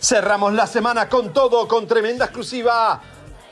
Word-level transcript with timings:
Cerramos 0.00 0.52
la 0.54 0.66
semana 0.66 1.08
con 1.08 1.32
todo, 1.32 1.68
con 1.68 1.86
tremenda 1.86 2.24
exclusiva. 2.24 3.00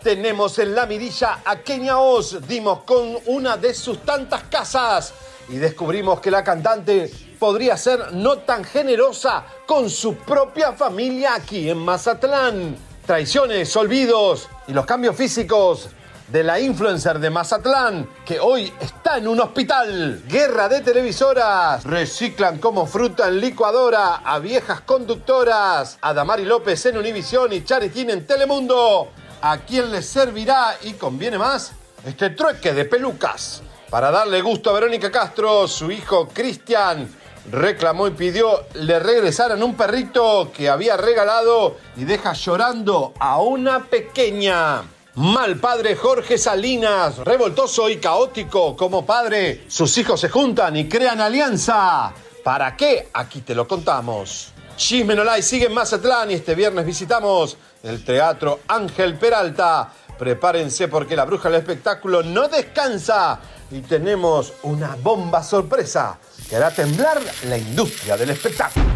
Tenemos 0.03 0.59
en 0.59 0.75
la 0.75 0.87
mirilla 0.87 1.41
a 1.45 1.61
Kenia 1.61 1.99
Oz. 1.99 2.47
Dimos 2.49 2.81
con 2.85 3.17
una 3.27 3.57
de 3.57 3.73
sus 3.75 4.01
tantas 4.01 4.45
casas 4.45 5.15
y 5.49 5.57
descubrimos 5.57 6.21
que 6.21 6.31
la 6.31 6.43
cantante 6.43 7.11
podría 7.39 7.77
ser 7.77 8.13
no 8.13 8.39
tan 8.39 8.65
generosa 8.65 9.45
con 9.67 9.89
su 9.89 10.17
propia 10.17 10.73
familia 10.73 11.35
aquí 11.37 11.71
en 11.71 11.79
Mazatlán. 11.79 12.77
Traiciones, 13.07 13.75
olvidos 13.77 14.49
y 14.67 14.73
los 14.73 14.85
cambios 14.85 15.17
físicos 15.17 15.91
de 16.29 16.45
la 16.45 16.61
influencer 16.61 17.19
de 17.19 17.31
Mazatlán, 17.31 18.09
que 18.25 18.39
hoy 18.39 18.73
está 18.81 19.17
en 19.19 19.29
un 19.29 19.41
hospital. 19.41 20.23
Guerra 20.29 20.69
de 20.69 20.83
televisoras. 20.83 21.85
Reciclan 21.85 22.59
como 22.59 22.87
fruta 22.87 23.29
en 23.29 23.41
licuadora 23.41 24.17
a 24.17 24.39
viejas 24.39 24.83
conductoras. 24.83 25.99
A 26.03 26.13
Damari 26.13 26.45
López 26.45 26.85
en 26.87 26.99
Univisión 26.99 27.53
y 27.53 27.65
Charitín 27.65 28.11
en 28.11 28.27
Telemundo. 28.27 29.09
¿A 29.41 29.59
quién 29.59 29.91
les 29.91 30.07
servirá 30.07 30.77
y 30.83 30.95
conviene 30.95 31.39
más 31.39 31.73
este 32.05 32.31
trueque 32.31 32.75
de 32.75 32.85
pelucas? 32.85 33.63
Para 33.89 34.11
darle 34.11 34.43
gusto 34.43 34.69
a 34.71 34.75
Verónica 34.75 35.11
Castro, 35.11 35.67
su 35.67 35.91
hijo 35.91 36.29
Cristian 36.29 37.09
reclamó 37.51 38.07
y 38.07 38.11
pidió 38.11 38.67
le 38.75 38.99
regresaran 38.99 39.63
un 39.63 39.75
perrito 39.75 40.51
que 40.55 40.69
había 40.69 40.99
regalado 40.99 41.77
y 41.97 42.05
deja 42.05 42.35
llorando 42.35 43.15
a 43.19 43.41
una 43.41 43.85
pequeña. 43.85 44.83
Mal 45.19 45.57
padre 45.57 45.97
Jorge 45.97 46.39
Salinas, 46.39 47.19
revoltoso 47.19 47.89
y 47.89 47.97
caótico 47.97 48.77
como 48.77 49.05
padre. 49.05 49.65
Sus 49.67 49.99
hijos 49.99 50.21
se 50.21 50.29
juntan 50.29 50.77
y 50.77 50.89
crean 50.89 51.21
alianza. 51.21 52.13
¿Para 52.45 52.77
qué? 52.77 53.09
Aquí 53.15 53.41
te 53.41 53.53
lo 53.53 53.67
contamos. 53.67 54.53
Chisme 54.77 55.17
no 55.17 55.25
Live 55.25 55.43
sigue 55.43 55.67
en 55.67 55.75
Mazatlán 55.75 56.31
y 56.31 56.35
este 56.35 56.55
viernes 56.55 56.87
visitamos 56.87 57.57
el 57.83 58.05
Teatro 58.05 58.61
Ángel 58.69 59.19
Peralta. 59.19 59.93
Prepárense 60.17 60.87
porque 60.87 61.17
la 61.17 61.25
bruja 61.25 61.51
del 61.51 61.63
espectáculo 61.63 62.23
no 62.23 62.47
descansa 62.47 63.41
y 63.73 63.81
tenemos 63.81 64.53
una 64.63 64.97
bomba 65.03 65.43
sorpresa 65.43 66.17
que 66.49 66.55
hará 66.55 66.71
temblar 66.71 67.21
la 67.49 67.59
industria 67.59 68.17
del 68.17 68.31
espectáculo. 68.31 68.87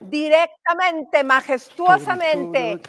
Directamente, 0.00 0.59
majestuosamente, 1.24 2.80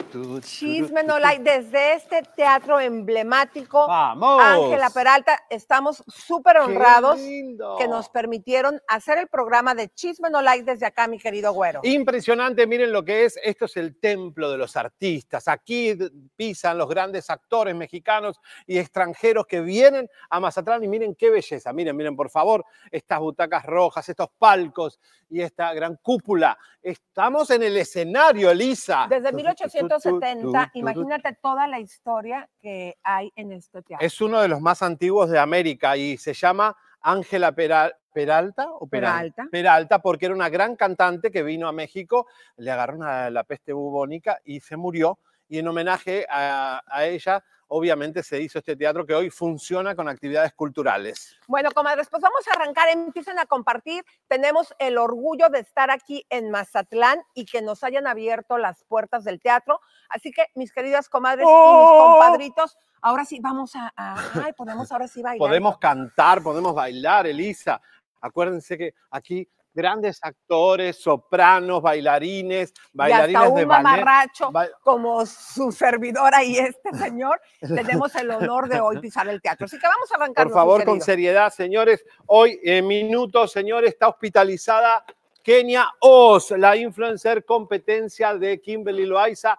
Chisme 0.42 1.02
No 1.02 1.18
Like, 1.18 1.42
desde 1.42 1.94
este 1.94 2.22
teatro 2.36 2.80
emblemático, 2.80 3.86
¡Vamos! 3.86 4.42
Ángela 4.42 4.90
Peralta, 4.90 5.38
estamos 5.50 6.02
súper 6.06 6.58
honrados 6.58 7.18
que 7.18 7.88
nos 7.88 8.08
permitieron 8.08 8.80
hacer 8.88 9.18
el 9.18 9.28
programa 9.28 9.74
de 9.74 9.88
Chisme 9.88 10.30
No 10.30 10.42
Like 10.42 10.64
desde 10.64 10.86
acá, 10.86 11.08
mi 11.08 11.18
querido 11.18 11.52
güero. 11.52 11.80
Impresionante, 11.82 12.66
miren 12.66 12.92
lo 12.92 13.04
que 13.04 13.24
es. 13.24 13.38
Esto 13.42 13.66
es 13.66 13.76
el 13.76 13.98
templo 13.98 14.50
de 14.50 14.58
los 14.58 14.76
artistas. 14.76 15.48
Aquí 15.48 15.96
pisan 16.36 16.78
los 16.78 16.88
grandes 16.88 17.30
actores 17.30 17.74
mexicanos 17.74 18.40
y 18.66 18.78
extranjeros 18.78 19.46
que 19.46 19.60
vienen 19.60 20.08
a 20.30 20.40
Mazatlán 20.40 20.84
y 20.84 20.88
miren 20.88 21.14
qué 21.14 21.30
belleza. 21.30 21.72
Miren, 21.72 21.96
miren, 21.96 22.16
por 22.16 22.30
favor, 22.30 22.64
estas 22.90 23.18
butacas 23.20 23.64
rojas, 23.64 24.08
estos 24.08 24.28
palcos 24.38 25.00
y 25.28 25.40
esta 25.40 25.72
gran 25.72 25.96
cúpula. 25.96 26.58
Estamos 26.82 27.50
en 27.50 27.62
el 27.62 27.71
escenario, 27.76 28.50
Elisa. 28.50 29.06
Desde 29.08 29.30
Tu, 29.30 29.36
tu, 29.38 29.42
tu, 29.42 29.54
tu, 29.54 29.76
1870, 29.76 30.40
tu, 30.42 30.52
tu. 30.72 30.78
imagínate 30.78 31.38
toda 31.42 31.66
la 31.66 31.80
historia 31.80 32.48
que 32.60 32.96
hay 33.02 33.32
en 33.36 33.52
este 33.52 33.82
teatro. 33.82 34.06
Es 34.06 34.20
uno 34.20 34.40
de 34.40 34.48
los 34.48 34.60
más 34.60 34.82
antiguos 34.82 35.30
de 35.30 35.38
América 35.38 35.96
y 35.96 36.16
se 36.16 36.32
llama 36.34 36.76
Ángela 37.00 37.52
Peral- 37.52 37.94
Peralta 38.12 38.70
o 38.70 38.86
Peral- 38.86 38.90
Peralta. 39.32 39.48
Peralta, 39.50 39.98
porque 40.02 40.26
era 40.26 40.34
una 40.34 40.48
gran 40.50 40.76
cantante 40.76 41.30
que 41.30 41.42
vino 41.42 41.66
a 41.66 41.72
México, 41.72 42.26
le 42.56 42.70
agarró 42.70 42.96
una- 42.96 43.30
la 43.30 43.44
peste 43.44 43.72
bubónica 43.72 44.38
y 44.44 44.60
se 44.60 44.76
murió. 44.76 45.18
Y 45.48 45.58
en 45.58 45.68
homenaje 45.68 46.26
a, 46.30 46.82
a 46.86 47.04
ella, 47.06 47.42
obviamente 47.74 48.22
se 48.22 48.40
hizo 48.40 48.58
este 48.58 48.76
teatro 48.76 49.06
que 49.06 49.14
hoy 49.14 49.30
funciona 49.30 49.96
con 49.96 50.06
actividades 50.08 50.52
culturales. 50.52 51.38
Bueno, 51.46 51.70
comadres, 51.70 52.08
pues 52.10 52.22
vamos 52.22 52.46
a 52.48 52.52
arrancar, 52.54 52.88
empiecen 52.90 53.38
a 53.38 53.46
compartir. 53.46 54.04
Tenemos 54.28 54.74
el 54.78 54.98
orgullo 54.98 55.48
de 55.48 55.60
estar 55.60 55.90
aquí 55.90 56.26
en 56.28 56.50
Mazatlán 56.50 57.22
y 57.34 57.46
que 57.46 57.62
nos 57.62 57.82
hayan 57.82 58.06
abierto 58.06 58.58
las 58.58 58.84
puertas 58.84 59.24
del 59.24 59.40
teatro. 59.40 59.80
Así 60.10 60.30
que, 60.32 60.44
mis 60.54 60.70
queridas 60.70 61.08
comadres 61.08 61.44
y 61.44 61.48
mis 61.48 61.54
¡Oh! 61.56 62.10
compadritos, 62.18 62.76
ahora 63.00 63.24
sí 63.24 63.40
vamos 63.40 63.74
a, 63.74 63.90
a- 63.96 64.16
ay, 64.44 64.52
podemos 64.52 64.92
ahora 64.92 65.08
sí 65.08 65.22
bailar. 65.22 65.38
Podemos 65.48 65.78
cantar, 65.78 66.42
podemos 66.42 66.74
bailar, 66.74 67.26
Elisa. 67.26 67.80
Acuérdense 68.20 68.76
que 68.76 68.94
aquí 69.10 69.48
grandes 69.74 70.18
actores, 70.22 71.00
sopranos, 71.02 71.80
bailarines, 71.82 72.72
y 72.92 72.96
bailarines 72.96 73.42
hasta 73.42 73.54
de 73.56 73.62
un 73.62 73.68
mamarracho 73.68 74.50
ba- 74.52 74.68
como 74.82 75.24
su 75.26 75.72
servidora 75.72 76.44
y 76.44 76.58
este 76.58 76.92
señor, 76.96 77.40
tenemos 77.60 78.14
el 78.16 78.30
honor 78.30 78.68
de 78.68 78.80
hoy 78.80 78.98
pisar 79.00 79.28
el 79.28 79.40
teatro. 79.40 79.64
Así 79.66 79.78
que 79.78 79.86
vamos 79.86 80.10
a 80.12 80.16
arrancar. 80.16 80.46
Por 80.46 80.54
favor, 80.54 80.84
con 80.84 81.00
seriedad, 81.00 81.52
señores. 81.52 82.04
Hoy, 82.26 82.60
en 82.62 82.86
minutos, 82.86 83.52
señores, 83.52 83.90
está 83.92 84.08
hospitalizada 84.08 85.04
Kenia 85.42 85.88
Oz, 86.00 86.50
la 86.52 86.76
influencer 86.76 87.44
competencia 87.44 88.34
de 88.34 88.60
Kimberly 88.60 89.06
Loaiza. 89.06 89.58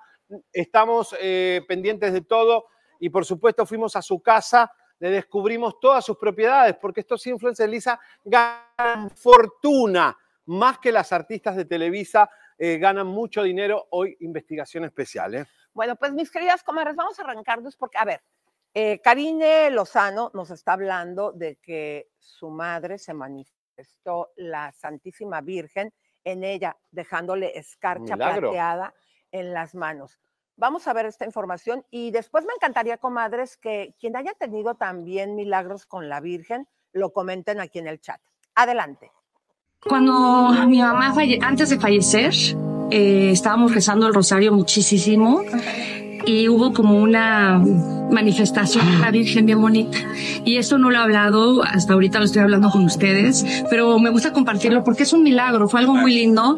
Estamos 0.52 1.16
eh, 1.19 1.62
pendientes 1.68 2.13
de 2.13 2.22
todo 2.22 2.68
y, 3.00 3.09
por 3.09 3.25
supuesto, 3.25 3.66
fuimos 3.66 3.96
a 3.96 4.02
su 4.02 4.22
casa, 4.22 4.72
le 5.03 5.09
descubrimos 5.09 5.81
todas 5.81 6.06
sus 6.06 6.18
propiedades, 6.18 6.78
porque 6.78 7.02
estos 7.02 7.28
influencers, 7.28 7.69
Lisa, 7.69 8.00
ganan 8.24 9.09
fortuna, 9.14 10.18
más 10.46 10.80
que 10.80 10.94
las 10.94 11.12
artistas 11.12 11.58
de 11.58 11.66
Televisa, 11.66 12.30
eh, 12.58 12.78
ganan 12.78 13.08
mucho 13.08 13.44
dinero. 13.44 13.88
Hoy, 13.90 14.16
investigación 14.22 14.86
especial. 14.86 15.36
¿eh? 15.36 15.46
Bueno, 15.74 15.97
pues 15.97 16.14
mis 16.14 16.31
queridas 16.31 16.64
comadres, 16.64 16.96
vamos 16.96 17.19
a 17.19 17.24
arrancarnos 17.24 17.75
porque, 17.75 17.97
a 17.97 18.06
ver, 18.06 18.22
eh, 18.74 19.02
Karine 19.02 19.69
Lozano 19.72 20.31
nos 20.34 20.52
está 20.52 20.72
hablando 20.72 21.34
de 21.34 21.58
que 21.58 22.08
su 22.18 22.50
madre 22.50 22.97
se 22.97 23.14
manifestó 23.14 24.32
la 24.38 24.72
Santísima 24.72 25.41
Virgen 25.41 25.94
en 26.23 26.46
ella, 26.46 26.78
dejándole 26.91 27.58
escarcha 27.58 28.16
Milagro. 28.16 28.52
plateada 28.52 28.94
en 29.34 29.53
las 29.53 29.76
manos. 29.76 30.17
Vamos 30.55 30.88
a 30.88 30.94
ver 30.94 31.05
esta 31.05 31.26
información 31.26 31.84
y 31.90 32.11
después 32.11 32.46
me 32.46 32.53
encantaría, 32.53 32.97
comadres, 32.97 33.58
que 33.58 33.96
quien 34.00 34.16
haya 34.16 34.34
tenido 34.34 34.76
también 34.76 35.35
milagros 35.35 35.85
con 35.85 36.09
la 36.09 36.20
Virgen, 36.20 36.67
lo 36.91 37.11
comenten 37.11 37.59
aquí 37.59 37.79
en 37.79 37.88
el 37.88 38.00
chat. 38.00 38.22
Adelante. 38.55 39.11
Cuando 39.88 40.52
mi 40.67 40.79
mamá 40.79 41.14
antes 41.41 41.70
de 41.70 41.79
fallecer, 41.79 42.34
eh, 42.91 43.32
estábamos 43.32 43.73
rezando 43.73 44.08
el 44.08 44.14
rosario 44.14 44.53
muchísimo 44.53 45.44
y 46.25 46.47
hubo 46.49 46.73
como 46.73 47.02
una 47.02 47.61
manifestación 48.14 48.90
de 48.90 48.99
la 48.99 49.11
Virgen 49.11 49.46
bien 49.46 49.59
bonita. 49.59 49.97
Y 50.46 50.58
eso 50.58 50.78
no 50.78 50.90
lo 50.90 50.97
he 50.97 51.02
hablado, 51.02 51.64
hasta 51.64 51.93
ahorita 51.93 52.20
lo 52.20 52.25
estoy 52.25 52.41
hablando 52.41 52.70
con 52.70 52.85
ustedes, 52.85 53.46
pero 53.70 53.99
me 53.99 54.09
gusta 54.09 54.31
compartirlo 54.31 54.84
porque 54.84 55.03
es 55.03 55.14
un 55.14 55.23
milagro, 55.23 55.67
fue 55.67 55.81
algo 55.81 55.96
muy 55.96 56.14
lindo 56.14 56.58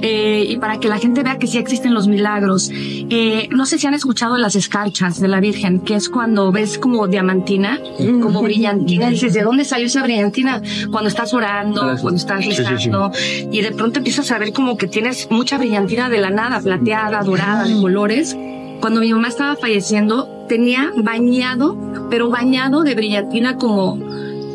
eh, 0.00 0.46
y 0.48 0.56
para 0.56 0.80
que 0.80 0.88
la 0.88 0.98
gente 0.98 1.22
vea 1.22 1.38
que 1.38 1.46
sí 1.46 1.58
existen 1.58 1.94
los 1.94 2.08
milagros. 2.08 2.70
Eh, 2.72 3.48
no 3.50 3.66
sé 3.66 3.78
si 3.78 3.86
han 3.86 3.94
escuchado 3.94 4.38
las 4.38 4.56
escarchas 4.56 5.20
de 5.20 5.28
la 5.28 5.40
Virgen, 5.40 5.80
que 5.80 5.94
es 5.94 6.08
cuando 6.08 6.50
ves 6.50 6.78
como 6.78 7.06
diamantina, 7.06 7.80
como 8.22 8.42
brillantina, 8.42 9.08
y 9.08 9.12
dices, 9.12 9.34
¿de 9.34 9.42
dónde 9.42 9.64
salió 9.64 9.86
esa 9.86 10.02
brillantina? 10.02 10.62
Cuando 10.90 11.08
estás 11.08 11.34
orando, 11.34 11.96
cuando 12.00 12.16
estás 12.16 12.44
rezando, 12.44 13.12
y 13.52 13.60
de 13.60 13.72
pronto 13.72 13.98
empiezas 13.98 14.30
a 14.30 14.38
ver 14.38 14.52
como 14.52 14.76
que 14.76 14.86
tienes 14.86 15.28
mucha 15.30 15.58
brillantina 15.58 16.08
de 16.08 16.18
la 16.18 16.30
nada, 16.30 16.60
plateada, 16.60 17.22
dorada, 17.22 17.64
de 17.64 17.74
colores. 17.80 18.36
Cuando 18.80 19.00
mi 19.00 19.12
mamá 19.12 19.28
estaba 19.28 19.56
falleciendo, 19.56 20.28
tenía 20.48 20.92
bañado, 20.96 22.08
pero 22.10 22.30
bañado 22.30 22.82
de 22.82 22.94
brillantina 22.94 23.56
como 23.56 23.98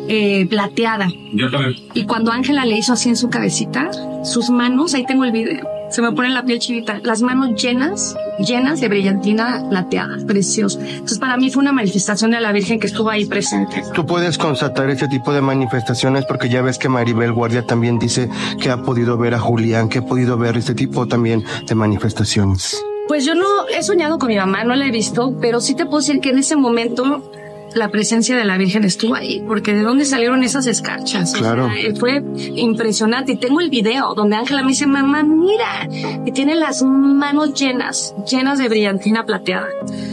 eh, 0.08 0.46
plateada. 0.48 1.08
Yo 1.32 1.50
también. 1.50 1.76
Y 1.94 2.04
cuando 2.04 2.32
Ángela 2.32 2.64
le 2.64 2.78
hizo 2.78 2.92
así 2.92 3.08
en 3.08 3.16
su 3.16 3.28
cabecita, 3.30 3.90
sus 4.24 4.50
manos, 4.50 4.94
ahí 4.94 5.04
tengo 5.06 5.24
el 5.24 5.32
video, 5.32 5.66
se 5.90 6.02
me 6.02 6.12
pone 6.12 6.30
la 6.30 6.44
piel 6.44 6.58
chivita, 6.58 7.00
las 7.02 7.20
manos 7.22 7.60
llenas, 7.60 8.16
llenas 8.38 8.80
de 8.80 8.88
brillantina 8.88 9.64
plateada, 9.68 10.24
precioso. 10.26 10.80
Entonces 10.80 11.18
para 11.18 11.36
mí 11.36 11.50
fue 11.50 11.62
una 11.62 11.72
manifestación 11.72 12.30
de 12.30 12.40
la 12.40 12.52
Virgen 12.52 12.78
que 12.78 12.86
estuvo 12.86 13.10
ahí 13.10 13.24
presente. 13.24 13.82
Tú 13.92 14.06
puedes 14.06 14.38
constatar 14.38 14.88
este 14.90 15.08
tipo 15.08 15.32
de 15.32 15.40
manifestaciones 15.40 16.24
porque 16.26 16.48
ya 16.48 16.62
ves 16.62 16.78
que 16.78 16.88
Maribel 16.88 17.32
Guardia 17.32 17.66
también 17.66 17.98
dice 17.98 18.28
que 18.60 18.70
ha 18.70 18.82
podido 18.82 19.18
ver 19.18 19.34
a 19.34 19.40
Julián, 19.40 19.88
que 19.88 19.98
ha 19.98 20.06
podido 20.06 20.36
ver 20.38 20.56
este 20.56 20.74
tipo 20.74 21.06
también 21.06 21.44
de 21.66 21.74
manifestaciones. 21.74 22.80
Pues 23.10 23.24
yo 23.24 23.34
no 23.34 23.66
he 23.66 23.82
soñado 23.82 24.20
con 24.20 24.28
mi 24.28 24.36
mamá, 24.36 24.62
no 24.62 24.76
la 24.76 24.86
he 24.86 24.92
visto, 24.92 25.36
pero 25.40 25.60
sí 25.60 25.74
te 25.74 25.84
puedo 25.84 25.98
decir 25.98 26.20
que 26.20 26.30
en 26.30 26.38
ese 26.38 26.54
momento 26.54 27.28
la 27.74 27.88
presencia 27.88 28.36
de 28.36 28.44
la 28.44 28.56
Virgen 28.56 28.84
estuvo 28.84 29.16
ahí, 29.16 29.42
porque 29.48 29.74
de 29.74 29.82
dónde 29.82 30.04
salieron 30.04 30.44
esas 30.44 30.68
escarchas. 30.68 31.34
O 31.34 31.38
Claro. 31.38 31.68
sea, 31.74 31.96
fue 31.96 32.22
impresionante. 32.54 33.32
Y 33.32 33.36
tengo 33.36 33.60
el 33.60 33.68
video 33.68 34.14
donde 34.14 34.36
Ángela 34.36 34.62
me 34.62 34.68
dice, 34.68 34.86
mamá, 34.86 35.24
mira, 35.24 35.88
y 36.24 36.30
tiene 36.30 36.54
las 36.54 36.84
manos 36.84 37.52
llenas, 37.54 38.14
llenas 38.30 38.58
de 38.60 38.68
brillantina 38.68 39.26
plateada. 39.26 39.70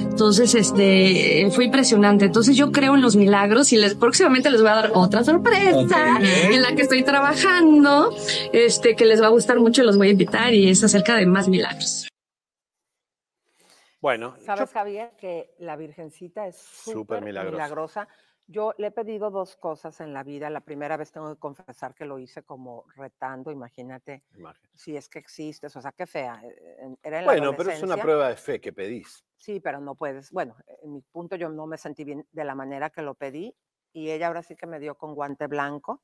Entonces, 0.09 0.55
este, 0.55 1.49
fue 1.51 1.65
impresionante. 1.65 2.25
Entonces 2.25 2.57
yo 2.57 2.71
creo 2.71 2.95
en 2.95 3.03
los 3.03 3.15
milagros 3.15 3.71
y 3.73 3.77
les, 3.77 3.93
próximamente 3.93 4.49
les 4.49 4.61
voy 4.61 4.71
a 4.71 4.75
dar 4.75 4.91
otra 4.95 5.23
sorpresa 5.23 6.19
en 6.49 6.63
la 6.63 6.75
que 6.75 6.81
estoy 6.81 7.03
trabajando, 7.03 8.09
este, 8.53 8.95
que 8.95 9.05
les 9.05 9.21
va 9.21 9.27
a 9.27 9.29
gustar 9.29 9.59
mucho 9.59 9.83
y 9.83 9.85
los 9.85 9.99
voy 9.99 10.07
a 10.07 10.11
invitar 10.13 10.51
y 10.55 10.67
es 10.67 10.83
acerca 10.83 11.15
de 11.15 11.27
más 11.27 11.47
milagros. 11.47 12.07
Bueno, 13.99 14.35
¿Sabes, 14.39 14.71
Javier, 14.71 15.15
que 15.17 15.55
la 15.57 15.75
Virgencita 15.75 16.47
es 16.47 16.55
Súper 16.57 17.21
milagrosa. 17.23 17.53
milagrosa? 17.57 18.07
Yo 18.47 18.73
le 18.77 18.87
he 18.87 18.91
pedido 18.91 19.29
dos 19.31 19.57
cosas 19.57 19.99
en 19.99 20.13
la 20.13 20.23
vida. 20.23 20.49
La 20.49 20.61
primera 20.61 20.95
vez 20.97 21.11
tengo 21.11 21.33
que 21.33 21.39
confesar 21.39 21.93
que 21.95 22.05
lo 22.05 22.19
hice 22.19 22.43
como 22.43 22.85
retando, 22.95 23.51
imagínate 23.51 24.23
imagen. 24.35 24.69
si 24.73 24.95
es 24.95 25.09
que 25.09 25.19
existes, 25.19 25.75
o 25.75 25.81
sea, 25.81 25.91
qué 25.91 26.05
fea. 26.05 26.41
eh, 26.43 26.77
en- 26.79 26.99
Era 27.03 27.21
la 27.21 27.33
Bueno, 27.33 27.51
pero 27.55 27.69
es 27.71 27.81
una 27.83 27.97
prueba 28.01 28.29
de 28.29 28.35
fe 28.37 28.61
que 28.61 28.73
pedís. 28.73 29.25
Sí, 29.37 29.59
pero 29.59 29.79
no 29.79 29.95
puedes. 29.95 30.31
Bueno, 30.31 30.55
en 30.83 30.93
mi 30.93 31.01
punto 31.01 31.35
yo 31.35 31.49
no 31.49 31.67
me 31.67 31.77
sentí 31.77 32.03
bien 32.03 32.27
de 32.31 32.43
la 32.43 32.55
manera 32.55 32.89
que 32.89 33.01
lo 33.01 33.15
pedí 33.15 33.55
y 33.93 34.09
ella 34.11 34.27
ahora 34.27 34.43
sí 34.43 34.55
que 34.55 34.65
me 34.67 34.79
dio 34.79 34.95
con 34.95 35.13
guante 35.15 35.47
blanco 35.47 36.03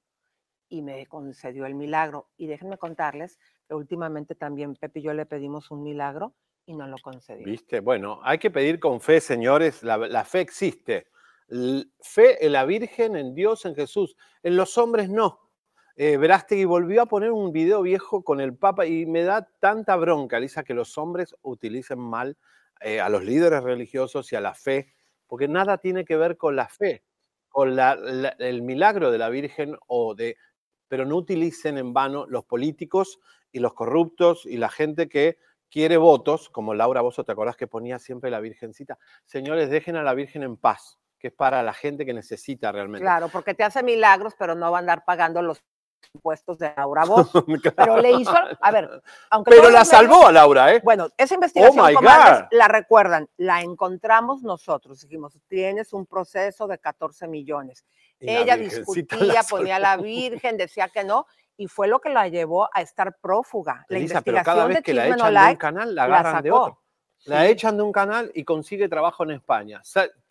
y 0.70 0.82
me 0.82 1.06
concedió 1.08 1.66
el 1.66 1.76
milagro. 1.76 2.32
Y 2.38 2.48
déjenme 2.48 2.78
contarles 2.78 3.40
que 3.68 3.76
últimamente 3.76 4.36
también 4.36 4.76
Pepe 4.76 5.00
y 5.00 5.04
yo 5.04 5.14
le 5.14 5.26
pedimos 5.26 5.72
un 5.72 5.84
milagro 5.84 6.36
y 6.66 6.74
no 6.74 6.88
lo 6.88 6.98
concedió. 6.98 7.46
¿Viste? 7.46 7.80
Bueno, 7.80 8.20
hay 8.24 8.38
que 8.38 8.52
pedir 8.52 8.80
con 8.80 9.02
fe, 9.02 9.20
señores. 9.20 9.84
La, 9.84 10.26
fe 10.26 10.42
existe. 10.42 11.08
Fe 12.00 12.46
en 12.46 12.52
la 12.54 12.66
Virgen, 12.66 13.16
en 13.16 13.34
Dios, 13.36 13.66
en 13.66 13.76
Jesús. 13.76 14.16
En 14.42 14.56
los 14.56 14.78
hombres 14.78 15.10
no. 15.10 15.40
Eh, 15.96 16.18
Verástegui 16.18 16.66
volvió 16.66 17.04
a 17.04 17.06
poner 17.06 17.32
un 17.32 17.52
video 17.52 17.82
viejo 17.82 18.24
con 18.24 18.40
el 18.42 18.56
Papa 18.56 18.86
y 18.86 19.06
me 19.06 19.24
da 19.24 19.48
tanta 19.60 19.96
bronca, 19.96 20.40
Lisa, 20.40 20.64
que 20.64 20.74
los 20.74 20.98
hombres 20.98 21.36
utilicen 21.44 22.00
mal 22.00 22.36
eh, 22.82 23.00
a 23.00 23.10
los 23.10 23.24
líderes 23.24 23.62
religiosos 23.64 24.32
y 24.32 24.36
a 24.36 24.42
la 24.42 24.56
fe, 24.56 24.94
porque 25.28 25.48
nada 25.48 25.78
tiene 25.78 26.04
que 26.04 26.18
ver 26.18 26.38
con 26.38 26.56
la 26.56 26.68
fe, 26.68 27.04
con 27.48 27.78
el 27.78 28.62
milagro 28.64 29.12
de 29.12 29.18
la 29.18 29.30
Virgen 29.30 29.78
o 29.88 30.16
de... 30.16 30.38
Pero 30.88 31.06
no 31.06 31.18
utilicen 31.18 31.78
en 31.78 31.94
vano 31.94 32.26
los 32.28 32.46
políticos 32.46 33.20
y 33.52 33.60
los 33.60 33.74
corruptos 33.74 34.46
y 34.46 34.58
la 34.58 34.70
gente 34.70 35.08
que 35.08 35.38
quiere 35.74 35.98
votos, 35.98 36.52
como 36.52 36.76
Laura 36.76 37.02
Bozo, 37.02 37.24
¿te 37.24 37.32
acordás 37.32 37.56
que 37.56 37.66
ponía 37.66 37.98
siempre 37.98 38.30
la 38.30 38.40
Virgencita? 38.40 39.00
Señores, 39.26 39.72
dejen 39.72 39.96
a 39.96 40.04
la 40.04 40.14
Virgen 40.14 40.44
en 40.44 40.56
paz, 40.56 41.00
que 41.18 41.30
es 41.30 41.34
para 41.34 41.64
la 41.64 41.74
gente 41.74 42.06
que 42.06 42.14
necesita 42.14 42.72
realmente. 42.72 43.04
Claro, 43.04 43.28
porque 43.30 43.56
te 43.56 43.64
hace 43.64 43.82
milagros, 43.82 44.36
pero 44.38 44.54
no 44.54 44.72
va 44.72 44.78
a 44.78 44.82
andar 44.82 45.04
pagando 45.04 45.42
los 45.42 45.64
impuestos 46.14 46.60
de 46.60 46.72
Laura 46.78 47.06
Voz. 47.08 47.32
Pero 47.76 47.98
le 47.98 48.12
hizo, 48.12 48.36
a 48.62 48.72
ver, 48.72 49.02
aunque 49.32 49.50
Pero 49.50 49.72
la 49.72 49.84
salvó 49.84 50.28
a 50.28 50.32
Laura, 50.32 50.76
¿eh? 50.76 50.82
Bueno, 50.84 51.08
esa 51.18 51.34
investigación, 51.34 51.96
comadres, 51.96 52.42
God. 52.42 52.48
la 52.52 52.68
recuerdan, 52.68 53.28
la 53.38 53.62
encontramos 53.62 54.44
nosotros. 54.44 55.02
Dijimos, 55.02 55.40
tienes 55.48 55.92
un 55.92 56.06
proceso 56.06 56.68
de 56.68 56.78
14 56.78 57.28
millones. 57.28 57.84
Y 58.20 58.30
Ella 58.30 58.58
discutía, 58.58 59.34
la 59.34 59.44
ponía 59.44 59.78
a 59.78 59.80
la 59.80 59.98
Virgen, 59.98 60.56
decía 60.56 60.88
que 60.90 61.04
no, 61.04 61.26
y 61.58 61.68
fue 61.68 61.88
lo 61.88 62.00
que 62.00 62.10
la 62.10 62.28
llevó 62.28 62.70
a 62.74 62.82
estar 62.82 63.18
prófuga. 63.20 63.86
La 63.88 63.98
Elisa, 63.98 64.22
pero 64.22 64.38
investigación 64.38 64.56
cada 64.56 64.68
vez 64.68 64.78
de 64.78 64.84
que 64.84 64.94
la 64.94 65.08
echan 65.08 65.34
de 65.34 65.52
un 65.52 65.56
canal, 65.58 65.96
la 65.96 66.08
la 66.08 66.20
agarran 66.20 66.44
de 66.44 66.52
otro. 66.52 66.80
La 67.26 67.48
echan 67.48 67.78
de 67.78 67.84
un 67.84 67.92
canal 67.92 68.32
y 68.34 68.44
consigue 68.44 68.90
trabajo 68.90 69.24
en 69.24 69.32
España. 69.32 69.82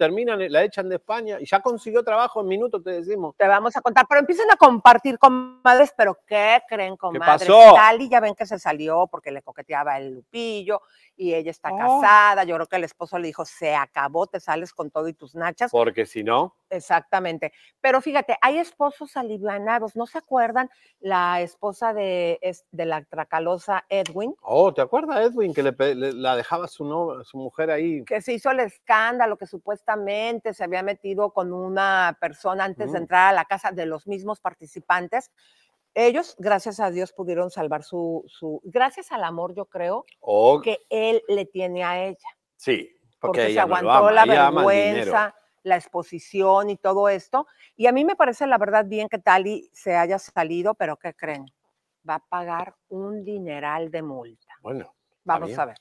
Terminan, 0.07 0.41
la 0.51 0.65
echan 0.65 0.89
de 0.89 0.97
España 0.97 1.37
y 1.41 1.47
ya 1.47 1.61
consiguió 1.61 2.03
trabajo 2.03 2.41
en 2.41 2.49
minutos, 2.49 2.83
te 2.83 2.91
decimos. 2.91 3.37
te 3.39 3.47
vamos 3.47 3.77
a 3.77 3.81
contar, 3.81 4.05
pero 4.09 4.19
empiecen 4.19 4.51
a 4.51 4.57
compartir 4.57 5.17
comadres, 5.17 5.95
pero 5.97 6.19
¿qué 6.27 6.61
creen, 6.69 6.97
comadres? 6.97 7.47
pasó? 7.47 7.75
Tali 7.77 8.09
ya 8.09 8.19
ven 8.19 8.35
que 8.35 8.45
se 8.45 8.59
salió 8.59 9.07
porque 9.07 9.31
le 9.31 9.43
coqueteaba 9.43 9.97
el 9.99 10.15
Lupillo 10.15 10.81
y 11.17 11.35
ella 11.35 11.53
está 11.53 11.71
Oh. 11.73 12.01
casada. 12.01 12.43
Yo 12.43 12.57
creo 12.57 12.67
que 12.67 12.77
el 12.77 12.85
esposo 12.85 13.17
le 13.17 13.29
dijo, 13.29 13.45
se 13.45 13.77
acabó, 13.77 14.27
te 14.27 14.41
sales 14.41 14.73
con 14.73 14.91
todo 14.91 15.07
y 15.07 15.13
tus 15.15 15.37
nachas. 15.37 15.71
Porque 15.71 16.05
si 16.05 16.25
no, 16.25 16.57
Exactamente. 16.69 17.53
Pero 17.83 18.01
fíjate, 18.01 18.39
hay 18.41 18.57
esposos 18.59 19.19
alivianados. 19.19 19.95
¿No 19.95 20.07
se 20.07 20.17
acuerdan 20.17 20.71
la 21.01 21.43
esposa 21.43 21.93
de, 21.93 22.39
es- 22.41 22.65
de 22.73 22.87
la 22.87 23.05
tracalosa 23.05 23.85
Edwin? 23.91 24.35
oh, 24.41 24.73
¿te 24.73 24.81
acuerdas, 24.81 25.21
Edwin, 25.21 25.53
que 25.53 25.63
le- 25.63 26.13
la 26.15 26.35
dejaba 26.35 26.67
su, 26.69 26.87
no, 26.87 27.23
su 27.25 27.37
mujer 27.37 27.71
ahí? 27.71 28.03
que 28.07 28.23
se 28.23 28.33
hizo 28.33 28.51
el 28.51 28.61
escándalo, 28.61 29.37
que 29.37 29.45
supuestamente 29.47 29.92
se 30.53 30.65
había 30.65 30.83
metido 30.83 31.33
con 31.33 31.53
una 31.53 32.17
persona 32.21 32.65
antes 32.65 32.93
de 32.93 32.99
entrar 32.99 33.29
a 33.29 33.33
la 33.33 33.44
casa 33.44 33.73
de 33.73 33.87
los 33.87 34.06
mismos 34.06 34.41
participantes. 34.41 35.31
Ellos, 35.94 36.37
gracias 36.39 36.81
a 36.81 36.91
Dios, 36.91 37.12
pudieron 37.12 37.50
salvar 37.50 37.83
su, 37.83 38.25
su 38.27 38.61
gracias 38.65 39.12
al 39.12 39.25
amor, 39.25 39.55
yo 39.55 39.67
creo, 39.67 40.06
Oh, 40.21 40.61
que 40.62 40.79
él 40.89 41.23
le 41.29 41.44
tiene 41.44 41.85
a 41.85 42.05
ella, 42.05 42.29
sí, 42.56 42.97
porque, 43.21 43.41
porque 43.41 43.41
se 43.43 43.50
ella 43.50 43.62
no 43.62 43.69
lo 43.69 43.77
aguantó 43.77 44.09
ama, 44.09 44.12
la 44.12 44.23
ella 44.25 44.50
vergüenza, 44.50 45.35
la 45.65 45.77
exposición 45.77 46.71
y 46.71 46.77
todo 46.77 47.09
esto. 47.09 47.47
Y 47.77 47.87
a 47.87 47.93
mí 47.93 48.05
me 48.05 48.17
parece, 48.17 48.47
la 48.47 48.59
verdad, 48.59 48.87
bien 48.87 49.09
que 49.09 49.19
Tali 49.19 49.69
se 49.73 49.94
haya 49.94 50.19
salido, 50.19 50.75
pero 50.75 50.96
¿qué 50.96 51.15
creen? 51.15 51.46
Va 52.08 52.17
a 52.17 52.27
pagar 52.27 52.75
un 52.89 53.25
dineral 53.25 53.91
de 53.91 54.03
multa. 54.03 54.55
Bueno, 54.61 54.94
Vamos 55.25 55.49
bien. 55.49 55.61
a 55.61 55.65
ver. 55.67 55.79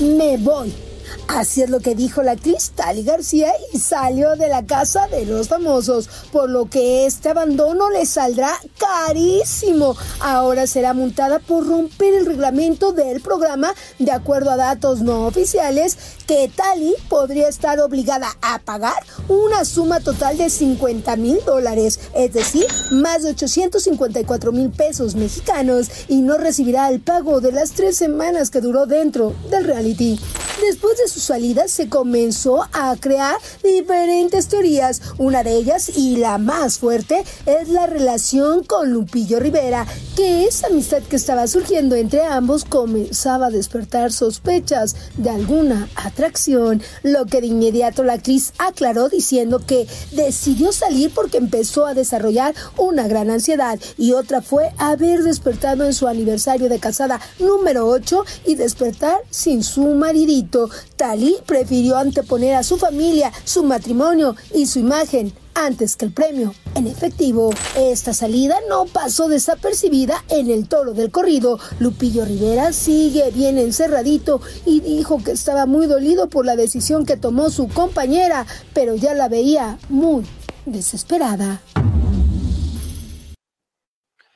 Me 0.00 0.36
voy. 0.38 0.99
Así 1.28 1.62
es 1.62 1.70
lo 1.70 1.80
que 1.80 1.94
dijo 1.94 2.22
la 2.22 2.32
actriz 2.32 2.72
Tali 2.74 3.02
García 3.02 3.52
y 3.72 3.78
salió 3.78 4.36
de 4.36 4.48
la 4.48 4.64
casa 4.64 5.06
de 5.08 5.26
los 5.26 5.48
famosos, 5.48 6.08
por 6.32 6.50
lo 6.50 6.68
que 6.68 7.06
este 7.06 7.28
abandono 7.28 7.90
le 7.90 8.06
saldrá 8.06 8.52
carísimo. 8.78 9.96
Ahora 10.20 10.66
será 10.66 10.92
multada 10.92 11.38
por 11.38 11.66
romper 11.66 12.14
el 12.14 12.26
reglamento 12.26 12.92
del 12.92 13.20
programa, 13.20 13.74
de 13.98 14.12
acuerdo 14.12 14.50
a 14.50 14.56
datos 14.56 15.00
no 15.00 15.26
oficiales, 15.26 15.96
que 16.26 16.50
Tali 16.54 16.94
podría 17.08 17.48
estar 17.48 17.80
obligada 17.80 18.28
a 18.42 18.58
pagar 18.60 19.02
una 19.28 19.64
suma 19.64 20.00
total 20.00 20.36
de 20.36 20.50
50 20.50 21.16
mil 21.16 21.38
dólares, 21.44 22.00
es 22.14 22.32
decir, 22.32 22.66
más 22.90 23.22
de 23.22 23.30
854 23.30 24.52
mil 24.52 24.70
pesos 24.70 25.14
mexicanos, 25.14 25.88
y 26.08 26.22
no 26.22 26.38
recibirá 26.38 26.88
el 26.88 27.00
pago 27.00 27.40
de 27.40 27.52
las 27.52 27.72
tres 27.72 27.96
semanas 27.96 28.50
que 28.50 28.60
duró 28.60 28.86
dentro 28.86 29.34
del 29.50 29.64
reality. 29.64 30.20
Después 30.60 30.99
de 31.02 31.08
su 31.08 31.20
salida 31.20 31.68
se 31.68 31.88
comenzó 31.88 32.66
a 32.72 32.96
crear 32.98 33.36
diferentes 33.62 34.48
teorías. 34.48 35.00
Una 35.18 35.42
de 35.42 35.56
ellas, 35.56 35.90
y 35.96 36.16
la 36.16 36.38
más 36.38 36.78
fuerte, 36.78 37.24
es 37.46 37.68
la 37.68 37.86
relación 37.86 38.64
con 38.64 38.92
Lupillo 38.92 39.40
Rivera, 39.40 39.86
que 40.16 40.44
esa 40.44 40.66
amistad 40.66 41.02
que 41.02 41.16
estaba 41.16 41.46
surgiendo 41.46 41.96
entre 41.96 42.24
ambos 42.24 42.64
comenzaba 42.64 43.46
a 43.46 43.50
despertar 43.50 44.12
sospechas 44.12 44.96
de 45.16 45.30
alguna 45.30 45.88
atracción, 45.94 46.82
lo 47.02 47.26
que 47.26 47.40
de 47.40 47.48
inmediato 47.48 48.02
la 48.04 48.14
actriz 48.14 48.52
aclaró 48.58 49.08
diciendo 49.08 49.60
que 49.66 49.86
decidió 50.12 50.72
salir 50.72 51.10
porque 51.14 51.38
empezó 51.38 51.86
a 51.86 51.94
desarrollar 51.94 52.54
una 52.76 53.08
gran 53.08 53.30
ansiedad 53.30 53.78
y 53.96 54.12
otra 54.12 54.42
fue 54.42 54.72
haber 54.78 55.22
despertado 55.22 55.84
en 55.84 55.94
su 55.94 56.08
aniversario 56.08 56.68
de 56.68 56.78
casada 56.78 57.20
número 57.38 57.86
8 57.86 58.24
y 58.46 58.54
despertar 58.56 59.20
sin 59.30 59.62
su 59.62 59.82
maridito. 59.94 60.68
Cristalí 61.00 61.38
prefirió 61.46 61.96
anteponer 61.96 62.56
a 62.56 62.62
su 62.62 62.76
familia, 62.76 63.32
su 63.44 63.64
matrimonio 63.64 64.36
y 64.52 64.66
su 64.66 64.80
imagen 64.80 65.32
antes 65.54 65.96
que 65.96 66.04
el 66.04 66.12
premio 66.12 66.52
en 66.74 66.86
efectivo. 66.86 67.54
Esta 67.74 68.12
salida 68.12 68.58
no 68.68 68.84
pasó 68.84 69.26
desapercibida 69.26 70.22
en 70.28 70.50
el 70.50 70.68
toro 70.68 70.92
del 70.92 71.10
corrido. 71.10 71.58
Lupillo 71.78 72.26
Rivera 72.26 72.74
sigue 72.74 73.30
bien 73.30 73.56
encerradito 73.56 74.42
y 74.66 74.80
dijo 74.80 75.24
que 75.24 75.30
estaba 75.30 75.64
muy 75.64 75.86
dolido 75.86 76.28
por 76.28 76.44
la 76.44 76.54
decisión 76.54 77.06
que 77.06 77.16
tomó 77.16 77.48
su 77.48 77.68
compañera, 77.68 78.44
pero 78.74 78.94
ya 78.94 79.14
la 79.14 79.30
veía 79.30 79.78
muy 79.88 80.26
desesperada. 80.66 81.62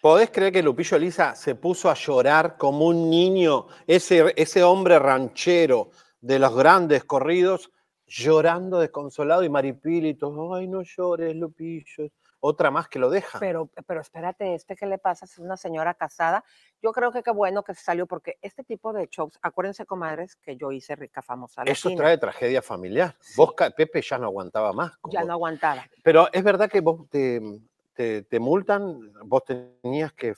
¿Podés 0.01 0.31
creer 0.31 0.53
que 0.53 0.63
Lupillo 0.63 0.97
Elisa 0.97 1.35
se 1.35 1.57
puso 1.57 1.91
a 1.91 1.95
llorar 1.95 2.57
como 2.57 2.87
un 2.87 3.11
niño? 3.11 3.67
Ese, 3.87 4.33
ese 4.37 4.63
hombre 4.63 4.99
ranchero 4.99 5.91
de 6.25 6.39
los 6.39 6.57
grandes 6.57 7.05
corridos, 7.05 7.71
llorando 8.07 8.79
desconsolado 8.79 9.45
y 9.45 9.51
Maripilito, 9.51 10.55
ay, 10.55 10.67
no 10.67 10.83
llores, 10.83 11.37
Lupillo. 11.37 12.11
Otra 12.41 12.71
más 12.71 12.89
que 12.89 12.99
lo 12.99 13.11
deja. 13.11 13.39
Pero, 13.39 13.71
pero 13.87 14.01
espérate, 14.01 14.55
este 14.55 14.75
que 14.77 14.87
le 14.87 14.99
pasa 14.99 15.27
es 15.27 15.39
una 15.39 15.57
señora 15.57 15.95
casada. 15.95 16.43
Yo 16.83 16.93
creo 16.93 17.13
que 17.13 17.23
qué 17.23 17.31
bueno 17.31 17.63
que 17.63 17.75
se 17.75 17.83
salió 17.83 18.07
porque 18.07 18.39
este 18.43 18.65
tipo 18.65 18.93
de 18.93 19.07
shows, 19.11 19.39
acuérdense, 19.43 19.87
comadres, 19.87 20.37
que 20.37 20.57
yo 20.57 20.73
hice 20.73 20.95
rica 20.97 21.21
famosa. 21.21 21.63
Eso 21.65 21.89
latina. 21.89 22.05
trae 22.05 22.19
tragedia 22.19 22.63
familiar. 22.63 23.17
Vos, 23.37 23.55
Pepe, 23.77 24.03
ya 24.03 24.19
no 24.19 24.27
aguantaba 24.27 24.73
más. 24.73 24.93
Ya 25.11 25.25
no 25.25 25.35
aguantaba. 25.35 25.87
Pero 26.03 26.29
es 26.33 26.43
verdad 26.43 26.71
que 26.71 26.81
vos 26.81 27.09
te, 27.11 27.41
te, 27.95 28.23
te 28.23 28.41
multan, 28.41 29.13
vos 29.25 29.43
tenías 29.45 30.13
que. 30.15 30.35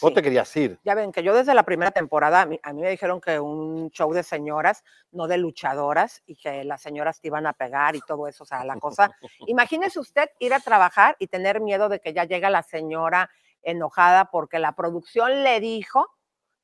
Vos 0.00 0.10
Sí. 0.10 0.14
te 0.14 0.22
querías 0.22 0.56
ir. 0.56 0.78
Ya 0.84 0.94
ven 0.94 1.12
que 1.12 1.22
yo 1.22 1.34
desde 1.34 1.54
la 1.54 1.62
primera 1.64 1.90
temporada, 1.90 2.42
a 2.42 2.46
mí, 2.46 2.60
a 2.62 2.72
mí 2.72 2.82
me 2.82 2.90
dijeron 2.90 3.20
que 3.20 3.40
un 3.40 3.90
show 3.90 4.12
de 4.12 4.22
señoras, 4.22 4.84
no 5.12 5.26
de 5.26 5.38
luchadoras, 5.38 6.22
y 6.26 6.36
que 6.36 6.62
las 6.64 6.82
señoras 6.82 7.20
te 7.20 7.28
iban 7.28 7.46
a 7.46 7.52
pegar 7.54 7.96
y 7.96 8.00
todo 8.00 8.28
eso. 8.28 8.44
O 8.44 8.46
sea, 8.46 8.64
la 8.64 8.76
cosa. 8.76 9.10
Imagínese 9.46 9.98
usted 9.98 10.28
ir 10.38 10.52
a 10.54 10.60
trabajar 10.60 11.16
y 11.18 11.26
tener 11.28 11.60
miedo 11.60 11.88
de 11.88 12.00
que 12.00 12.12
ya 12.12 12.24
llega 12.24 12.50
la 12.50 12.62
señora 12.62 13.30
enojada 13.62 14.26
porque 14.26 14.58
la 14.58 14.72
producción 14.72 15.42
le 15.42 15.58
dijo 15.60 16.06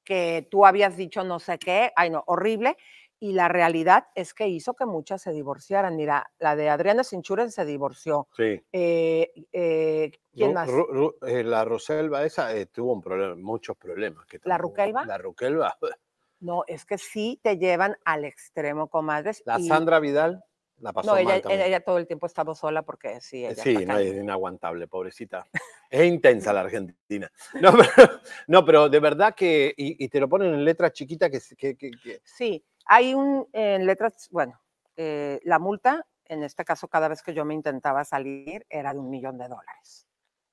que 0.05 0.47
tú 0.51 0.67
habías 0.67 0.97
dicho 0.97 1.25
no 1.25 1.39
sé 1.41 1.59
qué. 1.59 1.93
Ay, 1.97 2.11
no, 2.11 2.25
horrible. 2.27 2.77
Y 3.25 3.33
la 3.33 3.49
realidad 3.49 4.09
es 4.15 4.35
que 4.35 4.49
hizo 4.49 4.75
que 4.75 4.85
muchas 4.85 5.23
se 5.23 5.33
divorciaran. 5.33 5.97
Mira, 5.97 6.31
la 6.41 6.57
de 6.57 6.69
Adriana 6.69 7.03
Cinchuren 7.05 7.51
se 7.51 7.65
divorció. 7.65 8.29
Sí. 8.37 8.63
Eh, 8.71 9.33
eh, 9.51 10.13
¿Quién 10.31 10.51
Ru- 10.51 10.55
más? 10.55 10.69
Ru- 10.69 11.15
eh, 11.27 11.43
la 11.43 11.65
Roselva 11.65 12.23
esa 12.27 12.55
eh, 12.55 12.67
tuvo 12.67 12.93
un 12.93 13.01
problema, 13.01 13.35
muchos 13.35 13.79
problemas. 13.79 14.27
que 14.27 14.41
¿La 14.45 14.59
Ruquelva? 14.59 15.07
La 15.07 15.17
Ruquelva. 15.17 15.75
No, 16.41 16.65
es 16.67 16.85
que 16.85 16.99
sí 16.99 17.41
te 17.43 17.57
llevan 17.57 17.97
al 18.05 18.27
extremo, 18.27 18.89
comadres. 18.89 19.43
La 19.47 19.59
y- 19.59 19.67
Sandra 19.67 19.99
Vidal 20.01 20.45
la 20.81 20.93
pasó 20.93 21.17
No, 21.17 21.23
mal 21.25 21.41
ella, 21.47 21.67
ella 21.67 21.81
todo 21.81 21.97
el 21.97 22.07
tiempo 22.07 22.27
estaba 22.27 22.55
sola 22.55 22.83
porque 22.83 23.19
sí, 23.23 23.47
ella 23.47 23.63
Sí, 23.63 23.87
no, 23.87 23.97
es 23.97 24.13
inaguantable, 24.15 24.87
pobrecita. 24.87 25.47
Es 25.89 26.05
intensa 26.05 26.53
la 26.53 26.61
Argentina. 26.69 27.33
No, 27.63 27.73
pero, 27.97 28.11
no, 28.49 28.65
pero 28.67 28.89
de 28.91 29.01
verdad 29.01 29.35
que, 29.35 29.73
y, 29.75 30.05
y 30.05 30.09
te 30.11 30.21
lo 30.21 30.29
ponen 30.29 30.53
en 30.53 30.63
letras 30.67 30.93
chiquitas 30.93 31.31
que, 31.31 31.41
que- 31.57 31.77
que- 31.79 31.91
que- 31.93 32.21
Sí, 32.23 32.63
hay 32.87 33.15
un, 33.15 33.49
en 33.53 33.87
letras, 33.87 34.29
bueno, 34.31 34.61
eh, 34.97 35.41
la 35.45 35.59
multa, 35.59 36.07
en 36.27 36.43
este 36.43 36.65
caso, 36.65 36.89
cada 36.89 37.09
vez 37.09 37.23
que 37.23 37.35
yo 37.35 37.45
me 37.45 37.55
intentaba 37.55 38.05
salir, 38.05 38.65
era 38.71 38.93
de 38.93 38.99
un 38.99 39.11
millón 39.11 39.37
de 39.39 39.49
dólares. 39.49 40.07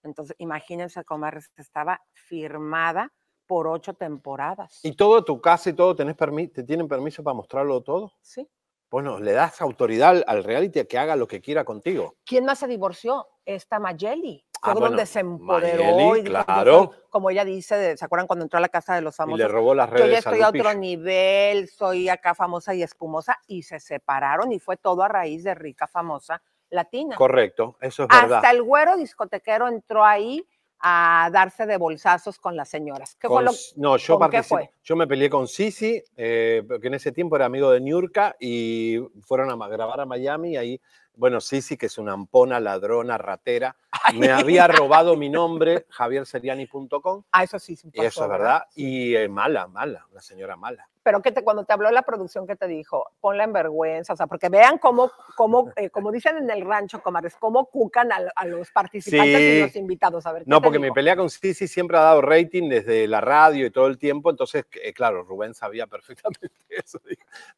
Entonces, 0.04 0.36
imagínense 0.40 1.04
cómo 1.06 1.28
estaba 1.58 2.02
firmada 2.14 3.12
por 3.46 3.68
ocho 3.68 3.94
temporadas. 3.94 4.80
Y 4.84 4.96
todo 4.96 5.24
tu 5.24 5.40
casa 5.42 5.70
y 5.70 5.74
todo, 5.74 5.96
tenés 5.96 6.16
¿te 6.54 6.64
tienen 6.64 6.88
permiso 6.88 7.24
para 7.24 7.34
mostrarlo 7.34 7.82
todo? 7.82 8.14
Sí. 8.22 8.50
Bueno, 8.90 9.20
le 9.20 9.32
das 9.32 9.62
autoridad 9.62 10.10
al- 10.10 10.26
al 10.28 10.44
reality 10.44 10.80
a 10.80 10.86
que 10.86 10.98
haga 10.98 11.16
lo 11.16 11.28
que 11.28 11.40
quiera 11.42 11.64
contigo. 11.64 12.16
¿Quién 12.26 12.46
más 12.46 12.60
se 12.60 12.68
divorció? 12.68 13.28
Esta 13.46 13.80
Mayeli. 13.80 14.44
Fue 14.64 14.72
Ah, 14.74 14.76
donde 14.76 14.90
bueno, 14.90 15.06
se 15.08 15.20
empoderó 15.22 15.84
Mayeli, 15.84 16.30
y 16.30 16.90
como 17.10 17.32
ella 17.32 17.44
dice, 17.44 17.76
de- 17.78 17.98
¿se 17.98 18.06
acuerdan 18.06 18.28
cuando 18.28 18.46
entró 18.46 18.58
a 18.60 18.62
la 18.62 18.70
casa 18.70 18.94
de 18.94 19.02
los 19.02 19.16
Y 19.16 19.18
famosos? 19.18 19.40
le 19.40 19.48
robó 19.48 19.74
las 19.74 19.90
yo 19.90 19.98
ya 19.98 20.04
redes 20.04 20.14
a 20.28 20.30
estoy 20.30 20.42
a 20.42 20.50
otro 20.50 20.74
nivel, 20.76 21.68
soy 21.68 22.10
acá 22.10 22.36
famosa 22.36 22.76
y 22.76 22.84
espumosa, 22.84 23.40
y 23.48 23.64
se 23.64 23.80
separaron 23.80 24.52
y 24.52 24.60
fue 24.60 24.78
todo 24.78 25.02
a 25.02 25.08
raíz 25.08 25.44
de 25.44 25.56
rica 25.56 25.88
famosa 25.88 26.44
latina. 26.70 27.16
Correcto, 27.16 27.76
eso 27.82 28.04
es 28.04 28.10
verdad. 28.10 28.36
Hasta 28.38 28.52
el 28.52 28.62
güero 28.62 28.98
discotequero 28.98 29.68
entró 29.68 30.06
ahí 30.06 30.48
a 30.82 31.30
darse 31.32 31.66
de 31.66 31.78
bolsazos 31.78 32.40
con 32.40 32.56
las 32.56 32.70
señoras. 32.70 33.16
¿Qué 33.16 33.28
fue 33.28 33.44
lo 33.44 33.52
no, 33.76 33.98
yo 33.98 34.20
qué 34.30 34.44
fue? 34.44 34.72
Yo 34.84 34.96
me 34.96 35.08
peleé 35.08 35.30
con 35.30 35.48
Sisi, 35.48 36.02
eh, 36.18 36.64
porque 36.68 36.88
en 36.88 36.96
ese 36.96 37.12
tiempo 37.12 37.36
era 37.36 37.46
amigo 37.46 37.72
de 37.72 37.82
Niurka 37.82 38.36
y 38.40 39.00
fueron 39.22 39.50
a 39.50 39.68
grabar 39.68 40.02
a 40.02 40.06
Miami 40.06 40.52
y 40.54 40.58
ahí, 40.58 40.82
bueno, 41.16 41.40
Sisi, 41.40 41.78
que 41.78 41.86
es 41.86 41.98
una 41.98 42.14
ampona, 42.14 42.60
ladrona, 42.60 43.18
ratera, 43.18 43.76
me 44.16 44.30
había 44.30 44.68
robado 44.68 45.16
mi 45.16 45.30
nombre, 45.30 45.86
javierseriani.com, 45.90 47.24
Ah, 47.32 47.44
eso 47.44 47.60
sí, 47.60 47.76
sí 47.76 47.90
eso 47.94 48.24
es 48.24 48.30
verdad, 48.30 48.64
y 48.76 49.16
eh, 49.16 49.30
mala, 49.30 49.68
mala, 49.68 50.08
la 50.12 50.22
señora 50.22 50.56
mala. 50.56 50.91
Pero 51.04 51.22
que 51.22 51.32
te, 51.32 51.44
cuando 51.44 51.64
te 51.66 51.74
habló 51.74 51.90
la 51.90 52.04
producción, 52.04 52.46
que 52.46 52.56
te 52.56 52.68
dijo? 52.68 53.10
Ponla 53.20 53.44
en 53.44 53.54
vergüenza, 53.54 54.14
o 54.14 54.16
sea, 54.16 54.28
porque 54.28 54.50
vean 54.50 54.78
cómo, 54.78 55.12
cómo 55.36 55.72
eh, 55.76 55.90
como 55.90 56.12
dicen 56.12 56.38
en 56.38 56.50
el 56.52 56.64
rancho, 56.64 57.02
comadres, 57.02 57.36
cómo 57.40 57.66
cucan 57.66 58.12
a, 58.12 58.20
a 58.36 58.46
los 58.46 58.70
participantes 58.72 59.40
y 59.42 59.44
Sí. 59.56 59.60
los 59.62 59.76
invitados. 59.76 60.26
A 60.28 60.32
ver, 60.34 60.44
¿qué 60.44 60.50
No, 60.50 60.62
porque 60.62 60.78
mi 60.80 60.92
pelea 60.92 61.16
con 61.16 61.30
Sisi 61.30 61.68
siempre 61.68 61.98
ha 61.98 62.02
dado 62.02 62.22
rating 62.22 62.70
desde 62.70 63.08
la 63.08 63.20
radio 63.20 63.66
y 63.66 63.72
todo 63.72 63.88
el 63.88 63.98
tiempo, 63.98 64.30
entonces, 64.30 64.66
eh, 64.84 64.94
claro, 64.94 65.24
Rubén 65.24 65.54
sabía 65.56 65.88
perfectamente 65.88 66.52
eso. 66.70 67.00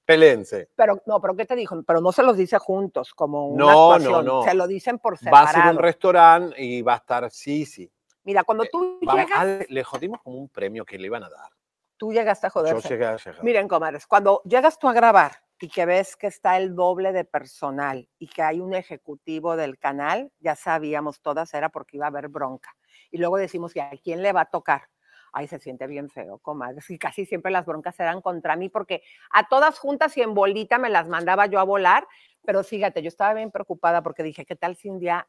Pelense. 0.05 0.69
Pero, 0.75 1.01
no, 1.05 1.19
pero 1.21 1.35
¿qué 1.35 1.45
te 1.45 1.55
dijo? 1.55 1.81
Pero 1.85 2.01
no 2.01 2.11
se 2.11 2.23
los 2.23 2.37
dice 2.37 2.57
juntos, 2.59 3.13
como 3.13 3.47
una 3.47 3.65
No, 3.65 3.71
no, 3.73 3.93
actuación. 3.93 4.25
no. 4.25 4.43
Se 4.43 4.53
lo 4.53 4.67
dicen 4.67 4.99
por 4.99 5.13
Va 5.15 5.17
a 5.17 5.19
separado. 5.47 5.63
ser 5.67 5.75
un 5.75 5.81
restaurante 5.81 6.63
y 6.63 6.81
va 6.81 6.93
a 6.93 6.97
estar 6.97 7.29
Sisi. 7.29 7.89
Mira, 8.23 8.43
cuando 8.43 8.63
tú 8.71 8.99
Vamos, 9.01 9.21
llegas, 9.25 9.39
Ale, 9.39 9.65
le 9.69 9.83
jodimos 9.83 10.21
como 10.21 10.37
un 10.37 10.47
premio 10.47 10.85
que 10.85 10.97
le 10.97 11.07
iban 11.07 11.23
a 11.23 11.29
dar. 11.29 11.49
Tú 11.97 12.11
llegaste 12.11 12.47
a 12.47 12.49
joder. 12.49 12.75
Yo 12.75 12.89
llegué 12.89 13.05
a 13.05 13.17
llegar. 13.17 13.43
Miren, 13.43 13.67
comadres, 13.67 14.07
cuando 14.07 14.41
llegas 14.43 14.77
tú 14.79 14.87
a 14.87 14.93
grabar 14.93 15.33
y 15.59 15.69
que 15.69 15.85
ves 15.85 16.15
que 16.15 16.27
está 16.27 16.57
el 16.57 16.75
doble 16.75 17.13
de 17.13 17.23
personal 17.23 18.09
y 18.19 18.27
que 18.27 18.41
hay 18.41 18.59
un 18.59 18.73
ejecutivo 18.73 19.55
del 19.55 19.77
canal, 19.77 20.31
ya 20.39 20.55
sabíamos 20.55 21.21
todas, 21.21 21.53
era 21.53 21.69
porque 21.69 21.97
iba 21.97 22.05
a 22.05 22.09
haber 22.09 22.27
bronca. 22.27 22.75
Y 23.11 23.17
luego 23.17 23.37
decimos, 23.37 23.75
¿y 23.75 23.79
a 23.79 23.91
quién 24.03 24.21
le 24.21 24.33
va 24.33 24.41
a 24.41 24.49
tocar? 24.49 24.89
Ay, 25.31 25.47
se 25.47 25.59
siente 25.59 25.87
bien 25.87 26.09
feo, 26.09 26.37
comadres. 26.39 26.89
Y 26.89 26.99
casi 26.99 27.25
siempre 27.25 27.51
las 27.51 27.65
broncas 27.65 27.99
eran 27.99 28.21
contra 28.21 28.55
mí 28.55 28.69
porque 28.69 29.03
a 29.31 29.47
todas 29.47 29.79
juntas 29.79 30.15
y 30.17 30.21
en 30.21 30.33
bolita 30.33 30.77
me 30.77 30.89
las 30.89 31.07
mandaba 31.07 31.45
yo 31.47 31.59
a 31.59 31.63
volar. 31.63 32.07
Pero 32.45 32.63
fíjate, 32.63 33.01
yo 33.01 33.07
estaba 33.07 33.33
bien 33.33 33.49
preocupada 33.49 34.03
porque 34.03 34.21
dije, 34.21 34.45
¿qué 34.45 34.55
tal 34.55 34.75
si 34.75 34.89
un 34.89 34.99
día, 34.99 35.27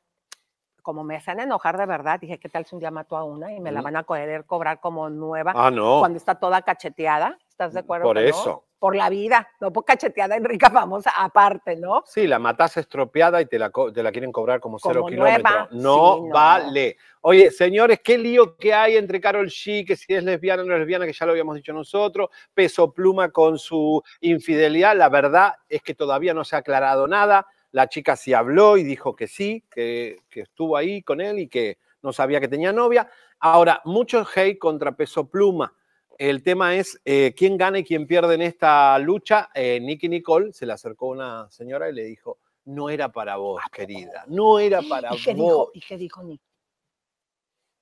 como 0.85 1.03
me 1.03 1.17
hacen 1.17 1.41
enojar 1.41 1.79
de 1.79 1.87
verdad, 1.87 2.21
dije, 2.21 2.39
¿qué 2.39 2.51
tal 2.51 2.67
si 2.67 2.75
un 2.77 2.81
día 2.81 2.91
mato 2.91 3.17
a 3.17 3.25
una 3.25 3.51
y 3.53 3.59
me 3.59 3.73
la 3.73 3.81
Ujú. 3.81 3.85
van 3.85 3.97
a 3.97 4.05
querer 4.05 4.45
cobrar 4.45 4.81
como 4.81 5.09
nueva? 5.09 5.53
Ah, 5.57 5.71
no. 5.71 5.99
cuando 5.99 6.19
está 6.19 6.35
toda 6.37 6.61
cacheteada. 6.63 7.39
¿Estás 7.49 7.73
de 7.73 7.81
acuerdo? 7.81 8.05
Por 8.05 8.17
que 8.17 8.25
no? 8.25 8.29
eso. 8.29 8.65
Por 8.79 8.97
la 8.97 9.09
vida, 9.09 9.49
no 9.61 9.73
por 9.73 9.87
cacheteada 9.87 10.37
en 10.37 10.45
rica 10.45 10.69
famosa, 10.69 11.11
aparte, 11.17 11.75
¿no? 11.77 12.03
Sí, 12.05 12.27
la 12.27 12.39
matás 12.39 12.77
estropeada 12.77 13.41
y 13.41 13.47
te 13.47 13.59
la, 13.59 13.71
te 13.95 14.03
la 14.03 14.13
quieren 14.13 14.31
cobrar 14.31 14.61
como 14.61 14.79
cero 14.79 15.07
kilómetros. 15.09 15.69
No, 15.71 16.17
Sí, 16.17 16.23
no. 16.29 16.35
vale. 16.35 16.97
Oye, 17.23 17.51
señores, 17.51 18.01
qué 18.05 18.19
lío 18.19 18.55
que 18.59 18.75
hay 18.75 18.97
entre 18.99 19.23
Carol 19.23 19.47
G, 19.47 19.87
que 19.87 19.97
si 19.97 20.13
es 20.13 20.23
lesbiana 20.23 20.65
o 20.65 20.67
no 20.67 20.75
es 20.75 20.81
lesbiana, 20.81 21.07
que 21.07 21.15
ya 21.15 21.25
lo 21.25 21.33
habíamos 21.33 21.57
dicho 21.57 21.73
nosotros, 21.73 22.29
Peso 22.53 22.93
Pluma 22.93 23.31
con 23.31 23.59
su 23.59 24.03
infidelidad. 24.21 24.95
La 24.95 25.09
verdad 25.09 25.55
es 25.67 25.81
que 25.81 25.95
todavía 25.95 26.35
no 26.35 26.45
se 26.45 26.57
ha 26.57 26.59
aclarado 26.59 27.09
nada. 27.09 27.47
La 27.75 27.89
chica 27.89 28.15
sí 28.15 28.33
habló 28.33 28.77
y 28.77 28.85
dijo 28.85 29.17
que 29.17 29.27
sí, 29.27 29.65
que, 29.69 30.19
que 30.31 30.43
estuvo 30.43 30.77
ahí 30.77 31.03
con 31.03 31.21
él 31.21 31.41
y 31.41 31.49
que 31.49 31.79
no 32.03 32.13
sabía 32.13 32.39
que 32.39 32.47
tenía 32.47 32.73
novia. 32.73 33.11
Ahora, 33.41 33.83
mucho 33.85 34.25
hate 34.33 34.59
contra 34.59 34.97
Peso 34.97 35.29
Pluma. 35.29 35.75
El 36.17 36.45
tema 36.45 36.77
es 36.77 37.01
eh, 37.05 37.35
quién 37.37 37.57
gana 37.57 37.81
y 37.81 37.85
quién 37.85 38.07
pierde 38.07 38.37
en 38.37 38.43
esta 38.43 38.97
lucha. 39.01 39.51
Eh, 39.53 39.81
Nicky 39.81 40.09
Nicole 40.09 40.53
se 40.53 40.67
le 40.67 40.73
acercó 40.73 41.09
una 41.09 41.51
señora 41.51 41.89
y 41.89 41.95
le 41.95 42.05
dijo, 42.05 42.39
no 42.67 42.91
era 42.91 43.11
para 43.11 43.39
vos, 43.39 43.61
querida, 43.73 44.25
no 44.29 44.61
era 44.61 44.81
para 44.89 45.13
¿Y 45.13 45.21
qué 45.21 45.35
vos. 45.35 45.49
dijo? 45.49 45.71
¿Y 45.75 45.81
qué 45.81 45.97
dijo 45.97 46.23
Nick? 46.23 46.41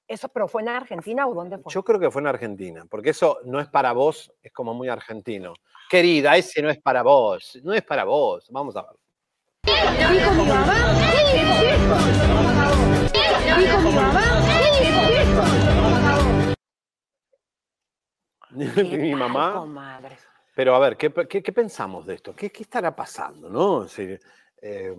¿Eso, 0.08 0.30
pero 0.30 0.48
fue 0.48 0.62
en 0.62 0.70
Argentina 0.70 1.26
o 1.26 1.34
dónde 1.34 1.58
fue? 1.58 1.70
Yo 1.70 1.84
creo 1.84 2.00
que 2.00 2.10
fue 2.10 2.22
en 2.22 2.28
Argentina, 2.28 2.86
porque 2.88 3.10
eso 3.10 3.40
no 3.44 3.60
es 3.60 3.68
para 3.68 3.92
vos, 3.92 4.32
es 4.42 4.52
como 4.52 4.72
muy 4.72 4.88
argentino. 4.88 5.52
Querida, 5.90 6.34
ese 6.34 6.62
no 6.62 6.70
es 6.70 6.80
para 6.80 7.02
vos, 7.02 7.60
no 7.62 7.74
es 7.74 7.82
para 7.82 8.04
vos. 8.04 8.48
Vamos 8.50 8.74
a 8.76 8.82
ver. 8.82 9.01
Dijo 10.12 10.30
mi 10.34 10.44
mamá. 10.46 10.74
Dijo 13.58 13.78
mi 13.80 13.92
mamá, 13.94 14.22
¿qué 14.46 14.88
es 14.88 15.10
esto? 15.28 15.42
¿Qué 18.90 18.98
Mi 18.98 19.14
mamá. 19.14 20.00
Pero 20.54 20.74
a 20.74 20.78
ver, 20.78 20.96
¿qué, 20.98 21.10
qué- 21.28 21.42
qué 21.42 21.52
pensamos 21.52 22.04
de 22.06 22.14
esto? 22.14 22.34
¿Qué, 22.36 22.50
qué 22.50 22.62
estará 22.64 22.94
pasando? 22.94 23.48
¿no? 23.48 23.84
Es 23.84 23.96
decir, 23.96 24.20
eh, 24.60 24.94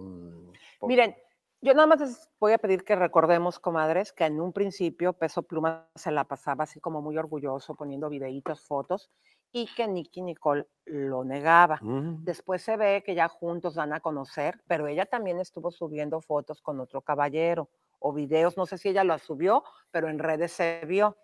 po- 0.79 0.87
Miren, 0.87 1.15
yo 1.61 1.73
nada 1.75 1.85
más 1.87 1.99
les 1.99 2.29
voy 2.39 2.53
a 2.53 2.57
pedir 2.57 2.83
que 2.83 2.95
recordemos, 2.95 3.59
comadres, 3.59 4.11
que 4.11 4.25
en 4.25 4.41
un 4.41 4.51
principio 4.51 5.13
Peso 5.13 5.43
Pluma 5.43 5.87
se 5.93 6.11
la 6.11 6.23
pasaba 6.23 6.63
así 6.63 6.79
como 6.79 7.01
muy 7.01 7.15
orgulloso, 7.17 7.75
poniendo 7.75 8.09
videitos, 8.09 8.61
fotos, 8.61 9.11
y 9.55 9.67
que 9.67 9.87
Nicky 9.87 10.21
Nicole 10.23 10.65
lo 10.85 11.23
negaba. 11.23 11.77
Mm. 11.81 12.23
Después 12.23 12.61
se 12.63 12.75
ve 12.75 13.03
que 13.05 13.13
ya 13.15 13.27
juntos 13.29 13.75
dan 13.75 13.93
a 13.93 13.99
conocer, 14.01 14.59
pero 14.67 14.87
ella 14.87 15.05
también 15.05 15.39
estuvo 15.39 15.71
subiendo 15.71 16.19
fotos 16.19 16.61
con 16.61 16.79
otro 16.79 17.01
caballero 17.01 17.69
o 17.99 18.11
videos, 18.11 18.57
no 18.57 18.65
sé 18.65 18.77
si 18.77 18.89
ella 18.89 19.03
lo 19.05 19.17
subió, 19.19 19.63
pero 19.91 20.09
en 20.09 20.19
redes 20.19 20.51
se 20.51 20.81
vio. 20.85 21.15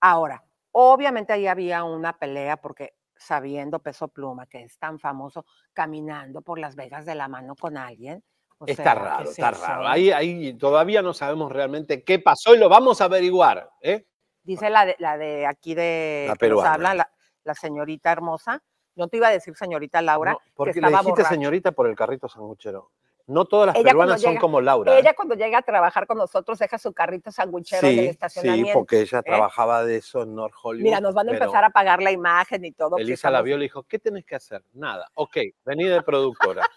Ahora, 0.00 0.44
obviamente 0.72 1.32
ahí 1.32 1.46
había 1.46 1.84
una 1.84 2.18
pelea 2.18 2.56
porque 2.58 2.94
sabiendo 3.16 3.78
Peso 3.78 4.08
Pluma, 4.08 4.46
que 4.46 4.64
es 4.64 4.78
tan 4.78 4.98
famoso, 4.98 5.46
caminando 5.72 6.42
por 6.42 6.58
Las 6.58 6.74
Vegas 6.76 7.06
de 7.06 7.14
la 7.14 7.28
mano 7.28 7.54
con 7.54 7.78
alguien. 7.78 8.22
o 8.58 8.66
Está 8.66 8.82
sea, 8.82 8.92
¿qué 8.94 8.98
raro, 9.00 9.24
es 9.24 9.30
está 9.30 9.50
eso? 9.50 9.62
raro. 9.64 9.88
Ahí, 9.88 10.10
ahí 10.10 10.54
todavía 10.54 11.00
no 11.02 11.14
sabemos 11.14 11.52
realmente 11.52 12.02
qué 12.02 12.18
pasó 12.18 12.54
y 12.54 12.58
lo 12.58 12.68
vamos 12.68 13.00
a 13.00 13.04
averiguar. 13.04 13.70
¿eh? 13.80 14.06
Dice 14.42 14.68
la 14.70 14.84
de, 14.84 14.96
la 14.98 15.16
de 15.16 15.46
aquí 15.46 15.74
de 15.74 16.24
La 16.26 16.32
nos 16.32 16.38
peruana. 16.38 16.94
la, 16.94 17.10
la 17.46 17.54
señorita 17.54 18.12
hermosa. 18.12 18.62
Yo 18.94 19.08
te 19.08 19.18
iba 19.18 19.28
a 19.28 19.30
decir 19.30 19.54
señorita 19.56 20.02
Laura, 20.02 20.32
No, 20.32 20.38
que 20.38 20.50
porque 20.54 20.80
le 20.80 20.88
dijiste 20.88 21.10
borracha. 21.10 21.28
señorita 21.28 21.72
por 21.72 21.86
el 21.86 21.96
carrito 21.96 22.28
sanguchero. 22.28 22.90
No 23.28 23.44
todas 23.44 23.66
las 23.68 23.76
Ella 23.76 23.84
peruanas 23.86 24.22
son 24.22 24.36
como 24.36 24.60
Laura. 24.60 24.94
¿eh? 24.94 25.00
Ella 25.00 25.14
cuando 25.14 25.34
llega 25.34 25.58
a 25.58 25.62
trabajar 25.62 26.06
con 26.06 26.16
nosotros 26.16 26.58
deja 26.60 26.78
su 26.78 26.92
carrito 26.92 27.32
sanguichero 27.32 27.86
en 27.86 27.92
el 27.92 27.98
sí, 27.98 28.02
sí, 28.04 28.08
estacionamiento. 28.08 28.78
porque 28.78 29.00
ella 29.00 29.18
¿eh? 29.18 29.22
trabajaba 29.24 29.84
de 29.84 29.96
eso 29.96 30.22
en 30.22 30.34
North 30.34 30.54
Hollywood. 30.62 30.84
Mira, 30.84 31.00
nos 31.00 31.12
van 31.14 31.28
a 31.28 31.32
empezar 31.32 31.64
a 31.64 31.70
pagar 31.70 32.02
la 32.02 32.12
imagen 32.12 32.64
y 32.64 32.72
todo. 32.72 32.96
Elisa 32.98 33.30
la 33.30 33.42
vio 33.42 33.56
y 33.56 33.58
le 33.58 33.64
dijo, 33.64 33.82
¿qué 33.82 33.98
tenés 33.98 34.24
que 34.24 34.36
hacer? 34.36 34.62
Nada. 34.74 35.10
Ok, 35.14 35.38
vení 35.64 35.84
de 35.84 36.02
productora. 36.02 36.68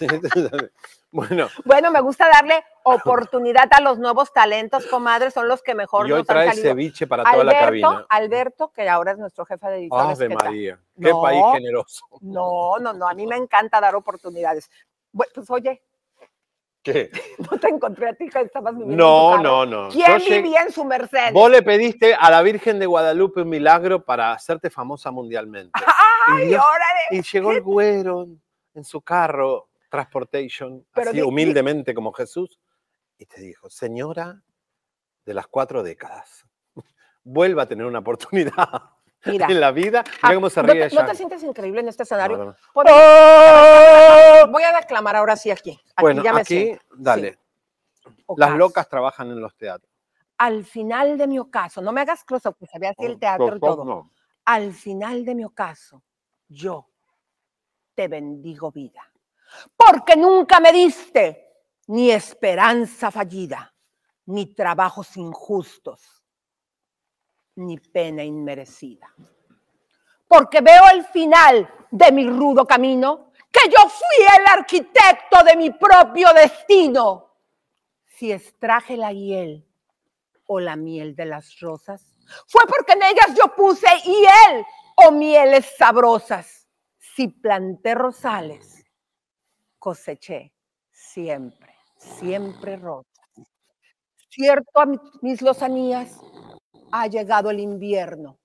bueno, 1.12 1.48
Bueno, 1.64 1.90
me 1.92 2.00
gusta 2.00 2.28
darle 2.28 2.64
oportunidad 2.84 3.68
a 3.70 3.80
los 3.80 3.98
nuevos 3.98 4.32
talentos, 4.32 4.86
comadre, 4.86 5.30
son 5.30 5.46
los 5.46 5.62
que 5.62 5.74
mejor 5.74 6.08
y 6.08 6.12
hoy 6.12 6.18
nos 6.20 6.30
han 6.30 6.34
trae 6.34 6.48
salido. 6.48 6.64
ceviche 6.70 7.06
para 7.06 7.22
toda 7.30 7.44
la 7.44 7.52
cabina. 7.52 7.88
Alberto, 7.88 8.06
Alberto, 8.08 8.72
que 8.72 8.88
ahora 8.88 9.12
es 9.12 9.18
nuestro 9.18 9.44
jefe 9.44 9.66
de 9.68 9.76
editores. 9.78 10.18
Ave 10.18 10.28
¿qué 10.28 10.34
tal? 10.36 10.44
María, 10.48 10.80
qué 11.00 11.10
No. 11.10 11.22
país 11.22 11.42
generoso. 11.52 12.06
No, 12.22 12.78
no, 12.80 12.92
no, 12.92 13.06
a 13.08 13.14
mí 13.14 13.26
me 13.26 13.36
encanta 13.36 13.80
dar 13.80 13.94
oportunidades. 13.94 14.68
Bueno, 15.12 15.30
pues 15.34 15.48
oye, 15.50 15.82
¿Qué? 16.82 17.10
no 17.50 17.58
te 17.58 17.68
encontré 17.68 18.08
a 18.08 18.14
ti 18.14 18.28
que 18.28 18.40
estabas 18.40 18.74
viviendo 18.74 18.92
en 18.94 18.98
No, 18.98 19.38
no, 19.38 19.66
no. 19.66 19.88
¿Quién 19.90 20.18
Yo 20.18 20.24
vivía 20.42 20.62
en 20.62 20.72
su 20.72 20.84
Mercedes? 20.84 21.32
Vos 21.32 21.48
le 21.48 21.62
pediste 21.62 22.12
a 22.14 22.28
la 22.30 22.42
Virgen 22.42 22.80
de 22.80 22.86
Guadalupe 22.86 23.42
un 23.42 23.50
milagro 23.50 24.04
para 24.04 24.32
hacerte 24.32 24.68
famosa 24.68 25.10
mundialmente. 25.12 25.70
¡Ay, 26.26 26.44
y 26.44 26.48
Dios- 26.48 26.64
órale! 26.64 27.00
Y 27.12 27.22
llegó 27.22 27.52
el 27.52 27.62
güero 27.62 28.26
en 28.74 28.82
su 28.84 29.00
carro, 29.02 29.68
transportation, 29.92 30.86
Pero 30.94 31.10
así 31.10 31.20
humildemente 31.20 31.92
como 31.92 32.12
Jesús, 32.14 32.58
y 33.18 33.26
te 33.26 33.42
dijo, 33.42 33.68
señora 33.68 34.42
de 35.26 35.34
las 35.34 35.46
cuatro 35.48 35.82
décadas, 35.82 36.46
vuelva 37.22 37.64
a 37.64 37.66
tener 37.66 37.84
una 37.84 37.98
oportunidad 37.98 38.54
Mira, 39.26 39.46
en 39.48 39.60
la 39.60 39.70
vida. 39.70 40.02
ah, 40.06 40.28
Mira 40.28 40.34
cómo 40.34 40.48
se 40.50 40.62
¿no 40.62 40.72
ríe 40.72 40.88
te, 40.88 40.94
no 40.94 41.04
te 41.06 41.14
sientes 41.14 41.42
increíble 41.42 41.80
en 41.82 41.88
este 41.88 42.04
escenario? 42.04 42.38
No, 42.38 42.44
no, 42.46 42.50
no. 42.52 42.56
¡Oh! 42.74 44.46
Voy 44.50 44.62
a 44.62 44.72
declamar 44.80 45.14
ahora 45.14 45.36
sí 45.36 45.50
aquí. 45.50 45.72
Aquí 45.72 45.82
Bueno, 46.00 46.24
ya 46.24 46.32
me 46.32 46.40
aquí, 46.40 46.56
siento. 46.64 46.84
dale. 46.96 47.32
Sí. 47.32 47.38
Las 48.36 48.48
Ocas. 48.48 48.56
locas 48.58 48.88
trabajan 48.88 49.28
en 49.30 49.40
los 49.40 49.54
teatros. 49.56 49.92
Al 50.38 50.64
final 50.64 51.18
de 51.18 51.26
mi 51.26 51.38
ocaso, 51.38 51.82
no 51.82 51.92
me 51.92 52.00
hagas 52.00 52.24
close-up, 52.24 52.56
que 52.58 52.66
se 52.66 52.78
ve 52.78 52.88
así 52.88 53.04
el 53.04 53.18
teatro 53.18 53.56
y 53.56 53.60
todo. 53.60 53.84
No. 53.84 54.10
Al 54.46 54.72
final 54.72 55.24
de 55.26 55.34
mi 55.34 55.44
ocaso, 55.44 56.02
yo 56.48 56.88
te 57.94 58.08
bendigo 58.08 58.72
vida. 58.72 59.11
Porque 59.76 60.16
nunca 60.16 60.60
me 60.60 60.72
diste 60.72 61.42
ni 61.88 62.10
esperanza 62.10 63.10
fallida, 63.10 63.74
ni 64.26 64.54
trabajos 64.54 65.16
injustos, 65.16 66.22
ni 67.56 67.78
pena 67.78 68.22
inmerecida. 68.22 69.12
Porque 70.28 70.60
veo 70.60 70.88
el 70.92 71.04
final 71.04 71.68
de 71.90 72.12
mi 72.12 72.28
rudo 72.28 72.66
camino, 72.66 73.32
que 73.50 73.68
yo 73.68 73.88
fui 73.88 74.26
el 74.38 74.46
arquitecto 74.46 75.44
de 75.44 75.56
mi 75.56 75.70
propio 75.70 76.32
destino. 76.32 77.36
Si 78.06 78.32
extraje 78.32 78.96
la 78.96 79.12
hiel 79.12 79.66
o 80.46 80.60
la 80.60 80.76
miel 80.76 81.14
de 81.14 81.26
las 81.26 81.60
rosas, 81.60 82.18
fue 82.46 82.62
porque 82.66 82.92
en 82.92 83.02
ellas 83.02 83.36
yo 83.36 83.54
puse 83.54 83.86
hiel 84.04 84.64
o 84.96 85.10
mieles 85.10 85.66
sabrosas. 85.76 86.66
Si 86.96 87.28
planté 87.28 87.94
rosales, 87.94 88.81
coseché 89.82 90.52
siempre, 90.92 91.74
siempre 91.96 92.76
rosas. 92.76 93.26
Cierto 94.30 94.78
a 94.78 94.86
mi- 94.86 95.00
mis 95.22 95.42
lozanías 95.42 96.20
ha 96.92 97.08
llegado 97.08 97.50
el 97.50 97.58
invierno. 97.58 98.38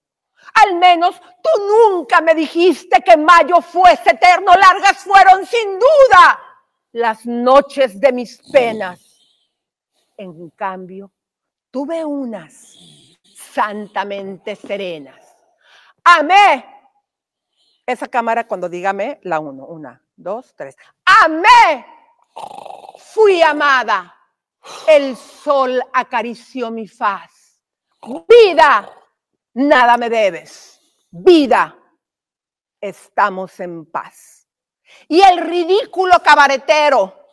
Al 0.65 0.75
menos 0.77 1.21
tú 1.43 1.49
nunca 1.67 2.21
me 2.21 2.33
dijiste 2.33 3.03
que 3.03 3.15
mayo 3.17 3.61
fuese 3.61 4.09
eterno. 4.09 4.51
Largas 4.55 4.97
fueron 5.03 5.45
sin 5.45 5.77
duda 5.77 6.39
las 6.93 7.23
noches 7.27 7.99
de 7.99 8.11
mis 8.11 8.41
penas. 8.51 8.99
En 10.17 10.49
cambio, 10.49 11.11
tuve 11.69 12.03
unas 12.03 13.13
santamente 13.53 14.55
serenas. 14.55 15.35
Amé. 16.03 16.65
Esa 17.85 18.07
cámara 18.07 18.47
cuando 18.47 18.67
dígame, 18.67 19.19
la 19.21 19.39
uno, 19.39 19.65
una, 19.67 20.01
dos, 20.15 20.53
tres. 20.55 20.75
Amé. 21.23 21.85
Fui 23.13 23.41
amada. 23.41 24.13
El 24.87 25.15
sol 25.15 25.81
acarició 25.93 26.71
mi 26.71 26.87
faz. 26.87 27.61
Vida, 28.27 28.89
nada 29.53 29.97
me 29.97 30.09
debes. 30.09 30.79
Vida, 31.09 31.75
estamos 32.79 33.59
en 33.59 33.89
paz. 33.89 34.47
Y 35.07 35.21
el 35.21 35.39
ridículo 35.39 36.21
cabaretero 36.23 37.27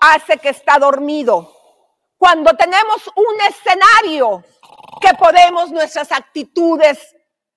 hace 0.00 0.38
que 0.38 0.50
está 0.50 0.78
dormido 0.78 1.52
cuando 2.16 2.54
tenemos 2.54 3.06
un 3.14 3.40
escenario 3.48 4.44
que 5.00 5.14
podemos 5.14 5.70
nuestras 5.70 6.10
actitudes 6.12 7.14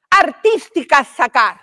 artísticas 0.09 1.07
sacar. 1.07 1.59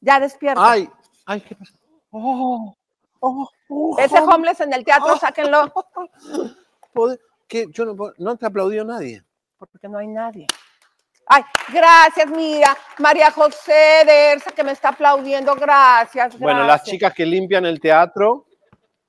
Ya 0.00 0.20
despierta. 0.20 0.70
Ay, 0.70 0.88
ay, 1.26 1.40
¿qué 1.40 1.54
pasa? 1.54 1.72
Oh, 2.16 2.76
oh, 3.18 3.48
oh, 3.68 3.98
Ese 3.98 4.20
oh. 4.20 4.24
homeless 4.24 4.60
en 4.60 4.72
el 4.72 4.84
teatro, 4.84 5.16
sáquenlo. 5.16 5.72
Poder- 6.94 7.20
¿Qué? 7.48 7.66
Yo 7.70 7.84
no, 7.84 7.96
no 8.18 8.36
te 8.36 8.46
aplaudió 8.46 8.84
nadie. 8.84 9.24
Porque 9.58 9.88
no 9.88 9.98
hay 9.98 10.06
nadie. 10.06 10.46
Ay, 11.26 11.42
gracias, 11.72 12.30
mira. 12.30 12.76
María 12.98 13.32
José 13.32 14.04
de 14.06 14.42
que 14.54 14.62
me 14.62 14.72
está 14.72 14.90
aplaudiendo. 14.90 15.56
Gracias. 15.56 16.38
Bueno, 16.38 16.64
las 16.64 16.84
chicas 16.84 17.12
que 17.12 17.26
limpian 17.26 17.66
el 17.66 17.80
teatro, 17.80 18.46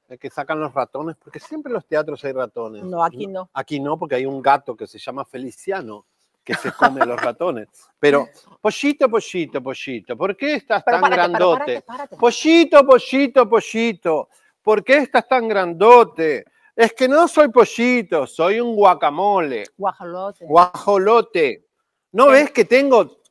eh, 0.09 0.17
que 0.17 0.31
sacan 0.31 0.59
los 0.59 0.73
ratones, 0.73 1.15
porque 1.17 1.39
siempre 1.39 1.69
en 1.69 1.75
los 1.75 1.85
teatros 1.85 2.23
hay 2.25 2.31
ratones. 2.31 2.83
No, 2.83 3.03
aquí 3.03 3.27
no. 3.27 3.49
Aquí 3.53 3.79
no, 3.79 3.99
porque 3.99 4.15
hay 4.15 4.25
un 4.25 4.41
gato 4.41 4.75
que 4.75 4.87
se 4.87 4.97
llama 4.97 5.25
Feliciano 5.25 6.05
que 6.45 6.53
se 6.55 6.71
come 6.71 7.01
a 7.01 7.05
los 7.05 7.19
ratones. 7.19 7.67
Pero, 7.99 8.29
pollito, 8.61 9.09
pollito, 9.09 9.61
pollito, 9.61 10.15
¿por 10.15 10.37
qué 10.37 10.53
estás 10.53 10.83
Pero 10.85 10.95
tan 10.97 11.01
párate, 11.01 11.17
grandote? 11.17 11.57
párate, 11.57 11.81
párate. 11.81 12.15
Pollito, 12.17 12.85
pollito, 12.85 13.49
pollito, 13.49 14.29
¿por 14.61 14.83
qué 14.83 14.97
estás 14.97 15.27
tan 15.27 15.47
grandote? 15.47 16.45
Es 16.75 16.93
que 16.93 17.07
no 17.07 17.27
soy 17.27 17.49
pollito, 17.49 18.27
soy 18.27 18.59
un 18.59 18.75
guacamole, 18.75 19.63
Guajolote. 19.77 20.45
guajolote. 20.45 21.65
¿No 22.11 22.27
ves 22.27 22.51
que 22.51 22.65
tengo 22.65 23.21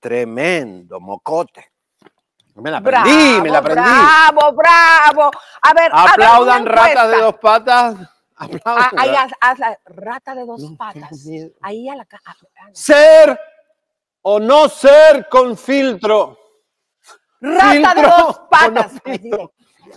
tremendo 0.00 1.00
mocote? 1.00 1.70
Me 2.56 2.70
la 2.70 2.78
Bravo, 2.80 3.08
aprendí, 3.10 3.40
me 3.42 3.50
la 3.50 3.58
aprendí. 3.58 3.80
bravo, 3.82 4.52
bravo. 4.52 5.30
A 5.62 5.74
ver, 5.74 5.90
a 5.92 6.02
ver, 6.04 6.10
Aplaudan 6.12 6.66
ratas 6.66 7.10
de 7.10 7.16
dos 7.18 7.34
patas. 7.38 7.96
Ah, 8.36 8.46
Aplaudan. 8.46 8.98
ahí 8.98 9.08
haz, 9.16 9.32
haz 9.40 9.58
la 9.58 9.78
rata 9.84 10.34
de 10.34 10.44
dos 10.44 10.60
No, 10.70 10.76
patas. 10.76 11.26
Ahí 11.60 11.88
a 11.88 11.94
la 11.96 12.04
ca- 12.04 12.20
ah, 12.26 12.34
ah, 12.60 12.68
Ser 12.72 13.38
o 14.22 14.40
no 14.40 14.68
ser 14.68 15.28
con 15.28 15.56
filtro. 15.56 16.38
Rata 17.40 17.94
de 17.94 18.02
¿Filtro 18.02 18.10
dos 18.26 18.36
o 18.38 18.42
no 18.42 18.48
patas. 18.50 18.92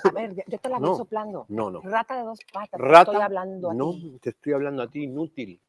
A 0.04 0.10
ver, 0.12 0.36
yo- 0.36 0.60
te 0.60 0.70
la 0.70 0.78
voy 0.80 0.90
No, 0.90 0.96
soplando. 0.98 1.46
No, 1.50 1.72
no. 1.72 1.82
Rata 1.82 2.18
de 2.18 2.24
dos 2.24 2.40
patas. 2.52 2.70
te 2.72 2.78
Rata. 2.78 3.12
Estoy 3.12 3.22
hablando 3.24 3.72
a 3.72 3.74
no, 3.74 3.92
ti. 3.92 4.20
te 4.22 4.30
estoy 4.32 4.54
hablando 4.54 4.84
a 4.84 4.88
ti, 4.90 5.04
inútil. 5.04 5.62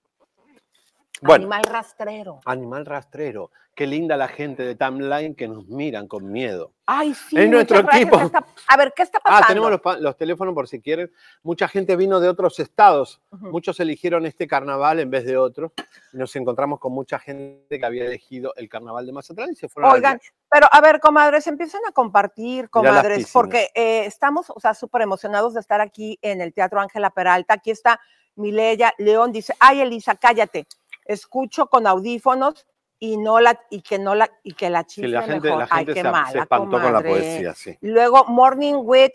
Bueno, 1.23 1.45
Animal 1.45 1.65
rastrero. 1.65 2.41
animal 2.45 2.87
rastrero. 2.87 3.51
Qué 3.75 3.87
linda 3.87 4.17
la 4.17 4.27
gente 4.27 4.65
de 4.65 4.75
Timeline 4.75 5.37
que 5.37 5.47
nos 5.47 5.69
miran 5.69 6.09
con 6.09 6.33
miedo. 6.33 6.73
Ay, 6.85 7.15
sí. 7.15 7.39
Es 7.39 7.49
nuestro 7.49 7.79
equipo. 7.79 8.19
¿Qué 8.19 8.25
está- 8.25 8.45
a 8.67 8.77
ver, 8.77 8.93
¿qué 8.95 9.05
está 9.05 9.21
pasando? 9.21 9.45
Ah, 9.45 9.47
tenemos 9.47 10.01
los, 10.01 10.17
teléfonos 10.17 10.53
por 10.53 10.67
si 10.67 10.81
quieren. 10.81 11.13
Mucha 11.45 11.69
gente 11.69 11.95
vino 11.95 12.19
de 12.19 12.29
otros 12.29 12.59
estados. 12.59 13.21
Muchos 13.31 13.79
eligieron 13.79 14.27
este 14.27 14.49
carnaval 14.49 14.99
en 14.99 15.11
vez 15.11 15.25
de 15.25 15.37
otro. 15.37 15.73
Nos 16.13 16.35
encontramos 16.35 16.81
con 16.81 16.93
mucha 16.93 17.21
gente 17.21 17.79
que 17.79 17.87
había 17.87 18.05
elegido 18.07 18.53
el 18.57 18.69
carnaval 18.69 19.07
de 19.07 19.13
Mazatlán 19.13 19.53
y 19.53 19.55
se 19.55 19.69
fueron 19.69 19.93
Oigan, 19.93 20.19
viaje. 20.19 20.35
pero 20.51 20.67
a 20.73 20.81
ver, 20.81 20.99
comadres, 20.99 21.47
empiecen 21.47 21.81
a 21.89 21.93
compartir, 21.93 22.71
comadres, 22.71 23.31
porque 23.33 23.71
eh, 23.77 24.07
estamos, 24.07 24.51
o 24.51 24.59
sea, 24.59 24.75
súper 24.75 25.03
emocionados 25.03 25.55
de 25.55 25.61
estar 25.61 25.81
aquí 25.81 26.19
en 26.23 26.41
el 26.41 26.53
Teatro 26.53 26.81
Ángela 26.81 27.11
Peralta. 27.11 27.55
Aquí 27.55 27.71
está 27.71 28.01
Mileya 28.35 28.93
León, 28.99 29.31
dice, 29.31 29.55
ay, 29.61 29.83
Elisa, 29.83 30.17
cállate. 30.17 30.67
Escucho 31.09 31.67
con 31.67 31.89
audífonos 31.89 32.67
y 33.01 33.17
no 33.17 33.41
la 33.41 33.61
y 33.71 33.83
que 33.83 33.99
no 33.99 34.15
la 34.15 34.31
y 34.45 34.53
que 34.53 34.71
la 34.71 34.85
Que 34.85 34.89
chifle 34.89 35.09
la 35.09 35.23
gente, 35.23 35.41
mejor. 35.49 35.59
la 35.59 35.69
Ay, 35.71 35.79
gente 35.79 35.95
qué 35.95 36.03
se, 36.03 36.11
mala, 36.11 36.31
se 36.31 36.39
espantó 36.39 36.81
con 36.81 36.93
la 36.93 37.01
poesía, 37.03 37.55
sí. 37.55 37.77
Luego 37.81 38.25
Morning 38.27 38.75
with 38.77 39.13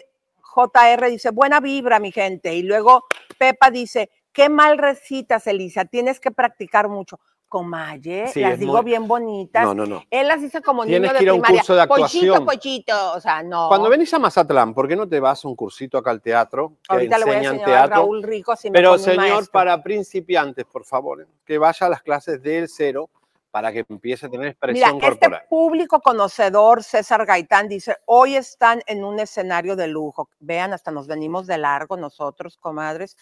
JR 0.56 1.10
dice, 1.10 1.32
buena 1.32 1.60
vibra, 1.60 2.00
mi 2.00 2.12
gente. 2.12 2.54
Y 2.54 2.64
luego 2.64 3.06
Pepa 3.38 3.72
dice, 3.72 4.10
qué 4.32 4.50
mal 4.50 4.78
recitas, 4.78 5.48
Elisa, 5.48 5.86
tienes 5.86 6.20
que 6.20 6.32
practicar 6.32 6.90
mucho. 6.90 7.20
Comalle, 7.58 8.28
Sí, 8.30 8.40
las 8.42 8.58
digo 8.58 8.74
muy- 8.74 8.84
bien 8.84 9.08
bonitas. 9.08 9.64
No, 9.64 9.76
no, 9.76 9.86
no. 9.86 10.04
Él 10.10 10.28
las 10.28 10.42
dice 10.42 10.60
como 10.64 10.86
Tienes 10.86 11.02
niño 11.02 11.14
de 11.14 11.18
que 11.20 11.24
ir 11.24 11.30
a 11.30 11.34
un 11.36 11.42
primaria. 11.42 11.62
curso 11.62 11.76
de 11.76 11.88
Pochito, 11.88 12.04
actuación. 12.34 12.46
pochito. 12.48 13.14
O 13.14 13.20
sea, 13.22 13.44
no. 13.44 13.68
Cuando 13.68 13.90
venís 13.90 14.12
a 14.12 14.18
Mazatlán, 14.18 14.74
¿por 14.74 14.88
qué 14.88 14.96
no 14.96 15.08
te 15.08 15.20
vas 15.20 15.46
a 15.46 15.48
un 15.48 15.56
cursito 15.56 16.00
acá 16.00 16.10
al 16.10 16.20
teatro? 16.20 16.70
Que 16.82 16.96
Ahorita 16.96 17.20
le 17.20 17.26
voy 17.26 17.34
a 17.36 17.38
enseñan 17.38 17.54
enseñar 17.60 17.78
a 17.78 17.82
teatro. 17.84 17.96
Raúl 17.98 18.24
Rico 18.24 18.56
si 18.56 18.72
Pero 18.72 18.98
señor, 18.98 19.48
para 19.52 19.84
principiantes, 19.84 20.66
por 20.66 20.84
favor, 20.84 21.22
¿eh? 21.22 21.28
que 21.46 21.60
vaya 21.60 21.86
a 21.86 21.90
las 21.92 22.02
clases 22.02 22.42
del 22.42 22.68
cero 22.68 23.12
para 23.52 23.72
que 23.72 23.86
empiece 23.88 24.26
a 24.26 24.30
tener 24.30 24.46
Mira, 24.46 24.52
expresión 24.52 24.96
este 24.96 25.10
corporal. 25.10 25.44
público 25.48 26.00
conocedor, 26.02 26.82
César 26.84 27.24
Gaitán, 27.28 27.68
dice, 27.68 27.98
hoy 28.06 28.36
están 28.36 28.82
en 28.88 29.04
un 29.04 29.20
escenario 29.20 29.76
de 29.76 29.86
lujo. 29.90 30.28
Vean, 30.40 30.74
hasta 30.74 30.90
nos 30.90 31.06
venimos 31.06 31.46
de 31.46 31.60
largo 31.60 31.98
nosotros, 31.98 32.58
comadres. 32.58 33.16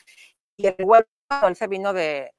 Y 0.55 0.67
el 0.67 0.75
huevo, 0.79 1.05
él 1.45 1.55
se 1.57 1.67
vino 1.67 1.91
de 1.91 2.31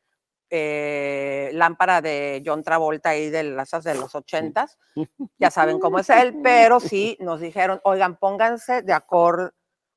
eh, 0.54 1.48
lámpara 1.54 2.02
de 2.02 2.42
John 2.44 2.62
Travolta 2.62 3.08
ahí 3.08 3.30
de 3.30 3.42
las 3.42 3.70
de 3.70 3.94
los 3.94 4.14
ochentas. 4.14 4.78
Ya 5.38 5.50
saben 5.50 5.80
cómo 5.80 5.98
es 5.98 6.10
él, 6.10 6.36
pero 6.42 6.78
sí 6.78 7.16
nos 7.18 7.40
dijeron, 7.40 7.80
oigan, 7.84 8.16
pónganse 8.16 8.82
de 8.82 8.92
acuerdo 8.92 9.50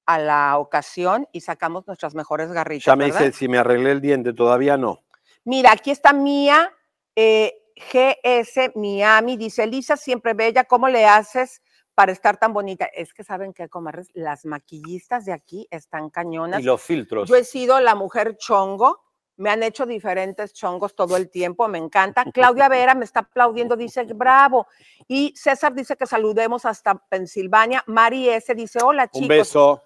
a 0.05 0.17
la 0.17 0.57
ocasión 0.57 1.27
y 1.33 1.41
sacamos 1.41 1.85
nuestras 1.87 2.15
mejores 2.15 2.51
garritas. 2.51 2.85
Ya 2.85 2.95
me 2.95 3.05
¿verdad? 3.05 3.19
dice 3.19 3.37
si 3.37 3.47
me 3.49 3.57
arreglé 3.57 3.91
el 3.91 4.01
diente, 4.01 4.33
todavía 4.33 4.77
no. 4.77 5.03
Mira, 5.43 5.73
aquí 5.73 5.91
está 5.91 6.13
Mía, 6.13 6.71
eh, 7.15 7.53
GS 7.75 8.71
Miami, 8.75 9.35
dice 9.35 9.67
Lisa, 9.67 9.97
siempre 9.97 10.33
bella, 10.33 10.63
¿cómo 10.63 10.87
le 10.87 11.05
haces 11.05 11.61
para 11.93 12.13
estar 12.13 12.37
tan 12.37 12.53
bonita? 12.53 12.85
Es 12.85 13.13
que 13.13 13.23
saben 13.23 13.53
que, 13.53 13.67
comadres, 13.67 14.07
las 14.13 14.45
maquillistas 14.45 15.25
de 15.25 15.33
aquí 15.33 15.67
están 15.69 16.09
cañonas. 16.09 16.61
Y 16.61 16.63
los 16.63 16.81
filtros. 16.81 17.27
Yo 17.27 17.35
he 17.35 17.43
sido 17.43 17.79
la 17.81 17.93
mujer 17.93 18.37
chongo, 18.37 19.04
me 19.37 19.49
han 19.49 19.63
hecho 19.63 19.85
diferentes 19.85 20.53
chongos 20.53 20.95
todo 20.95 21.17
el 21.17 21.29
tiempo, 21.29 21.67
me 21.67 21.77
encanta. 21.77 22.23
Claudia 22.33 22.69
Vera 22.69 22.95
me 22.95 23.05
está 23.05 23.21
aplaudiendo, 23.21 23.75
dice 23.75 24.03
bravo. 24.13 24.67
Y 25.07 25.33
César 25.35 25.73
dice 25.73 25.95
que 25.95 26.05
saludemos 26.05 26.65
hasta 26.65 26.95
Pensilvania. 26.95 27.83
Mari 27.87 28.29
S 28.29 28.53
dice, 28.55 28.79
hola 28.83 29.07
chicos. 29.07 29.21
Un 29.21 29.27
beso. 29.27 29.83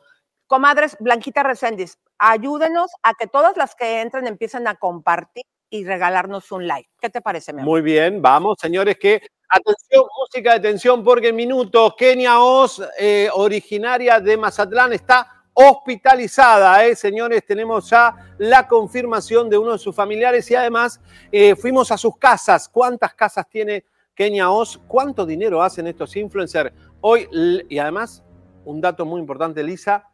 Comadres, 0.47 0.97
Blanquita 0.99 1.43
Reséndiz, 1.43 1.99
ayúdenos 2.17 2.89
a 3.03 3.13
que 3.13 3.27
todas 3.27 3.55
las 3.55 3.75
que 3.75 4.01
entren 4.01 4.25
empiecen 4.25 4.67
a 4.67 4.75
compartir 4.75 5.43
y 5.69 5.85
regalarnos 5.85 6.51
un 6.51 6.67
like. 6.67 6.89
¿Qué 6.99 7.09
te 7.09 7.21
parece, 7.21 7.53
mi 7.53 7.61
amor? 7.61 7.71
Muy 7.71 7.81
bien, 7.81 8.19
vamos, 8.19 8.57
señores, 8.59 8.97
que 8.97 9.21
atención, 9.47 10.05
música 10.19 10.51
de 10.51 10.57
atención, 10.57 11.03
porque 11.03 11.29
en 11.29 11.35
minutos 11.35 11.93
Kenia 11.95 12.39
Oz, 12.39 12.81
eh, 12.97 13.29
originaria 13.33 14.19
de 14.19 14.37
Mazatlán, 14.37 14.93
está 14.93 15.38
hospitalizada, 15.53 16.85
¿eh? 16.85 16.95
señores, 16.95 17.45
tenemos 17.45 17.89
ya 17.89 18.15
la 18.37 18.67
confirmación 18.67 19.49
de 19.49 19.57
uno 19.57 19.73
de 19.73 19.77
sus 19.77 19.95
familiares 19.95 20.49
y 20.51 20.55
además 20.55 21.01
eh, 21.31 21.55
fuimos 21.55 21.91
a 21.91 21.97
sus 21.97 22.17
casas. 22.17 22.69
¿Cuántas 22.69 23.13
casas 23.13 23.47
tiene 23.49 23.83
Kenia 24.15 24.49
Oz? 24.49 24.79
¿Cuánto 24.87 25.25
dinero 25.25 25.61
hacen 25.61 25.87
estos 25.87 26.15
influencers 26.15 26.71
hoy? 27.01 27.27
Y 27.69 27.77
además, 27.77 28.23
un 28.65 28.79
dato 28.79 29.05
muy 29.05 29.19
importante, 29.19 29.63
Lisa, 29.63 30.07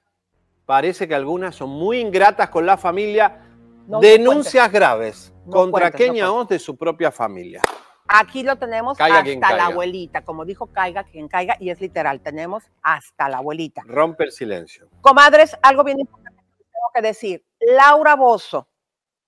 parece 0.65 1.07
que 1.07 1.15
algunas 1.15 1.55
son 1.55 1.69
muy 1.69 1.99
ingratas 1.99 2.49
con 2.49 2.65
la 2.65 2.77
familia. 2.77 3.41
No, 3.87 3.97
no 3.97 3.99
Denuncias 3.99 4.71
graves 4.71 5.31
No 5.45 5.51
contra 5.51 5.91
cuentes, 5.91 6.07
Kenia. 6.07 6.31
Oz 6.31 6.47
de 6.47 6.57
su 6.57 6.75
propia 6.75 7.11
familia. 7.11 7.61
Aquí 8.07 8.43
lo 8.43 8.57
tenemos 8.57 8.97
Caiga 8.97 9.19
hasta 9.19 9.33
la 9.33 9.39
caiga. 9.39 9.65
abuelita. 9.65 10.23
Como 10.23 10.45
dijo, 10.45 10.67
caiga 10.67 11.03
quien 11.03 11.27
caiga, 11.27 11.57
y 11.59 11.69
es 11.69 11.81
literal, 11.81 12.21
tenemos 12.21 12.63
hasta 12.81 13.29
la 13.29 13.37
abuelita. 13.37 13.81
Rompe 13.85 14.25
el 14.25 14.31
silencio. 14.31 14.89
Comadres, 15.01 15.57
algo 15.61 15.83
bien 15.83 15.99
importante 15.99 16.41
que 16.57 16.63
tengo 16.63 16.91
que 16.93 17.01
decir. 17.01 17.45
Laura 17.59 18.15
Bozo 18.15 18.67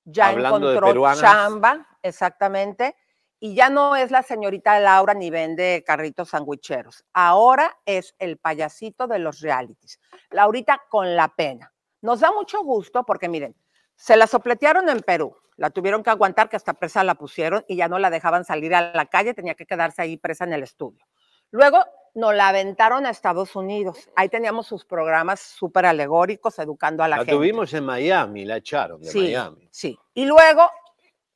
ya 0.10 0.30
Hablando 0.30 0.72
encontró 0.72 1.16
chamba, 1.16 1.86
exactamente, 2.02 2.96
y 3.40 3.56
ya 3.56 3.70
no 3.70 3.96
es 3.96 4.10
la 4.10 4.24
señorita 4.24 4.80
Laura 4.80 5.14
ni 5.14 5.30
vende 5.30 5.84
carritos 5.86 6.30
sandwicheros. 6.30 7.04
Ahora 7.14 7.78
es 7.86 8.16
el 8.18 8.38
payasito 8.38 9.08
de 9.08 9.20
los 9.20 9.42
realities. 9.42 10.00
Laurita 10.32 10.82
con 10.90 11.16
la 11.16 11.28
pena. 11.28 11.74
Nos 12.02 12.22
da 12.22 12.32
mucho 12.32 12.64
gusto 12.64 13.04
porque 13.04 13.28
miren, 13.28 13.56
se 13.96 14.16
la 14.16 14.28
sopletearon 14.28 14.88
en 14.90 15.02
Perú, 15.02 15.36
la 15.58 15.70
tuvieron 15.72 16.04
que 16.04 16.10
aguantar, 16.10 16.50
que 16.50 16.56
hasta 16.56 16.74
presa 16.74 17.04
la 17.04 17.16
pusieron 17.16 17.66
y 17.68 17.76
ya 17.76 17.88
no 17.88 18.00
la 18.00 18.10
dejaban 18.10 18.46
salir 18.46 18.74
a 18.74 18.94
la 18.94 19.06
calle, 19.08 19.34
tenía 19.34 19.56
que 19.56 19.66
quedarse 19.66 20.02
ahí 20.02 20.16
presa 20.18 20.46
en 20.46 20.54
el 20.54 20.64
estudio. 20.64 21.06
Luego 21.52 21.84
nos 22.16 22.34
la 22.36 22.50
aventaron 22.50 23.06
a 23.06 23.10
Estados 23.10 23.56
Unidos. 23.56 24.10
Ahí 24.16 24.30
teníamos 24.30 24.68
sus 24.68 24.86
programas 24.86 25.40
súper 25.40 25.86
alegóricos, 25.86 26.58
educando 26.60 27.04
a 27.04 27.08
la, 27.08 27.18
La, 27.18 27.26
gente. 27.26 27.34
tuvimos 27.34 27.74
en 27.74 27.86
Miami, 27.86 28.46
la 28.46 28.58
echaron 28.58 29.02
de 29.02 29.10
Sí, 29.10 29.20
Miami. 29.22 29.68
sí. 29.72 29.98
Y 30.14 30.26
luego 30.26 30.70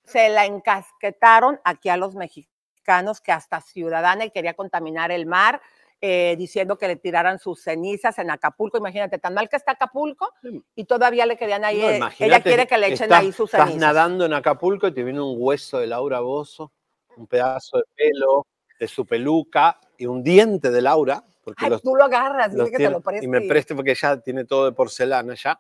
se 0.04 0.30
la 0.30 0.46
encasquetaron 0.46 1.60
aquí 1.64 1.90
a 1.90 1.98
los 1.98 2.16
mexicanos 2.16 3.22
que 3.22 3.32
hasta 3.32 3.62
ciudadana 3.62 4.26
y 4.26 4.32
quería 4.32 4.54
contaminar 4.56 5.12
el 5.12 5.26
mar, 5.28 5.62
eh, 6.02 6.36
diciendo 6.38 6.78
que 6.78 6.88
le 6.88 6.96
tiraran 6.96 7.38
sus 7.38 7.62
cenizas 7.62 8.18
en 8.18 8.32
Acapulco. 8.32 8.78
Imagínate, 8.78 9.20
tan 9.20 9.34
mal 9.36 9.48
que 9.48 9.56
está 9.56 9.74
Acapulco 9.74 10.30
y 10.76 10.86
todavía 10.86 11.26
le 11.28 11.38
querían 11.38 11.64
ahí. 11.64 11.80
No, 12.00 12.08
eh, 12.08 12.12
ella 12.20 12.42
quiere 12.42 12.66
que 12.68 12.78
le 12.78 12.88
echen 12.88 13.04
estás- 13.06 13.20
ahí 13.20 13.32
sus 13.32 13.54
Estás 13.54 13.68
cenizas. 13.70 13.82
nadando 13.94 14.26
en 14.26 14.34
Acapulco 14.34 14.88
y 14.88 14.94
te 14.94 15.04
viene 15.04 15.22
un 15.22 15.36
hueso 15.38 15.78
de 15.80 15.88
Laura 15.88 16.20
Bozo, 16.22 16.72
un 17.18 17.28
pedazo 17.28 17.78
de 17.78 17.84
pelo 17.96 18.48
de 18.80 18.88
su 18.88 19.06
peluca 19.06 19.80
y 19.98 20.08
un 20.08 20.24
diente 20.24 20.72
de 20.72 20.82
Laura. 20.82 21.24
Porque 21.44 21.66
Ay, 21.66 21.72
los- 21.72 21.82
tú 21.84 21.96
lo 21.96 22.04
agarras, 22.04 22.54
los 22.54 22.70
que 22.70 22.78
te 22.78 22.90
lo 22.90 23.02
preste. 23.02 23.26
Y 23.26 23.28
me 23.28 23.42
preste 23.42 23.76
porque 23.76 23.94
ya 23.96 24.18
tiene 24.20 24.46
todo 24.46 24.66
de 24.66 24.72
porcelana 24.72 25.36
ya. 25.36 25.56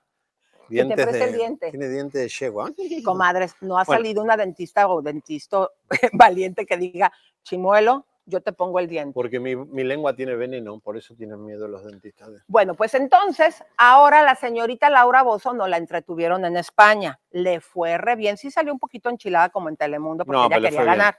te 0.67 0.75
Dientes 0.75 0.95
preste 1.05 1.17
de, 1.19 1.23
el 1.31 1.33
diente. 1.37 1.69
Tiene 1.69 1.89
diente 1.89 2.17
de 2.19 2.29
yegua. 2.29 2.71
Comadres, 3.05 3.53
no 3.61 3.77
ha 3.77 3.83
Bueno. 3.83 3.99
salido 4.01 4.23
una 4.23 4.37
dentista 4.37 4.87
o 4.87 5.01
dentista 5.01 5.67
valiente 6.13 6.65
que 6.65 6.77
diga, 6.77 7.11
chimuelo, 7.43 8.05
yo 8.31 8.41
te 8.41 8.53
pongo 8.53 8.79
el 8.79 8.87
diente. 8.87 9.13
Porque 9.13 9.39
mi, 9.39 9.55
mi 9.55 9.83
lengua 9.83 10.15
tiene 10.15 10.33
veneno, 10.35 10.79
por 10.79 10.97
eso 10.97 11.13
tienen 11.15 11.43
miedo 11.45 11.67
los 11.67 11.83
dentistas. 11.85 12.31
de- 12.31 12.39
Bueno, 12.47 12.73
pues 12.73 12.93
entonces, 12.95 13.63
ahora 13.77 14.23
la 14.23 14.35
señorita 14.35 14.89
Laura 14.89 15.21
Bozo 15.21 15.53
no 15.53 15.67
la 15.67 15.77
entretuvieron 15.77 16.45
en 16.45 16.57
España. 16.57 17.19
Le 17.29 17.59
fue 17.59 17.97
re 17.97 18.15
bien. 18.15 18.37
Sí 18.37 18.49
salió 18.49 18.73
un 18.73 18.79
poquito 18.79 19.09
enchilada 19.09 19.49
como 19.49 19.69
en 19.69 19.77
Telemundo 19.77 20.25
porque 20.25 20.37
No, 20.39 20.45
ella 20.47 20.55
quería 20.55 20.69
bien. 20.81 20.85
ganar. 20.85 21.17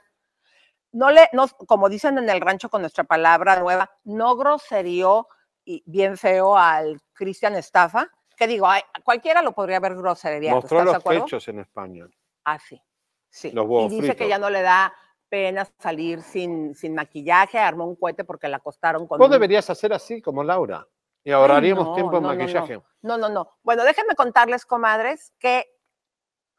No 0.91 1.11
le, 1.11 1.29
no, 1.33 1.47
como 1.47 1.89
dicen 1.89 2.17
en 2.17 2.29
el 2.29 2.41
rancho 2.41 2.69
con 2.69 2.81
nuestra 2.81 3.03
palabra 3.03 3.59
nueva, 3.59 3.89
no 4.03 4.35
groserió 4.35 5.27
y 5.65 5.81
bien 5.85 6.17
feo 6.17 6.57
al 6.57 6.99
Cristian 7.13 7.55
Estafa, 7.55 8.09
que 8.35 8.47
digo, 8.47 8.67
ay, 8.67 8.81
cualquiera 9.03 9.41
lo 9.41 9.53
podría 9.53 9.77
haber 9.77 9.95
groseriado. 9.95 10.55
Mostró 10.57 10.79
¿estás 10.79 11.03
de 11.03 11.13
los 11.15 11.21
pechos 11.23 11.47
en 11.47 11.59
España. 11.59 12.05
Ah, 12.43 12.59
sí. 12.59 12.81
sí. 13.29 13.51
Los 13.51 13.65
huevos 13.65 13.91
y 13.91 13.95
dice 13.95 14.07
que 14.09 14.13
fritos. 14.25 14.29
ya 14.29 14.37
no 14.39 14.49
le 14.49 14.61
da 14.61 14.93
pena 15.33 15.67
salir 15.79 16.21
sin, 16.21 16.75
sin 16.75 16.93
maquillaje, 16.93 17.57
armó 17.57 17.85
un 17.87 17.95
cohete 17.95 18.23
porque 18.23 18.47
la 18.47 18.57
acostaron 18.57 19.07
con 19.07 19.17
Vos 19.17 19.25
un- 19.25 19.31
deberías 19.31 19.67
hacer 19.67 19.91
así 19.91 20.21
como 20.21 20.43
Laura 20.43 20.87
y 21.23 21.31
ahorraríamos 21.31 21.87
no, 21.87 21.95
tiempo 21.95 22.17
en 22.17 22.21
no, 22.21 22.29
no, 22.29 22.35
no. 22.35 22.39
maquillaje. 22.39 22.79
No, 23.01 23.17
no, 23.17 23.29
no. 23.29 23.57
Bueno, 23.63 23.83
déjenme 23.83 24.13
contarles, 24.13 24.63
comadres, 24.63 25.33
que 25.39 25.65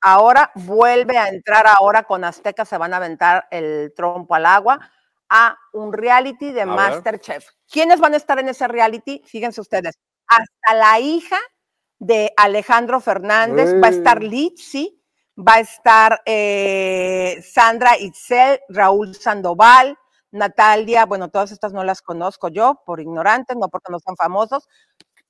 ahora 0.00 0.50
vuelve 0.56 1.16
a 1.16 1.28
entrar 1.28 1.68
ahora 1.68 2.02
con 2.02 2.24
Azteca, 2.24 2.64
se 2.64 2.76
van 2.76 2.92
a 2.94 2.96
aventar 2.96 3.46
el 3.52 3.92
trompo 3.94 4.34
al 4.34 4.44
agua 4.46 4.80
a 5.28 5.56
un 5.72 5.92
reality 5.92 6.50
de 6.50 6.62
A 6.62 6.66
ver. 6.66 6.74
Masterchef. 6.74 7.46
¿Quiénes 7.70 8.00
van 8.00 8.14
a 8.14 8.16
estar 8.16 8.40
en 8.40 8.48
ese 8.48 8.66
reality? 8.66 9.22
Fíjense 9.24 9.60
ustedes, 9.60 9.94
hasta 10.26 10.74
la 10.74 10.98
hija 10.98 11.38
de 12.00 12.32
Alejandro 12.36 12.98
Fernández, 12.98 13.72
va 13.80 13.86
a 13.86 13.90
estar. 13.90 14.20
Litsi, 14.20 15.00
va 15.36 15.54
a 15.54 15.60
estar 15.60 16.22
eh, 16.26 17.42
Sandra 17.42 17.98
Itzel, 17.98 18.60
Raúl 18.68 19.14
Sandoval, 19.14 19.96
Natalia, 20.30 21.06
bueno, 21.06 21.28
todas 21.30 21.52
estas 21.52 21.72
no 21.72 21.84
las 21.84 22.02
conozco 22.02 22.48
yo 22.48 22.82
por 22.86 23.00
ignorantes, 23.00 23.56
no 23.56 23.68
porque 23.68 23.92
no 23.92 23.98
sean 24.00 24.16
famosos, 24.16 24.68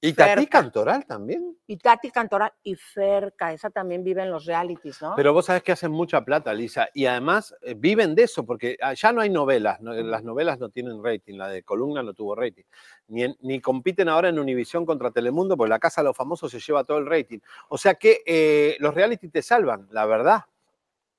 ¿Y 0.06 0.12
Tati 0.12 0.40
Ferca. 0.42 0.60
Cantoral 0.60 1.06
también? 1.06 1.56
y 1.66 1.76
Tati 1.78 2.10
Cantoral 2.10 2.52
y 2.62 2.74
Ferca, 2.74 3.52
esa 3.52 3.70
también 3.70 4.04
vive 4.04 4.22
en 4.22 4.30
los 4.30 4.44
realities, 4.44 5.00
¿no? 5.00 5.14
Pero 5.16 5.32
vos 5.32 5.46
sabés 5.46 5.62
que 5.62 5.72
hacen 5.72 5.90
mucha 5.90 6.22
plata, 6.24 6.52
Lisa, 6.52 6.88
y 6.92 7.06
además 7.06 7.54
eh, 7.62 7.74
viven 7.74 8.14
de 8.14 8.24
eso, 8.24 8.44
porque 8.44 8.76
ah, 8.82 8.92
ya 8.92 9.12
no 9.12 9.22
hay 9.22 9.30
novelas, 9.30 9.80
no- 9.80 9.92
las 9.94 10.22
novelas 10.22 10.58
no 10.58 10.68
tienen 10.68 11.02
rating, 11.02 11.38
la 11.38 11.48
de 11.48 11.62
Columna 11.62 12.02
no 12.02 12.12
tuvo 12.12 12.34
rating, 12.34 12.64
ni, 13.08 13.24
en- 13.24 13.36
ni 13.40 13.60
compiten 13.60 14.08
ahora 14.10 14.28
en 14.28 14.38
Univisión 14.38 14.84
contra 14.84 15.10
Telemundo, 15.10 15.56
porque 15.56 15.70
la 15.70 15.78
Casa 15.78 16.02
de 16.02 16.08
los 16.08 16.16
Famosos 16.16 16.50
se 16.50 16.60
lleva 16.60 16.84
todo 16.84 16.98
el 16.98 17.06
rating. 17.06 17.38
O 17.68 17.78
sea 17.78 17.94
que 17.94 18.22
eh, 18.26 18.76
los 18.80 18.94
reality 18.94 19.28
te 19.28 19.40
salvan, 19.40 19.88
la 19.90 20.04
verdad. 20.04 20.42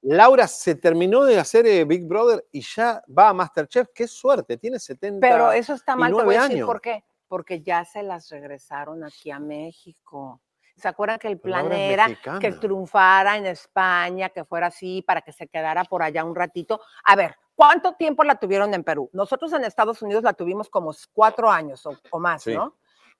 Laura 0.03 0.47
se 0.47 0.75
terminó 0.75 1.23
de 1.25 1.39
hacer 1.39 1.65
eh, 1.65 1.83
Big 1.85 2.05
Brother 2.05 2.45
y 2.51 2.61
ya 2.61 3.03
va 3.17 3.29
a 3.29 3.33
Masterchef, 3.33 3.87
qué 3.95 4.07
suerte, 4.07 4.57
tiene 4.57 4.77
70 4.77 5.19
Pero 5.27 5.51
eso 5.51 5.73
está 5.73 5.95
mal, 5.95 6.15
te 6.15 6.23
voy 6.23 6.35
a 6.35 6.41
decir 6.43 6.57
años. 6.57 6.67
por 6.67 6.79
qué. 6.79 7.03
Porque 7.27 7.61
ya 7.61 7.85
se 7.85 8.03
las 8.03 8.29
regresaron 8.29 9.03
aquí 9.03 9.31
a 9.31 9.39
México. 9.39 10.41
¿Se 10.77 10.87
acuerdan 10.87 11.19
que 11.19 11.29
el 11.29 11.39
Pero 11.39 11.53
plan 11.53 11.71
era 11.71 12.07
que 12.39 12.51
triunfara 12.51 13.37
en 13.37 13.45
España, 13.45 14.29
que 14.29 14.43
fuera 14.43 14.67
así, 14.67 15.01
para 15.01 15.21
que 15.21 15.31
se 15.31 15.47
quedara 15.47 15.85
por 15.85 16.03
allá 16.03 16.23
un 16.25 16.35
ratito? 16.35 16.81
A 17.05 17.15
ver, 17.15 17.35
¿cuánto 17.55 17.93
tiempo 17.93 18.23
la 18.25 18.35
tuvieron 18.35 18.73
en 18.73 18.83
Perú? 18.83 19.09
Nosotros 19.13 19.53
en 19.53 19.63
Estados 19.63 20.01
Unidos 20.01 20.23
la 20.23 20.33
tuvimos 20.33 20.69
como 20.69 20.91
cuatro 21.13 21.49
años 21.49 21.85
o, 21.85 21.97
o 22.11 22.19
más, 22.19 22.43
Sí. 22.43 22.53
¿no? 22.53 22.75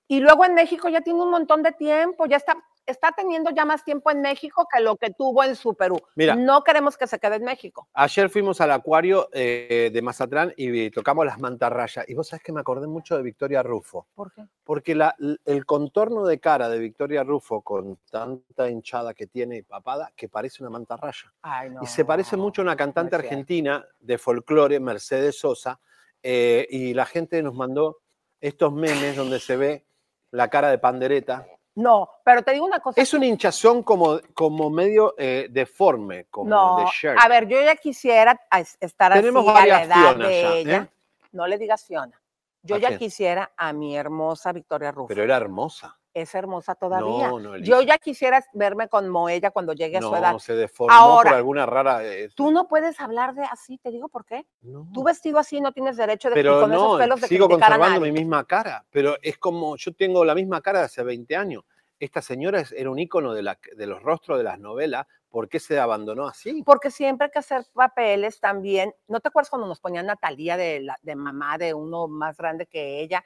Y 0.06 0.20
luego 0.20 0.44
en 0.44 0.54
México 0.54 0.88
ya 0.88 1.00
tiene 1.00 1.20
un 1.20 1.30
montón 1.30 1.62
de 1.62 1.72
tiempo, 1.72 2.26
ya 2.26 2.36
está, 2.36 2.56
está 2.86 3.12
teniendo 3.12 3.50
ya 3.50 3.64
más 3.64 3.84
tiempo 3.84 4.10
en 4.10 4.20
México 4.20 4.66
que 4.72 4.80
lo 4.80 4.96
que 4.96 5.10
tuvo 5.10 5.42
en 5.44 5.56
su 5.56 5.74
Perú. 5.74 6.00
Mira. 6.14 6.34
No 6.36 6.62
queremos 6.62 6.96
que 6.96 7.06
se 7.06 7.18
quede 7.18 7.36
en 7.36 7.44
México. 7.44 7.88
Ayer 7.94 8.30
fuimos 8.30 8.60
al 8.60 8.70
acuario 8.72 9.28
eh, 9.32 9.90
de 9.92 10.02
Mazatlán 10.02 10.52
y 10.56 10.90
tocamos 10.90 11.26
las 11.26 11.38
mantarrayas. 11.40 12.08
Y 12.08 12.14
vos 12.14 12.28
sabés 12.28 12.42
que 12.42 12.52
me 12.52 12.60
acordé 12.60 12.86
mucho 12.86 13.16
de 13.16 13.22
Victoria 13.22 13.62
Rufo. 13.62 14.06
¿Por 14.14 14.32
qué? 14.32 14.42
Porque 14.64 14.94
la- 14.94 15.16
el 15.44 15.66
contorno 15.66 16.24
de 16.26 16.38
cara 16.40 16.68
de 16.68 16.78
Victoria 16.78 17.22
Rufo, 17.24 17.62
con 17.62 17.98
tanta 18.10 18.68
hinchada 18.70 19.14
que 19.14 19.26
tiene 19.26 19.56
y 19.58 19.62
papada, 19.62 20.12
que 20.16 20.28
parece 20.28 20.62
una 20.62 20.70
mantarraya. 20.70 21.32
Ay, 21.42 21.70
no. 21.70 21.82
Y 21.82 21.86
se 21.86 22.04
parece 22.04 22.36
mucho 22.36 22.62
a 22.62 22.64
una 22.64 22.76
cantante 22.76 23.16
argentina 23.16 23.84
de 24.00 24.18
folclore, 24.18 24.80
Mercedes 24.80 25.38
Sosa, 25.38 25.80
eh, 26.22 26.66
y 26.70 26.94
la 26.94 27.06
gente 27.06 27.42
nos 27.42 27.54
mandó 27.54 27.98
estos 28.40 28.72
memes 28.72 29.16
donde 29.16 29.40
se 29.40 29.56
ve 29.56 29.86
la 30.30 30.48
cara 30.48 30.70
de 30.70 30.78
pandereta. 30.78 31.46
No, 31.76 32.10
pero 32.24 32.42
te 32.42 32.52
digo 32.52 32.64
una 32.64 32.80
cosa. 32.80 33.00
Es 33.00 33.12
un 33.12 33.22
hinchazón 33.22 33.82
como, 33.82 34.18
como 34.32 34.70
medio 34.70 35.14
eh, 35.18 35.48
deforme, 35.50 36.24
como 36.30 36.48
no, 36.48 36.76
de 36.78 36.84
shirt. 36.90 37.18
a 37.20 37.28
ver, 37.28 37.46
yo 37.46 37.60
ya 37.60 37.76
quisiera 37.76 38.40
estar 38.80 39.12
Tenemos 39.12 39.46
así 39.46 39.58
a 39.58 39.66
la 39.66 39.82
edad 39.82 40.16
de 40.16 40.42
ya, 40.42 40.54
ella. 40.54 40.76
¿eh? 40.76 40.88
No 41.32 41.46
le 41.46 41.58
digas 41.58 41.84
Fiona. 41.84 42.18
Yo 42.62 42.76
¿A 42.76 42.78
ya 42.78 42.88
quién? 42.88 42.98
quisiera 42.98 43.52
a 43.56 43.74
mi 43.74 43.94
hermosa 43.94 44.52
Victoria 44.52 44.90
Rufo. 44.90 45.08
Pero 45.08 45.22
era 45.22 45.36
hermosa. 45.36 45.98
Es 46.16 46.34
hermosa 46.34 46.74
todavía. 46.74 47.28
No, 47.28 47.38
no, 47.38 47.56
yo 47.58 47.82
ya 47.82 47.98
quisiera 47.98 48.42
verme 48.54 48.88
como 48.88 49.28
ella 49.28 49.50
cuando 49.50 49.74
llegue 49.74 49.98
a 49.98 50.00
su 50.00 50.10
No, 50.10 50.16
edad. 50.16 50.38
se 50.38 50.54
deformó 50.54 50.94
Ahora, 50.94 51.30
por 51.30 51.36
alguna 51.36 51.66
rara. 51.66 52.02
eh, 52.04 52.30
Tú 52.34 52.50
no 52.50 52.68
puedes 52.68 52.98
hablar 53.00 53.34
de 53.34 53.44
así, 53.44 53.76
te 53.78 53.90
digo 53.90 54.08
por 54.08 54.24
qué. 54.24 54.46
no. 54.62 54.88
Tú 54.94 55.04
vestido 55.04 55.38
así 55.38 55.60
no 55.60 55.72
tienes 55.72 55.98
derecho 55.98 56.30
de 56.30 56.34
pero 56.34 56.60
con 56.62 56.72
esos 56.72 56.92
no, 56.92 56.98
pelos 56.98 57.20
de 57.20 57.28
sigo 57.28 57.44
a 57.44 57.48
conservando 57.50 58.00
mi 58.00 58.12
misma 58.12 58.44
cara. 58.46 58.84
Pero 58.90 59.16
es 59.20 59.36
como, 59.36 59.76
yo 59.76 59.92
tengo 59.94 60.24
la 60.24 60.34
misma 60.34 60.62
cara 60.62 60.78
de 60.78 60.84
hace 60.86 61.02
20 61.02 61.36
años. 61.36 61.64
Esta 62.00 62.22
señora 62.22 62.62
era 62.74 62.90
un 62.90 62.98
ícono 62.98 63.34
de, 63.34 63.42
la, 63.42 63.58
de 63.76 63.86
los 63.86 64.02
rostros 64.02 64.38
de 64.38 64.44
las 64.44 64.58
novelas. 64.58 65.06
¿Por 65.28 65.50
qué 65.50 65.60
se 65.60 65.78
abandonó 65.78 66.26
así? 66.26 66.62
Porque 66.64 66.90
siempre 66.90 67.26
hay 67.26 67.30
que 67.30 67.40
hacer 67.40 67.66
papeles 67.74 68.40
también. 68.40 68.94
¿No 69.06 69.20
te 69.20 69.28
acuerdas 69.28 69.50
cuando 69.50 69.68
nos 69.68 69.80
ponían 69.80 70.06
Natalia 70.06 70.56
de, 70.56 70.80
la, 70.80 70.98
de 71.02 71.14
mamá 71.14 71.58
de 71.58 71.74
uno 71.74 72.08
más 72.08 72.38
grande 72.38 72.64
que 72.66 73.00
ella? 73.00 73.22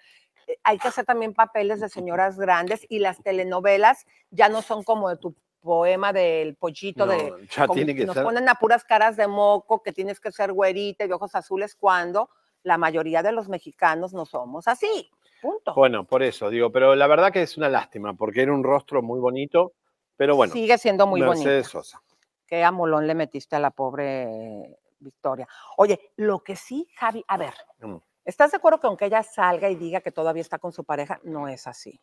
Hay 0.64 0.78
que 0.78 0.88
hacer 0.88 1.04
también 1.04 1.34
papeles 1.34 1.80
de 1.80 1.88
señoras 1.88 2.38
grandes 2.38 2.86
y 2.88 2.98
las 2.98 3.22
telenovelas 3.22 4.06
ya 4.30 4.48
no 4.48 4.62
son 4.62 4.82
como 4.82 5.08
de 5.08 5.16
tu 5.16 5.34
poema 5.60 6.12
del 6.12 6.56
pollito 6.56 7.04
No, 7.06 7.12
de 7.12 7.46
ya 7.50 7.66
como 7.66 7.74
tiene 7.74 7.94
que 7.94 8.06
nos 8.06 8.14
ser. 8.14 8.24
ponen 8.24 8.48
a 8.48 8.54
puras 8.54 8.82
caras 8.84 9.16
de 9.16 9.26
moco 9.28 9.82
que 9.82 9.92
tienes 9.92 10.18
que 10.20 10.32
ser 10.32 10.52
güerita 10.52 11.04
y 11.04 11.08
de 11.08 11.14
ojos 11.14 11.34
azules 11.34 11.74
cuando 11.74 12.30
la 12.62 12.78
mayoría 12.78 13.22
de 13.22 13.32
los 13.32 13.48
mexicanos 13.48 14.12
no 14.14 14.24
somos 14.26 14.66
así. 14.68 15.10
Punto. 15.42 15.74
Bueno, 15.74 16.04
por 16.04 16.22
eso 16.22 16.50
digo, 16.50 16.70
pero 16.70 16.94
la 16.94 17.06
verdad 17.06 17.32
que 17.32 17.42
es 17.42 17.56
una 17.56 17.68
lástima, 17.68 18.14
porque 18.14 18.42
era 18.42 18.52
un 18.52 18.62
rostro 18.64 19.02
muy 19.02 19.20
bonito, 19.20 19.72
pero 20.16 20.36
bueno, 20.36 20.52
Sigue 20.52 20.76
siendo 20.76 21.06
muy 21.06 21.22
bonita. 21.22 21.62
Sosa. 21.64 22.02
Qué 22.46 22.62
amolón 22.64 23.06
le 23.06 23.14
metiste 23.14 23.56
a 23.56 23.58
la 23.60 23.70
pobre 23.70 24.76
Victoria. 24.98 25.48
Oye, 25.78 26.12
lo 26.16 26.40
que 26.40 26.56
sí, 26.56 26.88
Javi, 26.96 27.24
a 27.28 27.36
ver, 27.38 27.54
Mm. 27.80 27.96
¿Estás 28.24 28.50
de 28.52 28.56
acuerdo 28.58 28.80
que 28.80 28.86
aunque 28.86 29.06
ella 29.06 29.22
salga 29.22 29.68
y 29.70 29.74
diga 29.76 30.00
que 30.00 30.12
todavía 30.12 30.42
está 30.42 30.58
con 30.58 30.72
su 30.72 30.84
pareja, 30.84 31.20
no 31.24 31.48
es 31.48 31.66
así? 31.66 32.00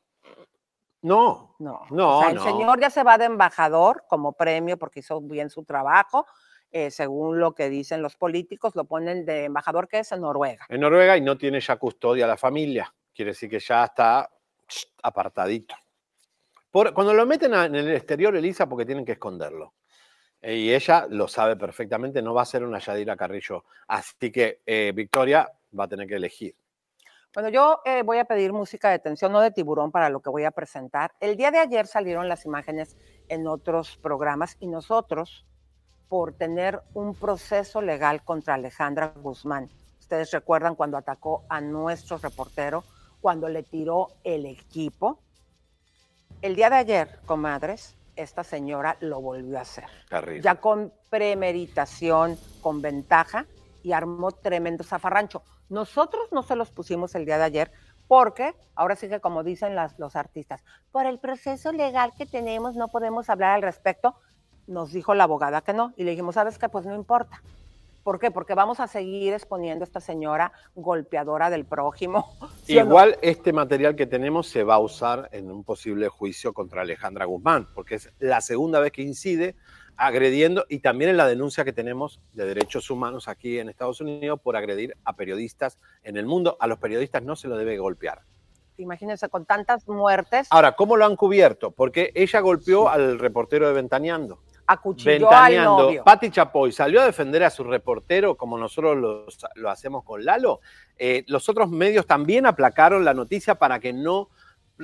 No, 1.01 1.56
No. 1.60 1.82
No, 1.91 2.17
O 2.17 2.21
sea, 2.21 2.30
el 2.32 2.36
no. 2.38 2.43
señor 2.43 2.80
ya 2.80 2.89
se 2.89 3.03
va 3.03 3.17
de 3.17 3.25
embajador 3.25 4.03
como 4.08 4.34
premio 4.34 4.77
porque 4.77 4.99
hizo 5.01 5.21
bien 5.21 5.49
su 5.49 5.63
trabajo. 5.63 6.25
eh, 6.69 6.91
según 6.91 7.39
lo 7.39 7.53
que 7.56 7.69
dicen 7.69 8.01
los 8.01 8.17
políticos, 8.17 8.75
lo 8.75 8.84
ponen 8.84 9.25
de 9.25 9.45
embajador 9.45 9.88
que 9.88 9.99
es 9.99 10.12
en 10.12 10.19
Noruega. 10.19 10.65
en 10.67 10.82
Noruega 10.82 11.15
y 11.15 11.21
no 11.21 11.38
tiene 11.38 11.62
ya 11.62 11.77
custodia 11.77 12.25
a 12.25 12.27
la 12.27 12.36
familia. 12.36 12.93
Quiere 13.15 13.32
decir 13.32 13.49
que 13.49 13.60
ya 13.60 13.86
está 13.86 14.30
apartadito. 15.01 15.75
Por- 16.69 16.93
cuando 16.93 17.13
lo 17.13 17.25
meten 17.25 17.53
en 17.53 17.73
el 17.73 17.93
exterior, 17.95 18.36
Elisa, 18.36 18.67
porque 18.67 18.86
tienen 18.86 19.06
que 19.06 19.13
esconderlo. 19.13 19.75
Eh, 20.41 20.56
Y 20.58 20.73
ella 20.73 21.08
lo 21.10 21.30
sabe 21.30 21.56
perfectamente, 21.56 22.21
no 22.21 22.34
va 22.34 22.41
a 22.41 22.45
ser 22.45 22.63
una 22.65 22.80
Yadira 22.80 23.15
Carrillo. 23.15 23.63
Así 23.88 24.30
que 24.30 24.62
eh, 24.65 24.91
Victoria 24.93 25.49
va 25.77 25.86
a 25.86 25.88
tener 25.88 26.08
que 26.08 26.15
elegir. 26.15 26.56
Bueno, 27.34 27.49
yo 27.49 27.82
eh, 27.86 28.03
voy 28.03 28.17
a 28.17 28.25
pedir 28.25 28.53
música 28.53 28.89
de 28.89 28.99
tensión, 28.99 29.32
no 29.32 29.41
de 29.41 29.51
tiburón, 29.51 29.91
para 29.91 30.10
lo 30.10 30.21
que 30.21 30.30
voy 30.30 30.43
a 30.45 30.51
presentar. 30.51 31.12
El 31.19 31.36
día 31.36 31.51
de 31.51 31.60
ayer 31.60 31.86
salieron 31.86 32.27
las 32.27 32.45
imágenes 32.45 32.97
en 33.27 33.47
otros 33.47 33.97
programas 33.97 34.58
y 34.60 34.67
nosotros, 34.67 35.45
por 36.08 36.34
tener 36.34 36.82
un 36.93 37.13
proceso 37.13 37.82
legal 37.82 38.23
contra 38.23 38.56
Alejandra 38.56 39.13
Guzmán, 39.15 39.69
ustedes 39.99 40.32
recuerdan 40.32 40.75
cuando 40.75 40.97
atacó 40.97 41.43
a 41.49 41.62
nuestro 41.62 42.17
reportero, 42.17 42.84
cuando 43.21 43.49
le 43.49 43.62
tiró 43.62 44.08
el 44.23 44.45
equipo. 44.45 45.19
El 46.41 46.56
día 46.56 46.69
de 46.69 46.77
ayer, 46.77 47.19
comadres, 47.25 47.95
esta 48.15 48.43
señora 48.43 48.97
lo 49.01 49.21
volvió 49.21 49.60
a 49.60 49.62
hacer 49.62 49.86
Carrillo. 50.10 50.41
ya 50.41 50.56
con 50.56 50.91
premeditación, 51.10 52.38
con 52.62 52.82
ventaja 52.82 53.45
y 53.84 53.92
armó 53.94 54.32
tremendo 54.32 54.84
zafarrancho. 54.84 55.44
Nosotros 55.70 56.28
no 56.32 56.44
se 56.44 56.56
los 56.56 56.72
pusimos 56.72 57.16
el 57.16 57.26
día 57.26 57.38
de 57.38 57.44
ayer 57.44 57.72
porque, 58.08 58.56
ahora 58.76 58.96
sí 58.96 59.10
que 59.10 59.20
como 59.20 59.44
dicen 59.44 59.76
las- 59.76 59.98
los 60.00 60.16
artistas, 60.16 60.63
por 60.92 61.06
el 61.06 61.20
proceso 61.20 61.72
legal 61.72 62.13
que 62.18 62.26
tenemos 62.26 62.76
no 62.76 62.88
podemos 62.88 63.30
hablar 63.30 63.56
al 63.56 63.62
respecto. 63.62 64.16
Nos 64.66 64.92
dijo 64.92 65.13
la 65.16 65.24
abogada 65.26 65.62
que 65.62 65.74
no 65.74 65.94
y 65.98 66.04
le 66.04 66.12
dijimos, 66.12 66.36
¿sabes 66.36 66.58
qué? 66.58 66.68
Pues 66.70 66.86
no 66.86 66.94
importa. 66.96 67.42
¿Por 68.04 68.20
qué? 68.20 68.32
Porque 68.32 68.54
vamos 68.54 68.80
a 68.80 68.88
seguir 68.88 69.34
exponiendo 69.34 69.84
a 69.84 69.86
esta 69.88 70.00
señora 70.00 70.54
golpeadora 70.76 71.50
del 71.50 71.66
prójimo. 71.66 72.34
Igual 72.68 73.18
este 73.22 73.52
material 73.52 73.98
que 73.98 74.06
tenemos 74.06 74.48
se 74.48 74.63
va 74.63 74.76
a 74.76 74.80
usar 74.80 75.28
en 75.34 75.52
un 75.52 75.66
posible 75.66 76.08
juicio 76.08 76.54
contra 76.54 76.84
Alejandra 76.84 77.26
Guzmán, 77.26 77.68
porque 77.76 77.96
es 77.96 78.10
la 78.20 78.40
segunda 78.40 78.80
vez 78.80 78.94
que 78.94 79.02
incide 79.02 79.56
agrediendo 79.98 80.66
y 80.70 80.80
también 80.80 81.10
en 81.10 81.18
la 81.18 81.28
denuncia 81.28 81.66
que 81.66 81.74
tenemos 81.74 82.22
de 82.34 82.46
derechos 82.46 82.90
humanos 82.90 83.28
aquí 83.28 83.60
en 83.60 83.68
Estados 83.70 84.00
Unidos 84.00 84.40
por 84.42 84.56
agredir 84.56 84.96
a 85.04 85.16
periodistas 85.16 85.78
en 86.04 86.18
el 86.18 86.26
mundo. 86.26 86.56
A 86.60 86.68
los 86.68 86.78
periodistas 86.80 87.24
no 87.24 87.36
se 87.36 87.48
lo 87.48 87.58
debe 87.58 87.78
golpear. 87.78 88.22
Imagínense, 88.78 89.28
con 89.28 89.46
tantas 89.46 89.88
muertes, 89.88 90.48
Ahora, 90.52 90.76
¿cómo 90.76 90.98
lo 90.98 91.06
han 91.06 91.16
cubierto? 91.16 91.72
Porque 91.72 92.12
ella 92.14 92.40
golpeó 92.42 92.90
al 92.90 93.18
reportero 93.18 93.68
de 93.68 93.74
Ventaneando. 93.74 94.40
acuchilló 94.68 95.12
al 95.14 95.20
Ventaneando. 95.22 95.84
novio. 95.84 96.04
Patti 96.04 96.30
Chapoy 96.30 96.72
salió 96.72 97.02
a 97.02 97.06
defender 97.06 97.44
a 97.44 97.50
su 97.50 97.64
reportero 97.64 98.36
como 98.36 98.56
nosotros 98.56 98.96
lo, 98.98 99.26
lo 99.56 99.70
hacemos 99.72 100.04
con 100.04 100.24
Lalo. 100.24 100.60
Eh, 101.00 101.24
los 101.28 101.50
otros 101.50 101.72
medios 101.72 102.06
también 102.06 102.46
aplacaron 102.46 103.04
la 103.04 103.16
noticia 103.16 103.56
para 103.56 103.80
que 103.80 103.94
no 103.94 104.30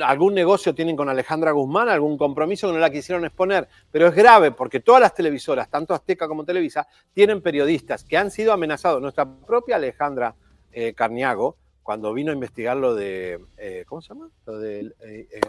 algún 0.01 0.33
negocio 0.33 0.73
tienen 0.73 0.95
con 0.95 1.09
Alejandra 1.09 1.51
Guzmán, 1.51 1.89
algún 1.89 2.17
compromiso 2.17 2.67
que 2.67 2.73
no 2.73 2.79
la 2.79 2.89
quisieron 2.89 3.25
exponer. 3.25 3.67
Pero 3.91 4.07
es 4.07 4.15
grave 4.15 4.51
porque 4.51 4.79
todas 4.79 5.01
las 5.01 5.13
televisoras, 5.13 5.69
tanto 5.69 5.93
Azteca 5.93 6.27
como 6.27 6.43
Televisa, 6.45 6.87
tienen 7.13 7.41
periodistas 7.41 8.03
que 8.03 8.17
han 8.17 8.31
sido 8.31 8.53
amenazados. 8.53 9.01
Nuestra 9.01 9.25
propia 9.25 9.75
Alejandra 9.75 10.35
eh, 10.71 10.93
Carniago, 10.93 11.57
cuando 11.83 12.13
vino 12.13 12.31
a 12.31 12.33
investigar 12.33 12.77
lo 12.77 12.95
de, 12.95 13.45
eh, 13.57 13.83
¿cómo 13.87 14.01
se 14.01 14.09
llama? 14.09 14.29
Lo 14.45 14.57
de, 14.57 14.79
eh, 15.01 15.27
eh, 15.31 15.41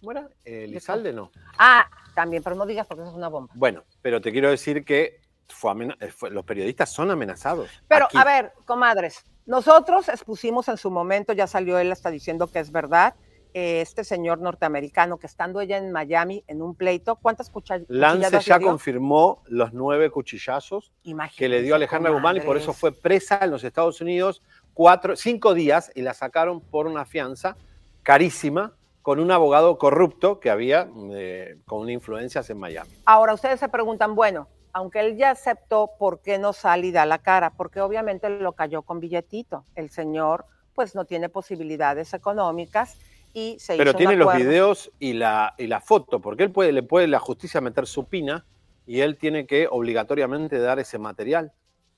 ¿cómo 0.00 0.12
era? 0.12 0.28
Lizalde, 0.44 1.12
no. 1.12 1.30
Ah, 1.58 1.88
también, 2.14 2.42
pero 2.42 2.56
no 2.56 2.66
digas 2.66 2.86
porque 2.86 3.02
eso 3.02 3.10
es 3.10 3.16
una 3.16 3.28
bomba. 3.28 3.52
Bueno, 3.54 3.84
pero 4.02 4.20
te 4.20 4.32
quiero 4.32 4.50
decir 4.50 4.84
que 4.84 5.20
fue 5.48 5.72
eh, 6.00 6.08
fue- 6.10 6.30
los 6.30 6.44
periodistas 6.44 6.90
son 6.90 7.10
amenazados. 7.10 7.68
Pero, 7.86 8.06
aquí. 8.06 8.16
a 8.16 8.24
ver, 8.24 8.52
comadres, 8.64 9.24
nosotros 9.46 10.08
expusimos 10.08 10.68
en 10.68 10.78
su 10.78 10.90
momento, 10.90 11.32
ya 11.32 11.46
salió 11.46 11.78
él 11.78 11.92
hasta 11.92 12.10
diciendo 12.10 12.46
que 12.46 12.60
es 12.60 12.72
verdad, 12.72 13.14
este 13.54 14.02
señor 14.02 14.40
norteamericano 14.40 15.16
que 15.18 15.26
estando 15.28 15.60
ella 15.60 15.78
en 15.78 15.92
Miami 15.92 16.42
en 16.48 16.60
un 16.60 16.74
pleito, 16.74 17.16
¿cuántas 17.16 17.50
cucha- 17.50 17.80
Lance 17.88 18.18
cuchilladas 18.18 18.44
ya 18.44 18.58
dio? 18.58 18.66
confirmó 18.68 19.42
los 19.46 19.72
nueve 19.72 20.10
cuchillazos 20.10 20.92
que 21.36 21.48
le 21.48 21.62
dio 21.62 21.76
Alejandra 21.76 22.10
Guzmán 22.10 22.36
y 22.36 22.40
por 22.40 22.56
eso 22.56 22.72
fue 22.72 22.90
presa 22.92 23.38
en 23.42 23.50
los 23.52 23.62
Estados 23.62 24.00
Unidos 24.00 24.42
cuatro, 24.74 25.14
cinco 25.16 25.54
días 25.54 25.92
y 25.94 26.02
la 26.02 26.14
sacaron 26.14 26.60
por 26.60 26.88
una 26.88 27.04
fianza 27.04 27.56
carísima 28.02 28.72
con 29.02 29.20
un 29.20 29.30
abogado 29.30 29.78
corrupto 29.78 30.40
que 30.40 30.50
había 30.50 30.88
eh, 31.12 31.58
con 31.66 31.88
influencias 31.90 32.50
en 32.50 32.58
Miami. 32.58 32.90
Ahora 33.04 33.34
ustedes 33.34 33.60
se 33.60 33.68
preguntan, 33.68 34.14
bueno, 34.14 34.48
aunque 34.72 34.98
él 35.00 35.16
ya 35.16 35.30
aceptó, 35.30 35.90
¿por 35.98 36.20
qué 36.22 36.38
no 36.38 36.52
sale 36.52 36.88
y 36.88 36.90
da 36.92 37.06
la 37.06 37.18
cara? 37.18 37.50
Porque 37.50 37.80
obviamente 37.80 38.28
lo 38.28 38.54
cayó 38.54 38.82
con 38.82 38.98
billetito. 38.98 39.64
El 39.76 39.90
señor, 39.90 40.46
pues, 40.74 40.96
no 40.96 41.04
tiene 41.04 41.28
posibilidades 41.28 42.12
económicas 42.14 42.98
y 43.34 43.58
se 43.58 43.76
Pero 43.76 43.90
hizo 43.90 43.98
tiene 43.98 44.16
los 44.16 44.34
videos 44.34 44.90
y 44.98 45.12
la, 45.12 45.54
y 45.58 45.66
la 45.66 45.80
foto, 45.80 46.20
porque 46.20 46.44
él 46.44 46.52
puede, 46.52 46.72
le 46.72 46.82
puede 46.82 47.08
la 47.08 47.18
justicia 47.18 47.60
meter 47.60 47.86
su 47.86 48.06
pina 48.06 48.46
y 48.86 49.00
él 49.00 49.18
tiene 49.18 49.46
que 49.46 49.66
obligatoriamente 49.70 50.58
dar 50.58 50.78
ese 50.78 50.98
material 50.98 51.52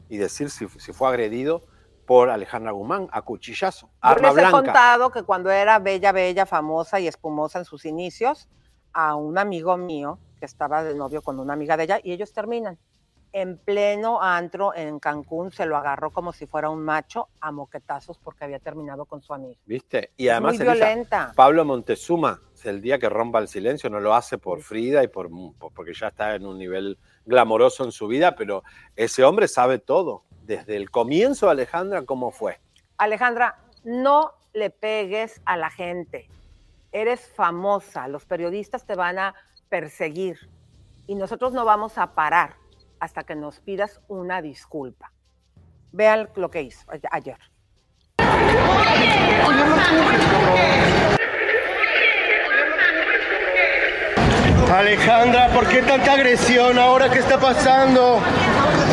y 0.08 0.16
decir 0.16 0.50
si, 0.50 0.66
si 0.68 0.92
fue 0.92 1.08
agredido 1.08 1.62
por 2.06 2.30
Alejandra 2.30 2.70
Guzmán 2.72 3.08
a 3.12 3.22
cuchillazo, 3.22 3.86
Yo 3.86 3.92
arma 4.00 4.28
les 4.28 4.38
he 4.38 4.40
blanca. 4.40 4.62
contado 4.62 5.10
que 5.10 5.24
cuando 5.24 5.50
era 5.50 5.78
bella, 5.78 6.12
bella, 6.12 6.46
famosa 6.46 7.00
y 7.00 7.06
espumosa 7.06 7.58
en 7.58 7.64
sus 7.64 7.84
inicios, 7.84 8.48
a 8.92 9.14
un 9.14 9.36
amigo 9.36 9.76
mío 9.76 10.18
que 10.38 10.46
estaba 10.46 10.82
de 10.82 10.94
novio 10.94 11.20
con 11.20 11.38
una 11.38 11.52
amiga 11.52 11.76
de 11.76 11.84
ella 11.84 12.00
y 12.02 12.12
ellos 12.12 12.32
terminan. 12.32 12.78
En 13.38 13.58
pleno 13.58 14.22
antro 14.22 14.74
en 14.74 14.98
Cancún 14.98 15.52
se 15.52 15.66
lo 15.66 15.76
agarró 15.76 16.10
como 16.10 16.32
si 16.32 16.46
fuera 16.46 16.70
un 16.70 16.82
macho 16.82 17.28
a 17.42 17.52
moquetazos 17.52 18.16
porque 18.16 18.44
había 18.44 18.60
terminado 18.60 19.04
con 19.04 19.20
su 19.20 19.34
amigo. 19.34 19.60
¿Viste? 19.66 20.12
Y 20.16 20.28
además 20.28 20.54
Muy 20.56 20.66
Elisa, 20.66 20.86
violenta. 20.86 21.32
Pablo 21.36 21.66
Montezuma, 21.66 22.40
el 22.64 22.80
día 22.80 22.98
que 22.98 23.10
rompa 23.10 23.38
el 23.40 23.48
silencio, 23.48 23.90
no 23.90 24.00
lo 24.00 24.14
hace 24.14 24.38
por 24.38 24.62
Frida 24.62 25.04
y 25.04 25.08
por, 25.08 25.28
por- 25.58 25.70
porque 25.74 25.92
ya 25.92 26.08
está 26.08 26.34
en 26.34 26.46
un 26.46 26.56
nivel 26.56 26.96
glamoroso 27.26 27.84
en 27.84 27.92
su 27.92 28.08
vida, 28.08 28.34
pero 28.36 28.62
ese 28.96 29.22
hombre 29.22 29.48
sabe 29.48 29.78
todo. 29.80 30.22
Desde 30.46 30.76
el 30.76 30.90
comienzo, 30.90 31.50
Alejandra, 31.50 32.06
¿cómo 32.06 32.30
fue? 32.30 32.58
Alejandra, 32.96 33.58
no 33.84 34.32
le 34.54 34.70
pegues 34.70 35.42
a 35.44 35.58
la 35.58 35.68
gente. 35.68 36.26
Eres 36.90 37.30
famosa, 37.36 38.08
los 38.08 38.24
periodistas 38.24 38.86
te 38.86 38.94
van 38.94 39.18
a 39.18 39.34
perseguir 39.68 40.38
y 41.06 41.16
nosotros 41.16 41.52
no 41.52 41.66
vamos 41.66 41.98
a 41.98 42.14
parar 42.14 42.54
hasta 43.00 43.24
que 43.24 43.34
nos 43.34 43.60
pidas 43.60 44.00
una 44.08 44.42
disculpa. 44.42 45.12
Vean 45.92 46.28
lo 46.36 46.50
que 46.50 46.62
hizo 46.62 46.86
ayer. 47.10 47.38
Alejandra, 54.74 55.48
¿por 55.48 55.66
qué 55.68 55.80
tanta 55.82 56.12
agresión 56.12 56.78
ahora? 56.78 57.08
¿Qué 57.08 57.20
está 57.20 57.38
pasando? 57.38 58.20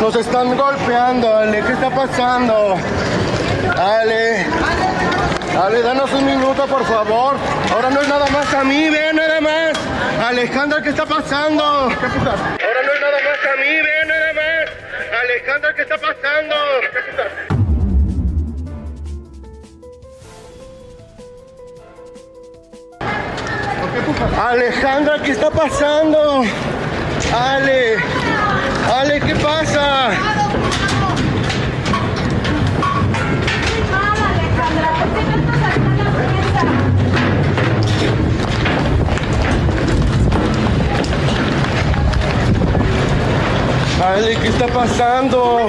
Nos 0.00 0.16
están 0.16 0.56
golpeando, 0.56 1.36
Ale, 1.36 1.60
¿qué 1.62 1.72
está 1.72 1.90
pasando? 1.90 2.76
Ale, 3.76 4.46
Ale, 5.62 5.82
danos 5.82 6.12
un 6.12 6.24
minuto, 6.24 6.66
por 6.66 6.84
favor. 6.84 7.36
Ahora 7.72 7.90
no 7.90 8.00
es 8.00 8.08
nada 8.08 8.26
más 8.28 8.54
a 8.54 8.64
mí, 8.64 8.88
ve 8.88 9.12
nada 9.12 9.40
más. 9.40 9.72
Alejandra, 10.26 10.80
¿qué 10.80 10.90
está 10.90 11.04
pasando? 11.04 11.90
No 12.82 12.92
es 12.92 13.00
nada 13.00 13.18
más 13.20 13.52
a 13.52 13.56
mí, 13.56 13.68
ve 13.68 14.04
nada 14.06 14.32
más. 14.32 14.70
Alejandra, 15.22 15.74
¿qué 15.74 15.82
está 15.82 15.96
pasando? 15.96 16.56
Alejandra, 24.36 25.22
¿qué 25.22 25.30
está 25.30 25.50
pasando? 25.50 26.44
Ale, 27.32 27.96
Ale, 28.92 29.20
¿qué 29.20 29.34
pasa? 29.36 30.43
Ale, 44.04 44.36
¿qué 44.36 44.48
está 44.48 44.66
pasando? 44.66 45.66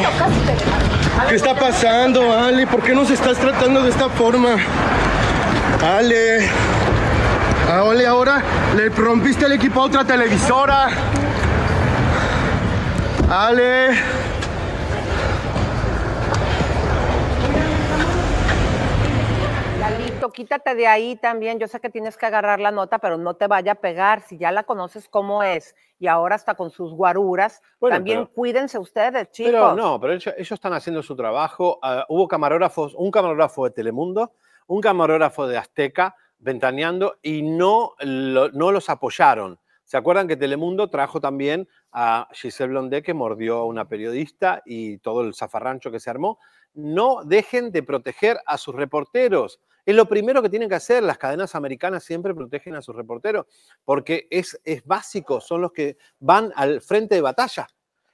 ¿Qué 1.29 1.35
está 1.35 1.55
pasando, 1.55 2.33
Ale? 2.37 2.67
¿Por 2.67 2.83
qué 2.83 2.93
nos 2.93 3.09
estás 3.09 3.37
tratando 3.37 3.81
de 3.81 3.89
esta 3.89 4.09
forma? 4.09 4.57
Ale. 5.81 6.49
Ah, 7.71 7.83
ole, 7.83 8.05
ahora 8.05 8.43
le 8.75 8.89
rompiste 8.89 9.45
el 9.45 9.53
equipo 9.53 9.79
a 9.79 9.85
otra 9.85 10.03
televisora. 10.03 10.89
Ale. 13.29 13.91
Lalito, 19.79 20.29
quítate 20.33 20.75
de 20.75 20.87
ahí 20.87 21.15
también. 21.15 21.57
Yo 21.57 21.69
sé 21.69 21.79
que 21.79 21.89
tienes 21.89 22.17
que 22.17 22.25
agarrar 22.25 22.59
la 22.59 22.71
nota, 22.71 22.99
pero 22.99 23.17
no 23.17 23.35
te 23.35 23.47
vaya 23.47 23.71
a 23.71 23.75
pegar. 23.75 24.23
Si 24.27 24.37
ya 24.37 24.51
la 24.51 24.63
conoces 24.63 25.07
cómo 25.07 25.41
es 25.41 25.73
y 25.99 26.07
ahora 26.07 26.35
está 26.35 26.55
con 26.55 26.69
sus 26.71 26.93
guaruras, 26.93 27.61
Bueno, 27.79 27.95
también 27.95 28.19
pero- 28.25 28.33
cuídense 28.33 28.77
ustedes, 28.77 29.31
chicos. 29.31 29.51
Pero 29.51 29.75
no, 29.75 29.99
pero 29.99 30.13
ellos, 30.13 30.33
ellos 30.37 30.51
están 30.51 30.73
haciendo 30.73 31.01
su 31.03 31.15
trabajo. 31.15 31.79
Ah, 31.81 32.05
hubo 32.09 32.27
camarógrafos, 32.27 32.93
un 32.95 33.11
camarógrafo 33.11 33.65
de 33.65 33.71
Telemundo, 33.71 34.33
un 34.67 34.81
camarógrafo 34.81 35.47
de 35.47 35.57
Azteca, 35.57 36.15
ventaneando 36.37 37.17
y 37.21 37.41
no, 37.41 37.93
lo- 37.99 38.49
no 38.49 38.71
los 38.71 38.89
apoyaron. 38.89 39.59
¿Se 39.83 39.97
acuerdan 39.97 40.27
que 40.27 40.35
Telemundo 40.35 40.89
trajo 40.89 41.21
también 41.21 41.67
a 41.91 42.27
Giselle 42.33 42.71
Blondé 42.71 43.03
que 43.03 43.13
mordió 43.13 43.57
a 43.59 43.65
una 43.65 43.87
periodista 43.87 44.63
y 44.65 44.97
todo 44.97 45.21
el 45.21 45.35
zafarrancho 45.35 45.91
que 45.91 45.99
se 45.99 46.09
armó? 46.09 46.39
No 46.73 47.23
dejen 47.23 47.71
de 47.71 47.83
proteger 47.83 48.37
a 48.47 48.57
sus 48.57 48.73
reporteros. 48.75 49.59
Es 49.85 49.95
lo 49.95 50.07
primero 50.07 50.41
que 50.41 50.49
tienen 50.49 50.67
que 50.69 50.75
hacer. 50.75 51.03
Las 51.03 51.17
cadenas 51.17 51.53
americanas 51.55 52.03
siempre 52.03 52.33
protegen 52.33 52.75
a 52.75 52.81
sus 52.81 52.95
reporteros 52.95 53.45
porque 53.83 54.27
es, 54.29 54.59
es 54.63 54.83
básico, 54.85 55.39
son 55.39 55.61
los 55.61 55.71
que 55.71 55.97
van 56.19 56.51
al 56.55 56.81
frente 56.81 57.15
de 57.15 57.21
batalla. 57.21 57.67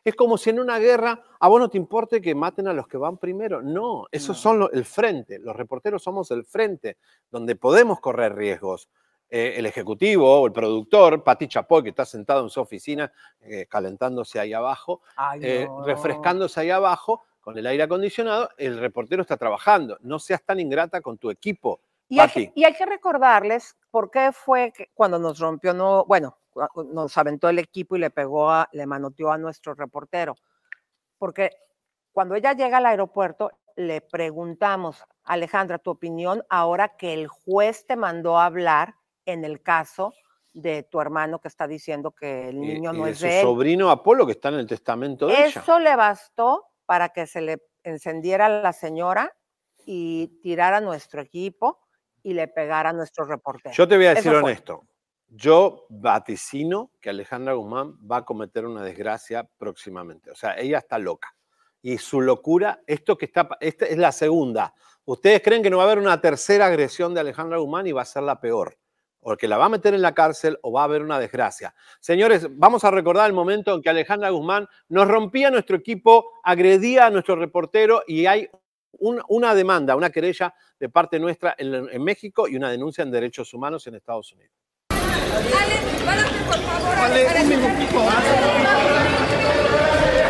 Es 0.03 0.15
como 0.15 0.37
si 0.37 0.49
en 0.49 0.59
una 0.59 0.79
guerra 0.79 1.21
a 1.39 1.47
vos 1.47 1.59
no 1.59 1.69
te 1.69 1.77
importe 1.77 2.19
que 2.21 2.33
maten 2.33 2.67
a 2.67 2.73
los 2.73 2.87
que 2.87 2.97
van 2.97 3.17
primero. 3.17 3.61
No, 3.61 4.07
esos 4.11 4.35
son 4.37 4.59
lo- 4.59 4.71
el 4.71 4.83
frente. 4.83 5.37
Los 5.39 5.55
reporteros 5.55 6.01
somos 6.03 6.31
el 6.31 6.43
frente, 6.43 6.97
donde 7.29 7.55
podemos 7.55 7.99
correr 7.99 8.35
riesgos. 8.35 8.89
Eh, 9.29 9.53
el 9.57 9.65
ejecutivo 9.65 10.41
o 10.41 10.45
el 10.47 10.51
productor, 10.51 11.23
Pati 11.23 11.47
Chapoy, 11.47 11.83
que 11.83 11.89
está 11.89 12.03
sentado 12.03 12.43
en 12.43 12.49
su 12.49 12.59
oficina 12.59 13.13
eh, 13.39 13.65
calentándose 13.69 14.39
ahí 14.41 14.51
abajo, 14.51 15.01
Ay, 15.15 15.39
eh, 15.41 15.67
refrescándose 15.85 16.59
ahí 16.59 16.69
abajo 16.71 17.23
con 17.41 17.57
el 17.57 17.65
aire 17.67 17.83
acondicionado, 17.83 18.49
el 18.57 18.79
reportero 18.79 19.23
está 19.23 19.35
trabajando. 19.35 19.97
No 20.01 20.19
seas 20.19 20.43
tan 20.43 20.59
ingrata 20.59 21.01
con 21.01 21.17
tu 21.17 21.29
equipo. 21.29 21.81
Y 22.07 22.19
hay, 22.19 22.29
que, 22.29 22.51
y 22.55 22.63
hay 22.65 22.73
que 22.73 22.85
recordarles 22.85 23.77
por 23.89 24.11
qué 24.11 24.31
fue 24.31 24.71
que 24.75 24.89
cuando 24.93 25.17
nos 25.17 25.39
rompió, 25.39 25.73
no, 25.73 26.05
bueno, 26.05 26.37
nos 26.91 27.17
aventó 27.17 27.47
el 27.49 27.59
equipo 27.59 27.95
y 27.95 27.99
le 27.99 28.09
pegó, 28.09 28.49
a, 28.51 28.67
le 28.73 28.85
manoteó 28.85 29.31
a 29.31 29.37
nuestro 29.37 29.73
reportero. 29.73 30.35
Porque 31.17 31.51
cuando 32.11 32.35
ella 32.35 32.53
llega 32.53 32.77
al 32.77 32.85
aeropuerto, 32.85 33.51
le 33.77 34.01
preguntamos, 34.01 35.03
Alejandra, 35.23 35.77
tu 35.79 35.91
opinión 35.91 36.43
ahora 36.49 36.97
que 36.97 37.13
el 37.13 37.27
juez 37.27 37.85
te 37.87 37.95
mandó 37.95 38.37
a 38.37 38.45
hablar 38.45 38.95
en 39.25 39.45
el 39.45 39.61
caso 39.61 40.13
de 40.53 40.83
tu 40.83 40.99
hermano 40.99 41.39
que 41.39 41.47
está 41.47 41.65
diciendo 41.65 42.11
que 42.11 42.49
el 42.49 42.57
Y- 42.57 42.59
niño 42.73 42.93
y 42.93 42.97
no 42.97 43.05
de 43.05 43.11
es 43.11 43.19
su 43.19 43.25
de 43.25 43.39
él. 43.39 43.45
sobrino 43.45 43.89
Apolo, 43.89 44.25
que 44.25 44.33
está 44.33 44.49
en 44.49 44.55
el 44.55 44.67
testamento 44.67 45.27
de 45.27 45.33
ella. 45.45 45.61
Eso 45.61 45.79
le 45.79 45.95
bastó 45.95 46.65
para 46.85 47.09
que 47.09 47.27
se 47.27 47.41
le 47.41 47.63
encendiera 47.83 48.49
la 48.49 48.73
señora 48.73 49.35
y 49.85 50.39
tirara 50.41 50.81
nuestro 50.81 51.21
equipo 51.21 51.79
y 52.23 52.33
le 52.33 52.47
pegara 52.47 52.91
a 52.91 52.93
nuestro 52.93 53.25
reportero. 53.25 53.73
Yo 53.73 53.87
te 53.87 53.97
voy 53.97 54.05
a 54.05 54.15
decir 54.15 54.33
honesto. 54.33 54.85
Yo 55.27 55.85
vaticino 55.89 56.91
que 56.99 57.09
Alejandra 57.09 57.53
Guzmán 57.53 57.97
va 57.99 58.17
a 58.17 58.25
cometer 58.25 58.65
una 58.65 58.83
desgracia 58.83 59.49
próximamente. 59.57 60.29
O 60.29 60.35
sea, 60.35 60.57
ella 60.57 60.79
está 60.79 60.99
loca. 60.99 61.33
Y 61.81 61.97
su 61.97 62.21
locura, 62.21 62.81
esto 62.85 63.17
que 63.17 63.25
está, 63.25 63.47
esta 63.59 63.85
es 63.85 63.97
la 63.97 64.11
segunda. 64.11 64.73
¿Ustedes 65.05 65.41
creen 65.41 65.63
que 65.63 65.69
no 65.69 65.77
va 65.77 65.83
a 65.83 65.85
haber 65.85 65.99
una 65.99 66.19
tercera 66.19 66.67
agresión 66.67 67.13
de 67.13 67.21
Alejandra 67.21 67.57
Guzmán 67.57 67.87
y 67.87 67.91
va 67.91 68.01
a 68.01 68.05
ser 68.05 68.23
la 68.23 68.39
peor? 68.39 68.77
O 69.21 69.37
que 69.37 69.47
la 69.47 69.57
va 69.57 69.65
a 69.65 69.69
meter 69.69 69.93
en 69.93 70.01
la 70.01 70.13
cárcel 70.13 70.57
o 70.63 70.71
va 70.71 70.81
a 70.81 70.83
haber 70.85 71.01
una 71.03 71.19
desgracia. 71.19 71.73
Señores, 71.99 72.47
vamos 72.51 72.83
a 72.83 72.91
recordar 72.91 73.27
el 73.27 73.33
momento 73.33 73.73
en 73.73 73.81
que 73.81 73.89
Alejandra 73.89 74.29
Guzmán 74.31 74.67
nos 74.89 75.07
rompía 75.07 75.51
nuestro 75.51 75.77
equipo, 75.77 76.31
agredía 76.43 77.05
a 77.05 77.09
nuestro 77.11 77.35
reportero 77.35 78.03
y 78.07 78.25
hay 78.25 78.49
un- 78.93 79.21
una 79.29 79.53
demanda, 79.55 79.95
una 79.95 80.09
querella 80.09 80.53
de 80.79 80.89
parte 80.89 81.19
nuestra 81.19 81.55
en, 81.57 81.73
en 81.91 82.03
México 82.03 82.47
y 82.47 82.55
una 82.55 82.69
denuncia 82.71 83.03
en 83.03 83.11
derechos 83.11 83.53
humanos 83.53 83.85
en 83.87 83.95
Estados 83.95 84.33
Unidos. 84.33 84.51
en 90.11 90.20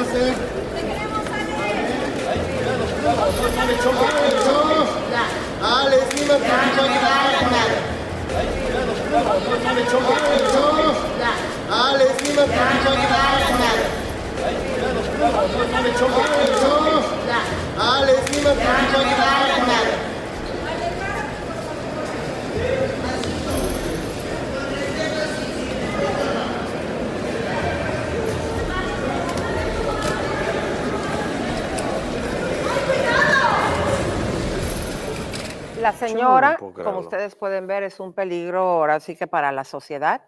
Métase. 0.00 0.34
Dale, 5.60 5.94
encima 6.00 6.34
tu 6.34 6.50
Dale, 11.68 12.04
encima 12.04 12.32
tu 12.32 12.50
Dale, 17.76 18.12
encima 18.12 18.52
tu 18.52 19.59
La 35.80 35.92
no 35.92 35.98
señora, 35.98 36.56
como 36.58 36.98
ustedes 36.98 37.34
pueden 37.36 37.66
ver, 37.66 37.82
es 37.82 38.00
un 38.00 38.12
peligro 38.12 38.60
ahora 38.60 39.00
sí 39.00 39.16
que 39.16 39.26
para 39.26 39.50
la 39.50 39.64
sociedad. 39.64 40.22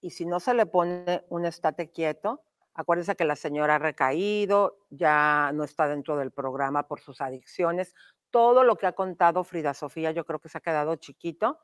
Y 0.00 0.10
si 0.10 0.26
no 0.26 0.38
se 0.38 0.52
le 0.52 0.66
pone 0.66 1.24
un 1.30 1.46
estate 1.46 1.90
quieto, 1.90 2.44
acuérdense 2.74 3.16
que 3.16 3.24
la 3.24 3.34
señora 3.34 3.76
ha 3.76 3.78
recaído, 3.78 4.78
ya 4.90 5.50
no 5.54 5.64
está 5.64 5.88
dentro 5.88 6.16
del 6.16 6.30
programa 6.30 6.86
por 6.86 7.00
sus 7.00 7.20
adicciones. 7.22 7.94
Todo 8.30 8.64
lo 8.64 8.76
que 8.76 8.86
ha 8.86 8.92
contado 8.92 9.44
Frida 9.44 9.72
Sofía, 9.72 10.10
yo 10.10 10.26
creo 10.26 10.40
que 10.40 10.50
se 10.50 10.58
ha 10.58 10.60
quedado 10.60 10.94
chiquito 10.96 11.58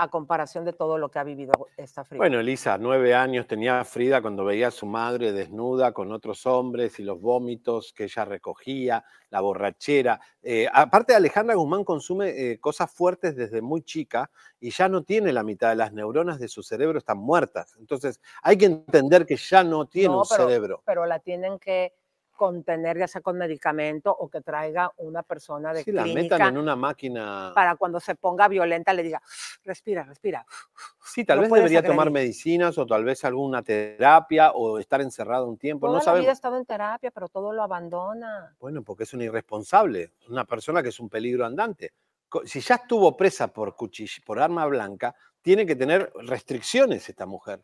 a 0.00 0.08
comparación 0.08 0.64
de 0.64 0.72
todo 0.72 0.96
lo 0.96 1.10
que 1.10 1.18
ha 1.18 1.24
vivido 1.24 1.52
esta 1.76 2.04
Frida. 2.04 2.18
Bueno, 2.18 2.38
Elisa, 2.38 2.78
nueve 2.78 3.14
años 3.14 3.48
tenía 3.48 3.84
Frida 3.84 4.22
cuando 4.22 4.44
veía 4.44 4.68
a 4.68 4.70
su 4.70 4.86
madre 4.86 5.32
desnuda 5.32 5.92
con 5.92 6.12
otros 6.12 6.46
hombres 6.46 7.00
y 7.00 7.02
los 7.02 7.20
vómitos 7.20 7.92
que 7.92 8.04
ella 8.04 8.24
recogía, 8.24 9.04
la 9.30 9.40
borrachera. 9.40 10.20
Eh, 10.40 10.68
aparte, 10.72 11.14
Alejandra 11.16 11.56
Guzmán 11.56 11.82
consume 11.82 12.28
eh, 12.52 12.60
cosas 12.60 12.90
fuertes 12.92 13.34
desde 13.34 13.60
muy 13.60 13.82
chica 13.82 14.30
y 14.60 14.70
ya 14.70 14.88
no 14.88 15.02
tiene 15.02 15.32
la 15.32 15.42
mitad 15.42 15.70
de 15.70 15.76
las 15.76 15.92
neuronas 15.92 16.38
de 16.38 16.46
su 16.46 16.62
cerebro, 16.62 16.98
están 16.98 17.18
muertas. 17.18 17.76
Entonces, 17.80 18.20
hay 18.42 18.56
que 18.56 18.66
entender 18.66 19.26
que 19.26 19.36
ya 19.36 19.64
no 19.64 19.86
tiene 19.86 20.10
No, 20.14 20.20
un 20.20 20.26
cerebro. 20.26 20.80
pero 20.86 21.06
la 21.06 21.18
tienen 21.18 21.58
que 21.58 21.92
contener 22.38 22.96
ya 22.96 23.08
sea 23.08 23.20
con 23.20 23.36
medicamento 23.36 24.14
o 24.16 24.30
que 24.30 24.40
traiga 24.40 24.92
una 24.98 25.24
persona 25.24 25.72
de 25.74 25.84
la 25.92 26.04
clínica 26.04 26.36
metan 26.38 26.54
en 26.54 26.58
una 26.58 26.76
máquina. 26.76 27.50
para 27.52 27.74
cuando 27.74 27.98
se 27.98 28.14
ponga 28.14 28.46
violenta 28.46 28.94
le 28.94 29.02
diga, 29.02 29.20
respira, 29.64 30.04
respira. 30.04 30.46
Sí, 31.04 31.24
tal 31.24 31.38
no 31.38 31.42
vez 31.42 31.52
debería 31.52 31.82
tomar 31.82 32.06
agredir. 32.06 32.26
medicinas 32.28 32.78
o 32.78 32.86
tal 32.86 33.04
vez 33.04 33.24
alguna 33.24 33.62
terapia 33.62 34.52
o 34.52 34.78
estar 34.78 35.00
encerrado 35.00 35.48
un 35.48 35.58
tiempo. 35.58 35.88
Toda 35.88 35.98
no 35.98 36.04
la 36.04 36.04
vida 36.04 36.10
ha 36.10 36.14
sabemos. 36.14 36.32
estado 36.38 36.56
en 36.58 36.64
terapia, 36.66 37.10
pero 37.10 37.28
todo 37.28 37.52
lo 37.52 37.62
abandona. 37.62 38.54
Bueno, 38.60 38.82
porque 38.84 39.02
es 39.02 39.12
una 39.12 39.24
irresponsable, 39.24 40.12
una 40.28 40.44
persona 40.44 40.80
que 40.82 40.90
es 40.90 41.00
un 41.00 41.08
peligro 41.08 41.44
andante. 41.44 41.92
Si 42.44 42.60
ya 42.60 42.76
estuvo 42.76 43.16
presa 43.16 43.48
por 43.48 43.74
cuchillo, 43.74 44.22
por 44.24 44.38
arma 44.38 44.64
blanca, 44.66 45.14
tiene 45.42 45.66
que 45.66 45.74
tener 45.74 46.12
restricciones 46.14 47.08
esta 47.08 47.26
mujer. 47.26 47.60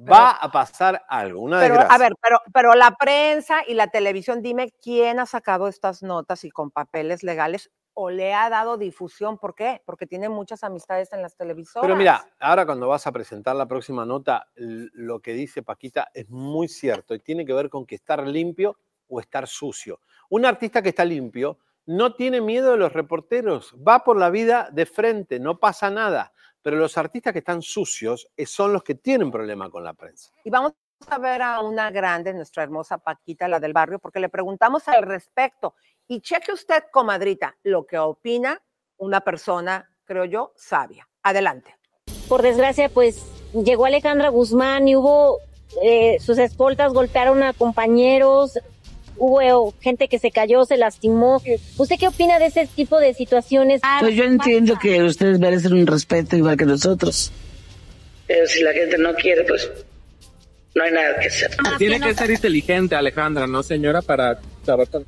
Va 0.00 0.30
a 0.30 0.50
pasar 0.52 1.04
algo, 1.08 1.40
una 1.40 1.58
Pero, 1.58 1.74
desgracia. 1.74 1.94
a 1.94 1.98
ver, 1.98 2.12
pero, 2.22 2.40
pero 2.52 2.74
la 2.74 2.92
prensa 2.92 3.62
y 3.66 3.74
la 3.74 3.88
televisión, 3.88 4.42
dime 4.42 4.72
quién 4.80 5.18
ha 5.18 5.26
sacado 5.26 5.66
estas 5.66 6.02
notas 6.02 6.44
y 6.44 6.50
con 6.50 6.70
papeles 6.70 7.24
legales 7.24 7.70
o 7.94 8.10
le 8.10 8.32
ha 8.32 8.48
dado 8.48 8.76
difusión. 8.78 9.38
¿Por 9.38 9.56
qué? 9.56 9.82
Porque 9.84 10.06
tiene 10.06 10.28
muchas 10.28 10.62
amistades 10.62 11.12
en 11.12 11.20
las 11.20 11.34
televisoras. 11.34 11.84
Pero 11.84 11.96
mira, 11.96 12.24
ahora 12.38 12.64
cuando 12.64 12.86
vas 12.86 13.08
a 13.08 13.12
presentar 13.12 13.56
la 13.56 13.66
próxima 13.66 14.06
nota, 14.06 14.46
lo 14.54 15.18
que 15.18 15.32
dice 15.32 15.64
Paquita 15.64 16.06
es 16.14 16.30
muy 16.30 16.68
cierto 16.68 17.12
y 17.16 17.18
tiene 17.18 17.44
que 17.44 17.52
ver 17.52 17.68
con 17.68 17.84
que 17.84 17.96
estar 17.96 18.24
limpio 18.24 18.78
o 19.08 19.18
estar 19.18 19.48
sucio. 19.48 20.00
Un 20.30 20.46
artista 20.46 20.80
que 20.80 20.90
está 20.90 21.04
limpio 21.04 21.58
no 21.86 22.14
tiene 22.14 22.40
miedo 22.40 22.70
de 22.70 22.76
los 22.76 22.92
reporteros, 22.92 23.74
va 23.76 24.04
por 24.04 24.16
la 24.16 24.30
vida 24.30 24.68
de 24.70 24.86
frente, 24.86 25.40
no 25.40 25.58
pasa 25.58 25.90
nada. 25.90 26.32
Pero 26.68 26.80
los 26.80 26.98
artistas 26.98 27.32
que 27.32 27.38
están 27.38 27.62
sucios 27.62 28.28
eh, 28.36 28.44
son 28.44 28.74
los 28.74 28.82
que 28.82 28.94
tienen 28.94 29.30
problema 29.30 29.70
con 29.70 29.82
la 29.82 29.94
prensa. 29.94 30.30
Y 30.44 30.50
vamos 30.50 30.74
a 31.06 31.16
ver 31.16 31.40
a 31.40 31.62
una 31.62 31.90
grande, 31.90 32.34
nuestra 32.34 32.62
hermosa 32.62 32.98
Paquita, 32.98 33.48
la 33.48 33.58
del 33.58 33.72
barrio, 33.72 33.98
porque 33.98 34.20
le 34.20 34.28
preguntamos 34.28 34.86
al 34.86 35.02
respecto. 35.04 35.76
Y 36.06 36.20
cheque 36.20 36.52
usted, 36.52 36.82
comadrita, 36.92 37.56
lo 37.62 37.86
que 37.86 37.96
opina 37.98 38.60
una 38.98 39.22
persona, 39.22 39.90
creo 40.04 40.26
yo, 40.26 40.52
sabia. 40.56 41.08
Adelante. 41.22 41.74
Por 42.28 42.42
desgracia, 42.42 42.90
pues 42.90 43.24
llegó 43.54 43.86
Alejandra 43.86 44.28
Guzmán 44.28 44.88
y 44.88 44.94
hubo 44.94 45.38
eh, 45.82 46.18
sus 46.20 46.36
escoltas 46.36 46.92
golpearon 46.92 47.42
a 47.44 47.54
compañeros, 47.54 48.58
hubo 49.18 49.74
gente 49.80 50.08
que 50.08 50.18
se 50.18 50.30
cayó, 50.30 50.64
se 50.64 50.76
lastimó. 50.76 51.42
¿Usted 51.76 51.96
qué 51.98 52.08
opina 52.08 52.38
de 52.38 52.46
ese 52.46 52.66
tipo 52.74 52.98
de 52.98 53.14
situaciones? 53.14 53.80
Pues 54.00 54.14
yo 54.14 54.24
entiendo 54.24 54.78
que 54.80 55.02
ustedes 55.02 55.38
merecen 55.38 55.72
un 55.74 55.86
respeto 55.86 56.36
igual 56.36 56.56
que 56.56 56.64
nosotros. 56.66 57.32
Pero 58.26 58.46
si 58.46 58.62
la 58.62 58.72
gente 58.72 58.98
no 58.98 59.14
quiere, 59.14 59.44
pues 59.44 59.70
no 60.74 60.84
hay 60.84 60.92
nada 60.92 61.18
que 61.20 61.28
hacer. 61.28 61.50
Tiene 61.78 62.00
que 62.00 62.14
ser 62.14 62.30
inteligente, 62.30 62.94
Alejandra, 62.94 63.46
¿no, 63.46 63.62
señora? 63.62 64.02
Para 64.02 64.38
saber 64.64 64.86
tan- 64.88 65.04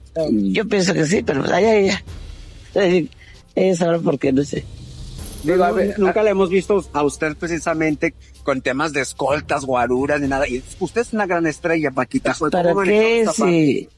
Yo 0.53 0.67
pienso 0.67 0.95
que 0.95 1.05
sí, 1.05 1.23
pero 1.23 1.45
allá 1.45 1.77
ella. 1.77 2.03
Ella 3.55 3.77
sabrá 3.77 3.99
por 3.99 4.19
qué, 4.19 4.33
no 4.33 4.43
sé. 4.43 4.65
Digo, 5.43 5.65
a 5.65 5.73
ver, 5.73 5.99
nunca 5.99 6.23
le 6.23 6.31
hemos 6.31 6.51
visto 6.51 6.85
a 6.93 7.03
usted 7.03 7.35
precisamente 7.37 8.15
con 8.43 8.61
temas 8.61 8.93
de 8.93 9.01
escoltas, 9.01 9.65
guaruras, 9.65 10.21
ni 10.21 10.29
nada. 10.29 10.47
Y 10.49 10.63
usted 10.79 11.01
es 11.01 11.13
una 11.13 11.27
gran 11.27 11.47
estrella, 11.47 11.91
Paquita. 11.91 12.35
¿Para 12.51 12.73
¿Cómo 12.75 12.85
qué 12.85 13.27
si 13.35 13.89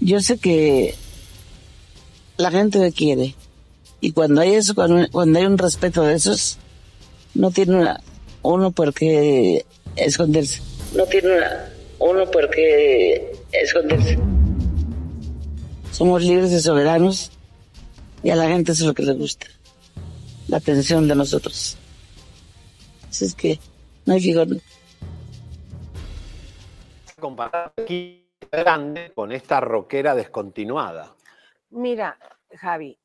yo 0.00 0.20
sé 0.20 0.38
que 0.38 0.94
la 2.36 2.50
gente 2.50 2.78
me 2.78 2.92
quiere? 2.92 3.34
Y 4.00 4.12
cuando 4.12 4.40
hay 4.40 4.54
eso, 4.54 4.74
cuando, 4.74 4.96
hay 5.38 5.44
un 5.44 5.58
respeto 5.58 6.02
de 6.02 6.14
esos, 6.14 6.56
no 7.34 7.50
tiene 7.50 7.76
una- 7.76 8.00
uno 8.42 8.70
por 8.70 8.94
qué 8.94 9.66
esconderse. 9.96 10.62
No 10.94 11.04
tiene 11.06 11.36
una- 11.36 11.68
uno 11.98 12.30
por 12.30 12.48
qué 12.50 13.32
esconderse. 13.52 14.18
Somos 15.92 16.22
libres 16.22 16.50
y 16.52 16.60
soberanos 16.60 17.30
y 18.22 18.30
a 18.30 18.36
la 18.36 18.48
gente 18.48 18.72
es 18.72 18.80
lo 18.80 18.94
que 18.94 19.02
le 19.02 19.12
gusta. 19.12 19.46
La 20.48 20.56
atención 20.56 21.06
de 21.06 21.14
nosotros. 21.14 21.76
Así 23.10 23.26
es 23.26 23.34
que 23.34 23.60
no 24.06 24.14
hay 24.14 24.20
figura. 24.22 24.46
Comparar 27.20 27.72
aquí 27.76 28.24
grande 28.50 29.12
con 29.14 29.32
esta 29.32 29.60
rockera 29.60 30.14
descontinuada. 30.14 31.14
Mira, 31.70 32.18
Javi, 32.56 32.98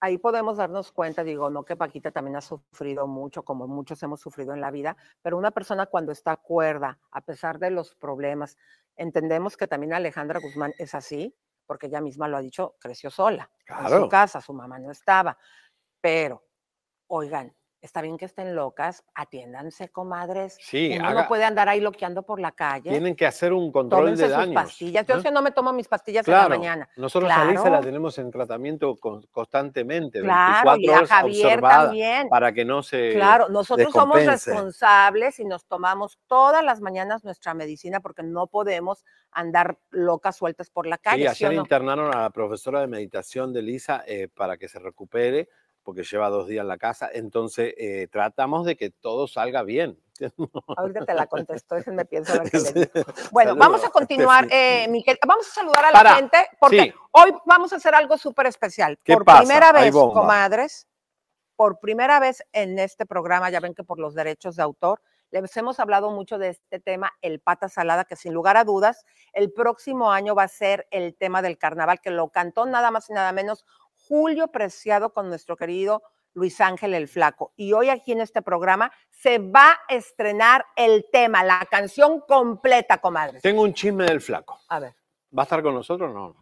ahí 0.00 0.18
podemos 0.18 0.56
darnos 0.56 0.90
cuenta, 0.92 1.22
digo, 1.22 1.50
no 1.50 1.64
que 1.64 1.76
Paquita 1.76 2.10
también 2.10 2.36
ha 2.36 2.40
sufrido 2.40 3.06
mucho, 3.06 3.42
como 3.42 3.66
muchos 3.66 4.02
hemos 4.02 4.20
sufrido 4.20 4.54
en 4.54 4.60
la 4.60 4.70
vida, 4.70 4.96
pero 5.20 5.36
una 5.36 5.50
persona 5.50 5.86
cuando 5.86 6.12
está 6.12 6.36
cuerda, 6.36 6.98
a 7.10 7.20
pesar 7.20 7.58
de 7.58 7.70
los 7.70 7.94
problemas, 7.94 8.56
entendemos 8.96 9.56
que 9.56 9.66
también 9.66 9.92
Alejandra 9.92 10.40
Guzmán 10.40 10.72
es 10.78 10.94
así, 10.94 11.34
porque 11.66 11.88
ella 11.88 12.00
misma 12.00 12.28
lo 12.28 12.36
ha 12.36 12.40
dicho, 12.40 12.76
creció 12.78 13.10
sola 13.10 13.50
en 13.68 14.00
su 14.00 14.08
casa, 14.08 14.40
su 14.40 14.54
mamá 14.54 14.78
no 14.78 14.90
estaba, 14.90 15.36
pero, 16.00 16.44
oigan, 17.08 17.54
está 17.86 18.02
bien 18.02 18.18
que 18.18 18.26
estén 18.26 18.54
locas, 18.54 19.02
atiéndanse, 19.14 19.88
comadres. 19.88 20.58
Sí, 20.60 20.92
Uno 20.98 21.08
haga- 21.08 21.22
no 21.22 21.28
puede 21.28 21.44
andar 21.44 21.68
ahí 21.68 21.80
loqueando 21.80 22.22
por 22.24 22.38
la 22.40 22.52
calle. 22.52 22.90
Tienen 22.90 23.16
que 23.16 23.24
hacer 23.26 23.52
un 23.54 23.72
control 23.72 24.02
Tómense 24.02 24.24
de 24.24 24.28
sus 24.28 24.36
daños. 24.38 24.54
pastillas. 24.54 25.06
Yo 25.06 25.22
que 25.22 25.30
no 25.30 25.40
me 25.40 25.50
tomo 25.52 25.72
mis 25.72 25.88
pastillas 25.88 26.26
en 26.28 26.32
Claro, 26.34 26.50
la 26.50 26.56
mañana. 26.58 26.88
nosotros 26.96 27.30
a 27.32 27.44
Lisa 27.46 27.62
la 27.64 27.68
Claro. 27.70 27.84
tenemos 27.84 28.18
en 28.18 28.30
tratamiento 28.30 28.96
con- 28.96 29.22
constantemente, 29.30 30.20
Claro, 30.20 30.70
24 30.72 30.80
y 30.82 30.88
a 30.88 30.96
horas 30.98 31.08
Javier 31.10 31.46
observada 31.46 31.84
también. 31.84 32.28
para 32.28 32.52
que 32.52 32.64
no 32.64 32.82
se 32.82 33.12
Claro, 33.14 33.48
nosotros 33.48 33.92
somos 33.92 34.18
responsables 34.26 35.38
y 35.38 35.44
nos 35.44 35.64
tomamos 35.66 36.18
todas 36.26 36.62
las 36.64 36.80
mañanas 36.80 37.24
nuestra 37.24 37.54
medicina 37.54 38.00
porque 38.00 38.22
no 38.22 38.46
podemos 38.48 39.04
andar 39.30 39.78
locas 39.90 40.36
sueltas 40.36 40.70
por 40.70 40.86
la 40.86 40.96
Sí, 40.96 41.02
calle. 41.02 41.22
¿sí 41.34 41.44
ayer 41.44 41.54
no? 41.56 41.62
internaron 41.62 42.14
a 42.14 42.22
la 42.22 42.30
profesora 42.30 42.80
de 42.80 42.86
meditación 42.86 43.52
de 43.52 43.62
Lisa 43.62 44.02
eh, 44.06 44.28
para 44.34 44.56
que 44.56 44.68
se 44.68 44.78
recupere, 44.78 45.48
porque 45.86 46.02
lleva 46.02 46.28
dos 46.30 46.48
días 46.48 46.62
en 46.62 46.68
la 46.68 46.78
casa. 46.78 47.08
Entonces, 47.12 47.72
eh, 47.78 48.08
tratamos 48.10 48.66
de 48.66 48.76
que 48.76 48.90
todo 48.90 49.28
salga 49.28 49.62
bien. 49.62 49.96
Ahorita 50.76 51.06
te 51.06 51.14
la 51.14 51.28
contesto, 51.28 51.76
déjenme 51.76 52.04
pienso 52.04 52.32
a 52.32 52.42
ver 52.42 52.50
qué 52.50 52.58
le 52.58 52.72
digo. 52.72 53.06
Bueno, 53.30 53.50
Saludos. 53.50 53.58
vamos 53.68 53.84
a 53.84 53.90
continuar, 53.90 54.48
eh, 54.50 54.88
Miquel. 54.88 55.16
Vamos 55.24 55.46
a 55.46 55.50
saludar 55.52 55.84
a 55.84 55.92
la 55.92 55.98
Para, 55.98 56.14
gente 56.16 56.38
porque 56.58 56.82
sí. 56.82 56.94
hoy 57.12 57.32
vamos 57.44 57.72
a 57.72 57.76
hacer 57.76 57.94
algo 57.94 58.18
súper 58.18 58.46
especial. 58.46 58.98
¿Qué 59.04 59.12
por 59.14 59.24
pasa? 59.24 59.42
primera 59.42 59.70
vez, 59.70 59.92
comadres, 59.92 60.88
por 61.54 61.78
primera 61.78 62.18
vez 62.18 62.42
en 62.52 62.80
este 62.80 63.06
programa, 63.06 63.48
ya 63.48 63.60
ven 63.60 63.72
que 63.72 63.84
por 63.84 64.00
los 64.00 64.12
derechos 64.16 64.56
de 64.56 64.64
autor, 64.64 65.00
les 65.30 65.56
hemos 65.56 65.78
hablado 65.78 66.10
mucho 66.10 66.36
de 66.36 66.48
este 66.48 66.80
tema, 66.80 67.12
el 67.20 67.38
pata 67.38 67.68
salada, 67.68 68.04
que 68.04 68.16
sin 68.16 68.32
lugar 68.32 68.56
a 68.56 68.64
dudas, 68.64 69.04
el 69.32 69.52
próximo 69.52 70.10
año 70.10 70.34
va 70.34 70.44
a 70.44 70.48
ser 70.48 70.88
el 70.90 71.14
tema 71.14 71.42
del 71.42 71.58
carnaval, 71.58 72.00
que 72.00 72.10
lo 72.10 72.28
cantó 72.30 72.66
nada 72.66 72.90
más 72.90 73.08
y 73.08 73.12
nada 73.12 73.30
menos 73.32 73.64
Julio 74.06 74.48
Preciado 74.48 75.12
con 75.12 75.28
nuestro 75.28 75.56
querido 75.56 76.02
Luis 76.34 76.60
Ángel 76.60 76.94
el 76.94 77.08
Flaco. 77.08 77.52
Y 77.56 77.72
hoy 77.72 77.88
aquí 77.88 78.12
en 78.12 78.20
este 78.20 78.42
programa 78.42 78.92
se 79.10 79.38
va 79.38 79.70
a 79.70 79.94
estrenar 79.94 80.64
el 80.76 81.06
tema, 81.10 81.42
la 81.42 81.66
canción 81.70 82.20
completa, 82.20 82.98
comadres. 82.98 83.42
Tengo 83.42 83.62
un 83.62 83.72
chisme 83.72 84.04
del 84.04 84.20
flaco. 84.20 84.60
A 84.68 84.78
ver, 84.80 84.94
¿Va 85.36 85.42
a 85.42 85.44
estar 85.44 85.62
con 85.62 85.74
nosotros? 85.74 86.12
No. 86.12 86.36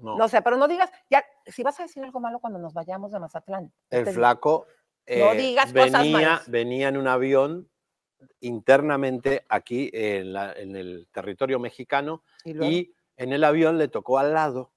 No. 0.00 0.16
no 0.16 0.28
sé, 0.28 0.40
pero 0.42 0.56
no 0.56 0.68
digas, 0.68 0.90
ya, 1.10 1.24
si 1.46 1.64
vas 1.64 1.80
a 1.80 1.82
decir 1.82 2.04
algo 2.04 2.20
malo 2.20 2.38
cuando 2.38 2.58
nos 2.60 2.72
vayamos 2.72 3.10
de 3.10 3.18
Mazatlán. 3.18 3.72
El 3.90 4.04
te- 4.04 4.12
flaco 4.12 4.66
No 5.08 5.32
eh, 5.32 5.36
digas 5.36 5.72
cosas 5.72 5.92
venía, 6.02 6.12
malas. 6.12 6.48
venía 6.50 6.88
en 6.88 6.96
un 6.98 7.08
avión 7.08 7.68
internamente 8.40 9.44
aquí 9.48 9.90
en, 9.92 10.32
la- 10.32 10.52
en 10.52 10.76
el 10.76 11.08
territorio 11.12 11.58
mexicano 11.58 12.22
y 12.44 12.92
en 13.16 13.32
el 13.32 13.42
avión 13.42 13.78
le 13.78 13.88
tocó 13.88 14.18
al 14.18 14.34
lado 14.34 14.70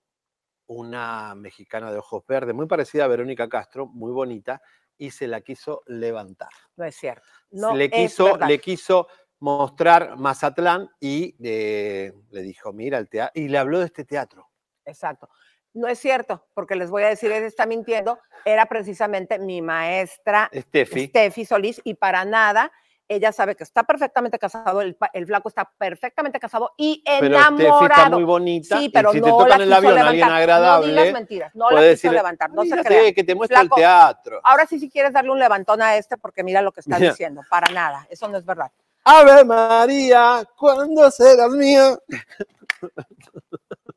una 0.71 1.35
mexicana 1.35 1.91
de 1.91 1.97
ojos 1.97 2.23
verdes, 2.25 2.55
muy 2.55 2.65
parecida 2.65 3.03
a 3.03 3.07
Verónica 3.07 3.49
Castro, 3.49 3.87
muy 3.87 4.11
bonita, 4.11 4.61
y 4.97 5.11
se 5.11 5.27
la 5.27 5.41
quiso 5.41 5.83
levantar. 5.87 6.49
No 6.77 6.85
es 6.85 6.95
cierto. 6.95 7.27
No 7.51 7.75
le, 7.75 7.89
quiso, 7.89 8.37
le 8.37 8.59
quiso 8.59 9.07
mostrar 9.39 10.17
Mazatlán 10.17 10.89
y 10.99 11.35
eh, 11.43 12.13
le 12.29 12.41
dijo, 12.41 12.71
mira 12.71 12.99
el 12.99 13.09
teatro, 13.09 13.41
y 13.41 13.49
le 13.49 13.57
habló 13.57 13.79
de 13.79 13.85
este 13.85 14.05
teatro. 14.05 14.49
Exacto. 14.85 15.29
No 15.73 15.87
es 15.87 15.99
cierto, 15.99 16.47
porque 16.53 16.75
les 16.75 16.89
voy 16.89 17.03
a 17.03 17.09
decir, 17.09 17.31
él 17.31 17.43
está 17.43 17.65
mintiendo, 17.65 18.19
era 18.45 18.65
precisamente 18.65 19.39
mi 19.39 19.61
maestra 19.61 20.49
Steffi. 20.53 21.07
Steffi 21.07 21.45
Solís 21.45 21.81
y 21.83 21.95
para 21.95 22.23
nada, 22.23 22.71
ella 23.15 23.31
sabe 23.31 23.55
que 23.55 23.63
está 23.63 23.83
perfectamente 23.83 24.39
casado, 24.39 24.81
el, 24.81 24.97
el 25.13 25.25
flaco 25.25 25.49
está 25.49 25.69
perfectamente 25.77 26.39
casado 26.39 26.71
y 26.77 27.03
Pero 27.05 27.25
enamorado. 27.27 27.77
Steffi 27.79 27.85
está 27.93 28.09
muy 28.09 28.23
bonita. 28.23 28.77
Sí, 28.77 28.85
y 28.85 28.89
pero 28.89 29.11
si 29.11 29.21
te 29.21 29.29
no 29.29 29.37
toca 29.37 29.49
la 29.49 29.55
en 29.55 29.61
el 29.61 29.73
avión 29.73 29.93
levantar. 29.95 30.09
alguien 30.09 30.29
agradable. 30.29 30.87
No 30.93 31.01
digas 31.01 31.13
mentiras, 31.13 31.55
no 31.55 31.69
la 31.69 31.77
puedes 31.77 32.01
quiso 32.01 32.13
levantar, 32.13 32.49
no 32.51 32.61
se 32.63 32.67
"Dígate 32.69 32.87
crea. 32.87 33.13
que 33.13 33.23
te 33.23 33.35
muestra 33.35 33.61
el 33.61 33.69
teatro. 33.69 34.39
Ahora 34.43 34.65
sí, 34.65 34.79
si 34.79 34.89
quieres 34.89 35.13
darle 35.13 35.31
un 35.31 35.39
levantón 35.39 35.81
a 35.81 35.95
este, 35.97 36.17
porque 36.17 36.43
mira 36.43 36.61
lo 36.61 36.71
que 36.71 36.79
está 36.79 36.95
Mira. 36.99 37.11
diciendo, 37.11 37.41
para 37.49 37.71
nada, 37.71 38.07
eso 38.09 38.27
no 38.27 38.37
es 38.37 38.45
verdad. 38.45 38.71
Ave 39.03 39.43
María, 39.45 40.43
¿cuándo 40.57 41.09
serás 41.11 41.49
mía? 41.51 41.97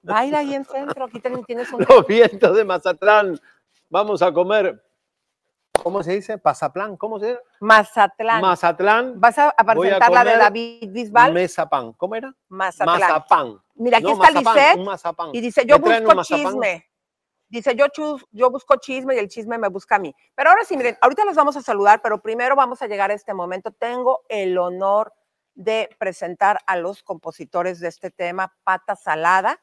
Baila 0.03 0.39
ahí 0.39 0.55
en 0.55 0.65
centro, 0.65 1.05
aquí 1.05 1.21
tienes 1.47 1.73
un... 1.73 1.81
Los 1.89 2.07
vientos 2.07 2.55
de 2.57 2.65
Mazatlán. 2.65 3.41
Vamos 3.89 4.23
a 4.23 4.33
comer. 4.33 4.83
¿Cómo 5.85 6.03
se 6.03 6.13
dice? 6.13 6.39
Pasaplan. 6.39 6.97
¿Cómo 6.97 7.21
se 7.21 7.27
dice? 7.27 7.41
Mazatlán. 7.61 8.41
Mazatlán. 8.41 9.21
¿Vas 9.21 9.37
a, 9.37 9.55
presentar 9.55 10.11
la 10.11 10.25
de 10.25 10.39
David 10.39 10.89
Bisbal? 10.91 11.35
Mesapán. 11.35 11.93
¿Cómo 11.93 12.15
era? 12.15 12.35
Mazatlán. 12.49 13.01
Mazapán. 13.01 13.63
Mira, 13.75 13.99
aquí 13.99 14.07
No, 14.07 14.13
está 14.15 14.31
Lisette 14.31 14.79
y 15.35 15.41
dice, 15.43 15.67
yo 15.67 15.79
¿Me 15.79 15.85
traen 15.85 16.07
un 16.07 16.17
busco 16.17 16.35
chisme. 16.35 16.91
Dice, 17.51 17.77
yo, 17.77 17.89
chus- 17.89 18.25
yo 18.33 18.51
busco 18.51 18.77
chisme 18.77 19.15
y 19.15 19.19
el 19.19 19.29
chisme 19.29 19.59
me 19.59 19.69
busca 19.69 19.97
a 19.97 19.99
mí. 19.99 20.15
Pero 20.35 20.49
ahora 20.49 20.65
sí, 20.65 20.75
miren, 20.75 20.97
ahorita 21.03 21.27
los 21.27 21.37
vamos 21.37 21.55
a 21.59 21.61
saludar, 21.61 22.01
pero 22.01 22.23
primero 22.23 22.57
vamos 22.57 22.81
a 22.81 22.87
llegar 22.87 23.11
a 23.11 23.15
este 23.15 23.35
momento. 23.35 23.71
Tengo 23.71 24.23
el 24.31 24.57
honor 24.57 25.13
de 25.55 25.91
presentar 25.99 26.61
a 26.67 26.79
los 26.79 27.03
compositores 27.03 27.79
de 27.79 27.89
este 27.89 28.11
tema, 28.11 28.57
Pata 28.65 28.97
Salada, 28.97 29.61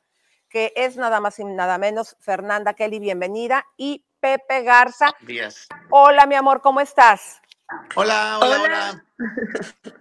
que 0.51 0.73
es 0.75 0.97
nada 0.97 1.19
más 1.19 1.39
y 1.39 1.45
nada 1.45 1.77
menos 1.77 2.17
Fernanda 2.19 2.73
Kelly, 2.73 2.99
bienvenida, 2.99 3.65
y 3.77 4.05
Pepe 4.19 4.63
Garza. 4.63 5.07
Días. 5.21 5.67
Hola, 5.89 6.25
mi 6.25 6.35
amor, 6.35 6.61
¿cómo 6.61 6.81
estás? 6.81 7.41
Hola, 7.95 8.37
hola, 8.41 8.61
hola. 8.61 9.05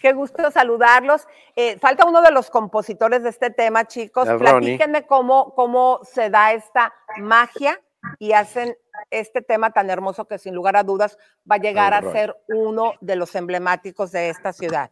Qué 0.00 0.12
gusto 0.12 0.50
saludarlos. 0.50 1.26
Eh, 1.56 1.78
falta 1.78 2.04
uno 2.04 2.20
de 2.20 2.30
los 2.30 2.50
compositores 2.50 3.22
de 3.22 3.30
este 3.30 3.50
tema, 3.50 3.86
chicos. 3.86 4.28
El. 4.28 4.38
Platíquenme 4.38 5.06
cómo, 5.06 5.54
cómo 5.54 6.00
se 6.04 6.28
da 6.28 6.52
esta 6.52 6.94
magia 7.16 7.80
y 8.18 8.32
hacen 8.32 8.76
este 9.10 9.40
tema 9.40 9.70
tan 9.70 9.88
hermoso 9.88 10.26
que 10.26 10.38
sin 10.38 10.54
lugar 10.54 10.76
a 10.76 10.82
dudas 10.82 11.16
va 11.50 11.56
a 11.56 11.58
llegar 11.58 11.92
El 11.92 11.98
a 11.98 12.00
Ronnie. 12.02 12.12
ser 12.12 12.36
uno 12.48 12.92
de 13.00 13.16
los 13.16 13.34
emblemáticos 13.34 14.12
de 14.12 14.28
esta 14.28 14.52
ciudad. 14.52 14.90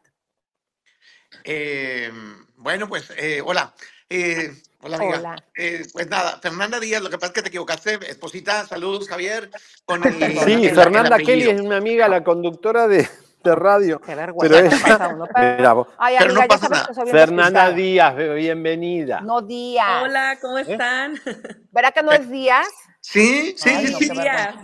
Eh, 1.44 2.10
bueno, 2.56 2.88
pues, 2.88 3.12
eh, 3.18 3.42
hola. 3.44 3.74
Eh, 4.08 4.50
hola, 4.82 4.96
amiga. 4.96 5.18
Hola. 5.18 5.44
Eh, 5.56 5.84
pues 5.92 6.08
nada, 6.08 6.38
Fernanda 6.42 6.78
Díaz, 6.80 7.02
lo 7.02 7.10
que 7.10 7.18
pasa 7.18 7.28
es 7.28 7.32
que 7.34 7.42
te 7.42 7.48
equivocaste. 7.48 7.98
Esposita, 8.10 8.66
saludos, 8.66 9.08
Javier. 9.08 9.50
Con 9.84 10.04
el, 10.06 10.14
Sí, 10.40 10.66
el 10.66 10.74
Fernanda. 10.74 11.18
Kelly 11.18 11.48
es 11.50 11.60
una 11.60 11.76
amiga, 11.78 12.08
la 12.08 12.22
conductora 12.24 12.86
de, 12.88 13.08
de 13.44 13.54
radio. 13.54 14.00
Qué 14.00 14.14
vergüenza 14.14 14.58
Pero 14.60 14.70
pasa 14.82 15.08
uno, 15.08 15.26
pero-. 15.34 15.88
Ay, 15.98 16.16
Pero 16.18 16.30
amiga, 16.30 16.40
no 16.40 16.40
ya 16.40 16.48
pasa 16.48 16.68
nada. 16.68 17.06
Fernanda. 17.10 17.70
Díaz, 17.72 18.16
bienvenida. 18.16 19.20
No 19.20 19.42
Díaz. 19.42 20.02
Hola, 20.04 20.38
¿cómo 20.40 20.58
están? 20.58 21.20
¿Verá 21.70 21.92
que 21.92 22.02
no 22.02 22.12
es 22.12 22.28
Díaz? 22.30 22.68
Sí, 23.00 23.54
sí, 23.56 23.70
Ay, 23.70 23.86
sí, 23.86 23.92
no, 23.92 23.98
sí. 23.98 24.08
vergüenza. 24.08 24.54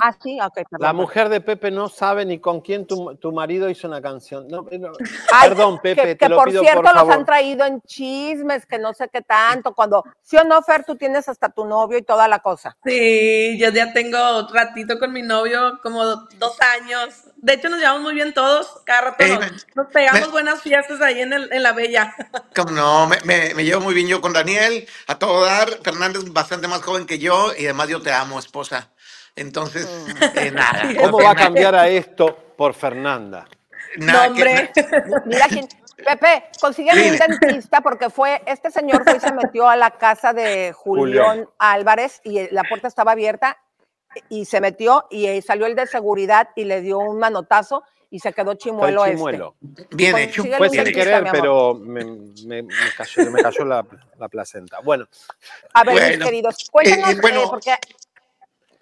Ah, 0.00 0.14
sí, 0.22 0.38
ok, 0.40 0.54
perdón. 0.54 0.80
La 0.80 0.92
mujer 0.92 1.28
de 1.28 1.40
Pepe 1.40 1.70
no 1.70 1.88
sabe 1.88 2.24
ni 2.24 2.38
con 2.38 2.60
quién 2.60 2.86
tu, 2.86 3.14
tu 3.16 3.32
marido 3.32 3.68
hizo 3.70 3.86
una 3.88 4.00
canción. 4.02 4.46
No, 4.48 4.66
no, 4.70 4.92
Ay, 5.32 5.48
perdón, 5.48 5.80
Pepe, 5.82 6.02
que, 6.02 6.08
te 6.08 6.16
que 6.18 6.28
lo 6.28 6.36
por 6.36 6.48
pido 6.48 6.62
cierto 6.62 6.82
por 6.82 6.92
los 6.94 7.00
favor. 7.00 7.14
han 7.14 7.24
traído 7.26 7.64
en 7.64 7.80
chismes, 7.82 8.66
que 8.66 8.78
no 8.78 8.92
sé 8.94 9.08
qué 9.12 9.22
tanto, 9.22 9.74
cuando, 9.74 10.04
sí 10.22 10.36
o 10.36 10.44
no, 10.44 10.60
Fer, 10.62 10.84
tú 10.84 10.96
tienes 10.96 11.28
hasta 11.28 11.48
tu 11.48 11.64
novio 11.64 11.98
y 11.98 12.02
toda 12.02 12.28
la 12.28 12.40
cosa. 12.40 12.76
Sí, 12.84 13.56
yo 13.58 13.70
ya 13.70 13.92
tengo 13.92 14.18
ratito 14.52 14.98
con 14.98 15.12
mi 15.12 15.22
novio, 15.22 15.78
como 15.82 16.04
dos 16.04 16.56
años. 16.80 17.24
De 17.36 17.54
hecho, 17.54 17.68
nos 17.68 17.78
llevamos 17.78 18.02
muy 18.02 18.14
bien 18.14 18.32
todos. 18.34 18.80
Cada 18.84 19.02
rato 19.02 19.22
Ey, 19.24 19.30
nos, 19.38 19.66
nos 19.74 19.86
pegamos 19.92 20.20
me- 20.28 20.32
buenas 20.32 20.62
fiestas 20.62 21.00
ahí 21.00 21.20
en, 21.20 21.32
el, 21.32 21.52
en 21.52 21.62
la 21.62 21.72
Bella. 21.72 22.14
Como 22.54 22.70
no, 22.70 23.06
me, 23.06 23.18
me- 23.24 23.54
me 23.54 23.64
llevo 23.64 23.80
muy 23.82 23.94
bien 23.94 24.06
yo 24.08 24.20
con 24.20 24.32
Daniel, 24.32 24.86
a 25.08 25.18
todo 25.18 25.44
dar. 25.44 25.68
Fernanda 25.82 26.18
es 26.18 26.32
bastante 26.32 26.68
más 26.68 26.82
joven 26.82 27.06
que 27.06 27.18
yo 27.18 27.52
y 27.56 27.64
además 27.64 27.88
yo 27.88 28.00
te 28.00 28.12
amo, 28.12 28.38
esposa. 28.38 28.90
Entonces, 29.36 29.88
eh, 30.36 30.50
nada. 30.50 30.82
¿Cómo 31.00 31.22
va 31.22 31.30
a 31.32 31.34
cambiar 31.34 31.74
a 31.74 31.88
esto 31.88 32.36
por 32.56 32.74
Fernanda? 32.74 33.46
nada 33.98 34.28
No, 34.28 34.34
que-. 34.34 34.70
Mira 35.26 35.46
quién. 35.48 35.68
Pepe, 35.96 36.44
consígueme 36.60 37.12
un 37.12 37.18
dentista 37.18 37.80
porque 37.80 38.10
fue, 38.10 38.42
este 38.46 38.70
señor 38.70 39.04
fue 39.04 39.16
y 39.16 39.20
se 39.20 39.32
metió 39.32 39.68
a 39.68 39.76
la 39.76 39.92
casa 39.92 40.32
de 40.32 40.72
Julián 40.72 41.24
Julián. 41.36 41.48
Álvarez 41.58 42.20
y 42.24 42.38
eh, 42.38 42.48
la 42.50 42.64
puerta 42.64 42.88
estaba 42.88 43.12
abierta 43.12 43.58
y 44.28 44.44
se 44.44 44.60
metió 44.60 45.06
y 45.08 45.26
eh, 45.26 45.40
salió 45.40 45.66
el 45.66 45.76
de 45.76 45.86
seguridad 45.86 46.48
y 46.56 46.64
le 46.64 46.80
dio 46.80 46.98
un 46.98 47.18
manotazo 47.18 47.84
y 48.10 48.18
se 48.18 48.32
quedó 48.32 48.46
Fue 48.46 48.52
el 48.54 48.58
chimuelo, 48.58 49.06
chimuelo. 49.06 49.54
Bien 49.90 50.18
hecho. 50.18 50.44
Fue 50.56 50.68
sin 50.68 50.84
dentista, 50.84 51.04
querer, 51.04 51.28
pero 51.32 51.74
me, 51.74 52.04
me- 52.04 52.62
me 52.64 52.72
cayó, 52.96 53.30
me 53.30 53.40
cayó 53.42 53.64
la, 53.64 53.86
la 54.18 54.28
placenta. 54.28 54.80
Bueno, 54.80 55.06
este. 55.12 55.26
A 55.74 55.84
ver, 55.84 55.94
mis 55.94 56.02
Bueno, 56.10 56.24
queridos, 56.26 56.68
cuéntanos, 56.70 57.10
eh, 57.10 57.18
bueno, 57.22 57.40
eh, 57.44 57.46
porque, 57.50 57.74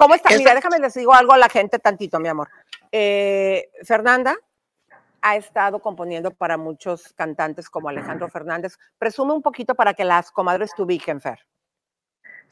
¿cómo 0.03 0.14
está? 0.14 0.36
Mira, 0.36 0.55
déjame 0.55 0.78
les 0.78 0.94
digo 0.94 1.14
algo 1.14 1.32
a 1.32 1.38
la 1.38 1.48
gente 1.48 1.78
tantito, 1.78 2.18
mi 2.18 2.28
amor. 2.28 2.48
Eh, 2.90 3.70
Fernanda 3.84 4.36
ha 5.20 5.36
estado 5.36 5.80
componiendo 5.80 6.32
para 6.32 6.57
muchos 6.57 7.12
cantantes 7.14 7.70
como 7.70 7.88
Alejandro 7.88 8.28
Fernández. 8.28 8.78
Presume 8.98 9.32
un 9.32 9.42
poquito 9.42 9.74
para 9.74 9.94
que 9.94 10.05
las 10.05 10.32
comadres 10.32 10.72
te 10.74 10.82
ubiquen, 10.82 11.20
Fer. 11.20 11.38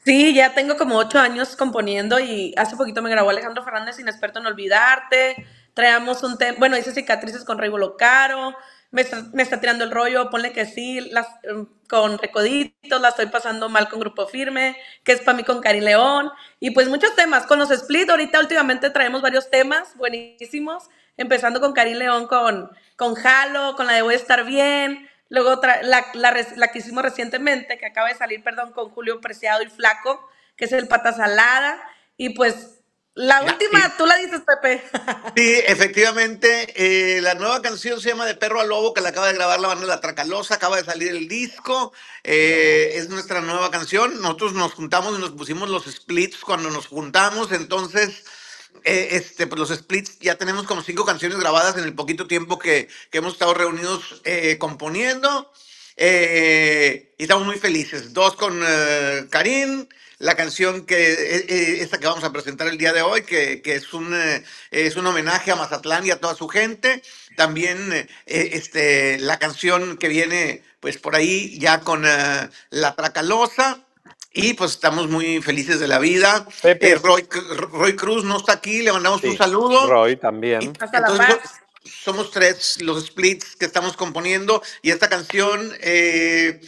Sí, 0.03 0.33
ya 0.33 0.53
tengo 0.53 0.77
como 0.77 0.97
ocho 0.97 1.19
años 1.19 1.55
componiendo 1.55 2.19
y 2.19 2.55
hace 2.57 2.75
poquito 2.75 3.01
me 3.01 3.09
grabó 3.09 3.29
Alejandro 3.29 3.63
Fernández, 3.63 3.99
Inexperto 3.99 4.39
en 4.39 4.47
Olvidarte. 4.47 5.45
Traemos 5.73 6.23
un 6.23 6.37
tema, 6.37 6.57
bueno, 6.57 6.77
hice 6.77 6.93
cicatrices 6.93 7.43
con 7.43 7.57
Rey 7.57 7.71
Caro. 7.97 8.55
Me 8.91 9.01
está, 9.01 9.61
tirando 9.61 9.85
el 9.85 9.91
rollo, 9.91 10.29
ponle 10.29 10.51
que 10.51 10.65
sí, 10.65 10.99
em, 11.43 11.65
con 11.87 12.17
Recoditos, 12.17 12.99
la 12.99 13.09
estoy 13.09 13.27
pasando 13.27 13.69
mal 13.69 13.87
con 13.87 14.01
Grupo 14.01 14.27
Firme, 14.27 14.75
que 15.05 15.13
es 15.13 15.21
para 15.21 15.37
mí 15.37 15.45
con 15.45 15.61
Cari 15.61 15.79
León. 15.79 16.29
Y 16.59 16.71
pues 16.71 16.89
muchos 16.89 17.15
temas, 17.15 17.45
con 17.45 17.57
los 17.57 17.71
Split, 17.71 18.09
ahorita 18.09 18.39
últimamente 18.39 18.89
traemos 18.89 19.21
varios 19.21 19.49
temas 19.49 19.95
buenísimos, 19.95 20.89
empezando 21.15 21.61
con 21.61 21.71
Cari 21.71 21.93
León, 21.93 22.27
con, 22.27 22.69
con 22.97 23.15
Jalo, 23.15 23.75
con 23.77 23.87
la 23.87 23.93
de 23.93 24.01
Voy 24.01 24.13
a 24.13 24.17
estar 24.17 24.43
bien. 24.43 25.09
Luego 25.29 25.61
la, 25.63 26.05
la, 26.13 26.45
la 26.57 26.67
que 26.67 26.79
hicimos 26.79 27.01
recientemente, 27.03 27.77
que 27.77 27.85
acaba 27.85 28.09
de 28.09 28.15
salir, 28.15 28.43
perdón, 28.43 28.73
con 28.73 28.89
Julio 28.89 29.21
Preciado 29.21 29.63
y 29.63 29.67
Flaco, 29.67 30.29
que 30.57 30.65
es 30.65 30.73
el 30.73 30.89
Pata 30.89 31.13
Salada. 31.13 31.81
Y 32.17 32.31
pues 32.31 32.80
la 33.15 33.43
Ya, 33.45 33.53
última, 33.53 33.79
y- 33.87 33.97
tú 33.97 34.05
la 34.05 34.17
dices, 34.17 34.41
Pepe. 34.47 34.83
Sí, 35.35 35.53
efectivamente, 35.67 36.73
eh, 36.75 37.21
la 37.21 37.35
nueva 37.35 37.61
canción 37.61 38.01
se 38.01 38.09
llama 38.09 38.25
De 38.25 38.35
Perro 38.35 38.61
a 38.61 38.65
Lobo, 38.65 38.93
que 38.93 39.01
la 39.01 39.09
acaba 39.09 39.27
de 39.27 39.33
grabar 39.33 39.59
la 39.59 39.69
banda 39.69 39.85
La 39.87 40.01
Tracalosa, 40.01 40.55
acaba 40.55 40.77
de 40.77 40.85
salir 40.85 41.09
el 41.09 41.27
disco, 41.27 41.93
eh, 42.23 42.93
es 42.95 43.09
nuestra 43.09 43.41
nueva 43.41 43.71
canción, 43.71 44.21
nosotros 44.21 44.53
nos 44.53 44.73
juntamos 44.73 45.17
y 45.17 45.21
nos 45.21 45.31
pusimos 45.31 45.69
los 45.69 45.85
splits 45.85 46.39
cuando 46.39 46.69
nos 46.69 46.87
juntamos, 46.87 47.51
entonces, 47.53 48.23
eh, 48.83 49.09
este, 49.11 49.47
pues 49.47 49.59
los 49.59 49.69
splits 49.77 50.19
ya 50.19 50.35
tenemos 50.35 50.65
como 50.65 50.81
cinco 50.83 51.05
canciones 51.05 51.39
grabadas 51.39 51.77
en 51.77 51.83
el 51.85 51.95
poquito 51.95 52.27
tiempo 52.27 52.59
que, 52.59 52.89
que 53.11 53.19
hemos 53.19 53.33
estado 53.33 53.53
reunidos 53.53 54.21
eh, 54.25 54.57
componiendo, 54.57 55.51
eh, 55.97 57.13
y 57.17 57.23
estamos 57.23 57.45
muy 57.45 57.57
felices, 57.59 58.13
dos 58.13 58.35
con 58.35 58.61
eh, 58.65 59.27
Karim, 59.29 59.87
la 60.21 60.35
canción 60.35 60.85
que 60.85 61.13
eh, 61.13 61.45
eh, 61.49 61.77
esta 61.81 61.97
que 61.99 62.05
vamos 62.07 62.23
a 62.23 62.31
presentar 62.31 62.67
el 62.67 62.77
día 62.77 62.93
de 62.93 63.01
hoy, 63.01 63.23
que, 63.23 63.61
que 63.61 63.75
es, 63.75 63.91
un, 63.93 64.13
eh, 64.13 64.43
es 64.69 64.95
un 64.95 65.07
homenaje 65.07 65.51
a 65.51 65.55
Mazatlán 65.55 66.05
y 66.05 66.11
a 66.11 66.19
toda 66.19 66.35
su 66.35 66.47
gente. 66.47 67.01
También 67.35 67.91
eh, 67.91 68.07
eh, 68.27 68.49
este, 68.53 69.17
la 69.19 69.39
canción 69.39 69.97
que 69.97 70.07
viene 70.07 70.63
pues 70.79 70.97
por 70.97 71.15
ahí 71.15 71.57
ya 71.59 71.81
con 71.81 72.05
eh, 72.05 72.49
La 72.69 72.95
Tracalosa. 72.95 73.81
Y 74.33 74.53
pues 74.53 74.71
estamos 74.71 75.09
muy 75.09 75.41
felices 75.41 75.79
de 75.81 75.89
la 75.89 75.99
vida. 75.99 76.47
Pepe. 76.61 76.91
Eh, 76.91 76.95
Roy, 76.95 77.27
Roy 77.71 77.95
Cruz 77.97 78.23
no 78.23 78.37
está 78.37 78.53
aquí, 78.53 78.81
le 78.81 78.93
mandamos 78.93 79.21
un 79.23 79.35
saludo. 79.35 79.87
Roy 79.87 80.15
también. 80.15 80.71
Hasta 80.79 81.01
la 81.01 81.07
Entonces, 81.09 81.35
paz. 81.37 81.51
somos 82.05 82.31
tres 82.31 82.81
los 82.81 83.07
splits 83.07 83.57
que 83.57 83.65
estamos 83.65 83.97
componiendo 83.97 84.61
y 84.83 84.91
esta 84.91 85.09
canción, 85.09 85.73
eh, 85.81 86.61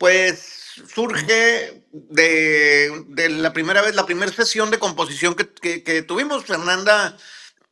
pues, 0.00 0.65
surge 0.88 1.82
de, 1.92 3.04
de 3.08 3.28
la 3.30 3.52
primera 3.52 3.82
vez, 3.82 3.94
la 3.94 4.06
primera 4.06 4.32
sesión 4.32 4.70
de 4.70 4.78
composición 4.78 5.34
que, 5.36 5.48
que- 5.50 5.80
tuvimos, 6.02 6.44
Fernanda, 6.44 7.16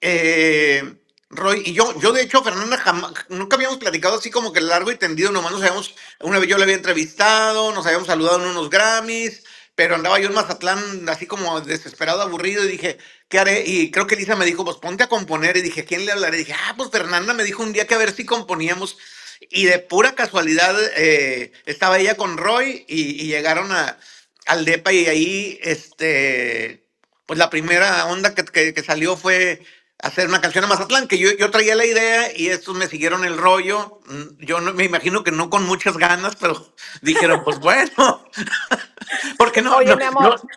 eh, 0.00 0.94
Roy 1.30 1.62
y 1.66 1.74
yo. 1.74 1.98
Yo, 2.00 2.12
de 2.12 2.22
hecho, 2.22 2.42
Fernanda, 2.44 2.82
nunca 3.30 3.56
habíamos 3.56 3.78
platicado 3.78 4.16
así 4.18 4.30
como 4.30 4.52
que 4.52 4.60
largo 4.62 4.92
y 4.92 4.96
tendido, 4.98 5.32
nomás 5.32 5.52
nos 5.52 5.62
habíamos, 5.62 5.94
una 6.20 6.38
vez 6.38 6.48
yo 6.48 6.58
la 6.58 6.64
había 6.64 6.76
entrevistado, 6.76 7.72
nos 7.72 7.86
habíamos 7.86 8.08
saludado 8.08 8.42
en 8.42 8.48
unos 8.50 8.70
Grammys, 8.70 9.44
pero 9.74 9.96
andaba 9.96 10.20
yo 10.20 10.28
en 10.28 10.34
Mazatlán 10.34 11.08
así 11.08 11.26
como 11.26 11.60
desesperado, 11.62 12.22
aburrido 12.22 12.64
y 12.64 12.68
dije, 12.68 12.98
¿qué 13.28 13.38
haré? 13.40 13.64
Y 13.66 13.90
creo 13.90 14.06
que 14.06 14.16
Elisa 14.16 14.36
me 14.36 14.46
dijo, 14.46 14.64
pues 14.64 14.78
ponte 14.78 15.04
a 15.04 15.08
componer 15.08 15.56
y 15.58 15.62
dije, 15.62 15.82
¿a 15.82 15.86
quién 15.86 16.06
le 16.06 16.12
hablaré? 16.12 16.38
Y 16.38 16.40
dije, 16.44 16.54
ah, 16.54 16.74
pues 16.76 16.90
Fernanda 16.90 17.34
me 17.34 17.44
dijo 17.44 17.62
un 17.62 17.72
día 17.74 17.86
que 17.86 17.94
a 17.94 17.98
ver 17.98 18.12
si 18.14 18.26
componíamos 18.26 18.98
y 19.40 19.64
de 19.66 19.78
pura 19.78 20.14
casualidad 20.14 20.74
eh, 20.96 21.52
estaba 21.66 21.98
ella 21.98 22.16
con 22.16 22.36
Roy 22.36 22.84
y, 22.88 23.22
y 23.22 23.26
llegaron 23.28 23.72
a, 23.72 23.98
al 24.46 24.64
DEPA 24.64 24.92
y 24.92 25.06
ahí, 25.06 25.58
este, 25.62 26.86
pues 27.26 27.38
la 27.38 27.50
primera 27.50 28.06
onda 28.06 28.34
que, 28.34 28.44
que- 28.44 28.74
que 28.74 28.82
salió 28.82 29.16
fue 29.16 29.62
hacer 30.02 30.28
una 30.28 30.40
canción 30.42 30.64
a 30.64 30.66
Mazatlán, 30.66 31.08
que 31.08 31.16
yo, 31.18 31.30
yo 31.32 31.50
traía 31.50 31.74
la 31.74 31.86
idea 31.86 32.36
y 32.36 32.48
estos 32.48 32.74
me 32.76 32.88
siguieron 32.88 33.24
el 33.24 33.38
rollo. 33.38 34.00
Mm, 34.06 34.44
Yo 34.44 34.60
no, 34.60 34.74
me 34.74 34.84
imagino 34.84 35.24
que 35.24 35.30
no 35.30 35.48
con 35.48 35.64
muchas 35.64 35.96
ganas, 35.96 36.36
pero 36.36 36.74
dijeron, 37.02 37.42
pues 37.44 37.58
bueno, 37.60 38.24
porque 39.38 39.62
no, 39.62 39.76
Oye, 39.76 39.90
no- 39.90 39.96
mi 39.96 40.04
amor. 40.04 40.22
no- 40.42 40.48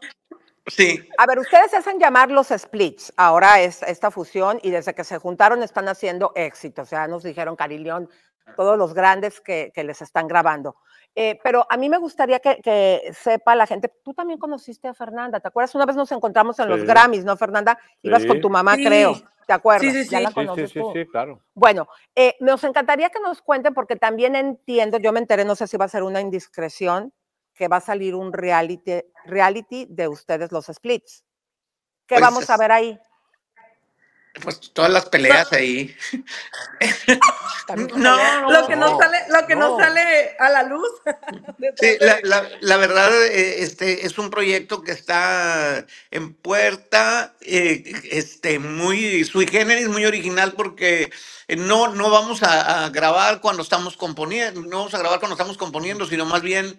sí. 0.67 1.07
A 1.17 1.25
ver, 1.25 1.39
ustedes 1.39 1.73
hacen 1.73 1.97
llamar 1.99 2.29
los 2.29 2.47
splits, 2.49 3.13
ahora 3.15 3.61
es 3.61 3.83
esta 3.83 4.11
fusión, 4.11 4.59
y 4.63 4.71
desde 4.71 4.93
que 4.93 5.03
se 5.05 5.17
juntaron 5.17 5.63
están 5.63 5.87
haciendo 5.87 6.33
éxito. 6.35 6.81
O 6.81 6.85
sea, 6.85 7.07
nos 7.07 7.23
dijeron 7.23 7.55
Carilión, 7.55 8.09
todos 8.55 8.77
los 8.77 8.93
grandes 8.93 9.41
que, 9.41 9.71
que 9.73 9.83
les 9.83 10.01
están 10.01 10.27
grabando. 10.27 10.75
Eh, 11.15 11.39
pero 11.43 11.65
a 11.69 11.77
mí 11.77 11.89
me 11.89 11.97
gustaría 11.97 12.39
que, 12.39 12.61
que 12.61 13.11
sepa 13.13 13.55
la 13.55 13.65
gente, 13.65 13.91
tú 14.03 14.13
también 14.13 14.39
conociste 14.39 14.87
a 14.87 14.93
Fernanda, 14.93 15.39
¿te 15.39 15.47
acuerdas? 15.47 15.73
Una 15.75 15.85
vez 15.85 15.95
nos 15.95 16.11
encontramos 16.11 16.59
en 16.59 16.69
los. 16.69 16.83
Grammys, 16.83 17.25
¿no, 17.25 17.35
Fernanda? 17.37 17.77
Ibas 18.01 18.21
Sí. 18.21 18.27
con 18.27 18.41
tu 18.41 18.49
mamá, 18.49 18.75
Sí. 18.75 18.85
creo. 18.85 19.13
¿Te 19.47 19.53
acuerdas? 19.53 19.81
Sí, 19.81 20.03
sí, 20.03 20.09
Ya 20.09 20.17
sí. 20.17 20.23
la 20.25 20.29
Sí, 20.29 20.33
Sí, 20.33 20.45
conoces 20.45 20.69
sí, 20.71 20.79
tú. 20.79 20.91
sí, 20.93 21.05
claro. 21.07 21.41
Bueno, 21.53 21.87
eh, 22.15 22.35
nos 22.41 22.63
encantaría 22.65 23.09
que 23.09 23.19
nos 23.21 23.41
cuenten, 23.41 23.73
porque 23.73 23.95
también 23.95 24.35
entiendo, 24.35 24.97
yo 24.97 25.11
me 25.13 25.19
enteré, 25.19 25.45
no 25.45 25.55
sé 25.55 25.67
si 25.67 25.77
va 25.77 25.85
a 25.85 25.89
ser 25.89 26.03
una 26.03 26.19
indiscreción, 26.19 27.13
que 27.53 27.67
va 27.69 27.77
a 27.77 27.81
salir 27.81 28.13
un 28.13 28.33
reality, 28.33 29.01
reality 29.25 29.87
de 29.89 30.07
ustedes 30.09 30.51
los 30.51 30.65
splits. 30.65 31.23
¿Qué 32.05 32.15
Pues 32.15 32.21
vamos 32.21 32.49
a 32.49 32.57
ver 32.57 32.71
ahí? 32.71 32.99
Pues 34.43 34.61
todas 34.73 34.91
las 34.91 35.05
peleas 35.07 35.51
ahí. 35.53 35.95
También 37.67 37.89
No. 37.95 38.17
Lo 38.49 38.67
que 38.67 38.75
no, 38.75 38.91
No, 38.91 38.99
sale, 38.99 39.19
lo 39.29 39.47
que 39.47 39.55
no. 39.55 39.69
no. 39.71 39.77
sale 39.77 40.35
a 40.39 40.49
la 40.49 40.63
luz. 40.63 40.89
Sí, 41.79 41.97
la, 42.01 42.19
la- 42.23 42.49
la 42.61 42.77
verdad, 42.77 43.11
eh, 43.27 43.63
este 43.63 44.05
es 44.05 44.17
un 44.17 44.29
proyecto 44.31 44.83
que 44.83 44.91
está 44.93 45.85
en 46.11 46.33
puerta, 46.35 47.35
eh, 47.41 47.83
este, 48.11 48.59
muy 48.59 49.23
sui 49.25 49.47
generis, 49.47 49.89
muy 49.89 50.05
original, 50.05 50.53
porque 50.53 51.11
eh, 51.47 51.55
no, 51.57 51.89
no 51.89 52.09
vamos 52.11 52.43
a, 52.43 52.85
a 52.85 52.89
grabar 52.89 53.41
cuando 53.41 53.63
estamos 53.63 53.97
componiendo, 53.97 54.61
no 54.63 54.77
vamos 54.79 54.93
a 54.95 54.99
grabar 54.99 55.19
cuando 55.19 55.35
estamos 55.35 55.57
componiendo, 55.57 56.05
sino 56.07 56.25
más 56.25 56.41
bien 56.43 56.77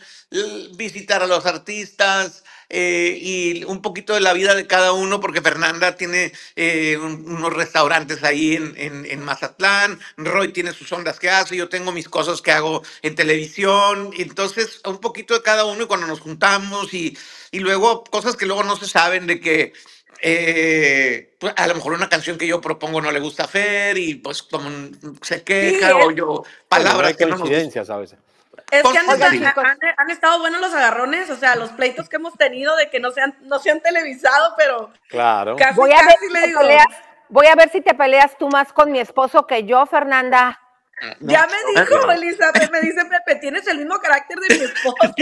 visitar 0.77 1.23
a 1.23 1.29
los 1.29 1.47
artistas 1.47 2.45
eh, 2.71 3.19
y 3.21 3.65
un 3.65 3.83
poquito 3.83 4.15
de 4.15 4.21
la 4.21 4.33
vida 4.35 4.55
de 4.55 4.67
cada 4.67 4.93
uno, 4.93 5.21
porque 5.21 5.43
Fernanda 5.43 5.97
tiene 5.97 6.33
eh, 6.57 6.97
un- 6.99 7.25
unos 7.31 7.53
restaurantes 7.55 8.25
ahí 8.25 8.57
en, 8.57 8.75
en, 8.77 9.07
en 9.07 9.23
Mazatlán, 9.25 10.01
Roy 10.17 10.53
tiene 10.53 10.73
sus 10.73 10.93
ondas 10.93 11.19
que 11.21 11.31
hace, 11.31 11.57
yo 11.57 11.69
tengo 11.69 11.93
mis 11.93 12.09
cosas 12.09 12.43
que 12.43 12.53
hago 12.53 12.83
en 13.03 13.15
televisión, 13.15 14.11
y 14.17 14.23
entonces 14.23 14.81
un 14.87 14.99
poquito 15.01 15.35
de 15.35 15.43
cada 15.43 15.65
uno 15.67 15.85
y 15.85 15.87
cuando 15.87 16.07
nos 16.07 16.21
juntamos 16.21 16.95
y, 16.95 17.17
y 17.53 17.61
luego 17.61 18.05
cosas 18.05 18.37
que 18.37 18.47
luego 18.47 18.65
no 18.65 18.77
se 18.77 18.89
saben 18.89 19.27
de 19.27 19.41
que 19.41 19.73
eh, 20.23 21.37
pues, 21.39 21.55
a 21.57 21.67
lo 21.69 21.77
mejor 21.77 21.95
una 21.95 22.09
canción 22.09 22.39
que 22.39 22.47
yo 22.47 22.61
propongo 22.61 23.01
no 23.01 23.13
le 23.13 23.21
gusta 23.21 23.45
a 23.45 23.49
Fer 23.49 23.99
y 23.99 24.17
pues 24.17 24.43
como 24.43 24.71
se 25.23 25.45
queja 25.45 25.97
o 25.97 26.11
yo 26.11 26.45
palabras 26.69 27.17
que 27.17 27.27
no 27.27 27.39
nos 27.39 27.53
a 27.53 27.99
veces. 27.99 28.21
Es 28.71 28.83
que 28.83 28.99
han, 28.99 29.07
Cosas 29.07 29.33
esta- 29.33 29.49
así. 29.51 29.59
han- 29.65 29.79
han 29.97 30.11
estado 30.11 30.39
buenos 30.41 30.61
los 30.61 30.75
agarrones, 30.75 31.31
o 31.31 31.37
sea, 31.37 31.57
los 31.57 31.71
pleitos 31.71 32.09
que 32.09 32.17
hemos 32.17 32.35
tenido 32.35 32.77
de 32.77 32.91
que 32.91 33.01
no 33.01 33.11
se 33.11 33.21
han, 33.23 33.35
no 33.43 33.59
se 33.59 33.71
han 33.71 33.81
televisado, 33.81 34.55
pero 34.57 34.91
Claro. 35.09 35.57
casi, 35.57 35.75
Voy 35.75 35.93
a, 35.93 36.03
ver 36.03 36.17
si 36.21 36.29
le 36.33 36.41
te 36.43 36.47
digo. 36.49 36.61
peleas, 36.61 36.87
voy 37.31 37.47
a 37.47 37.55
ver 37.55 37.71
si 37.71 37.81
te 37.81 37.95
peleas 37.95 38.37
tú 38.39 38.49
más 38.49 38.73
con 38.73 38.93
mi 38.93 38.99
esposo 39.01 39.47
que 39.47 39.65
yo, 39.65 39.87
Fernanda. 39.87 40.61
Ya 41.21 41.47
me 41.47 41.81
dijo 41.81 42.11
Elizabeth, 42.11 42.71
me 42.73 42.81
dice 42.81 43.05
Pepe, 43.05 43.39
tienes 43.41 43.67
el 43.69 43.79
mismo 43.79 43.99
carácter 43.99 44.37
de 44.39 44.59
mi 44.59 44.65
esposa. 44.65 45.15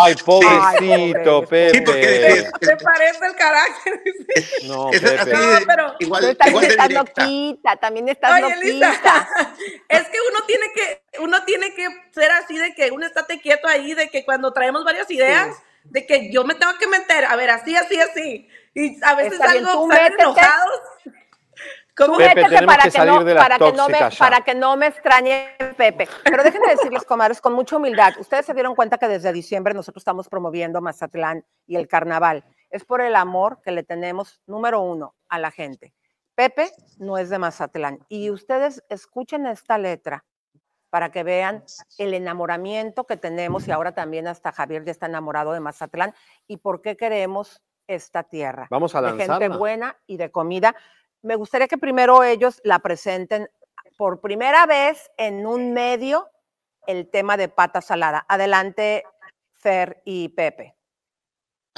Ay, 0.00 0.14
pobrecito, 0.24 0.58
Ay, 0.92 1.12
Pepe. 1.14 1.70
Sí, 1.70 1.80
porque 1.80 2.48
Te, 2.60 2.66
te 2.66 2.76
parece 2.76 3.26
el 3.26 3.34
carácter. 3.36 4.02
No, 4.66 4.90
Pepe. 4.90 5.32
No, 5.32 5.58
pero- 5.66 5.94
igual, 6.00 6.22
Tú 6.28 6.34
también 6.34 6.48
igual 6.50 6.60
de 6.62 6.68
estás 6.68 6.90
loquita, 6.90 7.76
también 7.76 8.08
estás 8.08 8.32
Oye, 8.32 8.42
loquita. 8.56 8.90
Lisa, 8.90 9.28
es 9.88 10.02
que 10.08 10.18
uno 10.30 10.44
tiene 10.46 10.66
que, 10.74 11.02
uno 11.20 11.44
tiene 11.44 11.74
que 11.74 11.86
ser 12.12 12.30
así 12.32 12.58
de 12.58 12.74
que 12.74 12.90
uno 12.90 13.06
estate 13.06 13.40
quieto 13.40 13.68
ahí, 13.68 13.94
de 13.94 14.10
que 14.10 14.24
cuando 14.24 14.52
traemos 14.52 14.84
varias 14.84 15.10
ideas, 15.10 15.56
de 15.84 16.04
que 16.06 16.30
yo 16.32 16.44
me 16.44 16.54
tengo 16.54 16.76
que 16.78 16.86
meter, 16.88 17.24
a 17.24 17.36
ver, 17.36 17.50
así, 17.50 17.76
así, 17.76 17.98
así. 18.00 18.48
Y 18.74 18.98
a 19.04 19.14
veces 19.14 19.34
Está 19.34 19.52
algo 19.52 19.88
salen 19.88 19.88
métete. 20.04 20.22
enojados. 20.22 20.80
Tenemos 21.96 22.18
para 22.18 22.34
que 22.34 22.90
que, 22.90 23.06
no, 23.06 23.24
para, 23.34 23.58
que 23.58 23.72
no 23.72 23.88
me, 23.88 23.98
ya. 23.98 24.10
para 24.18 24.40
que 24.42 24.54
no 24.54 24.76
me 24.76 24.86
extrañe 24.88 25.48
Pepe. 25.76 26.08
Pero 26.24 26.44
déjenme 26.44 26.68
decirles, 26.68 27.04
comadres, 27.04 27.40
con 27.40 27.54
mucha 27.54 27.76
humildad, 27.76 28.14
ustedes 28.18 28.44
se 28.44 28.52
dieron 28.52 28.74
cuenta 28.74 28.98
que 28.98 29.08
desde 29.08 29.32
diciembre 29.32 29.72
nosotros 29.72 30.02
estamos 30.02 30.28
promoviendo 30.28 30.80
Mazatlán 30.82 31.44
y 31.66 31.76
el 31.76 31.88
carnaval. 31.88 32.44
Es 32.70 32.84
por 32.84 33.00
el 33.00 33.16
amor 33.16 33.60
que 33.62 33.72
le 33.72 33.82
tenemos, 33.82 34.42
número 34.46 34.80
uno, 34.80 35.14
a 35.28 35.38
la 35.38 35.50
gente. 35.50 35.94
Pepe 36.34 36.70
no 36.98 37.16
es 37.16 37.30
de 37.30 37.38
Mazatlán. 37.38 38.00
Y 38.08 38.30
ustedes 38.30 38.84
escuchen 38.90 39.46
esta 39.46 39.78
letra 39.78 40.24
para 40.90 41.10
que 41.10 41.24
vean 41.24 41.64
el 41.98 42.14
enamoramiento 42.14 43.06
que 43.06 43.16
tenemos 43.16 43.66
y 43.66 43.72
ahora 43.72 43.92
también 43.92 44.28
hasta 44.28 44.52
Javier 44.52 44.84
ya 44.84 44.92
está 44.92 45.06
enamorado 45.06 45.52
de 45.52 45.60
Mazatlán 45.60 46.14
y 46.46 46.58
por 46.58 46.82
qué 46.82 46.96
queremos 46.96 47.62
esta 47.86 48.22
tierra. 48.22 48.66
Vamos 48.70 48.94
a 48.94 49.00
de 49.00 49.08
gente 49.08 49.26
lanzarla. 49.26 49.56
buena 49.56 49.96
y 50.06 50.16
de 50.16 50.30
comida. 50.30 50.76
Me 51.26 51.34
gustaría 51.34 51.66
que 51.66 51.76
primero 51.76 52.22
ellos 52.22 52.60
la 52.62 52.78
presenten 52.78 53.50
por 53.96 54.20
primera 54.20 54.64
vez 54.64 55.10
en 55.16 55.44
un 55.44 55.72
medio 55.72 56.30
el 56.86 57.10
tema 57.10 57.36
de 57.36 57.48
pata 57.48 57.80
salada. 57.80 58.24
Adelante, 58.28 59.02
Fer 59.50 60.02
y 60.04 60.28
Pepe. 60.28 60.75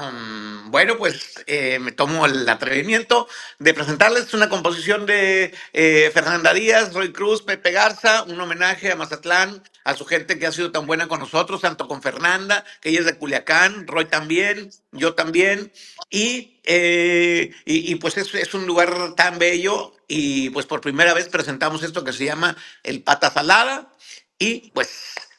Mm, 0.01 0.71
bueno, 0.71 0.97
pues 0.97 1.43
eh, 1.49 1.81
me 1.81 1.91
tomo 1.91 2.25
el 2.25 2.49
atrevimiento 2.49 3.27
de 3.59 3.75
presentarles 3.75 4.33
una 4.33 4.49
composición 4.49 5.07
de 5.07 5.53
eh, 5.73 6.11
Fernanda 6.15 6.55
Díaz, 6.55 6.95
Roy 6.95 7.13
Cruz, 7.13 7.43
Pepe 7.43 7.73
Garza, 7.73 8.23
un 8.23 8.41
homenaje 8.41 8.93
a 8.93 8.97
Mazatlán, 8.97 9.61
a 9.83 9.97
su 9.97 10.05
gente 10.05 10.39
que 10.39 10.47
ha 10.47 10.53
sido 10.53 10.71
tan 10.71 10.87
buena 10.87 11.09
con 11.09 11.19
nosotros, 11.19 11.63
tanto 11.63 11.89
con 11.89 12.01
Fernanda, 12.01 12.65
que 12.81 12.91
ella 12.91 13.01
es 13.01 13.07
de 13.07 13.19
Culiacán, 13.19 13.89
Roy 13.89 14.05
también, 14.05 14.71
yo 14.93 15.15
también, 15.15 15.73
y, 16.11 16.61
eh, 16.63 17.51
y, 17.65 17.97
pues 17.97 18.17
es, 18.19 18.33
es 18.35 18.55
un 18.55 18.67
lugar 18.67 19.15
tan 19.17 19.41
bello 19.41 19.97
y 20.07 20.51
pues 20.51 20.67
por 20.67 20.81
primera 20.81 21.13
vez 21.13 21.29
presentamos 21.29 21.83
esto 21.83 22.05
que 22.05 22.13
se 22.13 22.25
llama 22.25 22.57
El 22.85 23.03
Pata 23.03 23.33
Salada 23.33 23.93
y 24.39 24.71
pues 24.71 24.91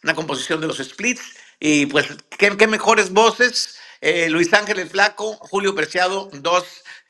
una 0.03 0.15
composición 0.15 0.59
de 0.59 0.67
los 0.67 0.79
Splits 0.79 1.21
y 1.61 1.85
pues 1.85 2.07
qué, 2.37 2.57
qué 2.57 2.67
mejores 2.67 3.11
voces. 3.11 3.79
Eh, 4.01 4.29
Luis 4.29 4.53
Ángel 4.53 4.79
el 4.79 4.89
Flaco, 4.89 5.35
Julio 5.41 5.75
Preciado, 5.75 6.29
dos 6.33 6.63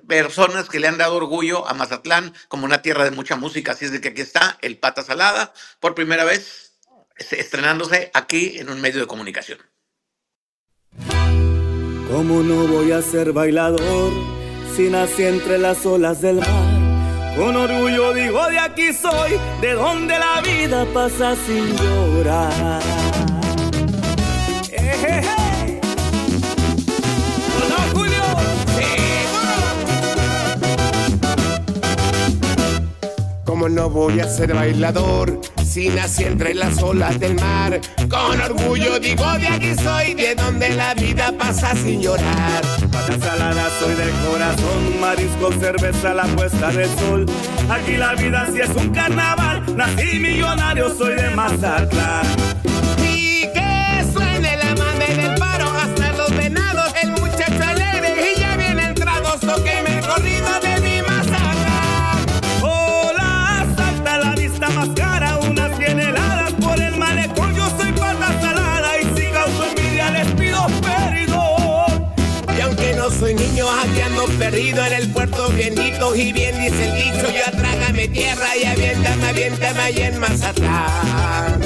personas 0.08 0.70
que 0.70 0.80
le 0.80 0.88
han 0.88 0.98
dado 0.98 1.16
orgullo 1.18 1.68
a 1.68 1.74
Mazatlán 1.74 2.34
como 2.48 2.66
una 2.66 2.82
tierra 2.82 3.04
de 3.04 3.12
mucha 3.12 3.36
música. 3.36 3.74
Así 3.74 3.86
es 3.86 4.00
que 4.00 4.08
aquí 4.10 4.22
está 4.22 4.58
el 4.62 4.78
Pata 4.78 5.04
Salada, 5.04 5.54
por 5.80 5.94
primera 5.94 6.24
vez 6.24 6.74
es- 7.16 7.34
estrenándose 7.34 8.10
aquí 8.14 8.58
en 8.58 8.70
un 8.70 8.82
medio 8.82 9.02
de 9.02 9.08
comunicación. 9.08 9.60
¿Cómo 12.12 12.42
no 12.42 12.66
voy 12.68 12.92
a 12.92 13.02
ser 13.04 13.34
bailador 13.34 14.12
si 14.76 14.90
nací 14.90 15.24
entre 15.24 15.60
las 15.60 15.86
olas 15.86 16.22
del 16.22 16.38
mar? 16.38 17.36
Con 17.38 17.56
orgullo 17.56 18.14
digo 18.14 18.48
de 18.50 18.58
aquí 18.58 18.92
soy, 18.94 19.40
de 19.62 19.74
donde 19.74 20.18
la 20.18 20.42
vida 20.42 20.86
pasa 20.92 21.36
sin 21.46 21.76
llorar. 21.78 22.82
Eh, 24.72 24.76
eh, 24.78 25.22
eh. 25.24 25.39
¿Cómo 33.60 33.76
no 33.76 33.90
voy 33.90 34.22
a 34.22 34.30
ser 34.30 34.54
bailador 34.54 35.42
si 35.66 35.90
nací 35.90 36.24
entre 36.24 36.54
las 36.54 36.82
olas 36.82 37.20
del 37.20 37.36
mar? 37.36 37.82
Con 38.10 38.40
orgullo 38.40 39.02
digo 39.02 39.26
de 39.38 39.50
aquí 39.50 39.76
soy, 39.76 40.14
de 40.14 40.34
donde 40.34 40.70
la 40.70 40.94
vida 40.94 41.34
pasa 41.38 41.76
sin 41.76 42.02
llorar. 42.02 42.62
Pata 42.90 43.20
salada 43.20 43.68
soy 43.82 43.96
del 43.96 44.12
corazón, 44.12 45.02
marisco, 45.02 45.52
cerveza, 45.60 46.14
la 46.14 46.24
puesta 46.38 46.72
del 46.72 46.90
sol. 47.00 47.26
Aquí 47.70 47.98
la 47.98 48.14
vida 48.14 48.48
sí 48.50 48.62
es 48.62 48.70
un 48.70 48.94
carnaval, 48.94 49.76
nací 49.76 50.20
millonario, 50.20 50.96
soy 50.96 51.16
de 51.16 51.30
Mazatlán. 51.32 52.69
Ando 74.20 74.38
perdido 74.38 74.86
en 74.86 74.94
el 74.94 75.10
puerto 75.12 75.50
bendito 75.50 76.16
y 76.16 76.34
bien 76.34 76.60
dice 76.60 76.86
el 76.86 76.96
dicho, 76.96 77.28
yo 77.32 77.52
trágame 77.58 78.08
tierra 78.10 78.58
y 78.62 78.66
aviéntame, 78.66 79.28
aviéntame 79.28 79.80
ahí 79.80 79.98
en 80.00 80.20
Mazatlán. 80.20 81.62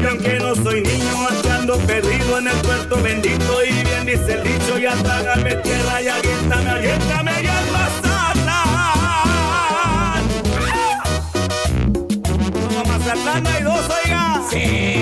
Y 0.00 0.06
aunque 0.06 0.38
no 0.38 0.54
soy 0.54 0.82
niño, 0.82 1.28
ando 1.52 1.78
perdido 1.78 2.38
en 2.38 2.48
el 2.48 2.56
puerto 2.58 3.02
bendito 3.02 3.64
y 3.64 3.72
bien 3.72 4.06
dice 4.06 4.34
el 4.34 4.44
dicho, 4.44 4.78
ya 4.78 4.94
trágame 5.02 5.56
tierra 5.56 6.02
y 6.02 6.08
aviéntame, 6.08 6.70
aviéntame 6.70 7.32
y 7.42 7.46
al 7.46 7.70
Mazatlán. 7.72 8.46
Como 12.52 12.84
Mazatlán 12.84 13.46
hay 13.46 13.62
dos, 13.64 13.84
oiga. 14.04 14.42
Seguro 14.48 14.95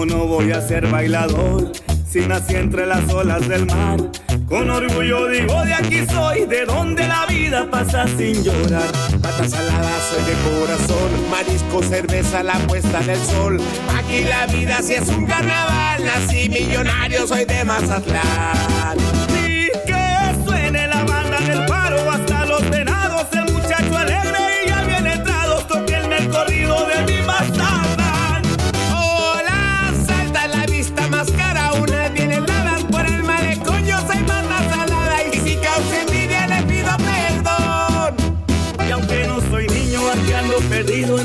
¿Cómo 0.00 0.16
no 0.16 0.26
voy 0.26 0.50
a 0.50 0.62
ser 0.62 0.86
bailador 0.86 1.72
si 2.10 2.20
nací 2.20 2.54
entre 2.54 2.86
las 2.86 3.06
olas 3.12 3.46
del 3.46 3.66
mar? 3.66 3.98
Con 4.48 4.70
orgullo 4.70 5.28
digo 5.28 5.62
de 5.62 5.74
aquí 5.74 6.06
soy, 6.10 6.46
de 6.46 6.64
donde 6.64 7.06
la 7.06 7.26
vida 7.26 7.70
pasa 7.70 8.06
sin 8.16 8.42
llorar. 8.42 8.90
Pata 9.20 9.46
salada 9.46 10.00
soy 10.08 10.24
de 10.24 10.32
corazón, 10.48 11.30
marisco, 11.30 11.82
cerveza, 11.82 12.42
la 12.42 12.58
puesta 12.60 13.00
del 13.00 13.18
sol. 13.18 13.60
Aquí 13.94 14.24
la 14.24 14.46
vida 14.46 14.80
sí 14.80 14.94
es 14.94 15.06
un 15.08 15.26
carnaval, 15.26 16.02
nací 16.02 16.48
millonario, 16.48 17.26
soy 17.26 17.44
de 17.44 17.62
Mazatlán. 17.62 19.29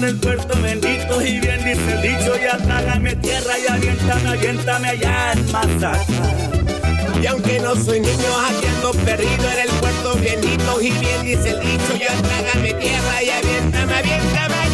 El 0.06 0.16
puerto 0.18 0.60
bendito. 0.62 1.22
Y 1.22 1.40
bien 1.40 1.64
dice 1.64 1.94
el 1.94 2.02
dicho, 2.02 2.36
ya 2.38 2.58
trágame 2.58 3.16
tierra 3.16 3.54
y 3.58 3.72
aviéntame, 3.72 4.30
aviéntame 4.30 4.88
allá 4.90 5.34
en 5.34 5.52
Mazatlán. 5.52 6.00
Y 7.22 7.26
aunque 7.28 7.60
no 7.60 7.76
soy 7.76 8.00
niño, 8.02 8.32
aquí 8.48 8.68
ando 8.68 8.92
perdido 8.92 9.50
en 9.52 9.60
el 9.60 9.70
puerto 9.80 10.16
bendito. 10.16 10.82
Y 10.82 10.92
bien 10.92 11.24
dice 11.24 11.50
el 11.50 11.60
dicho, 11.60 11.96
ya 12.00 12.14
trágame 12.22 12.74
tierra 12.74 13.24
y 13.24 13.30
aviéntame, 13.30 13.94
aviéntame 13.96 14.65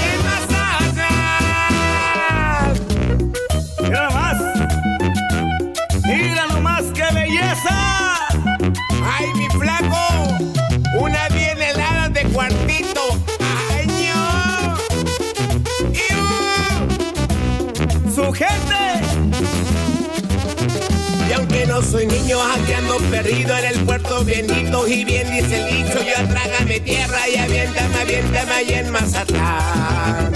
niño, 22.32 22.44
aquí 22.44 22.74
ando 22.74 22.98
perdido 23.10 23.58
en 23.58 23.66
el 23.66 23.86
puerto 23.86 24.24
bendito. 24.24 24.88
Y 24.88 25.04
bien 25.04 25.30
dice 25.32 25.58
el 25.58 25.66
dicho, 25.70 26.02
ya 26.02 26.28
trágame 26.28 26.80
tierra 26.80 27.28
y 27.28 27.38
aviéntame, 27.38 28.02
aviéntame 28.02 28.52
allá 28.52 28.80
en 28.80 28.92
Mazatlán. 28.92 30.34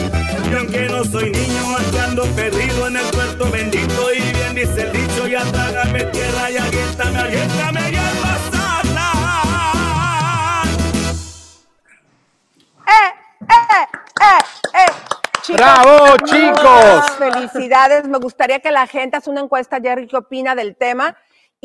Y 0.51 0.55
aunque 0.55 0.81
no 0.89 1.03
soy 1.05 1.31
niño, 1.31 1.77
aquí 1.77 1.97
ando 1.97 2.23
perdido 2.35 2.87
en 2.87 2.97
el 2.97 3.05
puerto 3.11 3.49
bendito. 3.49 4.13
Y 4.13 4.19
bien 4.19 4.55
dice 4.55 4.81
el 4.81 4.91
dicho, 4.91 5.27
ya 5.27 5.43
trágame 5.51 6.03
tierra 6.05 6.51
y 6.51 6.57
aviéntame, 6.57 7.19
aviéntame 7.19 7.79
allá 7.79 8.11
en 8.11 8.21
Mazatlán. 8.21 8.55
¡Eh, 12.87 13.13
eh, 13.41 13.87
eh, 14.21 14.39
eh! 14.73 14.91
Chicos, 15.41 15.57
¡Bravo, 15.57 16.17
chicos! 16.25 17.11
Felicidades. 17.17 18.07
Me 18.07 18.17
gustaría 18.17 18.59
que 18.59 18.71
la 18.71 18.87
gente 18.87 19.15
haga 19.17 19.31
una 19.31 19.41
encuesta, 19.41 19.79
Jerry, 19.79 20.07
¿qué 20.07 20.17
opina 20.17 20.55
del 20.55 20.75
tema? 20.75 21.15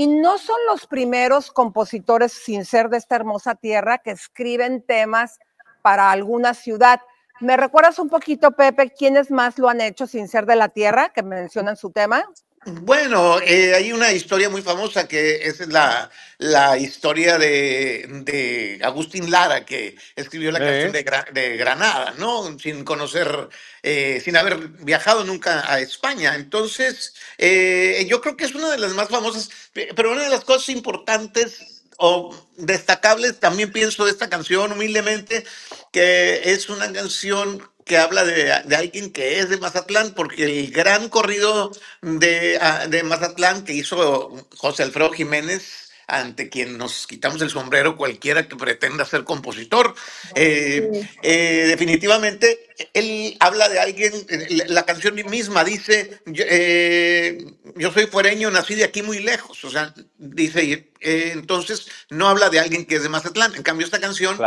Y 0.00 0.06
no 0.06 0.38
son 0.38 0.56
los 0.66 0.86
primeros 0.86 1.52
compositores, 1.52 2.32
sin 2.32 2.64
ser 2.64 2.88
de 2.88 2.96
esta 2.96 3.16
hermosa 3.16 3.54
tierra, 3.54 3.98
que 3.98 4.12
escriben 4.12 4.80
temas 4.80 5.38
para 5.82 6.10
alguna 6.10 6.54
ciudad. 6.54 7.02
¿Me 7.38 7.58
recuerdas 7.58 7.98
un 7.98 8.08
poquito, 8.08 8.52
Pepe, 8.52 8.94
quiénes 8.94 9.30
más 9.30 9.58
lo 9.58 9.68
han 9.68 9.82
hecho 9.82 10.06
sin 10.06 10.26
ser 10.26 10.46
de 10.46 10.56
la 10.56 10.70
tierra, 10.70 11.10
que 11.10 11.22
mencionan 11.22 11.76
su 11.76 11.90
tema? 11.90 12.24
Bueno, 12.66 13.40
eh, 13.40 13.74
hay 13.74 13.90
una 13.92 14.12
historia 14.12 14.50
muy 14.50 14.60
famosa 14.60 15.08
que 15.08 15.46
es 15.46 15.66
la, 15.68 16.10
la 16.36 16.76
historia 16.76 17.38
de, 17.38 18.06
de 18.24 18.78
Agustín 18.84 19.30
Lara, 19.30 19.64
que 19.64 19.96
escribió 20.14 20.52
la 20.52 20.58
Eh. 20.60 20.62
canción 20.62 20.92
de, 20.92 21.04
Gra- 21.06 21.32
de 21.32 21.56
Granada, 21.56 22.14
¿no? 22.18 22.58
Sin 22.58 22.84
conocer, 22.84 23.48
eh, 23.82 24.20
sin 24.22 24.36
haber 24.36 24.58
viajado 24.84 25.24
nunca 25.24 25.72
a 25.72 25.80
España. 25.80 26.34
Entonces, 26.34 27.14
eh, 27.38 28.06
yo 28.10 28.20
creo 28.20 28.36
que 28.36 28.44
es 28.44 28.54
una 28.54 28.70
de 28.70 28.78
las 28.78 28.92
más 28.92 29.08
famosas, 29.08 29.50
pe- 29.72 29.88
pero 29.96 30.12
una 30.12 30.24
de 30.24 30.30
las 30.30 30.44
cosas 30.44 30.68
importantes 30.68 31.82
o 31.96 32.36
destacables, 32.58 33.40
también 33.40 33.72
pienso 33.72 34.04
de 34.04 34.10
esta 34.10 34.28
canción 34.28 34.72
humildemente, 34.72 35.44
que 35.92 36.42
es 36.52 36.68
una 36.68 36.92
canción 36.92 37.69
que 37.90 37.98
habla 37.98 38.24
de, 38.24 38.44
de 38.66 38.76
alguien 38.76 39.10
que 39.10 39.40
es 39.40 39.48
de 39.48 39.56
Mazatlán, 39.56 40.14
porque 40.14 40.44
el 40.44 40.70
gran 40.70 41.08
corrido 41.08 41.72
de, 42.02 42.56
ah, 42.62 42.86
de 42.86 43.02
Mazatlán 43.02 43.64
que 43.64 43.72
hizo 43.72 44.46
José 44.56 44.84
Alfredo 44.84 45.10
Jiménez, 45.10 45.90
ante 46.06 46.48
quien 46.48 46.78
nos 46.78 47.08
quitamos 47.08 47.42
el 47.42 47.50
sombrero 47.50 47.96
cualquiera 47.96 48.46
que 48.46 48.54
pretenda 48.54 49.04
ser 49.04 49.24
compositor, 49.24 49.96
eh, 50.36 50.88
eh, 51.24 51.64
definitivamente 51.66 52.70
él 52.94 53.36
habla 53.40 53.68
de 53.68 53.80
alguien, 53.80 54.12
eh, 54.28 54.64
la 54.68 54.84
canción 54.84 55.16
misma 55.28 55.64
dice, 55.64 56.20
yo, 56.26 56.44
eh, 56.46 57.44
yo 57.74 57.90
soy 57.90 58.06
fuereño, 58.06 58.52
nací 58.52 58.76
de 58.76 58.84
aquí 58.84 59.02
muy 59.02 59.18
lejos, 59.18 59.64
o 59.64 59.70
sea, 59.70 59.92
dice, 60.16 60.92
eh, 61.00 61.30
entonces 61.32 61.88
no 62.08 62.28
habla 62.28 62.50
de 62.50 62.60
alguien 62.60 62.86
que 62.86 62.96
es 62.96 63.02
de 63.02 63.08
Mazatlán, 63.08 63.56
en 63.56 63.64
cambio 63.64 63.84
esta 63.84 63.98
canción 63.98 64.38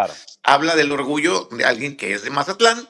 habla 0.44 0.78
del 0.78 0.94
orgullo 0.94 1.50
de 1.52 1.66
alguien 1.66 1.98
que 1.98 2.14
es 2.14 2.24
de 2.24 2.30
Mazatlán, 2.30 2.88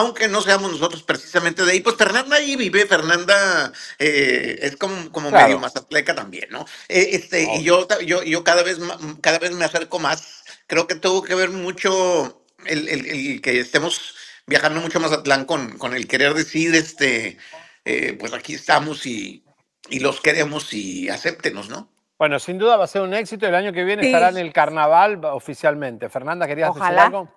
aunque 0.00 0.28
no 0.28 0.40
seamos 0.42 0.70
nosotros 0.72 1.02
precisamente 1.02 1.64
de 1.64 1.72
ahí, 1.72 1.80
pues 1.80 1.96
Fernanda 1.96 2.36
ahí 2.36 2.56
vive, 2.56 2.86
Fernanda 2.86 3.72
eh, 3.98 4.58
es 4.62 4.76
como, 4.76 5.10
como 5.12 5.30
Claro. 5.30 5.46
medio 5.46 5.58
mazatleca 5.60 6.14
también, 6.14 6.48
¿no? 6.50 6.64
Eh, 6.88 7.10
este, 7.12 7.42
Y 7.56 7.62
yo, 7.62 7.86
yo, 8.04 8.22
yo 8.22 8.42
cada, 8.44 8.62
vez, 8.62 8.78
cada 9.20 9.38
vez 9.38 9.52
me 9.52 9.64
acerco 9.64 9.98
más, 9.98 10.44
creo 10.66 10.86
que 10.86 10.94
tuvo 10.96 11.22
que 11.22 11.34
ver 11.34 11.50
mucho 11.50 12.44
el, 12.66 12.88
el- 12.88 13.06
el 13.06 13.40
que 13.40 13.60
estemos 13.60 14.14
viajando 14.46 14.80
mucho 14.80 14.98
a 14.98 15.02
Mazatlán 15.02 15.44
con, 15.44 15.78
con 15.78 15.94
el 15.94 16.06
querer 16.08 16.34
decir, 16.34 16.74
este, 16.74 17.38
eh, 17.84 18.16
pues 18.18 18.32
aquí 18.32 18.54
estamos 18.54 19.06
y, 19.06 19.44
y 19.88 20.00
los 20.00 20.20
queremos 20.20 20.72
y 20.74 21.08
acéptenos, 21.08 21.68
¿no? 21.68 21.88
Bueno, 22.18 22.38
sin 22.38 22.58
duda 22.58 22.76
va 22.76 22.84
a 22.84 22.88
ser 22.88 23.00
un 23.02 23.14
éxito. 23.14 23.46
El 23.46 23.54
año 23.54 23.72
que 23.72 23.82
viene 23.82 24.02
Sí. 24.02 24.08
estará 24.08 24.28
en 24.28 24.36
el 24.36 24.52
carnaval 24.52 25.24
oficialmente. 25.24 26.10
Fernanda, 26.10 26.46
¿querías 26.46 26.74
decir 26.74 26.98
algo? 26.98 27.28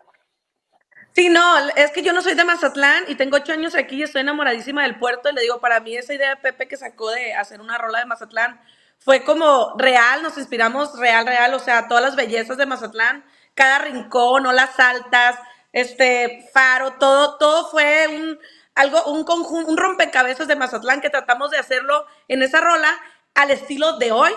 Sí, 1.15 1.29
no, 1.29 1.59
es 1.75 1.91
que 1.91 2.01
yo 2.01 2.11
no 2.11 2.23
soy 2.23 2.33
de 2.33 2.43
Mazatlán 2.43 3.03
y 3.07 3.15
tengo 3.15 3.37
ocho 3.37 3.53
años 3.53 3.75
aquí 3.75 3.97
y 3.97 4.03
estoy 4.03 4.21
enamoradísima 4.21 4.81
del 4.81 4.97
puerto. 4.97 5.29
Y 5.29 5.33
le 5.33 5.41
digo, 5.41 5.61
para 5.61 5.79
mí 5.79 5.95
esa 5.95 6.13
idea 6.13 6.31
de 6.31 6.37
Pepe 6.37 6.67
que 6.67 6.75
sacó 6.75 7.11
de 7.11 7.35
hacer 7.35 7.61
una 7.61 7.77
rola 7.77 7.99
de 7.99 8.05
Mazatlán 8.05 8.59
fue 8.97 9.23
como 9.23 9.75
real, 9.77 10.23
nos 10.23 10.37
inspiramos 10.37 10.97
real, 10.97 11.27
real, 11.27 11.53
o 11.53 11.59
sea, 11.59 11.87
todas 11.87 12.03
las 12.03 12.15
bellezas 12.15 12.57
de 12.57 12.65
Mazatlán, 12.65 13.25
cada 13.53 13.79
rincón, 13.79 14.45
olas 14.45 14.79
altas, 14.79 15.37
este 15.71 16.49
faro, 16.53 16.93
todo, 16.93 17.37
todo 17.37 17.69
fue 17.69 18.07
un 18.07 18.39
algo, 18.75 19.03
un 19.05 19.23
conjunto, 19.23 19.69
un 19.69 19.77
rompecabezas 19.77 20.47
de 20.47 20.55
Mazatlán 20.55 21.01
que 21.01 21.09
tratamos 21.11 21.51
de 21.51 21.57
hacerlo 21.57 22.07
en 22.27 22.41
esa 22.41 22.59
rola 22.59 22.89
al 23.35 23.51
estilo 23.51 23.97
de 23.97 24.11
hoy, 24.11 24.31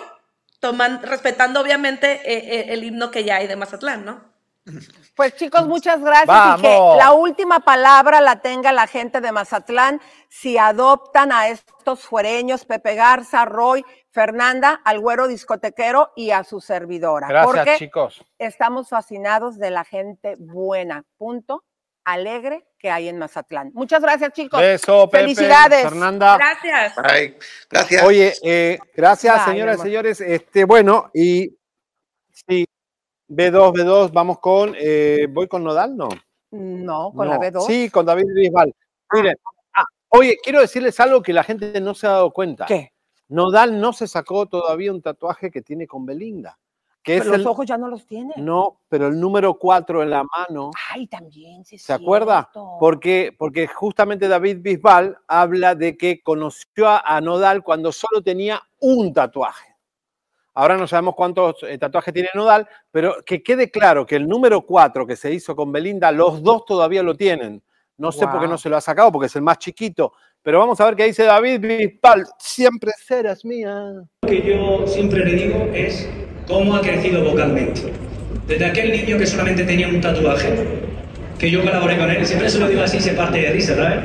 toman, 0.61 1.03
respetando 1.03 1.61
obviamente 1.61 2.21
eh, 2.25 2.61
eh, 2.61 2.67
el 2.71 2.85
himno 2.85 3.11
que 3.11 3.25
ya 3.25 3.37
hay 3.37 3.47
de 3.47 3.57
Mazatlán, 3.57 4.05
¿no? 4.05 4.36
Pues 5.15 5.37
chicos, 5.37 5.67
muchas 5.67 6.01
gracias 6.01 6.59
y 6.59 6.63
que 6.63 6.79
la 6.99 7.13
última 7.13 7.61
palabra 7.61 8.21
la 8.21 8.41
tenga 8.41 8.73
la 8.73 8.87
gente 8.87 9.21
de 9.21 9.31
Mazatlán 9.31 10.01
si 10.29 10.59
adoptan 10.59 11.31
a 11.33 11.49
estos 11.49 12.01
fuereños, 12.01 12.65
Pepe 12.65 12.97
Garza, 12.97 13.45
Roy, 13.45 13.85
Fernanda, 14.11 14.81
al 14.85 14.99
güero 14.99 15.29
discotequero 15.29 16.13
y 16.17 16.33
a 16.33 16.43
su 16.43 16.61
servidora. 16.61 17.29
Gracias, 17.29 17.55
porque 17.55 17.77
chicos. 17.79 18.25
estamos 18.39 18.89
fascinados 18.89 19.59
de 19.59 19.71
la 19.71 19.85
gente 19.85 20.35
buena, 20.39 21.05
punto, 21.17 21.65
alegre 22.05 22.67
que 22.79 22.91
hay 22.91 23.09
en 23.09 23.19
Mazatlán. 23.19 23.71
Muchas 23.73 24.01
gracias, 24.01 24.33
chicos. 24.33 24.61
Beso, 24.61 25.09
Pepe, 25.09 25.25
Felicidades. 25.25 25.83
Fernanda. 25.83 26.37
Gracias. 26.37 26.95
Ay, 26.99 27.37
gracias. 27.71 28.03
Oye, 28.03 28.35
eh, 28.43 28.79
gracias, 28.95 29.45
Bye, 29.45 29.55
señoras 29.55 29.79
y 29.79 29.83
señores. 29.83 30.21
Este, 30.21 30.65
bueno, 30.65 31.11
y 31.15 31.57
sí, 32.33 32.67
B2, 33.29 33.73
B2, 33.73 34.13
vamos 34.13 34.39
con, 34.39 34.75
eh, 34.79 35.27
¿voy 35.31 35.49
con 35.49 35.65
Nodal? 35.65 35.97
No. 35.97 36.09
No, 36.53 37.13
con 37.15 37.27
No. 37.29 37.35
la 37.35 37.39
B2. 37.41 37.67
Sí, 37.67 37.91
con 37.91 38.07
David 38.07 38.27
Bisbal. 38.35 38.73
Miren, 39.13 39.37
ah, 39.75 39.85
oye, 40.11 40.39
quiero 40.43 40.61
decirles 40.61 40.99
algo 41.01 41.23
que 41.23 41.33
la 41.33 41.43
gente 41.43 41.81
no 41.81 41.95
se 41.95 42.07
ha 42.07 42.11
dado 42.11 42.31
cuenta. 42.33 42.67
¿Qué? 42.67 42.93
Nodal 43.29 43.81
no 43.81 43.93
se 43.93 44.07
sacó 44.07 44.47
todavía 44.47 44.93
un 44.93 45.03
tatuaje 45.03 45.51
que 45.51 45.63
tiene 45.63 45.87
con 45.87 46.07
Belinda. 46.07 46.59
que 47.03 47.15
es 47.19 47.21
Pero 47.21 47.35
los 47.35 47.41
el- 47.43 47.47
ojos 47.47 47.67
ya 47.67 47.79
no 47.79 47.87
los 47.87 48.05
tiene. 48.05 48.35
No, 48.37 48.81
pero 48.89 49.07
el 49.07 49.21
número 49.21 49.55
4 49.57 50.03
en 50.03 50.11
la 50.11 50.25
mano. 50.25 50.73
Ay, 50.93 51.07
también, 51.07 51.65
sí, 51.65 51.79
¿Se 51.79 51.93
acuerda? 51.93 52.51
Porque, 52.81 53.33
porque 53.39 53.69
justamente 53.69 54.27
David 54.27 54.57
Bisbal 54.61 55.17
habla 55.29 55.77
de 55.77 55.97
que 55.97 56.21
conoció 56.21 56.89
a 56.89 57.21
Nodal 57.21 57.63
cuando 57.63 57.93
solo 57.93 58.23
tenía 58.25 58.61
un 58.81 59.13
tatuaje. 59.15 59.76
Ahora 60.57 60.79
no 60.79 60.87
sabemos 60.87 61.15
cuántos 61.15 61.57
eh, 61.65 61.77
tatuajes 61.77 62.15
tiene 62.15 62.31
Nodal, 62.35 62.67
pero 62.91 63.17
que 63.27 63.43
quede 63.43 63.71
claro 63.71 64.07
que 64.07 64.17
el 64.17 64.27
número 64.27 64.63
4 64.63 65.07
que 65.07 65.15
se 65.15 65.31
hizo 65.31 65.55
con 65.55 65.71
Belinda, 65.71 66.11
los 66.11 66.43
dos 66.43 66.65
todavía 66.65 67.03
lo 67.03 67.15
tienen. 67.15 67.63
No 67.99 68.11
sé 68.11 68.27
por 68.27 68.41
qué 68.41 68.49
no 68.49 68.57
se 68.57 68.71
lo 68.71 68.77
ha 68.79 68.81
sacado, 68.81 69.13
porque 69.13 69.27
es 69.27 69.37
el 69.37 69.43
más 69.43 69.59
chiquito. 69.59 70.15
Pero 70.43 70.59
vamos 70.59 70.81
a 70.81 70.87
ver 70.87 70.97
qué 70.97 71.05
dice 71.05 71.25
David 71.25 71.61
Bisbal. 71.61 72.25
Siempre 72.39 72.93
serás 72.97 73.45
mía. 73.45 73.93
Lo 74.23 74.29
que 74.29 74.43
yo 74.43 74.87
siempre 74.87 75.27
le 75.27 75.35
digo 75.35 75.59
es 75.75 76.09
cómo 76.49 76.75
ha 76.75 76.81
crecido 76.81 77.23
vocalmente. 77.23 77.93
Desde 78.47 78.65
aquel 78.65 78.93
niño 78.93 79.19
que 79.19 79.27
solamente 79.27 79.63
tenía 79.63 79.89
un 79.89 80.01
tatuaje, 80.01 80.55
que 81.39 81.51
yo 81.51 81.63
colaboré 81.63 81.99
con 81.99 82.09
él, 82.09 82.25
siempre 82.25 82.49
se 82.49 82.59
lo 82.59 82.69
digo 82.69 82.81
así, 82.81 82.99
se 82.99 83.13
parte 83.13 83.43
de 83.43 83.51
risa, 83.51 83.77
¿sabes? 83.77 83.99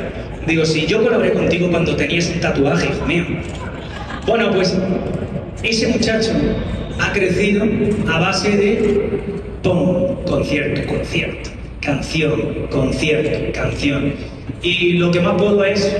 Digo, 0.45 0.65
si 0.65 0.85
yo 0.85 1.01
colaboré 1.01 1.31
contigo 1.31 1.69
cuando 1.71 1.95
tenías 1.95 2.29
un 2.29 2.41
tatuaje, 2.41 2.89
hijo 2.89 3.05
mío. 3.05 3.25
Bueno, 4.27 4.51
pues 4.51 4.77
ese 5.63 5.87
muchacho 5.87 6.31
ha 6.99 7.11
crecido 7.13 7.65
a 8.11 8.19
base 8.19 8.49
de 8.57 9.09
tomo, 9.61 10.21
concierto, 10.25 10.81
concierto, 10.87 11.49
canción, 11.81 12.41
concierto, 12.69 13.51
canción. 13.53 14.13
Y 14.63 14.93
lo 14.93 15.11
que 15.11 15.19
más 15.21 15.35
puedo 15.41 15.63
es 15.63 15.95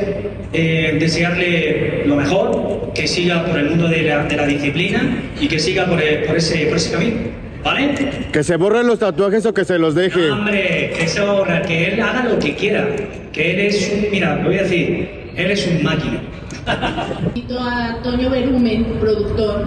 eh, 0.54 0.98
desearle 1.00 2.04
lo 2.06 2.16
mejor, 2.16 2.92
que 2.94 3.08
siga 3.08 3.46
por 3.46 3.58
el 3.58 3.70
mundo 3.70 3.88
de 3.88 4.04
la, 4.04 4.24
de 4.26 4.36
la 4.36 4.46
disciplina 4.46 5.24
y 5.40 5.48
que 5.48 5.60
siga 5.60 5.86
por, 5.86 6.02
el- 6.02 6.24
por 6.24 6.38
ese, 6.38 6.66
por 6.68 6.78
ese 6.78 6.92
camino. 6.92 7.18
¿Vale? 7.64 7.92
Que 8.34 8.44
se 8.44 8.56
borren 8.56 8.88
los 8.88 8.98
tatuajes 8.98 9.46
o 9.46 9.54
que 9.54 9.64
se 9.66 9.78
los 9.78 9.94
deje. 9.94 10.32
Hombre, 10.32 10.94
que 10.98 11.08
se 11.08 11.20
ahorra, 11.20 11.62
que 11.62 11.90
él 11.94 12.02
haga 12.02 12.24
lo 12.28 12.40
que 12.40 12.56
quiera. 12.56 12.88
Que 13.32 13.52
él 13.52 13.60
es 13.60 13.92
un, 13.94 14.12
mira, 14.12 14.36
lo 14.38 14.46
voy 14.50 14.58
a 14.58 14.64
decir, 14.64 15.10
él 15.38 15.52
es 15.52 15.68
un 15.68 15.84
máquina. 15.84 16.22
Invito 16.68 17.60
a 17.60 17.98
Toño 18.04 18.30
Berumen, 18.30 18.84
productor, 19.00 19.66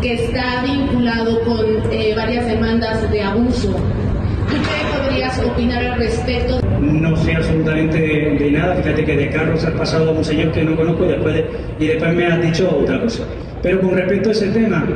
que 0.00 0.14
está 0.14 0.62
vinculado 0.64 1.40
con 1.44 1.66
eh, 1.92 2.14
varias 2.16 2.46
demandas 2.46 3.10
de 3.10 3.22
abuso. 3.22 3.72
¿Tú 3.72 4.54
qué 4.56 4.98
podrías 5.08 5.38
opinar 5.44 5.84
al 5.84 5.98
respecto? 5.98 6.60
No 6.80 7.16
sé 7.16 7.34
absolutamente 7.34 7.98
de, 7.98 8.50
nada. 8.52 8.76
Fíjate 8.76 9.04
que 9.04 9.16
de 9.16 9.30
Carlos 9.30 9.64
has 9.64 9.72
pasado 9.72 10.10
a 10.10 10.12
un 10.12 10.24
señor 10.24 10.52
que 10.52 10.62
no 10.62 10.76
conozco 10.76 11.04
y 11.04 11.08
después, 11.08 11.34
de- 11.34 11.46
y 11.80 11.86
después 11.88 12.14
me 12.14 12.26
has 12.26 12.40
dicho 12.40 12.78
otra 12.82 13.00
cosa. 13.00 13.24
Pero 13.62 13.80
con 13.80 13.90
respecto 13.96 14.28
a 14.28 14.32
ese 14.32 14.46
tema, 14.48 14.86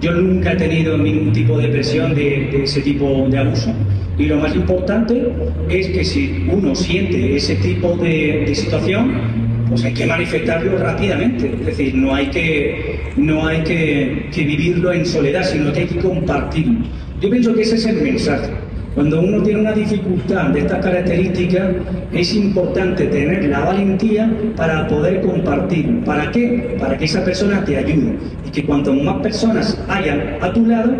yo 0.00 0.12
nunca 0.12 0.52
he 0.52 0.56
tenido 0.56 0.96
ningún 0.96 1.32
tipo 1.32 1.58
de 1.58 1.68
presión 1.68 2.14
de, 2.14 2.48
de 2.52 2.62
ese 2.64 2.80
tipo 2.80 3.26
de 3.28 3.38
abuso. 3.38 3.72
Y 4.16 4.26
lo 4.26 4.36
más 4.36 4.54
importante 4.54 5.32
es 5.68 5.88
que 5.88 6.04
si 6.04 6.46
uno 6.50 6.74
siente 6.76 7.34
ese 7.36 7.56
tipo 7.56 7.96
de, 7.96 8.44
de 8.46 8.54
situación, 8.54 9.43
pues 9.68 9.84
hay 9.84 9.94
que 9.94 10.06
manifestarlo 10.06 10.78
rápidamente. 10.78 11.54
Es 11.60 11.66
decir, 11.66 11.94
no 11.94 12.14
hay 12.14 12.26
que, 12.26 13.00
no 13.16 13.46
hay 13.46 13.62
que, 13.62 14.28
vivirlo 14.36 14.92
en 14.92 15.06
soledad, 15.06 15.44
sino 15.44 15.72
que 15.72 15.80
hay 15.80 15.86
que 15.86 15.98
compartirlo. 15.98 16.80
Yo 17.20 17.30
pienso 17.30 17.54
que 17.54 17.62
ese 17.62 17.76
es 17.76 17.86
el 17.86 18.02
mensaje. 18.02 18.50
Cuando 18.94 19.20
uno 19.20 19.42
tiene 19.42 19.60
una 19.60 19.72
dificultad 19.72 20.50
de 20.50 20.60
estas 20.60 20.84
características, 20.84 21.68
es 22.12 22.34
importante 22.34 23.06
tener 23.06 23.44
la 23.46 23.60
valentía 23.60 24.32
para 24.56 24.86
poder 24.86 25.20
compartir. 25.20 26.04
¿Para 26.04 26.30
qué? 26.30 26.76
Para 26.78 26.96
que 26.96 27.04
esa 27.04 27.24
persona 27.24 27.64
te 27.64 27.76
ayude. 27.76 28.16
Y 28.46 28.50
que 28.50 28.64
cuanto 28.64 28.94
más 28.94 29.20
personas 29.20 29.76
hayan 29.88 30.36
a 30.40 30.52
tu 30.52 30.64
lado, 30.66 30.92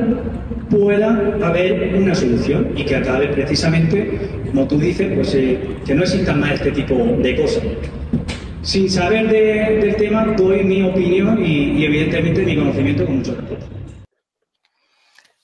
pueda 0.71 1.37
haber 1.43 1.95
una 1.95 2.15
solución 2.15 2.69
y 2.77 2.85
que 2.85 2.97
acabe 2.97 3.29
precisamente, 3.29 4.19
como 4.51 4.67
tú 4.67 4.79
dices, 4.79 5.13
pues 5.15 5.33
eh, 5.37 5.59
que 5.87 5.95
no 5.95 6.03
existan 6.03 6.41
más 6.41 6.53
este 6.53 6.73
tipo 6.73 6.97
de 6.97 7.37
cosas. 7.37 7.63
Sin 8.65 8.91
saber 8.91 9.29
de- 9.29 9.77
del 9.79 9.97
tema, 9.97 10.25
doy 10.25 10.65
mi 10.65 10.83
opinión 10.83 11.45
y, 11.45 11.73
y 11.79 11.85
evidentemente 11.85 12.45
mi 12.45 12.57
conocimiento 12.57 13.05
con 13.05 13.19
mucho 13.19 13.35
respeto. 13.35 13.67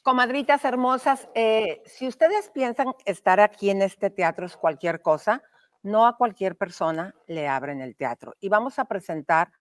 Comadritas 0.02 0.64
hermosas, 0.64 1.28
eh, 1.34 1.82
si 1.84 2.08
ustedes 2.08 2.50
piensan 2.52 2.88
estar 3.04 3.38
aquí 3.40 3.68
en 3.70 3.82
este 3.82 4.08
teatro 4.10 4.46
es 4.46 4.56
cualquier 4.56 5.02
cosa, 5.02 5.42
no 5.82 6.06
a 6.06 6.16
cualquier 6.16 6.56
persona 6.56 7.14
le 7.26 7.46
abren 7.46 7.82
el 7.82 7.94
teatro. 7.94 8.34
Y 8.40 8.48
vamos 8.48 8.78
a 8.78 8.86
presentar 8.86 9.52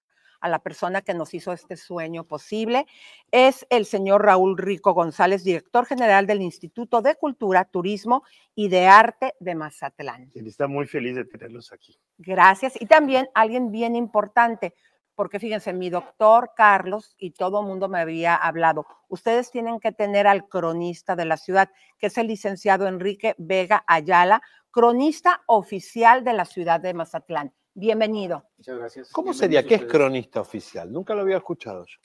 a 0.42 0.48
la 0.48 0.60
persona 0.60 1.02
que 1.02 1.14
nos 1.14 1.34
hizo 1.34 1.52
este 1.52 1.76
sueño 1.76 2.24
posible. 2.24 2.86
Es 3.32 3.66
el 3.70 3.86
señor 3.86 4.26
Raúl 4.26 4.58
Rico 4.58 4.94
González, 4.94 5.44
director 5.44 5.86
general 5.86 6.26
del 6.26 6.42
Instituto 6.42 7.02
de 7.02 7.16
Cultura, 7.16 7.66
Turismo 7.66 8.24
y 8.56 8.70
de 8.70 8.88
Arte 8.88 9.36
de 9.40 9.54
Mazatlán. 9.54 10.32
Está 10.34 10.68
muy 10.68 10.88
feliz 10.88 11.16
de 11.16 11.26
tenerlos 11.26 11.72
aquí. 11.72 12.00
Gracias. 12.18 12.82
Y 12.82 12.88
también 12.88 13.30
alguien 13.36 13.72
bien 13.72 13.96
importante, 13.96 14.74
porque 15.14 15.40
fíjense, 15.40 15.74
mi 15.74 15.92
doctor 15.92 16.54
Carlos 16.56 17.16
y 17.20 17.32
todo 17.32 17.62
el 17.62 17.68
mundo 17.68 17.88
me 17.88 18.00
había 18.00 18.36
hablado, 18.36 18.88
ustedes 19.10 19.52
tienen 19.52 19.80
que 19.80 19.92
tener 19.92 20.26
al 20.26 20.48
cronista 20.48 21.16
de 21.16 21.26
la 21.26 21.38
ciudad, 21.38 21.70
que 22.00 22.08
es 22.08 22.18
el 22.18 22.28
licenciado 22.28 22.88
Enrique 22.88 23.36
Vega 23.38 23.84
Ayala, 23.86 24.42
cronista 24.72 25.44
oficial 25.46 26.24
de 26.24 26.34
la 26.34 26.46
ciudad 26.46 26.80
de 26.80 26.96
Mazatlán. 26.96 27.54
Bienvenido. 27.76 28.46
Muchas 28.58 28.78
gracias. 28.78 29.12
¿Cómo 29.12 29.34
sería? 29.34 29.64
¿Qué 29.64 29.76
es 29.76 29.86
cronista 29.86 30.42
oficial? 30.42 30.92
Nunca 30.92 31.14
lo 31.14 31.22
había 31.22 31.38
escuchado 31.38 31.86
yo. 31.86 32.00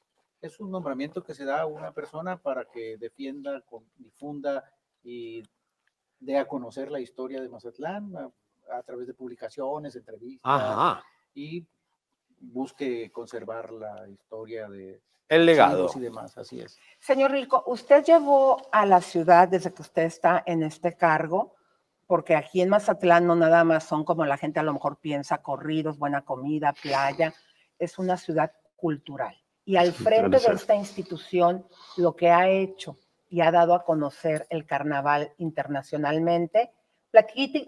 Es 0.44 0.60
un 0.60 0.70
nombramiento 0.70 1.22
que 1.24 1.32
se 1.34 1.46
da 1.46 1.62
a 1.62 1.66
una 1.66 1.90
persona 1.92 2.36
para 2.36 2.66
que 2.66 2.98
defienda, 2.98 3.62
con- 3.62 3.86
difunda 3.96 4.62
y 5.02 5.42
dé 6.20 6.36
a 6.38 6.46
conocer 6.46 6.90
la 6.90 7.00
historia 7.00 7.40
de 7.40 7.48
Mazatlán 7.48 8.14
a, 8.14 8.30
a 8.76 8.82
través 8.82 9.06
de 9.06 9.14
publicaciones, 9.14 9.96
entrevistas 9.96 10.42
Ajá. 10.44 11.02
y 11.34 11.66
busque 12.38 13.10
conservar 13.10 13.72
la 13.72 14.06
historia 14.06 14.68
de 14.68 15.00
El 15.30 15.46
legado. 15.46 15.88
y 15.94 16.00
demás. 16.00 16.36
Así 16.36 16.60
es. 16.60 16.78
Señor 17.00 17.30
Rico, 17.30 17.64
usted 17.66 18.04
llevó 18.04 18.68
a 18.70 18.84
la 18.84 19.00
ciudad 19.00 19.48
desde 19.48 19.72
que 19.72 19.80
usted 19.80 20.02
está 20.02 20.42
en 20.44 20.62
este 20.62 20.94
cargo, 20.94 21.54
porque 22.06 22.36
aquí 22.36 22.60
en 22.60 22.68
Mazatlán 22.68 23.26
no 23.26 23.34
nada 23.34 23.64
más 23.64 23.84
son 23.84 24.04
como 24.04 24.26
la 24.26 24.36
gente 24.36 24.60
a 24.60 24.62
lo 24.62 24.74
mejor 24.74 24.98
piensa, 24.98 25.38
corridos, 25.38 25.98
buena 25.98 26.20
comida, 26.22 26.74
playa, 26.82 27.32
es 27.78 27.98
una 27.98 28.18
ciudad 28.18 28.52
cultural. 28.76 29.34
Y 29.64 29.76
al 29.76 29.92
frente 29.92 30.38
de 30.38 30.54
esta 30.54 30.74
institución, 30.74 31.66
lo 31.96 32.14
que 32.14 32.30
ha 32.30 32.48
hecho 32.48 32.98
y 33.30 33.40
ha 33.40 33.50
dado 33.50 33.74
a 33.74 33.84
conocer 33.84 34.46
el 34.50 34.66
carnaval 34.66 35.32
internacionalmente, 35.38 36.70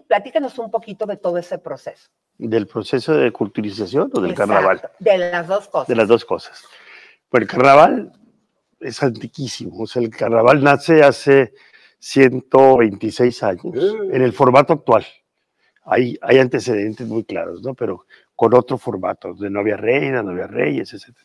platícanos 0.07 0.57
un 0.59 0.69
poquito 0.69 1.05
de 1.05 1.17
todo 1.17 1.37
ese 1.37 1.57
proceso. 1.57 2.09
¿Del 2.37 2.67
proceso 2.67 3.15
de 3.15 3.31
culturización 3.31 4.11
o 4.13 4.21
del 4.21 4.31
Exacto, 4.31 4.53
carnaval? 4.53 4.81
De 4.99 5.17
las 5.17 5.47
dos 5.47 5.67
cosas. 5.67 5.87
De 5.87 5.95
las 5.95 6.07
dos 6.07 6.23
cosas. 6.23 6.63
Pues 7.29 7.41
el 7.41 7.47
carnaval 7.47 8.11
es 8.79 9.01
antiquísimo. 9.01 9.83
O 9.83 9.87
sea, 9.87 10.01
el 10.03 10.09
carnaval 10.09 10.63
nace 10.63 11.03
hace 11.03 11.53
126 11.99 13.43
años 13.43 13.95
en 14.11 14.21
el 14.21 14.33
formato 14.33 14.73
actual. 14.73 15.05
Hay, 15.83 16.17
hay 16.21 16.37
antecedentes 16.37 17.07
muy 17.07 17.23
claros, 17.23 17.61
¿no? 17.63 17.73
Pero 17.73 18.05
con 18.35 18.53
otro 18.53 18.77
formato, 18.77 19.33
de 19.33 19.49
no 19.49 19.61
había 19.61 19.77
reina, 19.77 20.21
no 20.21 20.31
había 20.31 20.47
reyes, 20.47 20.93
etc. 20.93 21.17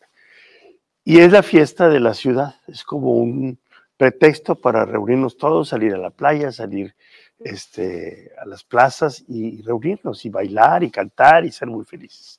Y 1.05 1.19
es 1.19 1.33
la 1.33 1.43
fiesta 1.43 1.89
de 1.89 2.01
la 2.01 2.15
ciudad. 2.15 2.55
Es 2.69 2.85
como 2.85 3.13
un 3.17 3.59
pretexto 3.97 4.55
para 4.55 4.85
reunirnos 4.85 5.37
todos, 5.37 5.69
salir 5.69 5.95
a 5.95 5.99
la 5.99 6.11
playa, 6.11 6.53
salir 6.53 6.95
este, 7.41 8.33
a 8.39 8.47
las 8.47 8.65
plazas 8.65 9.25
y 9.29 9.63
reunirnos 9.63 10.25
y 10.25 10.31
bailar 10.31 10.83
y 10.85 10.91
cantar 10.91 11.45
y 11.45 11.53
ser 11.53 11.69
muy 11.69 11.85
felices. 11.85 12.39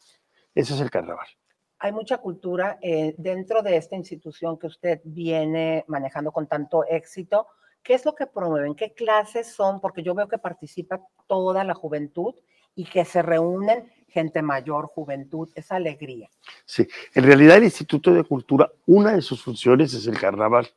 Ese 0.55 0.73
es 0.73 0.81
el 0.81 0.89
carnaval. 0.91 1.27
hay 1.79 1.91
mucha 1.91 2.17
cultura 2.19 2.77
eh, 2.81 3.13
dentro 3.17 3.61
de 3.61 3.75
esta 3.75 3.97
institución 3.97 4.57
que 4.57 4.67
usted 4.67 5.01
viene 5.03 5.83
manejando 5.87 6.31
con 6.31 6.47
tanto 6.47 6.85
éxito. 6.85 7.47
¿Qué 7.81 7.93
es 7.93 8.05
lo 8.05 8.15
que 8.15 8.27
promueven? 8.27 8.75
¿Qué 8.75 8.93
clases 8.93 9.53
son? 9.53 9.81
Porque 9.81 10.03
yo 10.03 10.15
veo 10.15 10.29
que 10.29 10.37
participa 10.37 11.01
toda 11.27 11.65
la 11.65 11.73
juventud 11.73 12.35
y 12.75 12.85
que 12.85 13.03
se 13.03 13.21
reúnen 13.21 13.91
gente 14.13 14.41
mayor, 14.43 14.85
juventud, 14.85 15.49
esa 15.55 15.75
alegría. 15.75 16.29
Sí, 16.65 16.87
en 17.15 17.23
realidad 17.23 17.57
el 17.57 17.63
Instituto 17.63 18.13
de 18.13 18.23
Cultura, 18.23 18.71
una 18.85 19.13
de 19.13 19.21
sus 19.21 19.43
funciones 19.43 19.93
es 19.93 20.05
el 20.05 20.19
carnaval. 20.19 20.69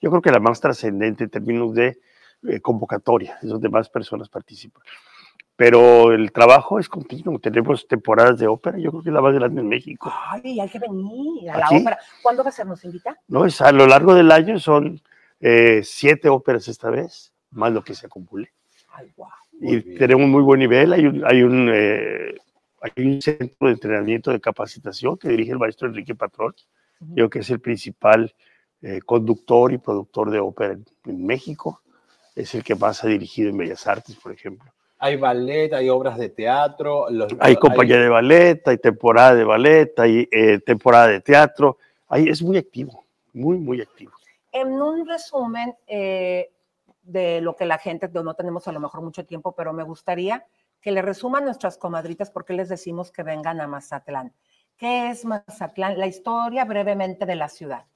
Yo 0.00 0.10
creo 0.10 0.22
que 0.22 0.30
la 0.30 0.38
más 0.38 0.60
trascendente 0.60 1.24
en 1.24 1.30
términos 1.30 1.74
de 1.74 1.98
eh, 2.46 2.60
convocatoria, 2.60 3.38
es 3.42 3.48
donde 3.48 3.68
más 3.68 3.88
personas 3.88 4.28
participan. 4.28 4.82
Pero 5.56 6.12
el 6.12 6.30
trabajo 6.32 6.78
es 6.78 6.88
continuo. 6.88 7.38
Tenemos 7.38 7.86
temporadas 7.86 8.38
de 8.38 8.46
ópera, 8.46 8.78
yo 8.78 8.90
creo 8.90 9.02
que 9.02 9.08
es 9.08 9.14
la 9.14 9.20
más 9.20 9.34
grande 9.34 9.60
en 9.60 9.68
México. 9.68 10.12
Ay, 10.30 10.60
hay 10.60 10.68
que 10.68 10.78
venir 10.78 11.50
a 11.50 11.58
la 11.58 11.66
¿Aquí? 11.66 11.76
ópera. 11.78 11.98
¿Cuándo 12.22 12.42
va 12.44 12.50
a 12.50 12.52
ser? 12.52 12.66
¿Nos 12.66 12.84
invita? 12.84 13.18
¿no? 13.28 13.44
Es 13.44 13.60
a 13.60 13.72
lo 13.72 13.86
largo 13.86 14.14
del 14.14 14.30
año 14.30 14.58
son 14.58 15.00
eh, 15.40 15.80
siete 15.84 16.28
óperas 16.28 16.68
esta 16.68 16.90
vez, 16.90 17.32
más 17.50 17.72
lo 17.72 17.82
que 17.82 17.94
se 17.94 18.06
acumule. 18.06 18.52
Ay, 18.92 19.12
guau. 19.16 19.30
y 19.60 19.80
tenemos 19.96 20.28
muy 20.28 20.42
buen 20.42 20.60
nivel. 20.60 20.92
Hay 20.92 21.06
un, 21.06 21.24
hay, 21.24 21.42
un, 21.42 21.70
eh, 21.72 22.34
hay 22.96 23.04
un 23.06 23.22
centro 23.22 23.66
de 23.68 23.72
entrenamiento 23.72 24.30
de 24.30 24.40
capacitación 24.40 25.16
que 25.16 25.28
dirige 25.28 25.52
el 25.52 25.58
maestro 25.58 25.88
Enrique 25.88 26.14
Patrón. 26.14 26.54
Yo 27.00 27.14
creo 27.14 27.30
que 27.30 27.38
es 27.40 27.50
el 27.50 27.60
principal 27.60 28.34
eh, 28.82 29.00
conductor 29.04 29.72
y 29.72 29.78
productor 29.78 30.30
de 30.30 30.40
ópera 30.40 30.74
en, 30.74 30.84
en 31.06 31.24
México. 31.26 31.80
Es 32.36 32.54
el 32.54 32.62
que 32.62 32.74
más 32.74 33.02
ha 33.04 33.08
dirigido 33.08 33.48
en 33.50 33.56
Bellas 33.56 33.86
Artes, 33.86 34.16
por 34.16 34.32
ejemplo. 34.32 34.70
Hay 34.98 35.16
ballet, 35.16 35.72
hay 35.72 35.88
obras 35.88 36.18
de 36.18 36.28
teatro. 36.28 37.08
los- 37.10 37.34
Hay 37.40 37.56
compañía 37.56 37.98
de 37.98 38.08
ballet, 38.08 38.66
hay 38.68 38.78
temporada 38.78 39.34
de 39.34 39.44
ballet, 39.44 39.98
hay 39.98 40.28
eh, 40.30 40.58
temporada 40.60 41.08
de 41.08 41.20
teatro. 41.20 41.78
Ahí 42.08 42.28
es 42.28 42.42
muy 42.42 42.58
activo, 42.58 43.04
muy, 43.32 43.56
muy 43.58 43.80
activo. 43.80 44.12
En 44.52 44.68
un 44.80 45.06
resumen 45.06 45.74
eh, 45.86 46.50
de 47.02 47.40
lo 47.40 47.56
que 47.56 47.64
la 47.66 47.78
gente, 47.78 48.08
no 48.12 48.34
tenemos 48.34 48.66
a 48.68 48.72
lo 48.72 48.80
mejor 48.80 49.02
mucho 49.02 49.24
tiempo, 49.24 49.52
pero 49.52 49.72
me 49.72 49.82
gustaría 49.82 50.44
que 50.84 50.92
le 50.92 51.00
resuman 51.00 51.46
nuestras 51.46 51.78
comadritas 51.78 52.30
por 52.30 52.44
qué 52.44 52.52
les 52.52 52.68
decimos 52.68 53.10
que 53.10 53.22
vengan 53.22 53.58
a 53.58 53.66
Mazatlán. 53.66 54.34
¿Qué 54.76 55.08
es 55.08 55.24
Mazatlán? 55.24 55.98
La 55.98 56.06
historia 56.06 56.66
brevemente 56.66 57.24
de 57.24 57.36
la 57.36 57.48
ciudad. 57.48 57.86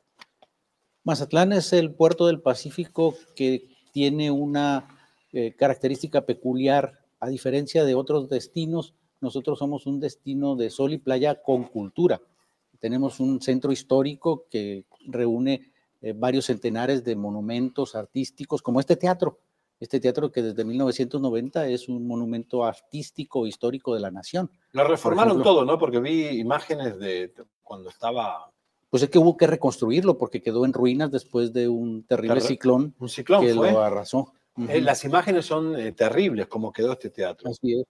Mazatlán 1.04 1.52
es 1.52 1.74
el 1.74 1.94
puerto 1.94 2.26
del 2.26 2.40
Pacífico 2.40 3.14
que 3.36 3.68
tiene 3.92 4.30
una 4.30 4.88
eh, 5.34 5.54
característica 5.54 6.22
peculiar. 6.22 6.98
A 7.20 7.28
diferencia 7.28 7.84
de 7.84 7.94
otros 7.94 8.30
destinos, 8.30 8.94
nosotros 9.20 9.58
somos 9.58 9.86
un 9.86 10.00
destino 10.00 10.56
de 10.56 10.70
sol 10.70 10.94
y 10.94 10.98
playa 10.98 11.42
con 11.42 11.64
cultura. 11.64 12.22
Tenemos 12.80 13.20
un 13.20 13.42
centro 13.42 13.70
histórico 13.70 14.46
que 14.50 14.86
reúne 15.06 15.72
eh, 16.00 16.14
varios 16.16 16.46
centenares 16.46 17.04
de 17.04 17.16
monumentos 17.16 17.94
artísticos, 17.94 18.62
como 18.62 18.80
este 18.80 18.96
teatro. 18.96 19.40
Este 19.80 20.00
teatro 20.00 20.32
que 20.32 20.42
desde 20.42 20.64
1990 20.64 21.68
es 21.68 21.88
un 21.88 22.06
monumento 22.06 22.64
artístico 22.64 23.46
histórico 23.46 23.94
de 23.94 24.00
la 24.00 24.10
nación. 24.10 24.50
Lo 24.72 24.84
reformaron 24.84 25.32
ejemplo, 25.34 25.52
todo, 25.52 25.64
¿no? 25.64 25.78
Porque 25.78 26.00
vi 26.00 26.26
imágenes 26.26 26.98
de 26.98 27.32
cuando 27.62 27.88
estaba. 27.90 28.50
Pues 28.90 29.02
es 29.02 29.10
que 29.10 29.18
hubo 29.18 29.36
que 29.36 29.46
reconstruirlo 29.46 30.16
porque 30.18 30.42
quedó 30.42 30.64
en 30.64 30.72
ruinas 30.72 31.10
después 31.10 31.52
de 31.52 31.68
un 31.68 32.04
terrible 32.04 32.36
Terri- 32.40 32.46
ciclón, 32.48 32.94
un 32.98 33.08
ciclón 33.08 33.42
que 33.44 33.54
fue. 33.54 33.70
lo 33.72 33.80
arrasó. 33.80 34.32
Eh, 34.68 34.80
las 34.80 35.04
imágenes 35.04 35.46
son 35.46 35.78
eh, 35.78 35.92
terribles, 35.92 36.48
como 36.48 36.72
quedó 36.72 36.92
este 36.92 37.10
teatro. 37.10 37.48
Así 37.48 37.74
es. 37.78 37.84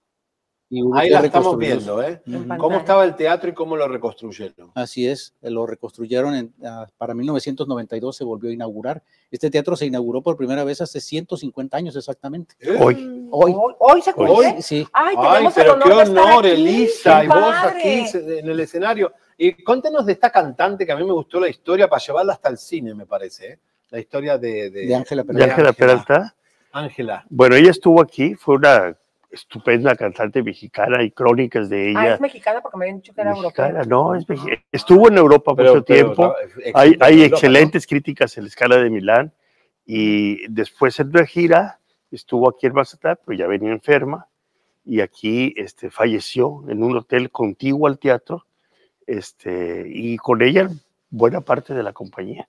Y 0.71 0.83
Ahí 0.95 1.09
la 1.09 1.21
estamos 1.21 1.57
viendo, 1.57 2.03
¿eh? 2.03 2.21
¿Cómo 2.59 2.77
estaba 2.77 3.03
el 3.05 3.17
teatro 3.17 3.49
y 3.49 3.55
cómo 3.55 3.75
lo 3.75 3.89
reconstruyeron? 3.89 4.71
Así 4.75 5.09
es, 5.09 5.33
eh, 5.41 5.51
lo 5.51 5.67
reconstruyeron 5.67 6.35
en- 6.35 6.55
ah, 6.63 6.87
para 6.99 7.15
1992, 7.15 8.15
se 8.15 8.23
volvió 8.25 8.51
a 8.51 8.53
inaugurar. 8.53 9.03
Este 9.31 9.51
teatro 9.51 9.77
se 9.77 9.87
inauguró 9.87 10.21
por 10.21 10.37
primera 10.37 10.65
vez 10.65 10.83
hace 10.83 11.01
150 11.01 11.75
años 11.77 11.97
exactamente. 11.97 12.55
Hoy. 12.79 13.29
Hoy. 13.31 13.55
Hoy 13.79 14.03
se 14.03 14.13
cumple. 14.13 14.61
Sí. 14.61 14.87
Ay, 14.93 15.15
Ay, 15.19 15.33
tenemos 15.33 15.57
el 15.57 15.63
pero 15.63 15.75
honor 15.75 15.89
qué 15.89 15.95
de 15.95 16.11
honor, 16.21 16.47
aquí. 16.47 16.55
Elisa, 16.55 17.21
¡Qué 17.21 17.25
y 17.25 17.29
vos 17.29 17.55
aquí 17.65 18.19
en 18.39 18.49
el 18.51 18.61
escenario. 18.61 19.13
Y 19.39 19.53
cuéntenos 19.65 20.05
de 20.05 20.13
esta 20.13 20.31
cantante 20.31 20.85
que 20.85 20.93
a 20.93 20.97
mí 20.97 21.05
me 21.05 21.13
gustó 21.13 21.41
la 21.41 21.49
historia 21.49 21.89
para 21.89 22.03
llevarla 22.05 22.35
hasta 22.35 22.51
el 22.51 22.59
cine, 22.59 22.95
me 22.95 23.07
parece. 23.07 23.53
¿eh? 23.53 23.59
La 23.91 24.01
historia 24.01 24.37
de 24.37 24.69
De 24.69 24.95
Ángela 24.95 25.23
De 25.23 25.45
Ángela 25.45 25.73
Peralta. 25.73 26.35
Ángela. 26.73 27.25
Bueno, 27.31 27.55
ella 27.57 27.71
estuvo 27.71 28.03
aquí, 28.03 28.35
fue 28.35 28.57
una 28.57 28.95
estupenda 29.31 29.95
cantante 29.95 30.43
mexicana 30.43 31.03
y 31.03 31.11
crónicas 31.11 31.69
de 31.69 31.93
Ah, 31.97 32.05
ella. 32.05 32.15
es 32.15 32.21
mexicana 32.21 32.61
porque 32.63 32.79
me 32.79 32.85
habían 32.87 32.99
dicho 32.99 33.13
que 33.15 33.21
era 33.21 33.33
Mexicana, 33.35 33.69
europea. 33.81 33.85
no, 33.89 34.15
es 34.15 34.27
meji- 34.27 34.65
estuvo 34.73 35.09
en 35.09 35.19
Europa 35.19 35.55
Pero- 35.55 35.75
mucho 35.75 35.85
pero, 35.85 36.15
tiempo. 36.15 36.35
ex- 36.65 36.75
hay 36.75 36.89
hay 37.01 37.13
Europa, 37.15 37.17
¿no? 37.17 37.25
excelentes 37.37 37.87
críticas 37.87 38.37
en 38.39 38.45
la 38.45 38.49
escala 38.49 38.77
de 38.79 38.91
Milán. 38.91 39.33
Y 39.85 40.47
después 40.49 40.99
en 41.01 41.09
una 41.09 41.25
gira 41.27 41.79
estuvo 42.11 42.49
aquí 42.49 42.67
en 42.67 42.75
Mazatlán, 42.75 43.19
pero 43.25 43.39
ya 43.39 43.47
venía 43.47 43.71
enferma. 43.71 44.27
Y 44.85 45.01
aquí 45.01 45.53
este, 45.57 45.91
falleció 45.91 46.65
en 46.69 46.83
un 46.83 46.97
hotel 46.97 47.31
contiguo 47.31 47.87
al 47.87 47.99
teatro. 47.99 48.47
Este, 49.07 49.85
y 49.89 50.17
con 50.19 50.43
ella 50.43 50.69
buena 51.11 51.41
parte 51.41 51.73
de 51.75 51.83
la 51.83 51.93
compañía. 51.93 52.49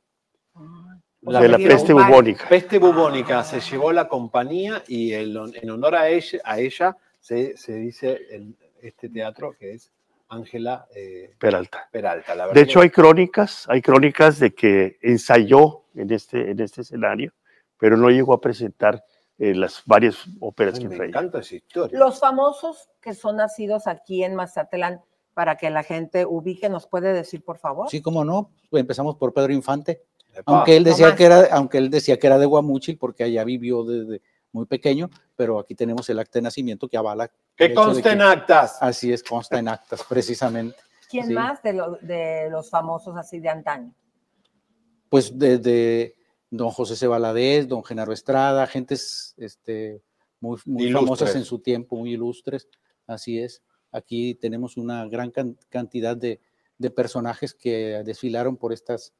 De 1.21 1.47
la 1.47 1.57
peste 1.57 1.93
bubónica. 1.93 2.47
Peste 2.47 2.79
bubónica 2.79 3.43
se 3.43 3.59
llevó 3.59 3.91
la 3.91 4.07
compañía 4.07 4.83
y 4.87 5.11
el- 5.13 5.37
en 5.55 5.69
honor 5.69 5.95
a 5.95 6.07
ella, 6.09 6.39
a 6.43 6.59
ella 6.59 6.97
se, 7.19 7.57
se 7.57 7.73
dice 7.75 8.19
el- 8.31 8.55
este 8.81 9.09
teatro 9.09 9.55
que 9.59 9.73
es 9.73 9.91
Ángela 10.29 10.87
eh, 10.95 11.33
Peralta. 11.39 11.89
Peralta. 11.91 12.35
La 12.35 12.43
De 12.43 12.47
verdad 12.49 12.63
hecho, 12.63 12.81
hay 12.81 12.89
crónicas, 12.91 13.65
hay 13.67 13.81
crónicas 13.81 14.39
de 14.39 14.53
que 14.53 14.97
ensayó 15.01 15.83
en 15.95 16.11
este, 16.13 16.51
en 16.51 16.59
este 16.61 16.81
escenario, 16.81 17.33
pero 17.77 17.97
no 17.97 18.09
llegó 18.09 18.33
a 18.33 18.39
presentar 18.41 19.03
eh, 19.39 19.55
las 19.55 19.81
varias 19.85 20.17
óperas 20.39 20.77
que 20.79 20.87
me 20.87 20.95
traía. 20.97 21.09
encanta 21.09 21.39
esa 21.39 21.55
historia. 21.55 21.97
Los 21.97 22.19
famosos 22.19 22.89
que 23.01 23.13
son 23.13 23.37
nacidos 23.37 23.87
aquí 23.87 24.23
en 24.23 24.35
Mazatlán, 24.35 25.01
para 25.33 25.55
que 25.55 25.69
la 25.69 25.83
gente 25.83 26.25
ubique, 26.25 26.67
¿nos 26.69 26.85
puede 26.87 27.13
decir, 27.13 27.43
por 27.43 27.57
favor? 27.57 27.89
Sí, 27.89 28.01
cómo 28.01 28.25
no. 28.25 28.51
Empezamos 28.71 29.15
por 29.15 29.33
Pedro 29.33 29.53
Infante. 29.53 30.03
Aunque 30.45 30.77
él 30.77 30.83
decía 30.83 31.15
que 31.15 31.25
era, 31.25 31.47
aunque 31.51 31.77
él 31.77 31.89
decía 31.89 32.17
que 32.17 32.27
era 32.27 32.37
de 32.37 32.45
Guamúchil, 32.45 32.97
porque 32.97 33.23
allá 33.23 33.43
vivió 33.43 33.83
desde 33.83 34.21
muy 34.51 34.65
pequeño, 34.65 35.09
pero 35.35 35.59
aquí 35.59 35.75
tenemos 35.75 36.09
el 36.09 36.19
acta 36.19 36.39
de 36.39 36.43
nacimiento 36.43 36.87
que 36.87 36.97
avala. 36.97 37.31
Que 37.55 37.73
consta 37.73 38.13
en 38.13 38.21
actas. 38.21 38.77
Así 38.81 39.11
es, 39.11 39.21
consta 39.23 39.59
en 39.59 39.67
actas, 39.67 40.03
precisamente. 40.07 40.75
¿Quién 41.09 41.27
Sí. 41.27 41.33
más 41.33 41.61
de, 41.63 41.73
lo- 41.73 41.97
de 42.01 42.49
los 42.49 42.69
famosos 42.69 43.15
así 43.17 43.39
de 43.39 43.49
antaño? 43.49 43.93
Pues 45.09 45.37
desde 45.37 46.15
don 46.49 46.69
José 46.69 46.95
C. 46.95 47.07
Valadez, 47.07 47.67
don 47.67 47.83
Genaro 47.83 48.13
Estrada, 48.13 48.65
gentes 48.67 49.33
este, 49.37 50.01
muy, 50.39 50.57
famosas 50.91 51.35
en 51.35 51.45
su 51.45 51.59
tiempo, 51.59 51.95
muy 51.95 52.13
ilustres. 52.13 52.69
Así 53.07 53.39
es. 53.39 53.61
Aquí 53.91 54.35
tenemos 54.35 54.77
una 54.77 55.05
gran 55.07 55.31
can- 55.31 55.57
cantidad 55.69 56.15
de, 56.15 56.39
de 56.77 56.89
personajes 56.91 57.53
que 57.55 58.01
desfilaron 58.05 58.55
por 58.55 58.71
estas 58.71 59.13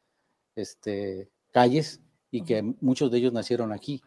este, 0.56 1.30
calles 1.52 2.02
y 2.32 2.44
que 2.44 2.62
muchos 2.82 3.12
de 3.12 3.18
ellos 3.18 3.34
nacieron 3.34 3.72
aquí. 3.72 4.02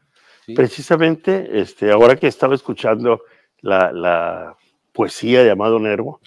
¿sí? 0.47 0.55
Precisamente, 0.55 1.61
este, 1.61 1.91
ahora 1.91 2.17
que 2.17 2.27
estaba 2.27 2.55
escuchando 2.55 3.23
la, 3.61 3.93
la 3.93 4.57
poesía 4.93 5.43
de 5.43 5.51
Amado 5.51 5.79
Nervo, 5.79 6.21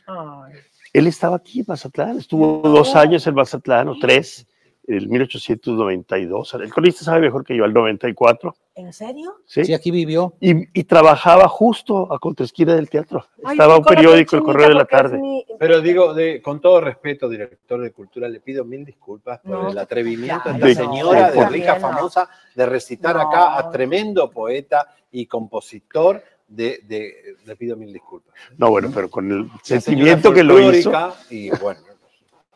él 0.93 1.07
estaba 1.07 1.37
aquí 1.37 1.59
en 1.59 1.65
Mazatlán, 1.67 2.17
estuvo 2.17 2.61
dos 2.67 2.95
años 2.95 3.25
en 3.27 3.35
Mazatlán, 3.35 3.89
o 3.89 3.99
tres, 3.99 4.47
en 4.87 5.09
1892. 5.09 6.53
El 6.55 6.69
cronista 6.73 7.03
sabe 7.05 7.21
mejor 7.21 7.43
que 7.43 7.55
yo, 7.55 7.63
al 7.63 7.73
94. 7.73 8.55
¿En 8.75 8.91
serio? 8.91 9.35
¿sí? 9.45 9.73
aquí 9.73 9.89
vivió. 9.89 10.33
Y, 10.41 10.79
y 10.79 10.83
trabajaba 10.83 11.47
justo 11.47 12.11
a 12.13 12.19
contraesquina 12.19 12.75
del 12.75 12.89
teatro. 12.89 13.25
Ay, 13.43 13.53
Estaba 13.53 13.77
un 13.77 13.85
periódico, 13.85 14.35
el 14.35 14.43
Correo 14.43 14.67
de 14.69 14.75
la 14.75 14.85
Tarde. 14.85 15.19
Pero 15.57 15.79
digo, 15.81 16.13
de- 16.13 16.41
con 16.41 16.59
todo 16.59 16.81
respeto, 16.81 17.29
director 17.29 17.81
de 17.81 17.91
cultura, 17.91 18.27
le 18.27 18.41
pido 18.41 18.65
mil 18.65 18.83
disculpas 18.83 19.39
por 19.39 19.51
No, 19.63 19.69
el 19.69 19.77
atrevimiento 19.77 20.49
de 20.49 20.55
claro, 20.59 20.67
esta 20.71 20.83
no, 20.83 20.91
señora 20.93 21.31
de 21.31 21.37
por- 21.43 21.51
rica 21.51 21.75
no. 21.75 21.81
famosa 21.81 22.29
de 22.53 22.65
recitar 22.65 23.15
No. 23.15 23.21
acá 23.21 23.57
a 23.57 23.71
tremendo 23.71 24.29
poeta 24.29 24.87
y 25.11 25.25
compositor. 25.25 26.21
De, 26.47 26.81
de- 26.87 27.37
le 27.43 27.55
pido 27.55 27.75
mil 27.75 27.91
disculpas. 27.91 28.31
No, 28.59 28.69
bueno, 28.69 28.91
pero 28.93 29.09
con 29.09 29.31
el 29.31 29.47
La 29.47 29.59
sentimiento 29.63 30.31
que 30.31 30.43
lo 30.43 30.59
hizo. 30.71 30.91
Y 31.31 31.49
bueno, 31.57 31.79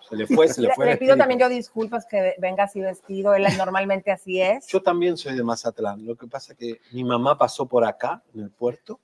se 0.09 0.15
le 0.15 0.27
fue, 0.27 0.47
se 0.47 0.61
le 0.61 0.67
Le, 0.69 0.73
fue. 0.75 0.85
le 0.85 0.91
el 0.93 0.97
pido 0.97 1.13
espíritu. 1.13 1.17
también 1.19 1.39
yo 1.39 1.49
disculpas 1.49 2.05
que 2.05 2.35
venga 2.39 2.63
así 2.63 2.81
vestido, 2.81 3.33
él 3.35 3.45
normalmente 3.57 4.11
así 4.11 4.41
es. 4.41 4.67
Yo 4.67 4.81
también 4.81 5.17
soy 5.17 5.35
de 5.35 5.43
Mazatlán. 5.43 6.05
Lo 6.05 6.15
que 6.15 6.27
pasa 6.27 6.53
es 6.53 6.59
que 6.59 6.81
mi 6.91 7.03
mamá 7.03 7.37
pasó 7.37 7.65
por 7.67 7.85
acá, 7.85 8.23
en 8.33 8.41
el 8.41 8.49
puerto, 8.49 8.99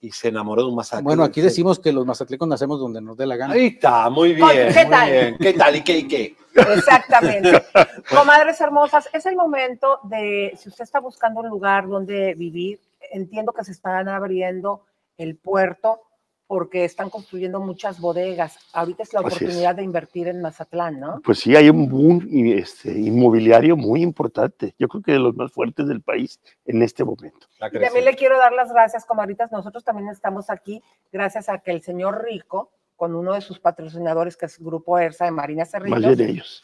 y 0.00 0.10
se 0.12 0.28
enamoró 0.28 0.62
de 0.62 0.68
un 0.68 0.76
Mazatlán. 0.76 1.04
Bueno, 1.04 1.24
aquí 1.24 1.40
decimos 1.40 1.78
que 1.78 1.92
los 1.92 2.06
mazatlecos 2.06 2.46
nacemos 2.48 2.78
donde 2.78 3.00
nos 3.00 3.16
dé 3.16 3.26
la 3.26 3.36
gana. 3.36 3.54
Ahí 3.54 3.66
está, 3.66 4.08
muy 4.10 4.34
bien. 4.34 4.48
¿qué 4.72 4.84
muy 4.84 4.90
tal? 4.90 5.10
bien. 5.10 5.36
¿Qué 5.38 5.52
tal? 5.52 5.76
¿Y 5.76 5.82
qué? 5.82 5.98
¿Y 5.98 6.08
qué? 6.08 6.36
Exactamente. 6.54 7.62
Comadres 8.10 8.60
hermosas, 8.60 9.08
es 9.12 9.26
el 9.26 9.36
momento 9.36 10.00
de, 10.04 10.56
si 10.58 10.68
usted 10.68 10.84
está 10.84 11.00
buscando 11.00 11.40
un 11.40 11.48
lugar 11.48 11.88
donde 11.88 12.34
vivir, 12.34 12.80
entiendo 13.10 13.52
que 13.52 13.64
se 13.64 13.72
están 13.72 14.08
abriendo 14.08 14.84
el 15.18 15.36
puerto 15.36 16.00
porque 16.46 16.84
están 16.84 17.10
construyendo 17.10 17.60
muchas 17.60 18.00
bodegas. 18.00 18.58
Ahorita 18.72 19.02
es 19.02 19.12
la 19.12 19.20
Así 19.20 19.28
es. 19.28 19.34
oportunidad 19.34 19.74
de 19.74 19.82
invertir 19.82 20.28
en 20.28 20.40
Mazatlán, 20.40 21.00
¿no? 21.00 21.20
Pues 21.24 21.40
sí, 21.40 21.56
hay 21.56 21.68
un 21.68 21.88
boom 21.88 22.28
este, 22.30 22.92
inmobiliario 22.92 23.76
muy 23.76 24.02
importante. 24.02 24.74
Yo 24.78 24.88
creo 24.88 25.02
que 25.02 25.12
de 25.12 25.18
los 25.18 25.34
más 25.34 25.50
fuertes 25.52 25.88
del 25.88 26.02
país 26.02 26.40
en 26.64 26.82
este 26.82 27.04
momento. 27.04 27.48
Y 27.72 27.80
también 27.80 28.04
le 28.04 28.14
quiero 28.14 28.38
dar 28.38 28.52
las 28.52 28.72
gracias, 28.72 29.04
comadritas. 29.04 29.50
Nosotros 29.50 29.82
también 29.84 30.08
estamos 30.08 30.48
aquí 30.50 30.82
gracias 31.10 31.48
a 31.48 31.58
que 31.58 31.72
el 31.72 31.82
señor 31.82 32.24
Rico, 32.24 32.70
con 32.94 33.14
uno 33.14 33.34
de 33.34 33.40
sus 33.40 33.58
patrocinadores, 33.58 34.36
que 34.36 34.46
es 34.46 34.58
Grupo 34.58 34.98
ERSA 34.98 35.24
de 35.26 35.32
Marina 35.32 35.64
Cerritos, 35.64 36.00
Más 36.00 36.16
bien 36.16 36.30
ellos. 36.30 36.62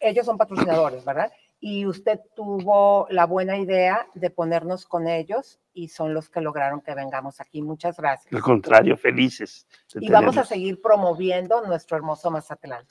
ellos 0.00 0.26
son 0.26 0.36
patrocinadores, 0.38 1.04
¿verdad? 1.04 1.32
Y 1.62 1.84
usted 1.86 2.20
tuvo 2.34 3.06
la 3.10 3.26
buena 3.26 3.58
idea 3.58 4.06
de 4.14 4.30
ponernos 4.30 4.86
con 4.86 5.06
ellos 5.06 5.60
y 5.74 5.88
son 5.88 6.14
los 6.14 6.30
que 6.30 6.40
lograron 6.40 6.80
que 6.80 6.94
vengamos 6.94 7.38
aquí. 7.40 7.60
Muchas 7.60 7.98
gracias. 7.98 8.32
Al 8.32 8.40
contrario, 8.40 8.96
felices. 8.96 9.66
de 9.92 10.04
Y 10.04 10.08
vamos 10.08 10.30
a 10.38 10.42
tenerlos. 10.42 10.48
seguir 10.48 10.80
promoviendo 10.80 11.60
nuestro 11.66 11.98
hermoso 11.98 12.30
Mazatlán. 12.30 12.86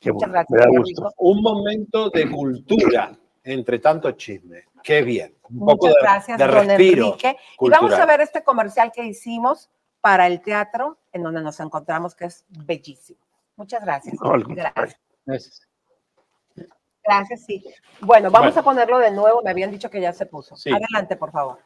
Qué 0.00 0.12
Muchas 0.12 0.28
bueno, 0.30 0.32
gracias. 0.32 0.50
me 0.50 0.58
da 0.58 0.64
señor 0.64 0.80
gusto. 0.80 1.02
Rico. 1.08 1.14
Un 1.18 1.42
momento 1.42 2.10
de 2.10 2.30
cultura 2.30 3.12
entre 3.44 3.78
tanto 3.78 4.10
chisme. 4.12 4.64
Qué 4.82 5.02
bien. 5.02 5.36
Un 5.50 5.60
poco 5.60 5.86
Muchas 5.86 5.94
de, 5.94 6.00
gracias, 6.00 6.38
de 6.38 6.46
don 6.46 6.66
respiro 6.68 7.06
Enrique. 7.06 7.36
Y 7.60 7.68
vamos 7.70 7.92
a 7.92 7.96
cultural. 7.96 8.06
ver 8.08 8.20
este 8.22 8.42
comercial 8.42 8.92
que 8.92 9.04
hicimos 9.04 9.70
para 10.00 10.26
el 10.26 10.40
teatro, 10.40 10.98
en 11.12 11.22
donde 11.22 11.42
nos 11.42 11.60
encontramos, 11.60 12.14
que 12.14 12.24
es 12.24 12.44
bellísimo. 12.48 13.20
Muchas 13.56 13.82
gracias. 13.84 14.16
No, 14.20 14.32
gracias. 14.54 14.98
Gracias. 15.26 15.69
Gracias, 17.04 17.44
sí. 17.44 17.64
Bueno, 18.00 18.30
vamos 18.30 18.54
Bueno. 18.54 18.60
a 18.60 18.64
ponerlo 18.64 18.98
de 18.98 19.10
nuevo. 19.10 19.42
Me 19.42 19.50
habían 19.50 19.70
dicho 19.70 19.90
que 19.90 20.00
ya 20.00 20.12
se 20.12 20.26
puso. 20.26 20.56
Sí. 20.56 20.70
Adelante, 20.70 21.16
por 21.16 21.30
favor. 21.32 21.58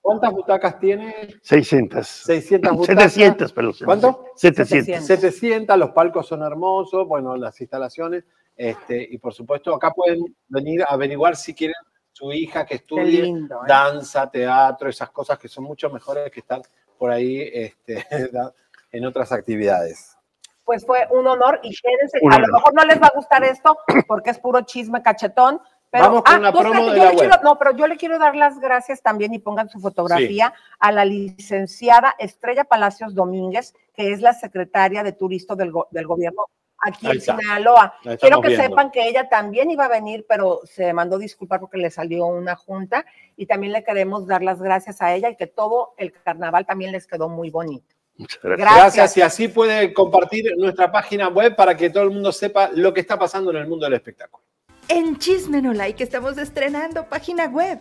¿Cuántas 0.00 0.32
butacas 0.32 0.80
tiene? 0.80 1.14
600. 1.42 2.06
600 2.06 2.72
butacas. 2.72 3.12
700, 3.12 3.52
perdón. 3.52 3.74
¿Cuánto? 3.84 4.24
700. 4.34 5.06
700, 5.06 5.78
los 5.78 5.90
palcos 5.90 6.26
son 6.26 6.42
hermosos, 6.42 7.06
bueno, 7.06 7.36
las 7.36 7.60
instalaciones, 7.60 8.24
este, 8.56 9.06
y 9.10 9.18
por 9.18 9.32
supuesto 9.32 9.72
acá 9.72 9.92
pueden 9.92 10.18
venir 10.48 10.82
a 10.82 10.86
averiguar 10.86 11.36
si 11.36 11.54
quieren 11.54 11.76
su 12.12 12.32
hija 12.32 12.66
que 12.66 12.74
estudie 12.74 13.22
lindo, 13.22 13.56
¿eh? 13.62 13.66
danza, 13.68 14.28
teatro, 14.28 14.88
esas 14.88 15.10
cosas 15.10 15.38
que 15.38 15.48
son 15.48 15.64
mucho 15.64 15.88
mejores 15.88 16.30
que 16.32 16.40
estar 16.40 16.60
por 16.98 17.10
ahí 17.10 17.40
este, 17.52 18.04
en 18.92 19.04
otras 19.06 19.32
actividades. 19.32 20.16
Pues 20.64 20.86
fue 20.86 21.06
un 21.10 21.26
honor 21.26 21.58
y 21.62 21.74
quédense. 21.74 22.18
Un 22.22 22.32
a 22.32 22.36
honor. 22.36 22.48
lo 22.48 22.54
mejor 22.54 22.74
no 22.74 22.84
les 22.84 23.02
va 23.02 23.06
a 23.08 23.12
gustar 23.16 23.42
esto 23.44 23.76
porque 24.06 24.30
es 24.30 24.38
puro 24.38 24.60
chisme 24.62 25.02
cachetón. 25.02 25.60
Pero, 25.90 26.04
Vamos 26.06 26.22
con 26.22 26.46
ah, 26.46 26.52
promo 26.52 26.90
de 26.90 26.96
la 26.98 27.04
le 27.04 27.10
web. 27.10 27.18
quiero- 27.18 27.42
no, 27.42 27.58
pero 27.58 27.72
yo 27.76 27.86
le 27.86 27.98
quiero 27.98 28.18
dar 28.18 28.34
las 28.34 28.58
gracias 28.58 29.02
también 29.02 29.34
y 29.34 29.38
pongan 29.40 29.68
su 29.68 29.78
fotografía 29.78 30.54
a 30.78 30.90
la 30.90 31.04
licenciada 31.04 32.14
Estrella 32.18 32.64
Palacios 32.64 33.14
Domínguez, 33.14 33.74
que 33.92 34.10
es 34.12 34.22
la 34.22 34.32
secretaria 34.32 35.02
de 35.02 35.12
Turismo 35.12 35.54
del, 35.54 35.70
go- 35.70 35.88
del 35.90 36.06
gobierno 36.06 36.46
aquí 36.82 37.10
en. 37.10 37.20
Sinaloa. 37.20 37.94
Quiero 38.20 38.40
que 38.40 38.48
viendo. 38.48 38.66
sepan 38.66 38.90
que 38.90 39.08
ella 39.08 39.28
también 39.28 39.70
iba 39.70 39.86
a 39.86 39.88
venir, 39.88 40.26
pero 40.28 40.60
se 40.64 40.92
mandó 40.92 41.18
disculpar 41.18 41.60
porque 41.60 41.78
le 41.78 41.90
salió 41.90 42.26
una 42.26 42.56
junta 42.56 43.06
y 43.36 43.46
también 43.46 43.72
le 43.72 43.84
queremos 43.84 44.26
dar 44.26 44.42
las 44.42 44.60
gracias 44.60 45.00
a 45.00 45.14
ella 45.14 45.30
y 45.30 45.36
que 45.36 45.46
todo 45.46 45.94
el 45.96 46.12
carnaval 46.12 46.66
también 46.66 46.92
les 46.92 47.06
quedó 47.06 47.28
muy 47.28 47.50
bonito. 47.50 47.94
Gracias. 48.42 48.58
Gracias. 48.58 49.16
y 49.16 49.22
así 49.22 49.48
puede 49.48 49.92
compartir 49.94 50.52
nuestra 50.58 50.92
página 50.92 51.28
web 51.28 51.56
para 51.56 51.76
que 51.76 51.88
todo 51.90 52.04
el 52.04 52.10
mundo 52.10 52.30
sepa 52.30 52.70
lo 52.74 52.92
que 52.92 53.00
está 53.00 53.18
pasando 53.18 53.50
en 53.50 53.56
el 53.56 53.66
mundo 53.66 53.86
del 53.86 53.94
espectáculo. 53.94 54.44
En 54.88 55.18
Chismenolike 55.18 56.02
estamos 56.02 56.36
estrenando 56.38 57.08
página 57.08 57.46
web. 57.46 57.78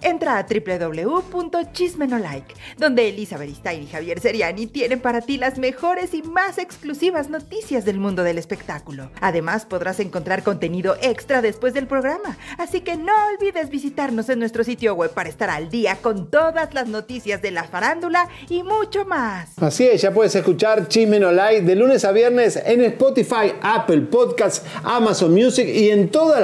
Entra 0.00 0.38
a 0.38 0.46
www.chismenolike, 0.46 2.54
donde 2.78 3.08
Elisa 3.08 3.38
Beristain 3.38 3.82
y 3.82 3.86
Javier 3.86 4.20
Seriani 4.20 4.66
tienen 4.66 5.00
para 5.00 5.20
ti 5.20 5.36
las 5.36 5.58
mejores 5.58 6.14
y 6.14 6.22
más 6.22 6.58
exclusivas 6.58 7.28
noticias 7.28 7.84
del 7.84 7.98
mundo 7.98 8.22
del 8.22 8.38
espectáculo. 8.38 9.10
Además, 9.20 9.66
podrás 9.66 10.00
encontrar 10.00 10.42
contenido 10.42 10.96
extra 11.02 11.42
después 11.42 11.74
del 11.74 11.86
programa, 11.86 12.36
así 12.58 12.80
que 12.80 12.96
no 12.96 13.12
olvides 13.34 13.70
visitarnos 13.70 14.28
en 14.28 14.38
nuestro 14.38 14.64
sitio 14.64 14.94
web 14.94 15.12
para 15.12 15.28
estar 15.28 15.50
al 15.50 15.70
día 15.70 15.96
con 15.96 16.30
todas 16.30 16.72
las 16.74 16.88
noticias 16.88 17.42
de 17.42 17.50
la 17.50 17.64
farándula 17.64 18.28
y 18.48 18.62
mucho 18.62 19.04
más. 19.04 19.50
Así 19.58 19.86
es, 19.86 20.02
ya 20.02 20.12
puedes 20.12 20.34
escuchar 20.34 20.88
Chismen 20.88 21.24
Online 21.24 21.62
de 21.62 21.76
lunes 21.76 22.04
a 22.04 22.12
viernes 22.12 22.60
en 22.64 22.80
Spotify, 22.82 23.52
Apple 23.62 24.02
Podcasts, 24.02 24.62
Amazon 24.82 25.32
Music 25.32 25.66
y 25.66 25.90
en 25.90 26.10
todas 26.10 26.43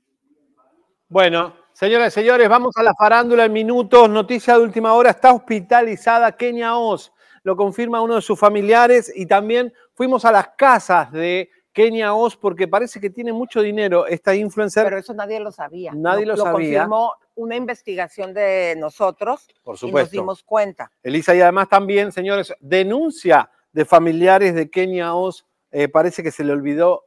Bueno, 1.11 1.53
señoras 1.73 2.13
y 2.13 2.21
señores, 2.21 2.47
vamos 2.47 2.73
a 2.77 2.83
la 2.83 2.93
farándula 2.93 3.43
en 3.43 3.51
minutos. 3.51 4.09
Noticia 4.09 4.53
de 4.53 4.63
última 4.63 4.93
hora, 4.93 5.09
está 5.09 5.33
hospitalizada 5.33 6.31
Kenia 6.37 6.77
Oz. 6.77 7.11
Lo 7.43 7.57
confirma 7.57 7.99
uno 7.99 8.15
de 8.15 8.21
sus 8.21 8.39
familiares 8.39 9.11
y 9.13 9.25
también 9.25 9.73
fuimos 9.93 10.23
a 10.23 10.31
las 10.31 10.51
casas 10.55 11.11
de 11.11 11.49
Kenia 11.73 12.13
Oz 12.13 12.37
porque 12.37 12.65
parece 12.65 13.01
que 13.01 13.09
tiene 13.09 13.33
mucho 13.33 13.61
dinero 13.61 14.07
esta 14.07 14.33
influencer. 14.33 14.85
Pero 14.85 14.99
eso 14.99 15.13
nadie 15.13 15.41
lo 15.41 15.51
sabía. 15.51 15.91
Nadie 15.93 16.25
lo 16.25 16.37
sabía. 16.37 16.53
confirmó 16.83 17.11
una 17.35 17.57
investigación 17.57 18.33
de 18.33 18.75
nosotros 18.77 19.49
Por 19.65 19.73
y 19.73 19.73
nos 19.73 19.79
supuesto. 19.81 20.11
dimos 20.11 20.43
cuenta. 20.43 20.93
Elisa, 21.03 21.35
y 21.35 21.41
además 21.41 21.67
también, 21.67 22.13
señores, 22.13 22.53
denuncia 22.61 23.51
de 23.73 23.83
familiares 23.83 24.55
de 24.55 24.69
Kenia 24.69 25.13
Oz. 25.13 25.45
Eh, 25.73 25.89
parece 25.89 26.23
que 26.23 26.31
se 26.31 26.45
le 26.45 26.53
olvidó, 26.53 27.03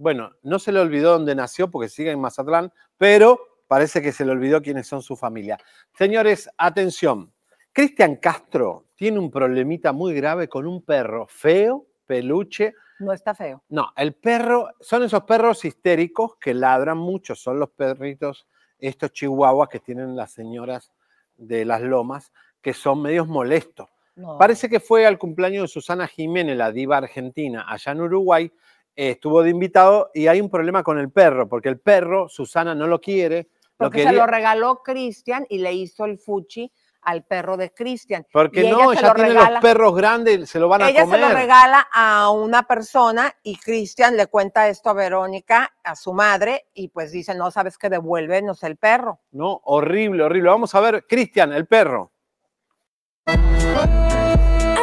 bueno, 0.00 0.30
no 0.42 0.58
se 0.58 0.72
le 0.72 0.80
olvidó 0.80 1.12
dónde 1.12 1.34
nació 1.34 1.70
porque 1.70 1.90
sigue 1.90 2.10
en 2.10 2.20
Mazatlán, 2.20 2.72
pero 2.96 3.38
parece 3.68 4.00
que 4.00 4.12
se 4.12 4.24
le 4.24 4.32
olvidó 4.32 4.62
quiénes 4.62 4.86
son 4.86 5.02
su 5.02 5.14
familia. 5.14 5.58
Señores, 5.92 6.48
atención. 6.56 7.30
Cristian 7.70 8.16
Castro 8.16 8.86
tiene 8.94 9.18
un 9.18 9.30
problemita 9.30 9.92
muy 9.92 10.14
grave 10.14 10.48
con 10.48 10.66
un 10.66 10.82
perro 10.82 11.26
feo, 11.28 11.86
peluche. 12.06 12.72
No 12.98 13.12
está 13.12 13.34
feo. 13.34 13.62
No, 13.68 13.92
el 13.94 14.14
perro, 14.14 14.70
son 14.80 15.02
esos 15.02 15.24
perros 15.24 15.66
histéricos 15.66 16.36
que 16.36 16.54
ladran 16.54 16.96
mucho, 16.96 17.34
son 17.34 17.58
los 17.58 17.68
perritos, 17.68 18.48
estos 18.78 19.12
chihuahuas 19.12 19.68
que 19.68 19.80
tienen 19.80 20.16
las 20.16 20.32
señoras 20.32 20.92
de 21.36 21.66
las 21.66 21.82
lomas, 21.82 22.32
que 22.62 22.72
son 22.72 23.02
medios 23.02 23.28
molestos. 23.28 23.90
No. 24.16 24.38
Parece 24.38 24.70
que 24.70 24.80
fue 24.80 25.04
al 25.04 25.18
cumpleaños 25.18 25.64
de 25.64 25.68
Susana 25.68 26.06
Jiménez, 26.06 26.56
la 26.56 26.72
diva 26.72 26.96
argentina, 26.96 27.66
allá 27.68 27.92
en 27.92 28.00
Uruguay, 28.00 28.50
eh, 28.96 29.10
estuvo 29.10 29.42
de 29.42 29.50
invitado 29.50 30.10
y 30.14 30.26
hay 30.26 30.40
un 30.40 30.50
problema 30.50 30.82
con 30.82 30.98
el 30.98 31.10
perro, 31.10 31.48
porque 31.48 31.68
el 31.68 31.78
perro, 31.80 32.28
Susana 32.28 32.74
no 32.74 32.86
lo 32.86 33.00
quiere, 33.00 33.48
lo 33.78 33.86
Porque 33.86 34.00
se 34.00 34.04
quería- 34.06 34.20
lo 34.20 34.26
regaló 34.26 34.82
Cristian 34.82 35.46
y 35.48 35.58
le 35.58 35.72
hizo 35.72 36.04
el 36.04 36.18
fuchi 36.18 36.70
al 37.02 37.24
perro 37.24 37.56
de 37.56 37.72
Cristian. 37.72 38.26
porque 38.30 38.60
Y 38.62 38.66
ella 38.66 38.76
no, 38.76 38.90
se 38.92 39.00
ya 39.00 39.08
lo 39.08 39.14
tiene 39.14 39.30
regala- 39.30 39.50
los 39.52 39.60
perros 39.62 39.94
grandes, 39.96 40.50
se 40.50 40.60
lo 40.60 40.68
van 40.68 40.82
a 40.82 40.90
Ella 40.90 41.04
comer. 41.04 41.20
se 41.20 41.28
lo 41.28 41.34
regala 41.34 41.88
a 41.90 42.30
una 42.30 42.64
persona 42.64 43.32
y 43.42 43.56
Cristian 43.56 44.18
le 44.18 44.26
cuenta 44.26 44.68
esto 44.68 44.90
a 44.90 44.92
Verónica, 44.92 45.72
a 45.82 45.96
su 45.96 46.12
madre, 46.12 46.66
y 46.74 46.88
pues 46.88 47.10
dice, 47.10 47.34
no 47.34 47.50
sabes 47.50 47.78
que 47.78 47.88
devuélvenos 47.88 48.62
el 48.64 48.76
perro. 48.76 49.20
No, 49.30 49.62
horrible, 49.64 50.24
horrible. 50.24 50.50
Vamos 50.50 50.74
a 50.74 50.80
ver, 50.80 51.06
Cristian, 51.06 51.54
el 51.54 51.66
perro. 51.66 52.12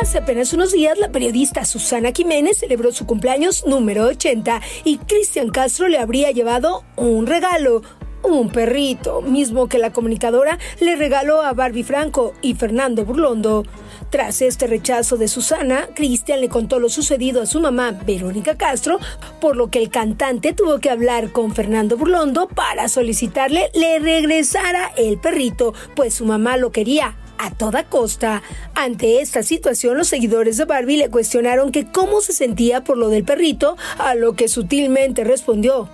Hace 0.07 0.19
apenas 0.19 0.53
unos 0.53 0.71
días, 0.71 0.97
la 0.97 1.11
periodista 1.11 1.65
Susana 1.65 2.13
Jiménez 2.15 2.59
celebró 2.59 2.93
su 2.93 3.05
cumpleaños 3.05 3.65
número 3.67 4.05
80 4.05 4.61
y 4.85 4.99
Cristian 4.99 5.49
Castro 5.49 5.89
le 5.89 5.99
habría 5.99 6.31
llevado 6.31 6.85
un 6.95 7.27
regalo. 7.27 7.81
Un 8.23 8.47
perrito, 8.49 9.21
mismo 9.21 9.67
que 9.67 9.79
la 9.79 9.91
comunicadora 9.91 10.59
le 10.79 10.95
regaló 10.95 11.41
a 11.41 11.51
Barbie 11.51 11.83
Franco 11.83 12.33
y 12.41 12.53
Fernando 12.53 13.03
Burlondo. 13.03 13.65
Tras 14.09 14.41
este 14.41 14.67
rechazo 14.67 15.17
de 15.17 15.27
Susana, 15.27 15.89
Cristian 15.93 16.39
le 16.39 16.47
contó 16.47 16.79
lo 16.79 16.87
sucedido 16.87 17.41
a 17.41 17.45
su 17.45 17.59
mamá, 17.59 17.91
Verónica 17.91 18.55
Castro, 18.55 18.99
por 19.41 19.57
lo 19.57 19.69
que 19.69 19.79
el 19.79 19.89
cantante 19.89 20.53
tuvo 20.53 20.79
que 20.79 20.89
hablar 20.89 21.33
con 21.33 21.53
Fernando 21.53 21.97
Burlondo 21.97 22.47
para 22.47 22.87
solicitarle 22.87 23.71
le 23.73 23.99
regresara 23.99 24.89
el 24.95 25.17
perrito, 25.17 25.73
pues 25.97 26.13
su 26.13 26.23
mamá 26.23 26.55
lo 26.55 26.71
quería 26.71 27.17
a 27.39 27.51
toda 27.51 27.85
costa. 27.89 28.41
Ante 28.75 29.21
esta 29.21 29.43
situación, 29.43 29.97
los 29.97 30.07
seguidores 30.07 30.57
de 30.57 30.65
Barbie 30.65 30.97
le 30.97 31.09
cuestionaron 31.09 31.71
que 31.71 31.91
cómo 31.91 32.21
se 32.21 32.33
sentía 32.33 32.83
por 32.83 32.97
lo 32.97 33.09
del 33.09 33.23
perrito, 33.23 33.77
a 33.97 34.15
lo 34.15 34.33
que 34.33 34.47
sutilmente 34.47 35.23
respondió. 35.23 35.89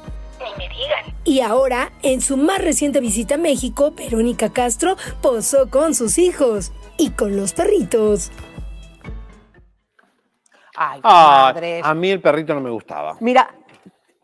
Y 1.24 1.40
ahora, 1.40 1.92
en 2.02 2.20
su 2.20 2.36
más 2.36 2.60
reciente 2.62 3.00
visita 3.00 3.36
a 3.36 3.38
México, 3.38 3.92
Verónica 3.92 4.52
Castro 4.52 4.98
posó 5.22 5.70
con 5.70 5.96
sus 5.96 6.18
hijos 6.18 6.72
y 6.98 7.12
con 7.12 7.36
los 7.38 7.54
perritos. 7.54 8.30
Ay, 10.76 11.00
Ah, 11.04 11.52
madre. 11.54 11.82
a 11.84 11.94
mí 11.94 12.10
el 12.10 12.20
perrito 12.22 12.54
no 12.56 12.62
me 12.62 12.72
gustaba. 12.72 13.16
Mira, 13.20 13.56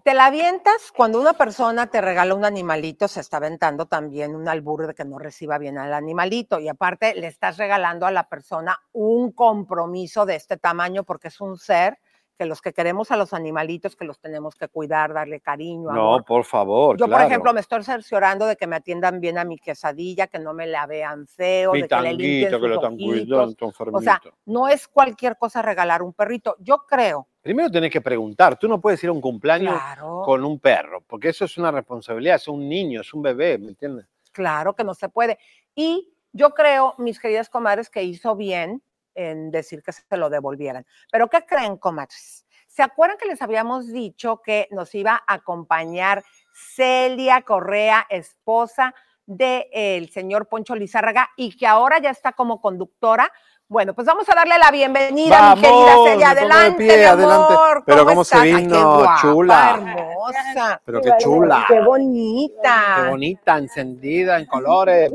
te 0.09 0.15
la 0.15 0.25
avientas 0.25 0.91
cuando 0.91 1.21
una 1.21 1.33
persona 1.33 1.85
te 1.85 2.01
regala 2.01 2.33
un 2.33 2.43
animalito, 2.43 3.07
se 3.07 3.19
está 3.19 3.37
aventando 3.37 3.85
también 3.85 4.33
un 4.33 4.47
albur 4.47 4.87
de 4.87 4.95
que 4.95 5.05
no 5.05 5.19
reciba 5.19 5.59
bien 5.59 5.77
al 5.77 5.93
animalito. 5.93 6.59
Y 6.59 6.67
aparte, 6.67 7.13
le 7.13 7.27
estás 7.27 7.57
regalando 7.57 8.07
a 8.07 8.11
la 8.11 8.27
persona 8.27 8.79
un 8.91 9.31
compromiso 9.31 10.25
de 10.25 10.33
este 10.33 10.57
tamaño 10.57 11.03
porque 11.03 11.27
es 11.27 11.39
un 11.39 11.59
ser 11.59 11.99
que 12.39 12.45
los 12.45 12.61
que 12.61 12.71
queremos 12.71 13.11
a 13.11 13.17
los 13.17 13.33
animalitos, 13.33 13.97
que 13.97 14.05
los 14.05 14.17
tenemos 14.17 14.55
que 14.55 14.69
cuidar, 14.69 15.13
darle 15.13 15.41
cariño, 15.41 15.89
amor. 15.89 16.19
No, 16.21 16.25
por 16.25 16.45
favor. 16.45 16.95
Yo, 16.97 17.09
por 17.09 17.19
ejemplo, 17.21 17.53
me 17.53 17.59
estoy 17.59 17.83
cerciorando 17.83 18.45
de 18.45 18.55
que 18.55 18.65
me 18.65 18.77
atiendan 18.77 19.19
bien 19.19 19.37
a 19.37 19.43
mi 19.43 19.57
quesadilla, 19.57 20.27
que 20.27 20.39
no 20.39 20.53
me 20.53 20.65
la 20.65 20.87
vean 20.87 21.27
feo, 21.27 21.73
Mi 21.73 21.81
de 21.81 21.87
que 21.89 21.95
le 21.99 22.13
limpien 22.13 22.49
tanguito, 22.49 22.61
que 22.61 22.67
lo 22.69 22.75
sus 22.75 22.83
están 22.83 22.93
ojitos. 22.93 23.55
cuidando, 23.67 23.97
O 23.97 24.01
sea, 24.01 24.21
no 24.45 24.69
es 24.69 24.87
cualquier 24.87 25.37
cosa 25.37 25.61
regalar 25.61 26.01
un 26.01 26.13
perrito. 26.13 26.55
Yo 26.59 26.77
creo 26.87 27.27
Primero 27.41 27.69
tenés 27.69 27.91
que 27.91 27.99
preguntar, 28.01 28.57
tú 28.57 28.69
no 28.69 28.79
puedes 28.79 29.03
ir 29.03 29.09
a 29.09 29.13
un 29.13 29.19
cumpleaños 29.21 29.73
Claro. 29.73 30.21
con 30.23 30.45
un 30.45 30.59
perro, 30.59 31.01
porque 31.07 31.29
eso 31.29 31.43
es 31.43 31.57
una 31.57 31.71
responsabilidad, 31.71 32.35
es 32.37 32.47
un 32.47 32.69
niño, 32.69 33.01
es 33.01 33.13
un 33.13 33.21
bebé, 33.21 33.57
¿me 33.57 33.67
entiendes? 33.67 34.05
Claro 34.31 34.73
que 34.75 34.85
no 34.85 34.93
se 34.93 35.09
puede. 35.09 35.37
Y 35.75 36.09
yo 36.31 36.51
creo, 36.51 36.95
mis 36.99 37.19
queridas 37.19 37.49
comadres, 37.49 37.89
que 37.89 38.03
hizo 38.03 38.35
bien 38.37 38.81
en 39.19 39.51
decir 39.51 39.83
que 39.83 39.91
se 39.91 40.03
lo 40.17 40.29
devolvieran. 40.29 40.85
Pero 41.11 41.27
¿qué 41.29 41.45
creen, 41.45 41.77
comadres? 41.77 42.45
¿Se 42.67 42.81
acuerdan 42.81 43.17
que 43.17 43.27
les 43.27 43.41
habíamos 43.41 43.91
dicho 43.91 44.41
que 44.41 44.67
nos 44.71 44.95
iba 44.95 45.21
a 45.27 45.33
acompañar 45.33 46.23
Celia 46.53 47.41
Correa, 47.41 48.05
esposa 48.09 48.93
del 49.25 50.09
señor 50.09 50.47
Poncho 50.47 50.75
Lizárraga, 50.75 51.29
y 51.35 51.55
que 51.57 51.67
ahora 51.67 51.99
ya 51.99 52.11
está 52.11 52.31
como 52.31 52.61
conductora? 52.61 53.29
Bueno, 53.67 53.93
pues 53.93 54.07
vamos 54.07 54.27
a 54.29 54.33
darle 54.33 54.57
la 54.57 54.71
bienvenida, 54.71 55.53
mi 55.55 55.61
querida 55.61 55.85
Vamos, 55.85 56.09
Celia. 56.09 56.29
Adelante, 56.31 56.77
pie, 56.77 56.97
mi 56.97 57.03
adelante. 57.03 57.53
amor. 57.53 57.83
Pero 57.85 58.05
cómo 58.05 58.23
se 58.23 58.35
estás? 58.35 58.41
Ay, 58.41 58.51
qué 58.55 58.61
vino, 58.61 58.95
guapa, 58.95 59.17
chula. 59.21 59.73
hermosa. 59.75 60.81
Pero 60.85 61.01
qué 61.01 61.11
chula. 61.19 61.65
Qué 61.67 61.81
bonita. 61.81 62.95
Qué 62.95 63.09
bonita, 63.09 63.57
encendida, 63.57 64.39
en 64.39 64.45
colores. 64.45 65.11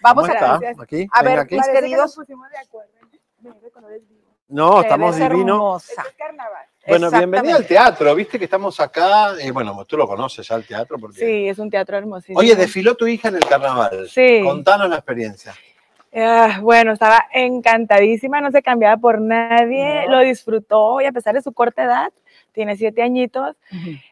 Vamos 0.00 0.28
¿Cómo 0.28 0.32
a 0.32 0.56
está? 0.56 0.82
Aquí, 0.82 1.06
A 1.12 1.22
ver, 1.22 1.40
aquí. 1.40 1.56
mis 1.56 1.68
queridos. 1.68 2.18
No, 4.48 4.80
estamos 4.80 5.16
divinos. 5.16 5.92
Bueno, 6.86 7.10
bienvenida 7.10 7.56
al 7.56 7.66
teatro. 7.66 8.14
Viste 8.14 8.38
que 8.38 8.46
estamos 8.46 8.80
acá. 8.80 9.34
eh, 9.38 9.50
bueno, 9.50 9.84
tú 9.84 9.96
lo 9.96 10.06
conoces 10.06 10.48
ya 10.48 10.54
el 10.54 10.66
teatro. 10.66 10.98
Porque... 10.98 11.18
Sí, 11.18 11.48
es 11.48 11.58
un 11.58 11.68
teatro 11.68 11.98
hermosísimo. 11.98 12.38
Oye, 12.38 12.56
desfiló 12.56 12.94
tu 12.94 13.06
hija 13.06 13.28
en 13.28 13.36
el 13.36 13.44
carnaval. 13.44 14.08
Sí. 14.08 14.40
Contanos 14.42 14.88
la 14.88 14.96
experiencia. 14.96 15.54
Ah, 16.14 16.60
bueno, 16.62 16.92
estaba 16.92 17.26
encantadísima, 17.34 18.40
no 18.40 18.50
se 18.50 18.62
cambiaba 18.62 18.96
por 18.96 19.20
nadie, 19.20 20.06
No. 20.06 20.12
lo 20.16 20.20
disfrutó 20.20 21.00
y 21.02 21.04
a 21.04 21.12
pesar 21.12 21.34
de 21.34 21.42
su 21.42 21.52
corta 21.52 21.84
edad, 21.84 22.10
tiene 22.52 22.76
siete 22.76 23.02
añitos, 23.02 23.54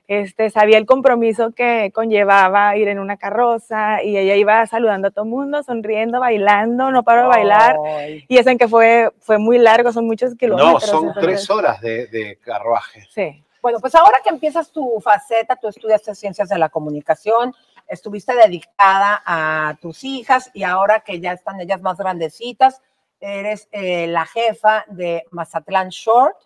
este, 0.09 0.51
sabía 0.51 0.79
el 0.79 0.87
compromiso 0.87 1.53
que 1.53 1.91
conllevaba 1.93 2.77
ir 2.77 2.89
en 2.89 2.99
una 2.99 3.17
carroza 3.17 4.03
y 4.03 4.17
ella 4.17 4.37
iba 4.37 4.65
saludando 4.67 5.09
a 5.09 5.11
todo 5.11 5.25
el 5.25 5.31
mundo, 5.31 5.63
sonriendo, 5.63 6.21
bailando, 6.21 6.91
no 6.91 7.03
paró 7.03 7.23
de 7.23 7.29
bailar. 7.29 7.77
Ay. 7.85 8.25
Y 8.29 8.39
eso 8.39 8.51
en 8.51 8.59
que 8.59 8.69
fue, 8.69 9.11
fue 9.21 9.39
muy 9.39 9.59
largo, 9.59 9.93
son 9.93 10.07
muchos 10.07 10.35
kilómetros. 10.37 10.73
No, 10.73 10.81
son 10.81 11.09
entonces- 11.09 11.23
tres 11.23 11.51
horas 11.51 11.81
de, 11.81 12.07
de 12.07 12.39
carruaje. 12.41 13.07
Sí. 13.11 13.43
Bueno, 13.61 13.81
pues 13.81 13.97
ahora 13.97 14.19
que 14.23 14.31
empiezas 14.31 14.71
tu 14.71 15.01
faceta, 15.01 15.57
tú 15.57 15.67
estudiaste 15.67 16.15
ciencias 16.15 16.49
de 16.49 16.59
la 16.59 16.69
comunicación, 16.69 17.53
estuviste 17.89 18.33
dedicada 18.35 19.23
a 19.27 19.77
tus 19.81 20.05
hijas 20.05 20.53
y 20.55 20.63
ahora 20.63 21.01
que 21.01 21.19
ya 21.19 21.33
están 21.33 21.61
ellas 21.61 21.83
más 21.83 21.97
grandecitas, 21.99 22.81
eres 23.19 23.69
eh, 23.73 24.07
la 24.07 24.25
jefa 24.25 24.85
de 24.89 25.25
Mazatlán 25.33 25.89
Short 25.89 26.37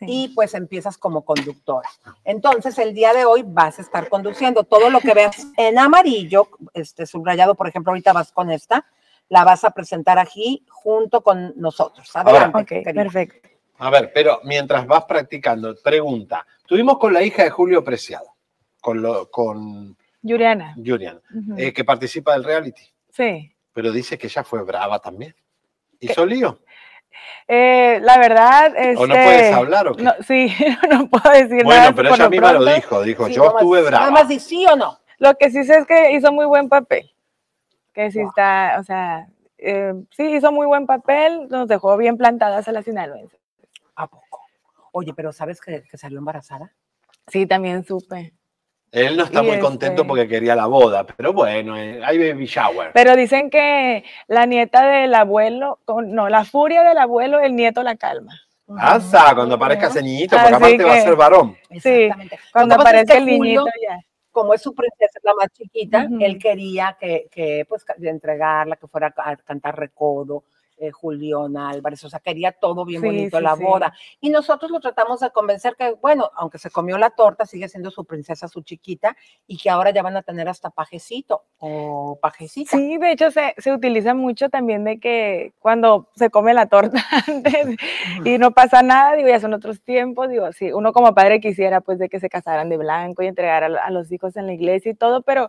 y 0.00 0.28
pues 0.28 0.54
empiezas 0.54 0.98
como 0.98 1.24
conductora. 1.24 1.88
Entonces, 2.24 2.78
el 2.78 2.94
día 2.94 3.12
de 3.12 3.24
hoy 3.24 3.42
vas 3.46 3.78
a 3.78 3.82
estar 3.82 4.08
conduciendo 4.08 4.64
todo 4.64 4.90
lo 4.90 5.00
que 5.00 5.14
veas 5.14 5.46
en 5.56 5.78
amarillo, 5.78 6.48
este 6.74 7.06
subrayado, 7.06 7.54
por 7.54 7.68
ejemplo, 7.68 7.90
ahorita 7.92 8.12
vas 8.12 8.32
con 8.32 8.50
esta, 8.50 8.86
la 9.28 9.44
vas 9.44 9.64
a 9.64 9.70
presentar 9.70 10.18
aquí 10.18 10.64
junto 10.68 11.22
con 11.22 11.52
nosotros. 11.56 12.08
Adelante. 12.14 12.82
perfecto. 12.82 13.48
A 13.78 13.90
ver, 13.90 14.10
pero 14.12 14.40
mientras 14.44 14.86
vas 14.86 15.04
practicando, 15.04 15.74
pregunta. 15.82 16.46
Tuvimos 16.66 16.98
con 16.98 17.12
la 17.14 17.22
hija 17.22 17.44
de 17.44 17.50
Julio 17.50 17.84
Preciado, 17.84 18.26
con, 18.80 19.00
lo, 19.00 19.30
con 19.30 19.96
Yuriana. 20.22 20.74
Ujú. 20.76 21.54
eh, 21.56 21.72
que 21.72 21.84
participa 21.84 22.32
del 22.32 22.44
reality, 22.44 22.82
Sí. 23.10 23.52
pero 23.72 23.92
dice 23.92 24.18
que 24.18 24.26
ella 24.26 24.42
fue 24.44 24.62
brava 24.62 24.98
también. 24.98 25.34
¿Hizo 26.00 26.24
lío? 26.26 26.60
Eh, 27.46 27.98
la 28.02 28.18
verdad, 28.18 28.72
¿O 28.96 29.06
no 29.06 29.14
este, 29.14 29.24
puedes 29.24 29.54
hablar 29.54 29.88
o 29.88 29.94
qué? 29.94 30.02
no, 30.02 30.12
sí, 30.26 30.52
no 30.90 31.08
puedo 31.08 31.30
decir 31.34 31.64
Bueno, 31.64 31.80
nada. 31.80 31.92
pero 31.94 32.08
por 32.10 32.18
ella 32.18 32.28
misma 32.28 32.52
lo 32.52 32.64
dijo, 32.64 33.02
dijo, 33.02 33.26
Sí, 33.26 33.32
yo 33.34 33.44
nomás- 33.44 33.62
estuve 33.62 33.82
brava. 33.82 33.98
Nada 34.00 34.10
más 34.10 34.28
di 34.28 34.38
sí 34.38 34.66
o 34.66 34.76
no. 34.76 34.98
Lo 35.18 35.34
que 35.36 35.50
sí 35.50 35.64
sé 35.64 35.78
es 35.78 35.86
que 35.86 36.12
hizo 36.12 36.30
muy 36.32 36.46
buen 36.46 36.68
papel. 36.68 37.10
Que 37.94 38.10
sí 38.10 38.20
está, 38.20 38.76
o 38.78 38.84
sea, 38.84 39.26
eh, 39.56 39.92
sí 40.16 40.24
hizo 40.34 40.52
muy 40.52 40.66
buen 40.66 40.86
papel, 40.86 41.48
nos 41.48 41.66
dejó 41.68 41.96
bien 41.96 42.16
plantadas 42.18 42.68
a 42.68 42.72
las 42.72 42.84
sinaloenses. 42.84 43.40
¿A 43.96 44.06
poco? 44.06 44.42
Oye, 44.92 45.12
pero 45.14 45.32
¿sabes 45.32 45.60
que, 45.60 45.82
que 45.82 45.98
salió 45.98 46.18
embarazada? 46.18 46.72
Sí, 47.26 47.46
también 47.46 47.84
supe. 47.84 48.32
Él 48.90 49.16
no 49.16 49.24
está 49.24 49.40
Y 49.40 49.42
muy 49.42 49.50
este- 49.52 49.62
contento 49.64 50.06
porque 50.06 50.26
quería 50.26 50.56
la 50.56 50.66
boda, 50.66 51.04
pero 51.04 51.32
bueno, 51.32 51.76
eh, 51.76 52.00
hay 52.04 52.18
baby 52.18 52.46
shower. 52.46 52.90
Pero 52.94 53.16
dicen 53.16 53.50
que 53.50 54.04
la 54.28 54.46
nieta 54.46 54.86
del 54.88 55.14
abuelo, 55.14 55.78
con- 55.84 56.12
no, 56.14 56.28
la 56.28 56.44
furia 56.44 56.82
del 56.82 56.98
abuelo, 56.98 57.38
el 57.40 57.54
nieto 57.54 57.82
la 57.82 57.96
calma. 57.96 58.32
Pasa 58.66 59.34
cuando 59.34 59.54
aparezca 59.54 59.86
ese 59.86 60.02
niñito, 60.02 60.36
porque 60.36 60.54
Así 60.54 60.54
aparte 60.54 60.84
va 60.84 60.92
a 60.92 60.94
que- 60.96 61.00
ser 61.02 61.16
varón. 61.16 61.56
Sí, 61.82 62.08
cuando 62.52 62.76
que 62.76 62.80
aparezca 62.82 63.12
que 63.14 63.18
el 63.18 63.26
niñito 63.26 63.64
ya. 63.88 63.98
Como 64.30 64.54
es 64.54 64.62
su 64.62 64.74
princesa, 64.74 65.18
la 65.22 65.34
más 65.34 65.48
chiquita, 65.52 66.04
Ujú. 66.04 66.18
él 66.20 66.38
quería 66.38 66.96
que, 67.00 67.26
que 67.30 67.64
pues, 67.68 67.84
entregarla, 68.02 68.76
que 68.76 68.86
fuera 68.86 69.12
a 69.16 69.36
cantar 69.36 69.76
recodo, 69.76 70.44
eh, 70.80 70.90
Julián 70.90 71.56
Álvarez, 71.56 72.02
o 72.04 72.08
sea, 72.10 72.20
quería 72.20 72.52
todo 72.52 72.84
bien 72.84 73.00
Sí, 73.00 73.06
bonito 73.06 73.38
sí, 73.38 73.42
la 73.42 73.56
sí. 73.56 73.62
boda. 73.64 73.92
Y 74.20 74.30
nosotros 74.30 74.70
lo 74.70 74.80
tratamos 74.80 75.20
de 75.20 75.30
convencer 75.30 75.74
que, 75.76 75.92
bueno, 76.00 76.30
aunque 76.36 76.58
se 76.58 76.70
comió 76.70 76.98
la 76.98 77.10
torta, 77.10 77.46
sigue 77.46 77.68
siendo 77.68 77.90
su 77.90 78.04
princesa, 78.04 78.48
su 78.48 78.62
chiquita, 78.62 79.16
y 79.46 79.58
que 79.58 79.70
ahora 79.70 79.90
ya 79.90 80.02
van 80.02 80.16
a 80.16 80.22
tener 80.22 80.48
hasta 80.48 80.70
pajecito 80.70 81.42
o 81.58 82.18
pajecita. 82.20 82.76
Sí, 82.76 82.98
de 82.98 83.12
hecho 83.12 83.30
se, 83.30 83.54
se 83.58 83.72
utiliza 83.72 84.14
mucho 84.14 84.48
también 84.48 84.84
de 84.84 85.00
que 85.00 85.52
cuando 85.60 86.08
se 86.14 86.30
come 86.30 86.54
la 86.54 86.66
torta 86.66 86.98
antes 87.26 87.76
y 88.24 88.38
no 88.38 88.52
pasa 88.52 88.82
nada, 88.82 89.14
digo, 89.14 89.28
ya 89.28 89.40
son 89.40 89.54
otros 89.54 89.80
tiempos, 89.82 90.28
digo, 90.28 90.52
sí, 90.52 90.72
uno 90.72 90.92
como 90.92 91.14
padre 91.14 91.40
quisiera 91.40 91.80
pues 91.80 91.98
de 91.98 92.08
que 92.08 92.20
se 92.20 92.28
casaran 92.28 92.68
de 92.68 92.76
blanco 92.76 93.22
y 93.22 93.26
entregar 93.26 93.64
a, 93.64 93.84
a 93.84 93.90
los 93.90 94.10
hijos 94.12 94.36
en 94.36 94.46
la 94.46 94.52
iglesia 94.52 94.92
y 94.92 94.94
todo, 94.94 95.22
pero 95.22 95.48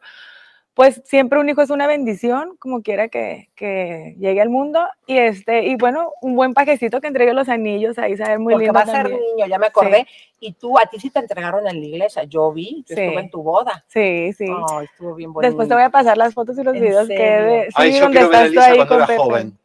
pues 0.80 1.02
siempre 1.04 1.38
un 1.38 1.50
hijo 1.50 1.62
es 1.62 1.72
una 1.72 1.88
bendición, 1.88 2.56
como 2.58 2.82
quiera 2.82 3.10
que, 3.10 3.50
que 3.54 4.16
llegue 4.18 4.40
al 4.40 4.50
mundo, 4.50 4.80
y 5.06 5.18
este, 5.18 5.66
y 5.68 5.76
bueno, 5.76 6.14
un 6.22 6.38
buen 6.38 6.54
pajecito 6.54 7.02
que 7.02 7.08
entregue 7.08 7.34
los 7.34 7.50
anillos, 7.50 8.00
ahí 8.00 8.16
ve 8.16 8.38
muy 8.38 8.54
Porque 8.54 8.68
lindo 8.68 8.80
va 8.80 8.84
a 8.84 8.86
ser 8.86 9.10
niño, 9.12 9.46
ya 9.46 9.60
me 9.60 9.66
acordé. 9.66 10.08
Y 10.40 10.54
tú, 10.54 10.80
a 10.80 10.86
ti 10.86 10.98
sí 10.98 11.10
te 11.10 11.20
entregaron 11.20 11.68
en 11.68 11.82
la 11.82 11.86
iglesia. 11.86 12.24
Yo 12.24 12.54
vi, 12.54 12.86
yo 12.88 12.96
Sí. 12.96 13.02
estuve 13.02 13.20
en 13.20 13.30
tu 13.30 13.44
boda. 13.44 13.84
Sí, 13.90 14.32
sí. 14.32 14.46
Ay, 14.48 14.86
estuvo 14.86 15.16
bien 15.16 15.34
bonito. 15.34 15.50
Después 15.50 15.68
te 15.68 15.74
voy 15.74 15.84
a 15.84 15.90
pasar 15.90 16.18
las 16.18 16.34
fotos 16.34 16.58
y 16.58 16.64
los 16.64 16.74
¿En 16.74 16.82
videos 16.82 17.10
que 17.10 17.18
serio? 17.18 17.46
de, 17.52 17.66
sí, 17.66 17.72
Ay, 17.76 17.92
yo 17.96 18.00
donde 18.00 18.18
quiero 18.20 18.30
ver 18.30 18.40
a 18.40 18.46
estás 18.46 18.66
tú 18.66 18.72
ahí 18.72 18.78
cuando 18.78 18.96
con 18.96 19.04
era 19.04 19.22
joven. 19.22 19.58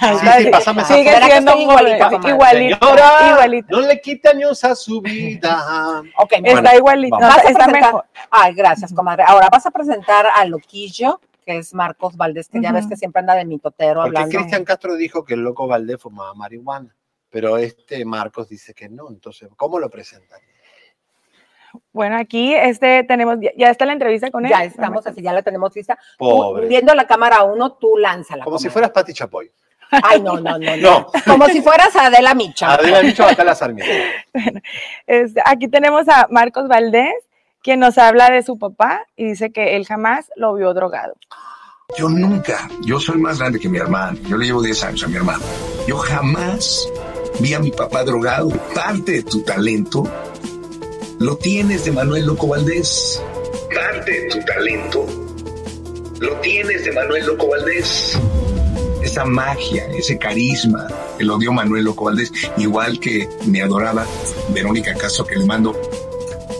Ahí 0.00 0.16
Sí, 0.16 0.26
está, 0.26 0.38
sí, 0.38 0.50
pásame 0.50 0.82
esa 0.82 0.94
Sigue 0.94 1.10
foto. 1.10 1.14
¿Será 1.14 1.26
que 1.26 1.32
siendo 1.32 1.58
igualito, 1.58 2.76
igualito. 3.32 3.80
No 3.80 3.86
le 3.86 4.00
quite 4.00 4.28
años 4.28 4.64
a 4.64 4.74
su 4.74 5.00
vida. 5.00 6.02
Ok, 6.18 6.32
Está 6.32 6.52
bueno, 6.52 6.76
igualito, 6.76 7.16
vamos. 7.18 7.36
Vas 7.36 7.44
a 7.44 7.48
está 7.48 7.66
mejor. 7.68 8.04
Ay, 8.30 8.54
gracias, 8.54 8.92
comadre. 8.92 9.24
Ahora 9.26 9.48
vas 9.50 9.66
a 9.66 9.70
presentar 9.70 10.26
a 10.34 10.44
Loquillo, 10.44 11.20
que 11.44 11.58
es 11.58 11.74
Marcos 11.74 12.16
Valdés, 12.16 12.48
que 12.48 12.60
ya 12.60 12.72
ves 12.72 12.86
que 12.86 12.96
siempre 12.96 13.20
anda 13.20 13.34
de 13.34 13.44
mitotero 13.44 14.02
Porque 14.02 14.18
hablando. 14.18 14.38
Cristian 14.38 14.64
Castro 14.64 14.96
dijo 14.96 15.24
que 15.24 15.34
el 15.34 15.40
loco 15.40 15.66
Valdés 15.66 16.00
fumaba 16.00 16.34
marihuana, 16.34 16.94
pero 17.30 17.56
este 17.58 18.04
Marcos 18.04 18.48
dice 18.48 18.74
que 18.74 18.88
no. 18.88 19.08
Entonces, 19.08 19.48
¿cómo 19.56 19.78
lo 19.78 19.90
presentan? 19.90 20.40
Bueno, 21.92 22.16
aquí 22.16 22.54
este 22.54 23.04
tenemos, 23.04 23.38
ya, 23.56 23.70
está 23.70 23.84
la 23.86 23.92
entrevista 23.92 24.30
con 24.30 24.44
él. 24.44 24.50
Ya 24.50 24.64
estamos 24.64 25.06
así, 25.06 25.22
ya 25.22 25.32
la 25.32 25.42
tenemos 25.42 25.74
lista. 25.74 25.98
Tú, 26.18 26.24
Pobre. 26.24 26.66
viendo 26.66 26.94
la 26.94 27.06
cámara 27.06 27.42
uno, 27.44 27.72
tú 27.74 27.96
lánzala. 27.96 28.44
Como 28.44 28.58
si 28.58 28.68
fueras 28.68 28.90
Pati 28.90 29.12
Chapoy. 29.12 29.50
Ay, 29.90 30.20
no, 30.20 30.40
no, 30.40 30.58
no, 30.58 30.76
no. 30.76 31.06
Como 31.26 31.46
si 31.46 31.62
fueras 31.62 31.94
Adela 31.96 32.34
Micha. 32.34 32.74
Adela 32.74 33.02
Micho 33.02 33.24
hasta 33.24 33.44
la 33.44 33.54
Sarmiento. 33.56 33.92
Este, 35.06 35.40
aquí 35.44 35.68
tenemos 35.68 36.08
a 36.08 36.26
Marcos 36.30 36.68
Valdés, 36.68 37.14
quien 37.62 37.80
nos 37.80 37.98
habla 37.98 38.30
de 38.30 38.42
su 38.42 38.58
papá 38.58 39.06
y 39.16 39.24
dice 39.26 39.52
que 39.52 39.76
él 39.76 39.86
jamás 39.86 40.30
lo 40.36 40.54
vio 40.54 40.74
drogado. 40.74 41.14
Yo 41.96 42.08
nunca, 42.08 42.68
yo 42.84 42.98
soy 42.98 43.16
más 43.18 43.38
grande 43.38 43.60
que 43.60 43.68
mi 43.68 43.78
hermano, 43.78 44.18
yo 44.28 44.36
le 44.36 44.46
llevo 44.46 44.60
10 44.60 44.84
años 44.84 45.04
a 45.04 45.08
mi 45.08 45.16
hermano. 45.16 45.44
Yo 45.86 45.96
jamás 45.98 46.88
vi 47.38 47.54
a 47.54 47.60
mi 47.60 47.70
papá 47.70 48.02
drogado. 48.02 48.48
Parte 48.74 49.12
de 49.12 49.22
tu 49.22 49.42
talento 49.42 50.02
lo 51.20 51.36
tienes 51.36 51.84
de 51.84 51.92
Manuel 51.92 52.26
Loco 52.26 52.48
Valdés. 52.48 53.22
Parte 53.72 54.10
de 54.10 54.28
tu 54.28 54.44
talento 54.44 55.06
lo 56.20 56.34
tienes 56.40 56.84
de 56.84 56.92
Manuel 56.92 57.26
Loco 57.26 57.48
Valdés. 57.48 58.18
Esa 59.06 59.24
magia, 59.24 59.86
ese 59.96 60.18
carisma 60.18 60.88
que 61.16 61.22
lo 61.22 61.38
dio 61.38 61.52
Manuel 61.52 61.84
Loco 61.84 62.06
Valdés, 62.06 62.32
igual 62.56 62.98
que 62.98 63.28
mi 63.46 63.60
adorada 63.60 64.04
Verónica 64.48 64.94
Castro, 64.94 65.24
que 65.24 65.36
le 65.36 65.46
mando 65.46 65.80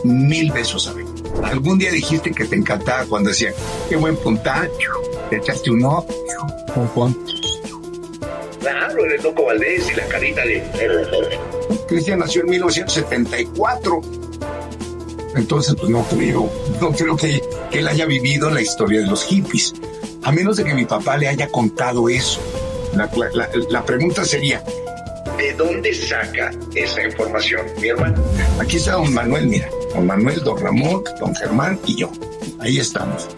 mil 0.05 0.53
besos 0.53 0.87
a 0.87 0.93
ver. 0.93 1.05
Algún 1.43 1.77
día 1.77 1.91
dijiste 1.91 2.31
que 2.31 2.45
te 2.45 2.55
encantaba 2.55 3.05
cuando 3.07 3.31
decía, 3.31 3.53
qué 3.89 3.97
buen 3.97 4.17
puntacho, 4.17 4.93
te 5.29 5.39
echaste 5.39 5.73
un 5.73 5.85
ojo, 5.87 6.07
un 6.77 6.89
punto. 6.91 7.33
Claro, 8.61 9.05
eres 9.05 9.25
Loco 9.25 9.47
Valdés 9.47 9.91
y 9.91 9.97
la 9.97 10.07
carita 10.07 10.43
de... 10.47 10.63
Cristian 11.89 12.21
nació 12.21 12.43
en 12.43 12.51
1974. 12.51 14.01
Entonces, 15.35 15.75
pues 15.75 15.91
no 15.91 16.05
creo, 16.05 16.49
no 16.81 16.93
creo 16.93 17.17
que, 17.17 17.43
que 17.73 17.81
él 17.81 17.89
haya 17.89 18.07
vivido 18.07 18.51
la 18.51 18.61
historia 18.61 19.01
de 19.01 19.07
los 19.07 19.25
hippies. 19.25 19.75
A 20.27 20.33
menos 20.33 20.57
de 20.57 20.65
que 20.65 20.75
mi 20.75 20.85
papá 20.85 21.17
le 21.17 21.29
haya 21.29 21.49
contado 21.49 22.09
eso. 22.09 22.41
La, 22.95 23.09
la- 23.17 23.31
la- 23.33 23.49
la 23.71 23.85
pregunta 23.85 24.25
sería, 24.25 24.61
¿de 25.39 25.53
dónde 25.55 25.95
saca 25.95 26.51
esa 26.75 27.03
información, 27.05 27.65
mi 27.81 27.89
hermano? 27.89 28.23
Aquí 28.61 28.77
está 28.77 28.93
don 28.95 29.13
Manuel, 29.15 29.47
mira. 29.47 29.69
Don 29.95 30.07
Manuel, 30.07 30.43
don 30.43 30.59
Ramón, 30.61 31.05
don 31.21 31.35
Germán 31.35 31.79
y 31.87 32.01
yo. 32.01 32.11
Ahí 32.61 32.79
estamos. 32.79 33.29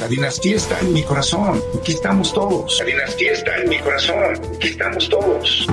La 0.00 0.06
dinastía 0.06 0.56
está 0.56 0.78
en 0.80 0.92
mi 0.92 1.02
corazón. 1.02 1.62
Aquí 1.80 1.92
estamos 1.92 2.32
todos. 2.34 2.78
La 2.80 2.84
dinastía 2.84 3.32
está 3.32 3.56
en 3.56 3.68
mi 3.70 3.78
corazón. 3.78 4.34
Aquí 4.56 4.68
estamos 4.68 5.08
todos. 5.08 5.66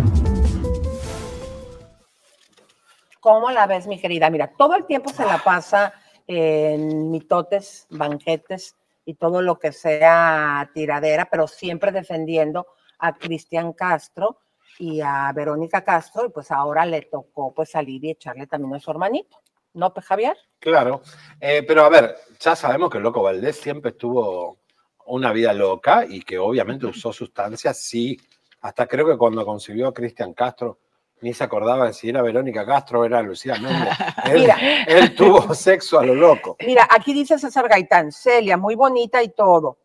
¿Cómo 3.20 3.50
la 3.52 3.68
ves, 3.68 3.88
mi 3.88 4.00
querida? 4.00 4.30
Mira, 4.30 4.52
todo 4.58 4.76
el 4.76 4.86
tiempo 4.86 5.12
se 5.12 5.26
la 5.26 5.40
pasa 5.44 5.94
en 6.28 7.12
mitotes, 7.12 7.88
banquetes 7.90 8.76
y 9.06 9.14
todo 9.14 9.42
lo 9.42 9.60
que 9.60 9.72
sea 9.72 10.70
tiradera, 10.74 11.30
pero 11.30 11.48
siempre 11.48 11.92
defendiendo 11.92 12.68
a 13.00 13.16
Cristian 13.16 13.74
Castro 13.74 14.40
y 14.80 15.00
a 15.02 15.32
Verónica 15.34 15.84
Castro, 15.84 16.26
y 16.26 16.30
pues 16.30 16.52
ahora 16.52 16.86
le 16.86 17.04
tocó 17.04 17.54
pues 17.54 17.70
salir 17.70 18.04
y 18.04 18.12
echarle 18.12 18.48
también 18.48 18.76
a 18.76 18.80
su 18.80 18.92
hermanito. 18.92 19.38
¿No, 19.74 19.94
pues, 19.94 20.06
Javier? 20.06 20.38
Claro, 20.60 21.02
Eh, 21.40 21.64
pero 21.68 21.84
a 21.84 21.90
ver, 21.90 22.16
ya 22.40 22.56
sabemos 22.56 22.90
que 22.90 22.98
el 22.98 23.04
Loco 23.04 23.22
Valdés 23.22 23.58
siempre 23.58 23.92
estuvo 23.92 24.60
una 25.06 25.32
vida 25.32 25.54
loca 25.54 26.06
y 26.08 26.22
que 26.22 26.40
obviamente 26.40 26.86
usó 26.88 27.14
sustancias, 27.14 27.78
sí, 27.80 28.18
hasta 28.62 28.88
creo 28.88 29.06
que 29.06 29.18
cuando 29.18 29.46
concibió 29.46 29.88
a 29.88 29.94
Cristian 29.94 30.34
Castro, 30.34 30.80
ni 31.26 31.34
se 31.34 31.44
acordaba 31.44 31.88
de 31.88 31.94
si 31.94 32.08
era 32.08 32.22
Verónica 32.22 32.64
Castro 32.64 33.00
o 33.02 33.06
era 33.06 33.20
Lucía 33.24 33.56
Méndez. 33.56 33.98
Él, 34.26 34.42
Mira. 34.42 34.58
él 34.86 35.16
tuvo 35.16 35.56
sexo 35.56 35.98
a 35.98 36.06
lo 36.06 36.14
loco. 36.14 36.56
Mira, 36.64 36.88
aquí 36.88 37.14
dice 37.14 37.40
César 37.40 37.68
Gaitán, 37.68 38.12
Celia, 38.12 38.58
muy 38.58 38.76
bonita 38.76 39.24
y 39.24 39.30
todo. 39.30 39.80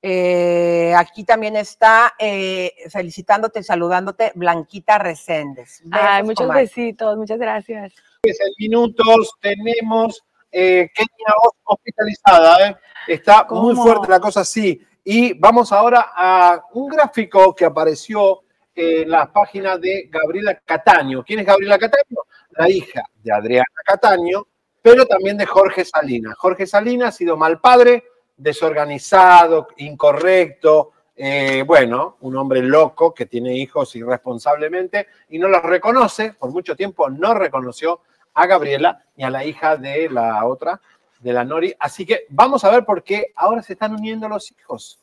Eh, 0.00 0.94
aquí 0.96 1.24
también 1.24 1.54
está 1.56 2.14
eh, 2.18 2.72
felicitándote 2.88 3.60
y 3.60 3.62
saludándote 3.62 4.32
Blanquita 4.36 4.96
Reséndez. 4.96 5.82
Ay, 5.90 6.22
muchos 6.22 6.46
comadre. 6.46 6.62
besitos, 6.62 7.14
muchas 7.18 7.38
gracias. 7.38 7.92
en 8.22 8.34
minutos 8.58 9.34
tenemos 9.42 10.24
eh, 10.50 10.88
Kenia 10.94 11.34
hospitalizada. 11.64 12.68
¿eh? 12.68 12.76
Está 13.06 13.46
muy 13.50 13.74
fuerte 13.74 14.08
la 14.08 14.20
cosa, 14.20 14.46
sí. 14.46 14.80
Y 15.04 15.34
vamos 15.34 15.72
ahora 15.72 16.12
a 16.16 16.64
un 16.72 16.88
gráfico 16.88 17.54
que 17.54 17.66
apareció 17.66 18.44
en 18.76 19.10
la 19.10 19.32
página 19.32 19.78
de 19.78 20.08
Gabriela 20.10 20.60
Cataño. 20.64 21.24
¿Quién 21.24 21.40
es 21.40 21.46
Gabriela 21.46 21.78
Cataño? 21.78 22.20
La 22.50 22.70
hija 22.70 23.02
de 23.22 23.32
Adriana 23.32 23.66
Cataño, 23.84 24.46
pero 24.82 25.06
también 25.06 25.38
de 25.38 25.46
Jorge 25.46 25.84
Salinas. 25.84 26.36
Jorge 26.36 26.66
Salinas 26.66 27.08
ha 27.08 27.18
sido 27.18 27.36
mal 27.36 27.60
padre, 27.60 28.04
desorganizado, 28.36 29.68
incorrecto, 29.78 30.92
eh, 31.18 31.64
bueno, 31.66 32.18
un 32.20 32.36
hombre 32.36 32.62
loco 32.62 33.14
que 33.14 33.24
tiene 33.24 33.54
hijos 33.54 33.96
irresponsablemente 33.96 35.06
y 35.30 35.38
no 35.38 35.48
los 35.48 35.62
reconoce, 35.62 36.34
por 36.34 36.50
mucho 36.50 36.76
tiempo 36.76 37.08
no 37.08 37.32
reconoció 37.32 38.02
a 38.34 38.46
Gabriela 38.46 39.02
ni 39.16 39.24
a 39.24 39.30
la 39.30 39.42
hija 39.42 39.78
de 39.78 40.10
la 40.10 40.44
otra, 40.44 40.78
de 41.20 41.32
la 41.32 41.42
Nori. 41.42 41.74
Así 41.80 42.04
que 42.04 42.26
vamos 42.28 42.64
a 42.64 42.70
ver 42.70 42.84
por 42.84 43.02
qué 43.02 43.32
ahora 43.34 43.62
se 43.62 43.72
están 43.72 43.94
uniendo 43.94 44.28
los 44.28 44.52
hijos. 44.52 45.00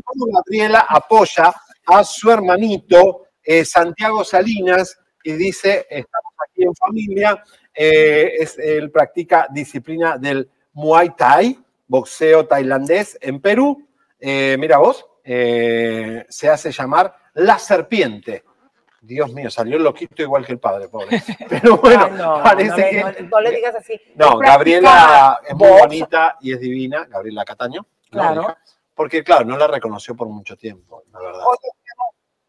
Cómo 0.00 0.26
Gabriela 0.32 0.86
apoya 0.88 1.52
a 1.86 2.04
su 2.04 2.30
hermanito 2.30 3.26
eh, 3.42 3.64
Santiago 3.64 4.24
Salinas 4.24 4.98
y 5.24 5.32
dice, 5.32 5.86
estamos 5.90 6.32
aquí 6.48 6.62
en 6.62 6.74
familia, 6.74 7.42
eh, 7.74 8.32
es- 8.38 8.58
él 8.58 8.90
practica 8.90 9.46
disciplina 9.50 10.16
del 10.16 10.48
Muay 10.74 11.10
Thai, 11.16 11.58
boxeo 11.86 12.46
tailandés 12.46 13.18
en 13.20 13.40
Perú. 13.40 13.86
Eh, 14.18 14.56
mira 14.58 14.78
vos, 14.78 15.04
se 15.24 16.48
hace 16.48 16.72
llamar 16.72 17.14
La 17.34 17.58
Serpiente. 17.58 18.44
Dios 19.00 19.32
mío, 19.32 19.50
salió 19.50 19.78
loquito 19.80 20.22
igual 20.22 20.46
que 20.46 20.52
el 20.52 20.60
padre, 20.60 20.88
pobre. 20.88 21.20
Pero 21.48 21.76
bueno, 21.78 22.04
Ay, 22.04 22.12
no, 22.16 22.42
parece 22.42 22.70
no, 23.02 23.12
que... 23.12 23.22
no- 23.22 23.28
no 23.30 23.40
le 23.40 23.50
digas 23.50 23.74
así. 23.74 24.00
No, 24.14 24.38
Gabriela 24.38 25.40
es 25.48 25.54
muy 25.56 25.68
bonita 25.70 26.36
y 26.40 26.52
es 26.52 26.60
divina, 26.60 27.04
Gabriela 27.08 27.44
Cataño. 27.44 27.84
la 28.10 28.22
Claro. 28.22 28.42
hija, 28.42 28.58
porque, 28.94 29.22
claro, 29.24 29.44
no 29.44 29.56
la 29.56 29.66
reconoció 29.66 30.14
por 30.14 30.28
mucho 30.28 30.56
tiempo, 30.56 31.02
la 31.12 31.20
verdad. 31.20 31.42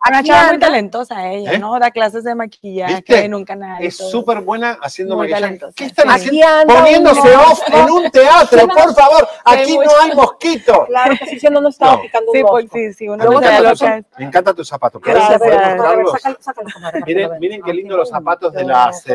Aquí 0.06 0.28
chava 0.28 0.42
muy 0.48 0.54
anda. 0.56 0.68
talentosa 0.68 1.32
ella, 1.32 1.54
¿Eh? 1.54 1.60
¿no? 1.60 1.80
Da 1.80 1.90
clases 1.90 2.26
de 2.26 2.36
maquillaje 2.36 2.96
¿Viste? 2.96 3.24
en 3.24 3.34
un 3.34 3.46
canal. 3.46 3.82
Es 3.82 3.96
súper 3.96 4.42
buena 4.42 4.78
haciendo 4.82 5.16
Muy 5.16 5.30
maquillaje. 5.30 5.42
talentosa, 5.44 5.74
¿Qué 5.78 5.86
están 5.86 6.20
sí. 6.20 6.28
haciendo? 6.42 6.74
Poniéndose 6.76 7.36
off 7.38 7.62
en 7.74 7.90
un 7.90 8.12
teatro, 8.12 8.60
Sí, 8.60 8.68
no, 8.68 8.74
por 8.74 8.94
favor. 8.94 9.28
Aquí 9.46 9.74
muy- 9.76 9.86
no 9.86 9.92
hay 10.02 10.14
mosquito. 10.14 10.86
Claro 10.88 11.16
que 11.18 11.26
sí, 11.28 11.40
si 11.40 11.48
no, 11.48 11.62
no 11.62 11.70
estaba 11.70 11.94
No. 11.96 12.02
picando 12.02 12.32
un 12.32 12.38
Sí, 12.38 12.44
pues 12.46 12.64
mosco. 12.66 12.78
sí, 12.78 12.94
sí, 12.94 13.08
uno 13.08 13.18
Me 13.18 13.24
tu, 13.24 13.32
loca. 13.64 14.04
me 14.20 14.26
encanta 14.26 14.54
tu 14.54 14.66
zapato. 14.66 15.00
¿Puedes 15.00 15.16
Gracias. 15.26 15.42
que 15.42 17.02
Miren, 17.06 17.32
miren 17.40 17.62
qué 17.62 17.72
Ay, 17.72 17.78
lindos 17.78 17.98
los 17.98 18.10
zapatos 18.10 18.52
de 18.52 18.66
la 18.66 18.92
bonito, 18.92 19.08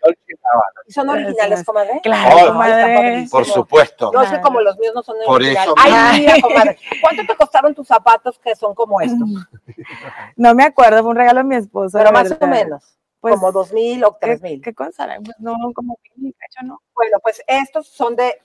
Celia. 0.00 0.14
comadre. 0.14 0.16
Dolce 0.16 0.20
y 0.28 0.34
Gabbana. 0.42 0.80
¿Y 0.86 0.92
son 0.92 1.08
originales, 1.10 1.64
comadre? 1.64 2.00
Claro, 2.02 2.36
Oh, 2.36 2.46
comadre. 2.48 3.26
Por 3.30 3.44
supuesto. 3.44 4.10
No 4.12 4.22
es 4.22 4.30
que 4.30 4.40
como 4.40 4.60
los 4.60 4.78
míos 4.78 4.92
no 4.94 5.02
son 5.02 5.16
Por 5.26 5.36
originales. 5.36 5.66
eso 5.66 5.74
Ay, 5.78 6.20
mira, 6.20 6.34
comadre. 6.40 6.78
¿Cuánto 7.00 7.26
te 7.26 7.36
costaron 7.36 7.74
tus 7.74 7.86
zapatos 7.86 8.38
que 8.38 8.54
son 8.56 8.74
como 8.74 9.00
estos? 9.00 9.18
No 10.36 10.54
me 10.54 10.64
acuerdo, 10.64 11.00
fue 11.02 11.10
un 11.10 11.16
regalo 11.16 11.38
de 11.38 11.44
mi 11.44 11.56
esposo. 11.56 11.98
Pero 11.98 12.12
más 12.12 12.30
o 12.40 12.46
menos. 12.46 12.94
Pues, 13.20 13.34
como 13.34 13.50
dos 13.50 13.72
mil 13.72 14.04
o 14.04 14.16
tres 14.20 14.40
¿Qué, 14.40 14.48
mil. 14.48 14.62
qué 14.62 14.72
cosa? 14.72 15.08
Pues 15.24 15.36
no, 15.40 15.54
como 15.74 15.98
mil, 16.14 16.32
cacho, 16.38 16.64
no. 16.64 16.80
Bueno, 16.94 17.18
pues 17.20 17.42
estos 17.48 17.88
son 17.88 18.14
de 18.14 18.40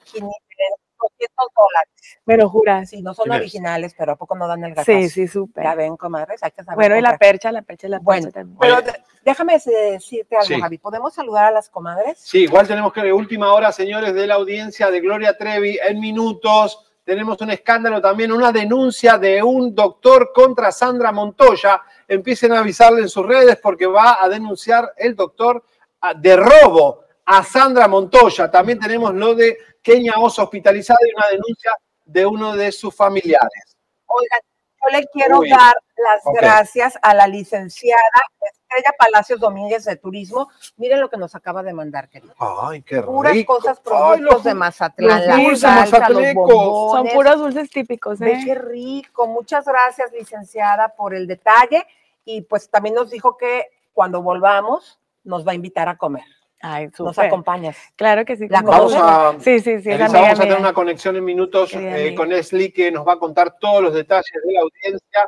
500, 1.17 1.35
200 1.37 1.47
dólares. 1.55 1.93
Pero 2.25 2.49
juras. 2.49 2.89
Sí, 2.89 3.01
no 3.01 3.13
son 3.13 3.25
Sí, 3.25 3.31
originales, 3.31 3.95
pero 3.97 4.13
¿a 4.13 4.15
poco 4.15 4.35
no 4.35 4.47
dan 4.47 4.63
el 4.63 4.73
gato? 4.73 4.85
Sí, 4.85 5.09
sí, 5.09 5.27
súper. 5.27 5.63
Ya 5.63 5.75
ven, 5.75 5.97
comadres, 5.97 6.41
hay 6.43 6.51
que 6.51 6.63
saber 6.63 6.75
Bueno, 6.77 6.97
y 6.97 7.01
la 7.01 7.17
percha, 7.17 7.51
la 7.51 7.61
percha, 7.61 7.87
la 7.87 7.97
percha 7.97 8.03
Bueno, 8.03 8.31
también. 8.31 8.57
pero 8.59 8.77
Oye. 8.77 9.03
déjame 9.23 9.53
decirte 9.53 10.35
algo, 10.35 10.47
Sí. 10.47 10.59
Javi. 10.61 10.77
¿Podemos 10.77 11.13
saludar 11.13 11.45
a 11.45 11.51
las 11.51 11.69
comadres? 11.69 12.17
Sí, 12.19 12.43
igual 12.43 12.67
tenemos 12.67 12.91
que 12.93 13.11
última 13.13 13.53
hora, 13.53 13.71
señores 13.71 14.13
de 14.13 14.27
la 14.27 14.35
audiencia 14.35 14.89
de 14.89 14.99
Gloria 14.99 15.37
Trevi, 15.37 15.79
en 15.85 15.99
minutos. 15.99 16.89
Tenemos 17.03 17.39
un 17.41 17.51
escándalo 17.51 17.99
también, 18.01 18.31
una 18.31 18.51
denuncia 18.53 19.17
de 19.17 19.43
un 19.43 19.75
doctor 19.75 20.31
contra 20.33 20.71
Sandra 20.71 21.11
Montoya. 21.11 21.81
Empiecen 22.07 22.53
a 22.53 22.59
avisarle 22.59 23.01
en 23.01 23.09
sus 23.09 23.25
redes 23.25 23.57
porque 23.61 23.85
va 23.85 24.23
a 24.23 24.29
denunciar 24.29 24.93
el 24.95 25.13
doctor 25.13 25.65
ah, 25.99 26.13
de 26.13 26.37
robo 26.37 27.01
a 27.25 27.43
Sandra 27.43 27.89
Montoya. 27.89 28.49
También 28.49 28.79
tenemos 28.79 29.13
lo 29.13 29.35
de 29.35 29.57
Kenia 29.83 30.13
Oso 30.17 30.43
hospitalizada 30.43 30.99
y 31.07 31.13
una 31.15 31.27
denuncia 31.27 31.71
de 32.05 32.25
uno 32.25 32.55
de 32.55 32.71
sus 32.71 32.95
familiares. 32.95 33.77
Oigan, 34.07 34.39
yo 34.81 34.97
le 34.99 35.05
quiero 35.07 35.39
Uy. 35.39 35.49
dar 35.49 35.75
las 35.97 36.21
gracias 36.41 36.97
a 37.01 37.13
la 37.13 37.27
licenciada 37.27 38.01
Estrella 38.41 38.93
Palacios 38.97 39.39
Domínguez 39.39 39.85
de 39.85 39.95
Turismo. 39.97 40.49
Miren 40.77 40.99
lo 40.99 41.09
que 41.09 41.17
nos 41.17 41.35
acaba 41.35 41.61
de 41.63 41.73
mandar, 41.73 42.09
querido. 42.09 42.33
Ay, 42.39 42.81
qué 42.81 42.97
rico. 42.97 43.11
Puras 43.13 43.45
cosas, 43.45 43.77
Ay, 43.77 43.83
productos 43.83 44.33
los- 44.33 44.43
de 44.43 44.53
Mazatlán, 44.53 45.27
los 45.27 45.37
dulces 45.37 45.59
salsa, 45.59 45.99
los 46.09 46.17
mazatlecos. 46.19 46.91
Son 46.91 47.07
puros 47.09 47.37
dulces 47.37 47.69
típicos, 47.69 48.21
¿eh? 48.21 48.41
qué 48.43 48.55
rico. 48.55 49.27
Muchas 49.27 49.65
gracias, 49.65 50.11
licenciada, 50.11 50.89
por 50.89 51.13
el 51.13 51.27
detalle. 51.27 51.85
Y 52.25 52.41
pues 52.41 52.69
también 52.69 52.95
nos 52.95 53.11
dijo 53.11 53.37
que 53.37 53.67
cuando 53.93 54.21
volvamos 54.21 54.99
nos 55.23 55.47
va 55.47 55.51
a 55.51 55.55
invitar 55.55 55.87
a 55.87 55.97
comer. 55.97 56.25
Ay, 56.65 56.89
Nos 56.97 57.19
acompañas. 57.19 57.75
Claro 57.97 58.23
que 58.23 58.37
sí. 58.37 58.47
¿La 58.47 58.61
como 58.61 58.71
Vamos 58.71 58.95
a, 58.95 59.33
Sí, 59.39 59.59
sí, 59.59 59.81
sí. 59.81 59.89
es 59.89 59.99
Elisa, 59.99 60.05
amiga 60.05 60.21
vamos 60.21 60.39
a 60.39 60.43
tener 60.43 60.59
una 60.59 60.73
conexión 60.73 61.17
en 61.17 61.25
minutos 61.25 61.73
eh, 61.73 62.15
con 62.15 62.31
Esli 62.31 62.71
que 62.71 62.89
nos 62.89 63.05
va 63.05 63.13
a 63.13 63.19
contar 63.19 63.57
todos 63.59 63.83
los 63.83 63.93
detalles 63.93 64.31
de 64.45 64.53
la 64.53 64.61
audiencia 64.61 65.27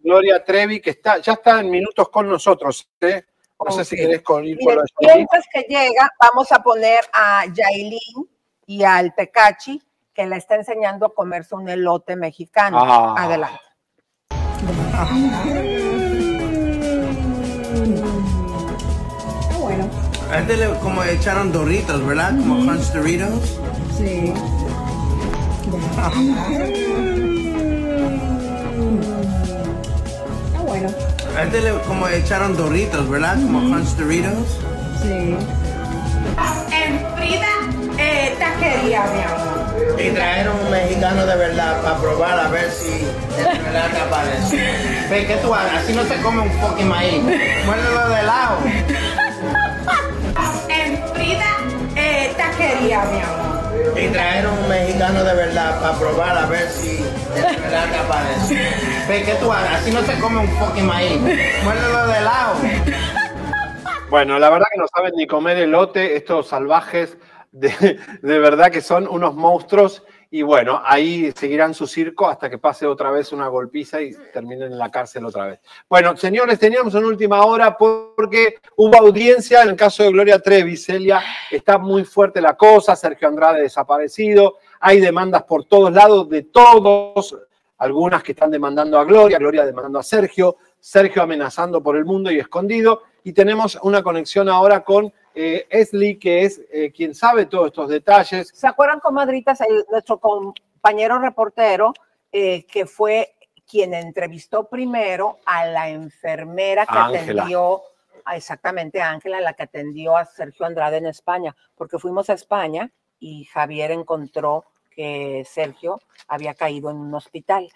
Gloria 0.00 0.42
Trevi, 0.42 0.80
que 0.80 0.90
está, 0.90 1.18
ya 1.18 1.34
está 1.34 1.60
en 1.60 1.70
minutos 1.70 2.08
con 2.08 2.28
nosotros. 2.28 2.90
¿eh? 3.00 3.22
No 3.64 3.70
sé 3.70 3.84
si 3.84 3.94
querés 3.94 4.20
con, 4.22 4.44
ir 4.44 4.58
con 4.58 4.74
Miren, 4.74 4.84
de 4.84 5.06
Yailin. 5.06 5.16
mientras 5.16 5.44
que 5.52 5.60
llega, 5.60 6.10
vamos 6.20 6.50
a 6.50 6.60
poner 6.60 7.00
a 7.12 7.44
Yailin 7.46 8.28
y 8.66 8.82
al 8.82 9.14
Tecachi, 9.14 9.80
que 10.12 10.26
le 10.26 10.38
está 10.38 10.56
enseñando 10.56 11.06
a 11.06 11.14
comerse 11.14 11.54
un 11.54 11.68
elote 11.68 12.16
mexicano. 12.16 12.80
Ah. 12.80 13.14
Adelante. 13.16 13.60
A 20.30 20.40
este 20.40 20.56
le 20.58 20.68
como 20.80 21.02
echaron 21.04 21.52
Doritos, 21.52 22.04
¿verdad? 22.06 22.30
Como 22.36 22.60
Crunch 22.60 22.92
Doritos. 22.92 23.58
Sí. 23.96 24.32
Está 30.46 30.60
bueno. 30.60 30.88
A 31.36 31.42
este 31.44 31.60
le 31.62 31.72
como 31.86 32.08
echaron 32.08 32.56
Doritos, 32.56 33.08
¿verdad? 33.08 33.34
Como 33.36 33.60
Crunch 33.60 33.88
Doritos. 33.96 34.58
Sí. 35.02 35.34
En 36.72 37.00
Frida 37.16 37.48
eh, 37.98 38.36
Taquería, 38.38 39.04
mi 39.14 39.22
amor. 39.22 39.48
Y 39.98 40.10
traer 40.10 40.48
un 40.50 40.70
mexicano 40.70 41.24
de 41.24 41.36
verdad 41.36 41.80
para 41.82 41.96
probar 41.98 42.38
a 42.38 42.48
ver 42.48 42.70
si 42.70 42.90
de 42.90 43.44
verdad 43.44 43.90
te 43.92 44.00
aparece. 44.00 44.56
Ve, 45.08 45.26
¿qué 45.26 45.36
tú 45.36 45.54
hagas? 45.54 45.84
Así 45.84 45.94
no 45.94 46.04
se 46.04 46.16
come 46.20 46.42
un 46.42 46.50
fucking 46.60 46.88
maíz. 46.88 47.22
Muérdelo 47.64 48.08
de 48.10 48.22
lado. 48.24 48.58
Taquería, 52.58 53.04
mi 53.04 53.20
amor. 53.20 53.98
Y 53.98 54.08
traer 54.08 54.46
un 54.46 54.68
mexicano 54.68 55.22
de 55.22 55.34
verdad 55.34 55.80
para 55.80 55.98
probar 55.98 56.38
a 56.38 56.46
ver 56.46 56.68
si 56.68 56.96
de 56.96 57.40
verdad 57.40 57.88
te 57.90 57.98
aparece. 57.98 58.54
Ve, 59.08 59.22
¿qué 59.22 59.34
tú 59.34 59.52
hagas? 59.52 59.80
Así 59.80 59.92
no 59.92 60.02
se 60.02 60.18
come 60.18 60.40
un 60.40 60.48
fucking 60.48 60.86
maíz. 60.86 61.20
Muérdelo 61.20 62.06
de 62.08 62.20
lado. 62.20 62.54
Bueno, 64.10 64.38
la 64.38 64.50
verdad 64.50 64.66
que 64.72 64.80
no 64.80 64.86
saben 64.92 65.12
ni 65.16 65.26
comer 65.26 65.58
elote, 65.58 66.16
estos 66.16 66.48
salvajes, 66.48 67.16
de, 67.52 67.98
de 68.22 68.38
verdad 68.38 68.70
que 68.70 68.80
son 68.80 69.06
unos 69.08 69.34
monstruos 69.34 70.02
Y 70.30 70.42
bueno, 70.42 70.82
ahí 70.84 71.32
seguirán 71.32 71.72
su 71.72 71.86
circo 71.86 72.28
hasta 72.28 72.50
que 72.50 72.58
pase 72.58 72.86
otra 72.86 73.10
vez 73.10 73.32
una 73.32 73.48
golpiza 73.48 74.02
y 74.02 74.12
terminen 74.30 74.72
en 74.72 74.78
la 74.78 74.90
cárcel 74.90 75.24
otra 75.24 75.46
vez. 75.46 75.60
Bueno, 75.88 76.14
señores, 76.18 76.58
teníamos 76.58 76.92
una 76.94 77.06
última 77.06 77.46
hora 77.46 77.78
porque 77.78 78.56
hubo 78.76 78.98
audiencia 78.98 79.62
en 79.62 79.70
el 79.70 79.76
caso 79.76 80.02
de 80.02 80.12
Gloria 80.12 80.38
Trevi. 80.38 80.76
Celia, 80.76 81.22
está 81.50 81.78
muy 81.78 82.04
fuerte 82.04 82.42
la 82.42 82.58
cosa, 82.58 82.94
Sergio 82.94 83.26
Andrade 83.26 83.62
desaparecido, 83.62 84.58
hay 84.80 85.00
demandas 85.00 85.44
por 85.44 85.64
todos 85.64 85.92
lados 85.92 86.28
de 86.28 86.42
todos, 86.42 87.34
algunas 87.78 88.22
que 88.22 88.32
están 88.32 88.50
demandando 88.50 88.98
a 88.98 89.04
Gloria, 89.04 89.38
Gloria 89.38 89.64
demandando 89.64 89.98
a 89.98 90.02
Sergio, 90.02 90.58
Sergio 90.78 91.22
amenazando 91.22 91.82
por 91.82 91.96
el 91.96 92.04
mundo 92.04 92.30
y 92.30 92.38
escondido. 92.38 93.02
Y 93.24 93.32
tenemos 93.32 93.78
una 93.82 94.02
conexión 94.02 94.48
ahora 94.48 94.84
con 94.84 95.12
eh, 95.40 95.66
Esli, 95.70 96.18
que 96.18 96.42
es 96.42 96.60
eh, 96.72 96.90
quien 96.90 97.14
sabe 97.14 97.46
todos 97.46 97.68
estos 97.68 97.88
detalles. 97.88 98.50
¿Se 98.52 98.66
acuerdan, 98.66 98.98
comadritas, 98.98 99.60
el- 99.60 99.86
nuestro 99.88 100.18
compañero 100.18 101.18
reportero, 101.20 101.92
eh, 102.32 102.64
que 102.64 102.86
fue 102.86 103.36
quien 103.70 103.94
entrevistó 103.94 104.68
primero 104.68 105.38
a 105.46 105.64
la 105.66 105.90
enfermera 105.90 106.84
que 106.86 106.92
atendió, 107.18 107.82
a 108.24 108.36
exactamente 108.36 109.00
a 109.00 109.10
Ángela, 109.10 109.40
la 109.40 109.52
que 109.52 109.62
atendió 109.62 110.16
a 110.16 110.24
Sergio 110.24 110.66
Andrade 110.66 110.96
en 110.96 111.06
España? 111.06 111.54
Porque 111.76 111.98
fuimos 112.00 112.28
a 112.30 112.34
España 112.34 112.90
y 113.20 113.44
Javier 113.44 113.92
encontró 113.92 114.64
que 114.90 115.44
Sergio 115.48 116.00
había 116.26 116.54
caído 116.54 116.90
en 116.90 116.96
un 116.96 117.14
hospital. 117.14 117.70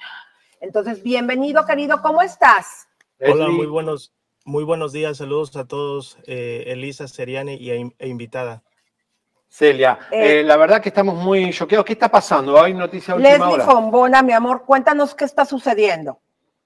Entonces, 0.61 1.01
bienvenido, 1.05 1.65
querido, 1.65 2.03
¿cómo 2.03 2.23
estás? 2.23 2.89
Hola, 3.21 3.47
muy 3.49 3.67
buenos, 3.67 4.13
muy 4.45 4.65
buenos 4.65 4.93
días. 4.93 5.19
Saludos 5.19 5.57
a 5.57 5.67
todos, 5.67 6.19
eh, 6.27 6.65
Elisa 6.67 7.09
Seriani 7.09 7.55
y 7.55 7.71
e, 7.71 8.09
invitada. 8.09 8.63
Celia, 9.49 9.99
Eh, 10.11 10.41
eh, 10.41 10.43
la 10.43 10.57
verdad 10.57 10.81
que 10.81 10.89
estamos 10.89 11.15
muy 11.15 11.53
choqueados. 11.53 11.85
¿Qué 11.85 11.93
está 11.93 12.09
pasando? 12.09 12.61
Hay 12.61 12.73
noticia 12.73 13.15
de 13.15 13.21
última 13.21 13.37
Leslie 13.37 13.55
hora. 13.55 13.65
Fombona, 13.65 14.23
mi 14.23 14.33
amor, 14.33 14.65
cuéntanos 14.65 15.15
qué 15.15 15.27
está 15.27 15.45
sucediendo. 15.45 16.21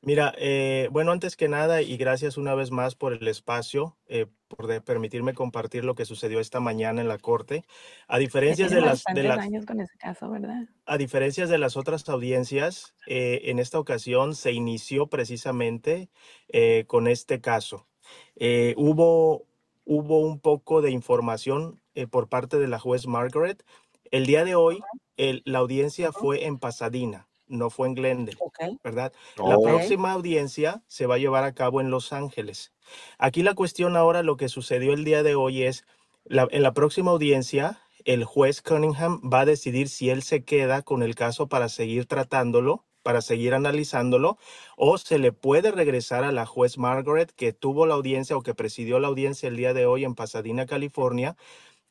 Mira, 0.06 0.32
eh, 0.38 0.88
bueno, 0.92 1.10
antes 1.10 1.34
que 1.36 1.48
nada, 1.48 1.82
y 1.82 1.96
gracias 1.96 2.36
una 2.36 2.54
vez 2.54 2.70
más 2.70 2.94
por 2.94 3.12
el 3.12 3.26
espacio, 3.26 3.96
eh, 4.06 4.26
por 4.46 4.68
de- 4.68 4.80
permitirme 4.80 5.34
compartir 5.34 5.84
lo 5.84 5.96
que 5.96 6.04
sucedió 6.04 6.38
esta 6.38 6.60
mañana 6.60 7.00
en 7.00 7.08
la 7.08 7.18
corte. 7.18 7.64
A 8.06 8.18
diferencia 8.18 8.68
de 8.68 8.76
las, 8.76 8.82
de 8.82 8.88
bastantes 8.88 9.24
las, 9.24 9.38
años 9.40 9.66
con 9.66 9.80
ese 9.80 9.98
caso, 9.98 10.30
¿verdad? 10.30 10.62
a 10.84 10.96
diferencia 10.96 11.48
de 11.48 11.58
las 11.58 11.76
otras 11.76 12.08
audiencias, 12.08 12.94
eh, 13.08 13.40
en 13.46 13.58
esta 13.58 13.80
ocasión 13.80 14.36
se 14.36 14.52
inició 14.52 15.08
precisamente 15.08 16.08
eh, 16.48 16.84
con 16.86 17.08
este 17.08 17.40
caso. 17.40 17.88
Eh, 18.36 18.74
hubo, 18.76 19.46
hubo 19.84 20.20
un 20.20 20.38
poco 20.38 20.82
de 20.82 20.92
información 20.92 21.80
por 22.12 22.28
parte 22.28 22.60
de 22.60 22.68
la 22.68 22.78
juez 22.78 23.08
Margaret. 23.08 23.64
El 24.12 24.26
día 24.26 24.44
de 24.44 24.54
hoy, 24.54 24.78
el- 25.16 25.42
la 25.46 25.58
audiencia 25.58 26.12
fue 26.12 26.44
en 26.44 26.58
Pasadena, 26.60 27.26
no 27.48 27.70
fue 27.70 27.88
en 27.88 27.94
Glendale, 27.94 28.38
¿verdad? 28.84 29.12
La 29.44 29.58
próxima 29.60 30.12
audiencia 30.12 30.82
se 30.86 31.06
va 31.06 31.16
a 31.16 31.18
llevar 31.18 31.44
a 31.44 31.54
cabo 31.54 31.80
en 31.80 31.90
Los 31.90 32.12
Ángeles. 32.12 32.72
Aquí 33.18 33.42
la 33.42 33.54
cuestión 33.54 33.96
ahora, 33.96 34.22
lo 34.22 34.36
que 34.36 34.48
sucedió 34.48 34.92
el 34.92 35.04
día 35.04 35.22
de 35.22 35.34
hoy 35.34 35.62
es, 35.64 35.84
la- 36.24 36.48
en 36.50 36.62
la 36.62 36.72
próxima 36.74 37.10
audiencia, 37.10 37.80
el 38.04 38.24
juez 38.24 38.62
Cunningham 38.62 39.20
va 39.32 39.40
a 39.40 39.44
decidir 39.46 39.88
si 39.88 40.10
él 40.10 40.22
se 40.22 40.44
queda 40.44 40.82
con 40.82 41.02
el 41.02 41.14
caso 41.14 41.48
para 41.48 41.68
seguir 41.68 42.06
tratándolo, 42.06 42.84
para 43.02 43.20
seguir 43.22 43.54
analizándolo, 43.54 44.38
o 44.76 44.98
se 44.98 45.18
le 45.18 45.32
puede 45.32 45.70
regresar 45.72 46.24
a 46.24 46.32
la 46.32 46.46
juez 46.46 46.78
Margaret 46.78 47.32
que 47.32 47.52
tuvo 47.52 47.86
la 47.86 47.94
audiencia 47.94 48.36
o 48.36 48.42
que 48.42 48.54
presidió 48.54 48.98
la 49.00 49.08
audiencia 49.08 49.48
el 49.48 49.56
día 49.56 49.74
de 49.74 49.86
hoy 49.86 50.04
en 50.04 50.14
Pasadena, 50.14 50.66
California. 50.66 51.36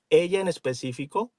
Ella 0.09 0.41
en 0.41 0.47
específico 0.47 1.33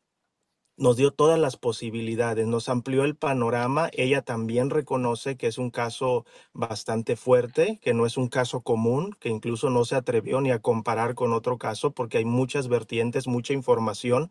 nos 0.76 0.96
dio 0.96 1.10
todas 1.10 1.38
las 1.38 1.56
posibilidades, 1.56 2.46
nos 2.46 2.68
amplió 2.68 3.04
el 3.04 3.16
panorama. 3.16 3.88
Ella 3.92 4.22
también 4.22 4.70
reconoce 4.70 5.36
que 5.36 5.46
es 5.46 5.58
un 5.58 5.70
caso 5.70 6.26
bastante 6.52 7.16
fuerte, 7.16 7.78
que 7.82 7.94
no 7.94 8.06
es 8.06 8.16
un 8.16 8.28
caso 8.28 8.60
común, 8.60 9.16
que 9.18 9.30
incluso 9.30 9.70
no 9.70 9.84
se 9.84 9.96
atrevió 9.96 10.40
ni 10.40 10.50
a 10.50 10.58
comparar 10.58 11.14
con 11.14 11.32
otro 11.32 11.56
caso 11.58 11.92
porque 11.92 12.18
hay 12.18 12.24
muchas 12.24 12.68
vertientes, 12.68 13.26
mucha 13.26 13.54
información. 13.54 14.30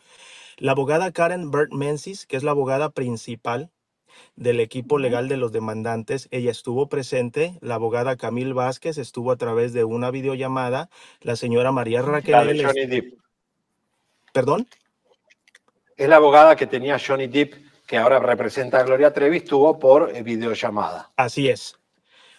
La 0.57 0.73
abogada 0.73 1.11
Karen 1.11 1.51
Burt 1.51 1.73
Menzies, 1.73 2.25
que 2.25 2.37
es 2.37 2.43
la 2.43 2.51
abogada 2.51 2.91
principal 2.91 3.71
del 4.35 4.59
equipo 4.59 4.97
legal 4.97 5.27
de 5.27 5.37
los 5.37 5.51
demandantes, 5.51 6.27
ella 6.31 6.51
estuvo 6.51 6.87
presente. 6.87 7.57
La 7.61 7.75
abogada 7.75 8.15
Camille 8.15 8.53
Vázquez 8.53 8.97
estuvo 8.97 9.31
a 9.31 9.35
través 9.35 9.73
de 9.73 9.83
una 9.83 10.11
videollamada. 10.11 10.89
La 11.21 11.35
señora 11.35 11.71
María 11.71 12.01
La 12.01 12.05
de 12.05 12.11
Raquel. 12.11 12.65
Johnny 12.65 12.85
Depp. 12.85 13.19
¿Perdón? 14.31 14.67
Es 15.97 16.09
la 16.09 16.17
abogada 16.17 16.57
que 16.57 16.67
tenía 16.67 16.99
Johnny 16.99 17.27
Depp, 17.27 17.53
que 17.87 17.97
ahora 17.97 18.19
representa 18.19 18.79
a 18.79 18.83
Gloria 18.83 19.13
Trevi, 19.13 19.37
estuvo 19.37 19.79
por 19.79 20.13
eh, 20.13 20.23
videollamada. 20.23 21.13
Así 21.15 21.47
es. 21.47 21.79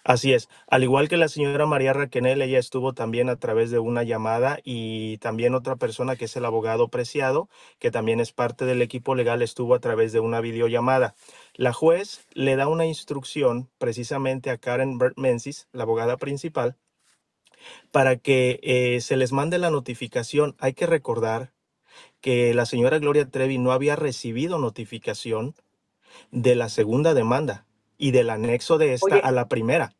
Así 0.05 0.35
es. 0.35 0.51
Al 0.69 0.85
igual 0.85 1.09
que 1.09 1.17
la 1.17 1.27
señora 1.27 1.65
María 1.65 1.95
Raquenel, 1.95 2.43
ella 2.43 2.59
estuvo 2.59 2.93
también 2.93 3.31
a 3.31 3.37
través 3.37 3.71
de 3.71 3.79
una 3.79 4.03
llamada 4.03 4.59
y 4.63 5.17
también 5.19 5.55
otra 5.55 5.77
persona 5.77 6.17
que 6.17 6.27
es 6.27 6.37
el 6.37 6.45
abogado 6.45 6.89
Preciado, 6.89 7.49
que 7.79 7.91
también 7.91 8.21
es 8.21 8.31
parte 8.31 8.67
del 8.67 8.83
equipo 8.83 9.15
legal, 9.15 9.41
estuvo 9.41 9.75
a 9.75 9.81
través 9.81 10.13
de 10.13 10.21
una 10.21 10.41
videollamada. 10.43 11.15
La 11.55 11.73
juez 11.73 12.27
le 12.35 12.57
da 12.57 12.69
una 12.69 12.85
instrucción 12.85 13.71
precisamente 13.79 14.51
a 14.51 14.59
Karen 14.59 14.99
Burt 14.99 15.17
Menzies, 15.17 15.67
la 15.73 15.85
abogada 15.85 16.19
principal, 16.19 16.77
para 17.91 18.17
que 18.17 18.61
eh, 18.63 19.01
se 19.01 19.17
les 19.17 19.33
mande 19.33 19.59
la 19.59 19.71
notificación. 19.71 20.55
Hay 20.61 20.75
que 20.75 20.87
recordar 20.87 21.56
que 22.27 22.53
la 22.55 22.67
señora 22.67 22.99
Gloria 22.99 23.31
Trevi 23.31 23.57
no 23.57 23.71
había 23.71 23.95
recibido 23.95 24.59
notificación 24.59 25.55
de 26.33 26.57
la 26.57 26.69
segunda 26.69 27.15
demanda 27.15 27.67
y 27.99 28.11
del 28.11 28.31
anexo 28.31 28.79
de 28.79 28.95
esta 28.95 29.07
Oye. 29.07 29.21
a 29.23 29.31
la 29.31 29.47
primera. 29.47 29.93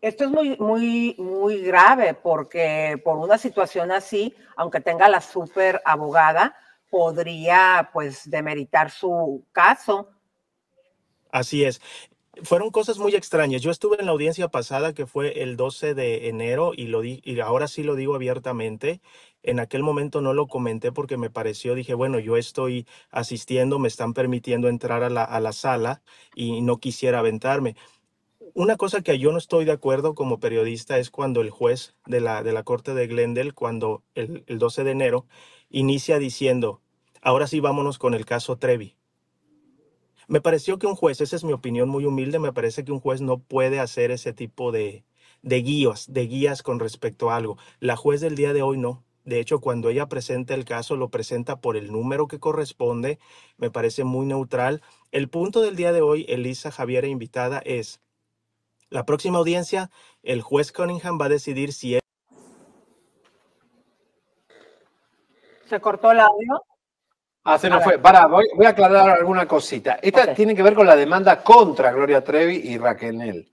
Esto 0.00 0.24
es 0.24 0.30
muy, 0.30 0.56
muy, 0.56 1.14
muy 1.18 1.60
grave 1.60 2.14
porque 2.14 2.98
por 3.04 3.18
una 3.18 3.36
situación 3.36 3.92
así, 3.92 4.34
aunque 4.56 4.80
tenga 4.80 5.10
la 5.10 5.20
super 5.20 5.82
abogada, 5.84 6.56
podría 6.88 7.90
pues 7.92 8.30
demeritar 8.30 8.90
su 8.90 9.44
caso. 9.52 10.08
Así 11.30 11.64
es. 11.64 11.82
Fueron 12.44 12.70
cosas 12.70 12.98
muy 12.98 13.14
extrañas. 13.16 13.60
Yo 13.60 13.70
estuve 13.72 13.96
en 13.98 14.06
la 14.06 14.12
audiencia 14.12 14.48
pasada 14.48 14.94
que 14.94 15.06
fue 15.06 15.42
el 15.42 15.56
12 15.56 15.94
de 15.94 16.28
enero 16.28 16.72
y 16.76 16.86
lo 16.86 17.00
di, 17.00 17.20
y 17.24 17.40
ahora 17.40 17.66
sí 17.66 17.82
lo 17.82 17.96
digo 17.96 18.14
abiertamente. 18.14 19.00
En 19.42 19.58
aquel 19.58 19.82
momento 19.82 20.20
no 20.20 20.32
lo 20.32 20.46
comenté 20.46 20.92
porque 20.92 21.16
me 21.16 21.28
pareció, 21.30 21.74
dije, 21.74 21.94
bueno, 21.94 22.18
yo 22.20 22.36
estoy 22.36 22.86
asistiendo, 23.10 23.78
me 23.78 23.88
están 23.88 24.14
permitiendo 24.14 24.68
entrar 24.68 25.02
a 25.02 25.10
la, 25.10 25.24
a 25.24 25.40
la 25.40 25.52
sala 25.52 26.02
y 26.34 26.60
no 26.62 26.78
quisiera 26.78 27.18
aventarme. 27.18 27.74
Una 28.54 28.76
cosa 28.76 29.02
que 29.02 29.18
yo 29.18 29.32
no 29.32 29.38
estoy 29.38 29.64
de 29.64 29.72
acuerdo 29.72 30.14
como 30.14 30.40
periodista 30.40 30.98
es 30.98 31.10
cuando 31.10 31.40
el 31.40 31.50
juez 31.50 31.94
de 32.06 32.20
la, 32.20 32.42
de 32.42 32.52
la 32.52 32.62
Corte 32.64 32.94
de 32.94 33.06
Glendale, 33.08 33.52
cuando 33.52 34.04
el, 34.14 34.44
el 34.46 34.58
12 34.58 34.84
de 34.84 34.90
enero, 34.92 35.26
inicia 35.68 36.18
diciendo, 36.18 36.80
ahora 37.22 37.46
sí 37.48 37.60
vámonos 37.60 37.98
con 37.98 38.14
el 38.14 38.24
caso 38.24 38.56
Trevi. 38.56 38.96
Me 40.30 40.40
pareció 40.40 40.78
que 40.78 40.86
un 40.86 40.94
juez, 40.94 41.20
esa 41.20 41.34
es 41.34 41.42
mi 41.42 41.52
opinión 41.52 41.88
muy 41.88 42.04
humilde, 42.04 42.38
me 42.38 42.52
parece 42.52 42.84
que 42.84 42.92
un 42.92 43.00
juez 43.00 43.20
no 43.20 43.38
puede 43.38 43.80
hacer 43.80 44.12
ese 44.12 44.32
tipo 44.32 44.70
de, 44.70 45.02
de 45.42 45.56
guías, 45.60 46.06
de 46.12 46.28
guías 46.28 46.62
con 46.62 46.78
respecto 46.78 47.30
a 47.30 47.36
algo. 47.36 47.58
La 47.80 47.96
juez 47.96 48.20
del 48.20 48.36
día 48.36 48.52
de 48.52 48.62
hoy 48.62 48.78
no. 48.78 49.02
De 49.24 49.40
hecho, 49.40 49.60
cuando 49.60 49.88
ella 49.88 50.06
presenta 50.06 50.54
el 50.54 50.64
caso, 50.64 50.94
lo 50.94 51.08
presenta 51.08 51.60
por 51.60 51.76
el 51.76 51.90
número 51.90 52.28
que 52.28 52.38
corresponde. 52.38 53.18
Me 53.56 53.72
parece 53.72 54.04
muy 54.04 54.24
neutral. 54.24 54.82
El 55.10 55.28
punto 55.28 55.62
del 55.62 55.74
día 55.74 55.90
de 55.90 56.00
hoy, 56.00 56.26
Elisa 56.28 56.70
Javier 56.70 57.06
invitada, 57.06 57.60
es 57.64 58.00
la 58.88 59.04
próxima 59.04 59.38
audiencia, 59.38 59.90
el 60.22 60.42
juez 60.42 60.70
Cunningham 60.70 61.20
va 61.20 61.24
a 61.24 61.30
decidir 61.30 61.72
si 61.72 61.96
él 61.96 62.00
¿Se 65.68 65.80
cortó 65.80 66.12
el 66.12 66.20
audio? 66.20 66.62
Ah, 67.44 67.58
se 67.58 67.70
nos 67.70 67.82
fue. 67.82 67.98
Para, 67.98 68.26
voy, 68.26 68.46
voy 68.54 68.66
a 68.66 68.70
aclarar 68.70 69.08
alguna 69.10 69.46
cosita. 69.46 69.98
Esta 70.02 70.34
tiene 70.34 70.54
que 70.54 70.62
ver 70.62 70.74
con 70.74 70.86
la 70.86 70.94
demanda 70.96 71.42
contra 71.42 71.90
Gloria 71.92 72.22
Trevi 72.22 72.56
y 72.56 72.76
Raquel. 72.78 73.50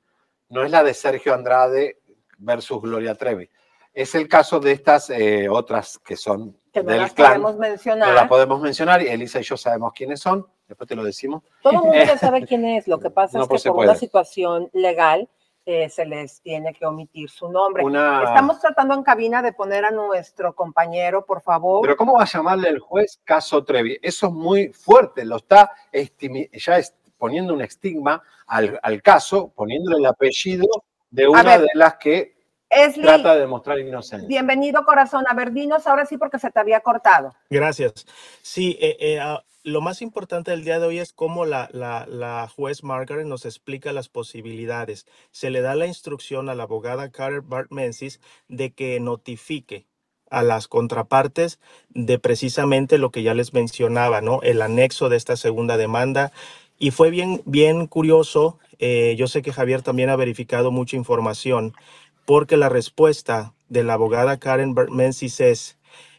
No 0.49 0.63
es 0.63 0.71
la 0.71 0.83
de 0.83 0.93
Sergio 0.93 1.33
Andrade 1.33 1.99
versus 2.37 2.81
Gloria 2.81 3.15
Trevi. 3.15 3.49
Es 3.93 4.13
el 4.13 4.27
caso 4.27 4.59
de 4.59 4.73
estas 4.73 5.09
eh, 5.09 5.47
otras 5.49 5.97
que 6.05 6.15
son 6.15 6.55
Que 6.71 6.83
no 6.83 6.91
del 6.91 7.01
las 7.01 7.13
clan. 7.13 7.41
podemos 7.41 7.57
mencionar. 7.57 8.09
No 8.09 8.13
las 8.13 8.27
podemos 8.27 8.61
mencionar 8.61 9.01
Elisa 9.01 9.39
y 9.39 9.43
yo 9.43 9.57
sabemos 9.57 9.93
quiénes 9.93 10.19
son. 10.19 10.45
Después 10.67 10.87
te 10.87 10.95
lo 10.95 11.03
decimos. 11.03 11.43
Todo 11.63 11.73
el 11.73 11.79
mundo 11.79 12.17
sabe 12.19 12.41
quién 12.47 12.65
es. 12.65 12.87
Lo 12.87 12.99
que 12.99 13.09
pasa 13.09 13.37
No, 13.37 13.45
es 13.45 13.49
que 13.63 13.69
por 13.69 13.77
puede. 13.77 13.89
una 13.89 13.97
situación 13.97 14.69
legal 14.73 15.27
eh, 15.69 15.89
se 15.89 16.05
les 16.05 16.39
tiene 16.41 16.73
que 16.73 16.85
omitir 16.85 17.29
su 17.29 17.49
nombre. 17.51 17.83
Una- 17.83 18.23
Estamos 18.23 18.57
tratando 18.61 18.93
en 18.93 19.03
cabina 19.03 19.41
de 19.41 19.51
poner 19.51 19.83
a 19.83 19.91
nuestro 19.91 20.55
compañero, 20.55 21.25
por 21.25 21.41
favor. 21.41 21.81
Pero 21.81 21.97
¿cómo 21.97 22.13
va 22.13 22.23
a 22.23 22.25
llamarle 22.25 22.69
el 22.69 22.79
juez 22.79 23.19
caso 23.25 23.61
Trevi? 23.65 23.99
Eso 24.01 24.27
es 24.27 24.33
muy 24.33 24.69
fuerte, 24.69 25.25
lo 25.25 25.35
está 25.35 25.69
ya 26.57 26.77
es 26.77 26.95
poniendo 27.17 27.53
un 27.53 27.61
estigma 27.61 28.23
al, 28.47 28.79
al 28.81 29.01
caso, 29.01 29.51
poniéndole 29.53 29.97
el 29.97 30.05
apellido 30.05 30.65
de 31.09 31.27
una 31.27 31.43
ver, 31.43 31.61
de 31.61 31.67
las 31.73 31.95
que 31.97 32.37
Esli, 32.69 33.03
trata 33.03 33.33
de 33.33 33.41
demostrar 33.41 33.77
inocencia. 33.79 34.25
bienvenido 34.25 34.85
corazón. 34.85 35.25
A 35.27 35.33
ver, 35.33 35.51
dinos 35.51 35.85
ahora 35.85 36.05
sí 36.05 36.17
porque 36.17 36.39
se 36.39 36.49
te 36.49 36.59
había 36.61 36.79
cortado. 36.79 37.35
Gracias. 37.49 38.05
Sí, 38.41 38.77
eh, 38.79 38.95
eh, 39.01 39.19
ah, 39.19 39.43
lo 39.67 39.81
más 39.81 40.01
importante 40.01 40.51
del 40.51 40.63
día 40.63 40.79
de 40.79 40.87
hoy 40.87 40.99
es 40.99 41.11
cómo 41.11 41.45
la, 41.45 41.69
la, 41.73 42.07
juez 42.47 42.85
Margaret 42.85 43.27
nos 43.27 43.45
explica 43.45 43.91
las 43.91 44.07
posibilidades. 44.07 45.05
Se 45.31 45.49
le 45.49 45.59
da 45.59 45.75
la 45.75 45.87
instrucción 45.87 46.47
a 46.47 46.55
la 46.55 46.63
abogada 46.63 47.11
Carter 47.11 47.41
Bart 47.41 47.69
Menzies 47.69 48.21
de 48.47 48.71
que 48.71 49.01
notifique 49.01 49.85
a 50.31 50.41
las 50.41 50.69
contrapartes 50.69 51.59
de 51.89 52.17
precisamente 52.17 52.97
lo 52.97 53.11
que 53.11 53.23
ya 53.23 53.33
les 53.33 53.53
mencionaba, 53.53 54.21
¿no? 54.21 54.41
El 54.41 54.61
anexo 54.61 55.09
de 55.09 55.17
esta 55.17 55.35
segunda 55.35 55.75
demanda. 55.75 56.31
Y 56.79 56.91
fue 56.91 57.09
bien, 57.09 57.41
bien 57.45 57.87
curioso. 57.87 58.59
eh, 58.79 59.15
yo 59.17 59.27
sé 59.27 59.41
que 59.41 59.51
Javier 59.53 59.81
también 59.81 60.09
ha 60.09 60.15
verificado 60.15 60.71
mucha 60.71 60.95
información, 60.95 61.73
porque 62.25 62.55
la 62.57 62.69
respuesta 62.69 63.53
de 63.69 63.83
la 63.83 63.93
abogada 63.95 64.39
Karen 64.39 64.75
Bart 64.75 64.91
Menzies 64.91 65.41
es, 65.41 65.76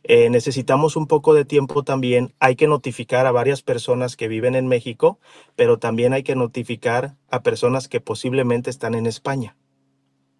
eh, 0.09 0.30
necesitamos 0.30 0.97
un 0.97 1.06
poco 1.06 1.35
de 1.35 1.44
tiempo 1.44 1.85
también. 1.85 2.35
Hay 2.40 2.56
que 2.56 2.66
notificar 2.66 3.26
a 3.26 3.30
varias 3.30 3.62
personas 3.62 4.16
que 4.16 4.26
viven 4.26 4.55
en 4.55 4.66
México, 4.66 5.20
pero 5.55 5.78
también 5.78 6.14
hay 6.14 6.22
que 6.22 6.35
notificar 6.35 7.14
a 7.30 7.43
personas 7.43 7.89
que 7.89 8.01
posiblemente 8.01 8.70
están 8.70 8.94
en 8.94 9.06
España. 9.06 9.55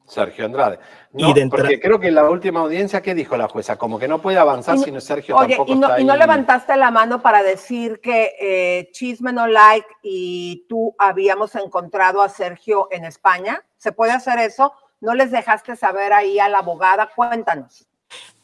Sergio 0.07 0.47
Andrade. 0.47 0.79
Y 1.13 1.23
No, 1.23 1.51
porque 1.51 1.79
creo 1.79 2.01
que 2.01 2.09
en 2.09 2.15
la 2.15 2.29
última 2.31 2.61
audiencia, 2.61 3.03
¿qué 3.03 3.15
dijo 3.15 3.37
la 3.37 3.47
jueza? 3.47 3.77
Como 3.77 3.99
que 3.99 4.09
no 4.09 4.23
puede 4.23 4.39
avanzar 4.39 4.79
si 4.79 4.91
no 4.91 5.03
Sergio 5.03 5.37
Oye, 5.37 5.57
tampoco 5.57 5.73
y 5.73 5.75
no, 5.77 5.87
está 5.89 6.01
y 6.01 6.05
no 6.05 6.15
ahí. 6.15 6.19
levantaste 6.19 6.77
la 6.77 6.91
mano 6.91 7.21
para 7.21 7.43
decir 7.43 8.01
que 8.01 8.33
eh, 8.41 8.89
Chisme 8.93 9.35
No 9.35 9.47
Like 9.47 9.87
y 10.03 10.65
tú 10.67 10.95
habíamos 10.99 11.55
encontrado 11.57 12.23
a 12.23 12.31
Sergio 12.31 12.89
en 12.91 13.05
España. 13.05 13.63
¿Se 13.77 13.93
puede 13.93 14.13
hacer 14.13 14.39
eso? 14.39 14.73
¿No 15.01 15.15
les 15.15 15.31
dejaste 15.31 15.77
saber 15.77 16.15
ahí 16.15 16.39
a 16.39 16.49
la 16.49 16.61
abogada? 16.61 17.11
Cuéntanos. 17.15 17.88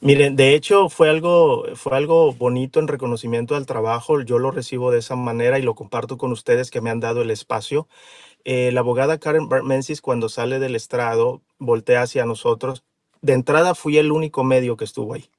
Miren, 0.00 0.36
de 0.36 0.54
hecho 0.54 0.88
fue 0.90 1.08
algo, 1.08 1.64
fue 1.76 1.96
algo 1.96 2.32
bonito 2.34 2.78
en 2.78 2.88
reconocimiento 2.88 3.56
al 3.56 3.64
trabajo. 3.64 4.20
Yo 4.20 4.38
lo 4.38 4.50
recibo 4.50 4.90
de 4.90 4.98
esa 4.98 5.16
manera 5.16 5.58
y 5.58 5.62
lo 5.62 5.74
comparto 5.74 6.18
con 6.18 6.30
ustedes 6.30 6.70
que 6.70 6.80
me 6.82 6.90
han 6.90 7.00
dado 7.00 7.22
el 7.22 7.30
espacio. 7.30 7.88
Eh, 8.44 8.70
la 8.72 8.80
abogada 8.80 9.18
Karen 9.18 9.48
Bart 9.48 9.64
Menzies 9.64 10.02
cuando 10.02 10.28
sale 10.28 10.58
del 10.58 10.76
estrado 10.76 11.40
voltea 11.58 12.02
hacia 12.02 12.26
nosotros. 12.26 12.84
De 13.22 13.32
entrada 13.32 13.74
fui 13.74 13.96
el 13.96 14.12
único 14.12 14.44
medio 14.44 14.76
que 14.76 14.84
estuvo 14.84 15.14
ahí. 15.14 15.30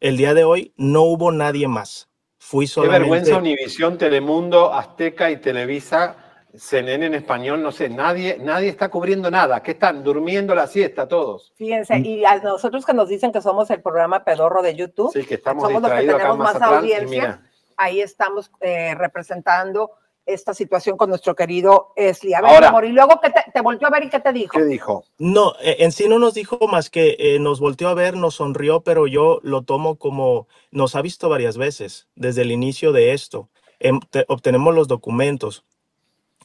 El 0.00 0.18
día 0.18 0.34
de 0.34 0.44
hoy 0.44 0.74
no 0.76 1.02
hubo 1.02 1.32
nadie 1.32 1.66
más. 1.66 2.10
Fui 2.36 2.66
Qué 2.66 2.72
solamente. 2.72 3.00
vergüenza 3.00 3.38
Univisión, 3.38 3.96
Telemundo, 3.96 4.74
Azteca 4.74 5.30
y 5.30 5.38
Televisa, 5.38 6.23
CNN 6.56 7.06
en 7.06 7.14
español, 7.14 7.62
no 7.62 7.72
sé, 7.72 7.88
nadie, 7.88 8.38
nadie 8.40 8.68
está 8.68 8.88
cubriendo 8.88 9.30
nada. 9.30 9.62
¿Qué 9.62 9.72
están? 9.72 10.04
Durmiendo 10.04 10.54
la 10.54 10.66
siesta 10.66 11.08
todos. 11.08 11.52
Fíjense, 11.56 11.98
y 11.98 12.24
a 12.24 12.38
nosotros 12.38 12.84
que 12.86 12.94
nos 12.94 13.08
dicen 13.08 13.32
que 13.32 13.40
somos 13.40 13.70
el 13.70 13.82
programa 13.82 14.24
pedorro 14.24 14.62
de 14.62 14.74
YouTube, 14.76 15.12
Sí, 15.12 15.24
que 15.24 15.34
estamos 15.34 15.62
somos 15.64 15.82
los 15.82 15.90
que 15.90 15.98
acá 15.98 16.16
tenemos 16.18 16.38
más 16.38 16.54
Mazatlán, 16.54 16.78
audiencia, 16.78 17.06
mira. 17.22 17.42
ahí 17.76 18.00
estamos 18.00 18.50
eh, 18.60 18.94
representando 18.94 19.90
esta 20.26 20.54
situación 20.54 20.96
con 20.96 21.10
nuestro 21.10 21.34
querido 21.34 21.92
Esli. 21.96 22.32
A 22.32 22.40
ver, 22.40 22.50
Ahora- 22.54 22.68
amor, 22.68 22.84
y 22.86 22.92
luego 22.92 23.20
que 23.20 23.28
te, 23.30 23.44
te 23.52 23.60
volteó 23.60 23.88
a 23.88 23.90
ver 23.90 24.04
y 24.04 24.08
qué 24.08 24.20
te 24.20 24.32
dijo. 24.32 24.56
¿Qué 24.56 24.64
dijo? 24.64 25.04
No, 25.18 25.52
eh, 25.60 25.76
en 25.80 25.92
sí 25.92 26.08
no 26.08 26.18
nos 26.18 26.32
dijo 26.34 26.58
más 26.66 26.88
que 26.88 27.16
eh, 27.18 27.38
nos 27.40 27.60
volteó 27.60 27.88
a 27.88 27.94
ver, 27.94 28.16
nos 28.16 28.36
sonrió, 28.36 28.80
pero 28.80 29.06
yo 29.06 29.40
lo 29.42 29.62
tomo 29.62 29.96
como 29.96 30.46
nos 30.70 30.94
ha 30.96 31.02
visto 31.02 31.28
varias 31.28 31.58
veces 31.58 32.08
desde 32.14 32.40
el 32.42 32.52
inicio 32.52 32.92
de 32.92 33.12
esto. 33.12 33.50
Em, 33.80 34.00
te- 34.10 34.24
obtenemos 34.28 34.74
los 34.74 34.88
documentos 34.88 35.62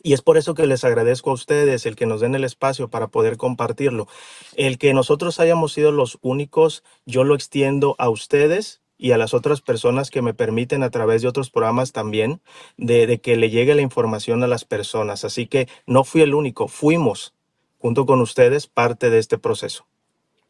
y 0.01 0.13
es 0.13 0.21
por 0.21 0.37
eso 0.37 0.53
que 0.53 0.67
les 0.67 0.83
agradezco 0.83 1.31
a 1.31 1.33
ustedes 1.33 1.85
el 1.85 1.95
que 1.95 2.05
nos 2.05 2.21
den 2.21 2.35
el 2.35 2.43
espacio 2.43 2.89
para 2.89 3.07
poder 3.07 3.37
compartirlo. 3.37 4.07
El 4.55 4.77
que 4.77 4.93
nosotros 4.93 5.39
hayamos 5.39 5.73
sido 5.73 5.91
los 5.91 6.17
únicos, 6.21 6.83
yo 7.05 7.23
lo 7.23 7.35
extiendo 7.35 7.95
a 7.97 8.09
ustedes 8.09 8.81
y 8.97 9.11
a 9.11 9.17
las 9.17 9.33
otras 9.33 9.61
personas 9.61 10.09
que 10.09 10.21
me 10.21 10.33
permiten 10.33 10.83
a 10.83 10.89
través 10.89 11.21
de 11.21 11.27
otros 11.27 11.49
programas 11.49 11.93
también 11.93 12.41
de, 12.77 13.07
de 13.07 13.21
que 13.21 13.37
le 13.37 13.49
llegue 13.49 13.75
la 13.75 13.81
información 13.81 14.43
a 14.43 14.47
las 14.47 14.65
personas. 14.65 15.23
Así 15.23 15.47
que 15.47 15.67
no 15.85 16.03
fui 16.03 16.21
el 16.21 16.33
único, 16.33 16.67
fuimos 16.67 17.33
junto 17.77 18.05
con 18.05 18.21
ustedes 18.21 18.67
parte 18.67 19.09
de 19.09 19.19
este 19.19 19.37
proceso. 19.37 19.85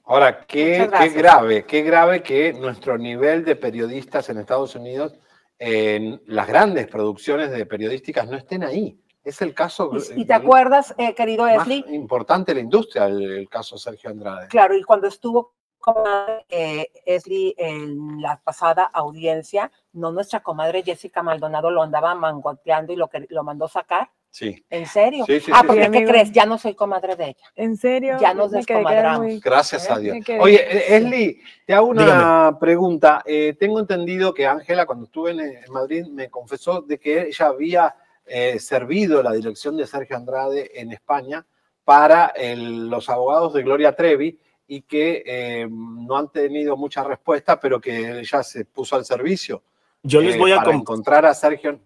Ahora, 0.03 0.45
qué, 0.47 0.89
qué 0.99 1.09
grave, 1.09 1.65
qué 1.65 1.83
grave 1.83 2.23
que 2.23 2.51
nuestro 2.53 2.97
nivel 2.97 3.45
de 3.45 3.55
periodistas 3.55 4.27
en 4.29 4.39
Estados 4.39 4.73
Unidos, 4.73 5.13
en 5.59 6.19
las 6.25 6.47
grandes 6.47 6.87
producciones 6.87 7.51
de 7.51 7.63
periodísticas, 7.67 8.27
no 8.27 8.35
estén 8.35 8.63
ahí. 8.63 8.99
Es 9.29 9.41
el 9.41 9.53
caso 9.53 9.91
Y 10.15 10.25
te 10.25 10.33
acuerdas, 10.33 10.93
eh, 10.97 11.13
querido 11.13 11.45
más 11.45 11.61
Esli, 11.61 11.85
importante 11.89 12.53
la 12.53 12.59
industria, 12.61 13.05
el, 13.05 13.21
el 13.21 13.49
caso 13.49 13.77
Sergio 13.77 14.09
Andrade. 14.09 14.47
Claro, 14.47 14.75
y 14.75 14.83
cuando 14.83 15.07
estuvo 15.07 15.53
comadre 15.77 16.45
eh, 16.49 16.91
Esli 17.05 17.55
en 17.57 18.21
la 18.21 18.41
pasada 18.43 18.83
audiencia, 18.83 19.71
no 19.93 20.11
nuestra 20.11 20.41
comadre 20.41 20.83
Jessica 20.83 21.23
Maldonado 21.23 21.71
lo 21.71 21.81
andaba 21.81 22.13
mangoteando 22.15 22.91
y 22.91 22.95
lo, 22.95 23.07
que, 23.07 23.25
lo 23.29 23.43
mandó 23.43 23.67
sacar. 23.67 24.09
Sí. 24.31 24.63
¿En 24.69 24.85
serio? 24.85 25.25
Sí, 25.25 25.39
sí, 25.39 25.51
ah, 25.53 25.61
sí, 25.61 25.67
porque 25.67 25.85
sí. 25.85 25.91
¿qué 25.91 26.05
crees? 26.05 26.31
Ya 26.31 26.45
no 26.45 26.57
soy 26.59 26.75
comadre 26.75 27.15
de 27.15 27.29
ella. 27.29 27.47
¿En 27.55 27.75
serio? 27.77 28.17
Ya 28.19 28.33
nos 28.33 28.51
descomadramos. 28.51 29.21
muy- 29.25 29.39
Gracias 29.39 29.89
a 29.89 29.97
¿Eh? 29.97 30.01
Dios. 30.01 30.17
Oye, 30.39 30.57
eh, 30.57 30.97
Esli, 30.97 31.41
te 31.65 31.73
hago 31.73 31.87
una 31.87 32.03
Dígame. 32.03 32.57
pregunta. 32.59 33.23
Eh, 33.25 33.55
tengo 33.59 33.79
entendido 33.79 34.33
que 34.33 34.45
Ángela, 34.45 34.85
cuando 34.85 35.05
estuve 35.05 35.31
en, 35.31 35.39
en 35.39 35.71
Madrid, 35.71 36.05
me 36.07 36.29
confesó 36.29 36.81
de 36.81 36.99
que 36.99 37.21
ella 37.27 37.47
había 37.47 37.95
eh, 38.29 38.59
servido 38.59 39.21
la 39.23 39.31
dirección 39.33 39.75
de 39.75 39.87
Sergio 39.87 40.15
Andrade 40.15 40.71
en 40.79 40.91
España 40.91 41.45
para 41.83 42.27
el- 42.27 42.87
los 42.89 43.09
abogados 43.09 43.53
de 43.53 43.63
Gloria 43.63 43.95
Trevi 43.95 44.39
y 44.67 44.83
que 44.83 45.23
eh, 45.25 45.67
no 45.69 46.15
han 46.15 46.31
tenido 46.31 46.77
mucha 46.77 47.03
respuesta, 47.03 47.59
pero 47.59 47.81
que 47.81 48.19
ella 48.19 48.43
se 48.43 48.65
puso 48.65 48.95
al 48.95 49.03
servicio. 49.03 49.63
Yo 50.03 50.21
les 50.21 50.35
eh, 50.35 50.37
voy 50.37 50.51
a 50.51 50.57
para 50.57 50.75
encontrar 50.75 51.25
a 51.25 51.33
Sergio 51.33 51.79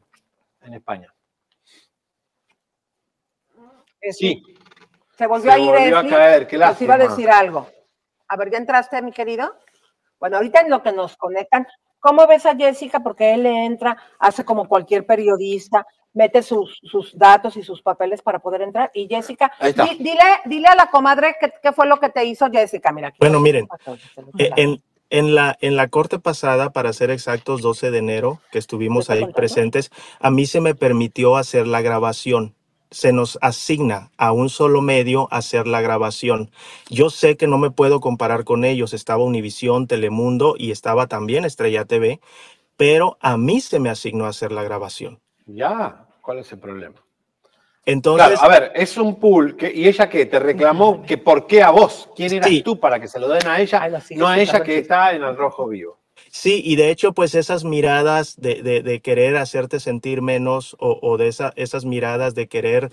en, 0.62 0.74
España. 0.74 1.14
Sí. 4.12 4.44
Se 5.18 5.28
volvió 5.28 5.52
Se 5.52 5.58
a 5.58 5.60
ir 5.60 5.66
volvió 5.70 5.98
a 5.98 6.00
Esli, 6.02 6.10
caer, 6.10 6.48
qué 6.48 6.58
nos 6.58 6.82
iba 6.82 6.96
a 6.96 6.98
decir 6.98 7.30
algo. 7.30 7.68
A 8.28 8.36
ver, 8.36 8.52
¿ya 8.52 8.58
entraste, 8.58 9.02
mi 9.02 9.12
querido? 9.12 9.56
Bueno, 10.20 10.38
ahorita 10.38 10.62
en 10.62 10.70
lo 10.70 10.82
que 10.84 10.92
nos 10.92 11.16
conectan, 11.16 11.68
¿cómo 12.00 12.28
ves 12.28 12.46
a 12.46 12.56
Jessica? 12.56 13.00
Porque 13.02 13.34
él 13.34 13.44
le 13.44 13.66
entra, 13.66 13.98
hace 14.20 14.44
como 14.44 14.68
cualquier 14.68 15.06
periodista, 15.06 15.86
mete 16.14 16.44
sus, 16.44 16.80
sus 16.84 17.18
datos 17.18 17.58
y 17.58 17.64
sus 17.64 17.82
papeles 17.82 18.22
para 18.22 18.40
poder 18.40 18.62
entrar. 18.64 18.92
Y 18.94 19.08
Jessica, 19.08 19.52
di- 19.84 19.98
dile, 20.04 20.20
dile 20.46 20.68
a 20.68 20.76
la 20.76 20.88
comadre 20.88 21.36
qué, 21.40 21.54
qué 21.62 21.74
fue 21.74 21.88
lo 21.88 22.00
que 22.00 22.10
te 22.10 22.26
hizo 22.26 22.50
Jessica. 22.52 22.92
Mira, 22.92 23.10
aquí 23.10 23.18
Bueno, 23.20 23.40
miren, 23.40 23.68
eh, 24.40 24.52
en, 24.58 24.82
en 25.10 25.36
la, 25.36 25.58
en 25.62 25.76
la 25.76 25.90
corte 25.90 26.20
pasada, 26.20 26.72
para 26.72 26.94
ser 26.94 27.12
exactos, 27.12 27.62
12 27.62 27.92
de 27.92 28.00
enero, 28.00 28.40
que 28.52 28.60
estuvimos 28.60 29.10
ahí 29.10 29.22
presentes, 29.36 29.92
a 30.20 30.32
mí 30.32 30.46
se 30.46 30.62
me 30.62 30.76
permitió 30.76 31.38
hacer 31.38 31.68
la 31.68 31.82
grabación. 31.82 32.56
Se 32.92 33.14
nos 33.14 33.40
asigna 33.42 34.12
a 34.18 34.34
un 34.34 34.50
solo 34.50 34.82
medio 34.82 35.28
hacer 35.32 35.68
la 35.68 35.82
grabación. 35.82 36.52
Yo 36.90 37.10
sé 37.10 37.38
que 37.38 37.48
no 37.48 37.58
me 37.58 37.72
puedo 37.72 38.00
comparar 38.02 38.44
con 38.44 38.66
ellos. 38.66 38.94
Estaba 38.94 39.24
Univisión, 39.24 39.88
Telemundo 39.88 40.56
y 40.58 40.72
estaba 40.72 41.08
también 41.08 41.46
Estrella 41.46 41.86
TV, 41.86 42.20
pero 42.78 43.18
a 43.22 43.38
mí 43.38 43.62
se 43.62 43.80
me 43.80 43.90
asignó 43.90 44.28
hacer 44.28 44.52
la 44.52 44.64
grabación. 44.64 45.20
Ya, 45.46 46.06
¿cuál 46.22 46.40
es 46.40 46.52
el 46.52 46.60
problema? 46.60 46.96
Entonces, 47.86 48.40
Claro, 48.40 48.42
a 48.56 48.60
ver, 48.60 48.72
es 48.76 48.98
un 48.98 49.20
pool 49.20 49.58
que, 49.58 49.70
y 49.74 49.88
ella 49.88 50.08
que 50.10 50.26
te 50.26 50.40
reclamó 50.40 51.04
que 51.04 51.18
por 51.18 51.46
qué 51.48 51.62
a 51.62 51.70
vos, 51.70 52.10
quién 52.16 52.32
eras 52.34 52.50
tú 52.64 52.80
para 52.80 53.00
que 53.00 53.08
se 53.10 53.20
lo 53.20 53.28
den 53.28 53.46
a 53.46 53.60
ella, 53.60 53.90
no 54.16 54.28
a 54.28 54.40
ella 54.40 54.64
que 54.64 54.78
está 54.80 55.14
en 55.14 55.24
el 55.24 55.36
rojo 55.36 55.68
vivo. 55.68 56.00
Sí, 56.30 56.62
y 56.64 56.76
de 56.76 56.92
hecho, 56.92 57.14
pues 57.14 57.36
esas 57.36 57.64
miradas 57.64 58.40
de, 58.40 58.62
de- 58.64 58.82
de 58.84 59.02
querer 59.02 59.36
hacerte 59.36 59.80
sentir 59.80 60.22
menos 60.22 60.76
o, 60.80 60.98
o 61.02 61.18
de 61.18 61.28
esa- 61.28 61.54
esas 61.56 61.86
miradas 61.86 62.36
de 62.36 62.48
querer 62.48 62.92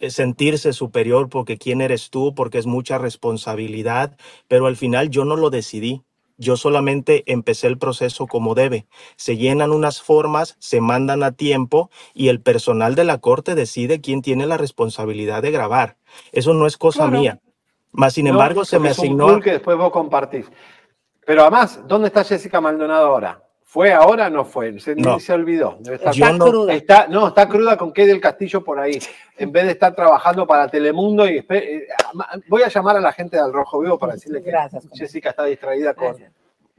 eh, 0.00 0.10
sentirse 0.10 0.72
superior 0.72 1.28
porque 1.28 1.58
quién 1.58 1.80
eres 1.80 2.10
tú, 2.10 2.34
porque 2.34 2.58
es 2.58 2.66
mucha 2.66 2.98
responsabilidad, 2.98 4.16
pero 4.48 4.66
al 4.66 4.76
final 4.76 5.10
yo 5.10 5.24
no 5.24 5.36
lo 5.36 5.50
decidí. 5.50 6.02
Yo 6.38 6.56
solamente 6.56 7.22
empecé 7.26 7.66
el 7.66 7.78
proceso 7.78 8.26
como 8.26 8.54
debe. 8.54 8.86
Se 9.16 9.36
llenan 9.36 9.72
unas 9.72 10.02
formas, 10.02 10.56
se 10.58 10.80
mandan 10.80 11.22
a 11.22 11.32
tiempo 11.32 11.90
y 12.14 12.28
el 12.28 12.40
personal 12.40 12.94
de 12.94 13.04
la 13.04 13.18
corte 13.18 13.54
decide 13.54 14.00
quién 14.00 14.22
tiene 14.22 14.46
la 14.46 14.56
responsabilidad 14.58 15.42
de 15.42 15.50
grabar. 15.50 15.96
Eso 16.32 16.52
no 16.54 16.66
es 16.66 16.76
cosa 16.76 17.04
Claro. 17.04 17.18
mía. 17.18 17.40
Más 17.92 18.12
sin 18.14 18.26
No, 18.26 18.32
embargo, 18.32 18.64
se 18.64 18.78
me 18.78 18.90
es 18.90 18.98
un 18.98 19.08
asignó. 19.08 19.40
que 19.40 19.52
después 19.52 19.76
vos 19.78 19.90
compartís. 19.90 20.46
Pero 21.24 21.42
además, 21.42 21.80
¿dónde 21.86 22.08
está 22.08 22.22
Jessica 22.24 22.60
Maldonado 22.60 23.06
ahora? 23.06 23.42
¿Fue 23.68 23.92
ahora 23.92 24.28
o 24.28 24.30
no 24.30 24.44
fue? 24.44 24.78
Se, 24.78 24.94
No. 24.94 25.18
se 25.18 25.32
olvidó. 25.32 25.78
Yo 26.12 26.32
no- 26.32 26.68
Está, 26.70 27.08
no, 27.08 27.28
está 27.28 27.48
cruda 27.48 27.76
con 27.76 27.90
Kay 27.90 28.06
del 28.06 28.20
Castillo 28.20 28.62
por 28.62 28.78
ahí. 28.78 28.96
En 29.36 29.50
vez 29.50 29.64
de 29.64 29.72
estar 29.72 29.92
trabajando 29.94 30.46
para 30.46 30.68
Telemundo 30.68 31.28
y 31.28 31.44
eh, 31.48 31.86
voy 32.48 32.62
a 32.62 32.68
llamar 32.68 32.96
a 32.96 33.00
la 33.00 33.12
gente 33.12 33.36
del 33.36 33.52
Rojo 33.52 33.80
Vivo 33.80 33.98
para 33.98 34.12
decirle 34.14 34.40
que 34.42 34.52
Jessica 34.94 35.30
está 35.30 35.44
distraída 35.44 35.94
con 35.94 36.14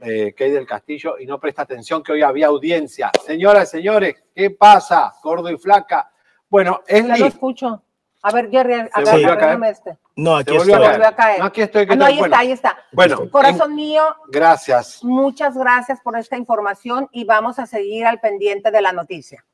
eh, 0.00 0.32
Kay 0.36 0.50
del 0.50 0.66
Castillo 0.66 1.18
y 1.18 1.26
no 1.26 1.38
presta 1.38 1.62
atención 1.62 2.02
que 2.02 2.12
hoy 2.12 2.22
había 2.22 2.46
audiencia. 2.46 3.10
Señoras 3.24 3.68
y 3.68 3.76
señores, 3.78 4.16
¿qué 4.34 4.50
pasa? 4.50 5.12
Gordo 5.22 5.50
y 5.50 5.58
flaca. 5.58 6.10
Bueno, 6.48 6.80
Ya 6.88 7.00
lo 7.02 7.14
Esli, 7.14 7.26
escucho. 7.26 7.82
A 8.22 8.32
ver, 8.32 8.50
Jerry, 8.50 8.74
a 8.74 8.88
caer. 8.88 9.26
agárrame 9.26 9.68
este. 9.70 9.98
No, 10.18 10.36
aquí 10.36 10.56
estoy. 10.56 10.72
a 10.72 10.90
Volvió 10.90 11.06
a 11.08 11.14
caer. 11.14 11.38
No, 11.38 11.44
aquí 11.46 11.60
estoy. 11.60 11.86
¿qué 11.86 11.92
Ah, 11.92 11.96
no, 11.96 12.04
ahí 12.06 12.18
Bueno, 12.18 12.26
está, 12.34 12.38
ahí 12.40 12.50
está. 12.50 12.76
Bueno, 12.92 13.30
Corazón 13.30 13.74
mío, 13.76 14.02
gracias. 14.28 15.02
muchas 15.04 15.56
gracias 15.56 16.00
por 16.00 16.18
esta 16.18 16.36
información 16.36 17.08
y 17.12 17.22
vamos 17.24 17.58
a 17.60 17.66
seguir 17.66 18.04
al 18.04 18.18
pendiente 18.18 18.70
de 18.72 18.82
la 18.82 18.92
noticia. 18.92 19.44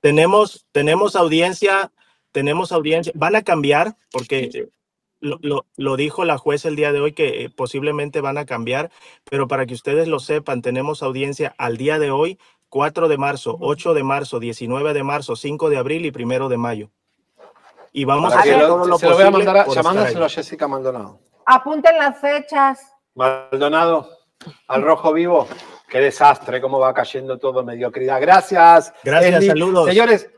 Tenemos, 0.00 0.66
tenemos 0.72 1.14
audiencia, 1.14 1.92
tenemos 2.32 2.72
audiencia. 2.72 3.12
Van 3.14 3.36
a 3.36 3.42
cambiar 3.42 3.96
porque 4.10 4.68
lo, 5.20 5.38
lo- 5.42 5.66
lo 5.76 5.96
dijo 5.96 6.24
la 6.24 6.38
jueza 6.38 6.68
el 6.68 6.76
día 6.76 6.90
de 6.92 7.00
hoy 7.00 7.12
que 7.12 7.44
eh, 7.44 7.50
posiblemente 7.50 8.20
van 8.22 8.38
a 8.38 8.46
cambiar, 8.46 8.90
pero 9.30 9.46
para 9.46 9.66
que 9.66 9.74
ustedes 9.74 10.08
lo 10.08 10.20
sepan, 10.20 10.62
tenemos 10.62 11.02
audiencia 11.02 11.54
al 11.58 11.76
día 11.76 11.98
de 11.98 12.10
hoy, 12.10 12.38
4 12.70 13.08
de 13.08 13.18
marzo, 13.18 13.56
8 13.60 13.92
de 13.94 14.02
marzo, 14.04 14.40
19 14.40 14.94
de 14.94 15.02
marzo, 15.02 15.36
5 15.36 15.68
de 15.70 15.76
abril 15.76 16.06
y 16.06 16.10
1 16.22 16.48
de 16.48 16.56
mayo. 16.56 16.90
Y 17.96 18.04
vamos 18.04 18.34
a 18.34 18.40
hacer 18.40 18.58
lo- 18.58 18.66
todo 18.66 18.86
lo 18.86 18.98
se 18.98 19.06
lo 19.08 19.14
voy 19.14 19.22
a 19.22 19.26
posible 19.30 19.44
mandar 19.46 19.56
a, 19.56 19.64
por 19.66 19.76
estar 19.78 19.84
llamándoselo 19.84 20.24
a. 20.24 20.28
Jessica 20.28 20.66
Maldonado. 20.66 21.20
Apunten 21.46 21.96
las 21.96 22.18
fechas. 22.18 22.92
Maldonado, 23.14 24.08
al 24.66 24.82
rojo 24.82 25.12
vivo. 25.12 25.46
Qué 25.88 26.00
desastre, 26.00 26.60
cómo 26.60 26.80
va 26.80 26.92
cayendo 26.92 27.38
todo 27.38 27.62
mediocridad. 27.62 28.20
Gracias. 28.20 28.92
Gracias, 29.04 29.46
saludos. 29.46 29.86
Señores, 29.88 30.28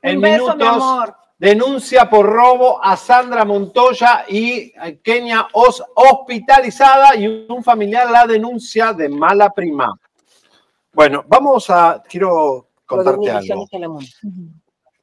en 0.00 0.20
mi 0.22 0.30
minutos, 0.30 0.62
amor. 0.66 1.14
denuncia 1.38 2.08
por 2.08 2.24
robo 2.24 2.82
a 2.82 2.96
Sandra 2.96 3.44
Montoya 3.44 4.24
y 4.26 4.72
a 4.78 4.92
Kenia 4.92 5.48
Os 5.52 5.84
hospitalizada 5.94 7.14
y 7.14 7.46
un 7.46 7.62
familiar 7.62 8.10
la 8.10 8.26
denuncia 8.26 8.94
de 8.94 9.10
mala 9.10 9.50
prima. 9.50 9.94
Bueno, 10.94 11.22
vamos 11.28 11.68
a, 11.68 12.02
quiero 12.08 12.68
contarte 12.86 13.30
algo. 13.30 13.66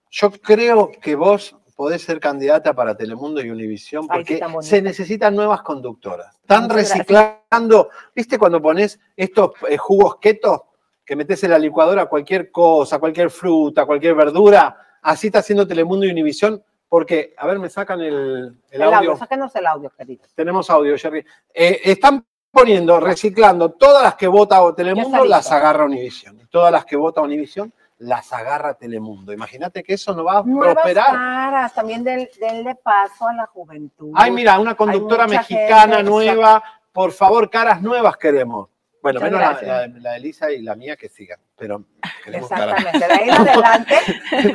Yo 0.09 0.31
creo 0.31 0.89
que 0.99 1.15
vos 1.15 1.55
podés 1.75 2.01
ser 2.03 2.19
candidata 2.19 2.73
para 2.73 2.95
Telemundo 2.95 3.41
y 3.41 3.49
Univisión 3.49 4.07
porque 4.07 4.39
se 4.61 4.81
necesitan 4.81 5.35
nuevas 5.35 5.61
conductoras. 5.61 6.35
Están 6.41 6.63
Muchas 6.63 6.75
gracias. 6.77 6.97
reciclando, 6.99 7.89
¿viste 8.15 8.37
cuando 8.37 8.61
pones 8.61 8.99
estos 9.15 9.51
eh, 9.69 9.77
jugos 9.77 10.17
keto 10.17 10.67
que 11.05 11.15
metes 11.15 11.43
en 11.43 11.51
la 11.51 11.59
licuadora 11.59 12.05
cualquier 12.05 12.51
cosa, 12.51 12.99
cualquier 12.99 13.29
fruta, 13.29 13.85
cualquier 13.85 14.15
verdura? 14.15 14.77
Así 15.01 15.27
está 15.27 15.39
haciendo 15.39 15.67
Telemundo 15.67 16.05
y 16.05 16.11
Univisión 16.11 16.63
porque, 16.87 17.33
a 17.37 17.47
ver, 17.47 17.57
me 17.57 17.69
sacan 17.69 18.01
el, 18.01 18.13
el 18.13 18.55
El 18.69 18.81
audio, 18.83 18.97
audio. 18.97 19.17
sáquenos 19.17 19.55
el 19.55 19.65
audio, 19.65 19.89
querido. 19.97 20.25
Tenemos 20.35 20.69
audio, 20.69 20.95
Jerry. 20.95 21.25
Eh, 21.53 21.81
están 21.85 22.23
poniendo, 22.51 22.99
reciclando, 22.99 23.71
todas 23.71 24.03
las 24.03 24.13
que 24.15 24.27
vota 24.27 24.61
Telemundo 24.75 25.25
las 25.25 25.51
agarra 25.51 25.85
Univisión. 25.85 26.39
Y 26.39 26.45
todas 26.45 26.71
las 26.71 26.85
que 26.85 26.95
vota 26.95 27.21
Univisión 27.21 27.73
las 27.99 28.31
agarra 28.33 28.73
Telemundo. 28.73 29.31
Imagínate 29.33 29.83
que 29.83 29.93
eso 29.93 30.13
no 30.13 30.23
va 30.23 30.39
a 30.39 30.43
Nuevas 30.43 30.73
prosperar. 30.75 31.05
caras, 31.11 31.73
también 31.73 32.03
del, 32.03 32.29
denle 32.39 32.75
paso 32.75 33.27
a 33.27 33.33
la 33.33 33.45
juventud. 33.47 34.11
Ay, 34.15 34.31
mira, 34.31 34.59
una 34.59 34.75
conductora 34.75 35.27
mexicana 35.27 35.97
gente, 35.97 36.03
nueva. 36.09 36.63
Por 36.91 37.11
favor, 37.11 37.49
caras 37.49 37.81
nuevas 37.81 38.17
queremos. 38.17 38.69
Bueno, 39.01 39.19
Muchas 39.19 39.31
menos 39.31 39.41
la, 39.41 39.49
gracias. 39.59 39.91
la- 39.93 39.99
la 39.99 40.11
de 40.11 40.17
Elisa 40.17 40.51
y 40.51 40.61
la 40.61 40.75
mía 40.75 40.95
que 40.95 41.09
sigan. 41.09 41.39
Pero 41.57 41.83
queremos 42.23 42.49
caras. 42.49 42.77
Exactamente, 42.85 43.07
de 43.07 43.13
ahí 43.13 43.29
en 43.29 43.35
adelante 43.47 43.95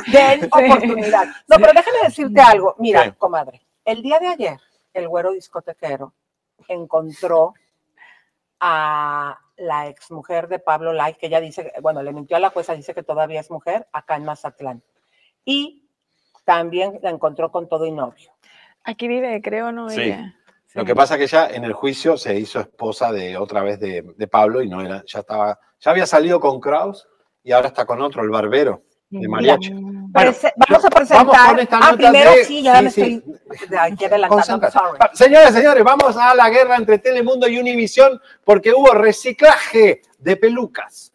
den 0.07 0.45
oportunidad. 0.47 1.25
No, 1.49 1.57
pero 1.57 1.73
déjame 1.75 1.99
decirte 2.05 2.41
algo. 2.41 2.75
Mira, 2.79 3.13
comadre, 3.13 3.61
el 3.85 4.01
día 4.03 4.19
de 4.19 4.29
ayer, 4.29 4.61
el 4.95 5.09
güero 5.09 5.33
discotequero 5.33 6.13
encontró 6.67 7.55
a 8.61 9.39
la 9.59 9.89
exmujer 9.89 10.49
de 10.49 10.59
Pablo 10.59 10.93
Lai, 10.93 11.15
que 11.15 11.27
ella 11.27 11.41
dice, 11.41 11.73
bueno, 11.83 12.03
le 12.03 12.13
mintió 12.13 12.37
a 12.37 12.41
la 12.41 12.51
jueza, 12.51 12.75
dice 12.75 12.95
que 12.95 13.03
todavía 13.03 13.41
es 13.41 13.51
mujer, 13.51 13.87
acá 13.93 14.17
en 14.17 14.25
Mazatlán. 14.25 14.83
Y 15.45 15.89
también 16.45 16.99
la 17.03 17.11
encontró 17.11 17.51
con 17.51 17.69
todo 17.69 17.85
y 17.85 17.93
novio. 17.93 18.33
Aquí 18.85 19.09
vive, 19.09 19.43
creo, 19.43 19.73
¿no? 19.73 19.91
Sí. 19.91 20.03
Ella. 20.03 20.35
Lo 20.75 20.85
que 20.85 20.95
pasa 20.95 21.15
es 21.15 21.19
que 21.19 21.25
ella 21.25 21.49
en 21.51 21.65
el 21.65 21.73
juicio 21.73 22.17
se 22.17 22.39
hizo 22.39 22.61
esposa 22.61 23.11
de 23.11 23.37
otra 23.37 23.63
vez 23.63 23.81
de, 23.81 24.03
de 24.17 24.29
Pablo 24.29 24.63
y 24.63 24.69
no 24.69 24.81
era, 24.83 25.03
ya 25.07 25.21
estaba, 25.21 25.59
ya 25.81 25.91
había 25.91 26.07
salido 26.07 26.41
con 26.41 26.61
Kraus 26.61 27.09
y 27.43 27.53
ahora 27.53 27.69
está 27.69 27.87
con 27.87 28.01
otro, 28.03 28.23
el 28.23 28.31
barbero 28.31 28.83
de 29.11 29.29
mariachi. 29.29 29.71
Bueno, 29.73 30.11
vamos 30.13 30.45
a 30.45 30.53
vamos 30.57 30.85
presentar. 30.95 31.51
con 31.51 31.59
esta 31.61 31.79
ah, 31.83 31.95
primero 31.97 32.31
de- 32.31 32.45
sí, 32.45 32.63
ya 32.63 32.83
me 32.83 32.91
sí, 32.91 33.03
sí. 33.03 33.33
estoy 33.63 33.79
aquí 33.79 34.05
adelantando. 34.05 34.71
Sorry. 34.71 34.99
Señores, 35.15 35.53
señores, 35.53 35.85
vamos 35.85 36.17
a 36.17 36.35
la 36.35 36.49
guerra 36.51 36.77
entre 36.77 36.99
Telemundo 36.99 37.49
y 37.49 37.59
Univisión 37.59 38.21
porque 38.45 38.73
hubo 38.73 38.93
reciclaje 38.93 40.03
de 40.19 40.37
pelucas. 40.37 41.13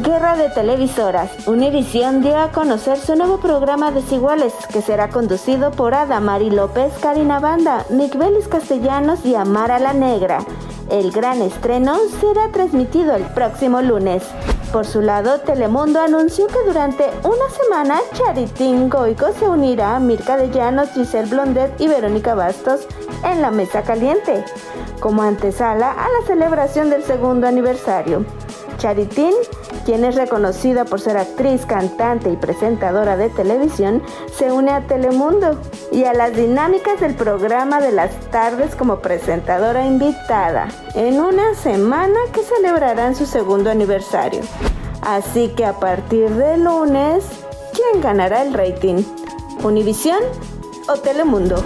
Guerra 0.00 0.36
de 0.36 0.48
televisoras. 0.48 1.46
Univisión 1.46 2.22
dio 2.22 2.38
a 2.38 2.50
conocer 2.50 2.96
su 2.96 3.14
nuevo 3.14 3.38
programa 3.40 3.90
Desiguales, 3.90 4.54
que 4.72 4.80
será 4.80 5.10
conducido 5.10 5.70
por 5.70 5.92
Adamari 5.92 6.48
López, 6.48 6.94
Karina 7.02 7.40
Banda, 7.40 7.84
Vélez 7.90 8.48
Castellanos 8.48 9.26
y 9.26 9.34
Amara 9.34 9.78
la 9.78 9.92
Negra. 9.92 10.38
El 10.88 11.10
gran 11.10 11.42
estreno 11.42 11.98
será 12.22 12.48
transmitido 12.52 13.14
el 13.14 13.24
próximo 13.24 13.82
lunes. 13.82 14.22
Por 14.72 14.86
su 14.86 15.02
lado, 15.02 15.40
Telemundo 15.40 16.00
anunció 16.00 16.46
que 16.46 16.64
durante 16.66 17.10
una 17.22 17.50
semana 17.50 18.00
Charitín 18.14 18.88
Goico 18.88 19.26
se 19.38 19.46
unirá 19.46 19.96
a 19.96 20.00
Mirka 20.00 20.38
de 20.38 20.48
Llanos, 20.48 20.88
Giselle 20.94 21.28
Blondet 21.28 21.78
y 21.78 21.88
Verónica 21.88 22.34
Bastos 22.34 22.88
en 23.24 23.42
la 23.42 23.50
Mesa 23.50 23.82
Caliente, 23.82 24.42
como 25.00 25.22
antesala 25.22 25.90
a 25.90 26.08
la 26.08 26.26
celebración 26.26 26.88
del 26.88 27.04
segundo 27.04 27.46
aniversario. 27.46 28.24
Charitín, 28.78 29.32
quien 29.84 30.04
es 30.04 30.14
reconocida 30.14 30.84
por 30.84 31.00
ser 31.00 31.16
actriz, 31.16 31.66
cantante 31.66 32.30
y 32.30 32.36
presentadora 32.36 33.16
de 33.16 33.28
televisión, 33.30 34.02
se 34.36 34.52
une 34.52 34.70
a 34.70 34.86
Telemundo 34.86 35.60
y 35.90 36.04
a 36.04 36.12
las 36.12 36.34
dinámicas 36.34 37.00
del 37.00 37.14
programa 37.14 37.80
de 37.80 37.92
las 37.92 38.14
tardes 38.30 38.74
como 38.74 39.00
presentadora 39.00 39.86
invitada 39.86 40.68
en 40.94 41.20
una 41.20 41.54
semana 41.54 42.18
que 42.32 42.42
celebrarán 42.42 43.14
su 43.14 43.26
segundo 43.26 43.70
aniversario. 43.70 44.42
Así 45.02 45.48
que 45.56 45.64
a 45.64 45.74
partir 45.74 46.30
de 46.30 46.56
lunes, 46.56 47.24
¿quién 47.72 48.00
ganará 48.00 48.42
el 48.42 48.54
rating? 48.54 49.02
¿Univisión 49.64 50.20
o 50.88 50.94
Telemundo? 50.94 51.62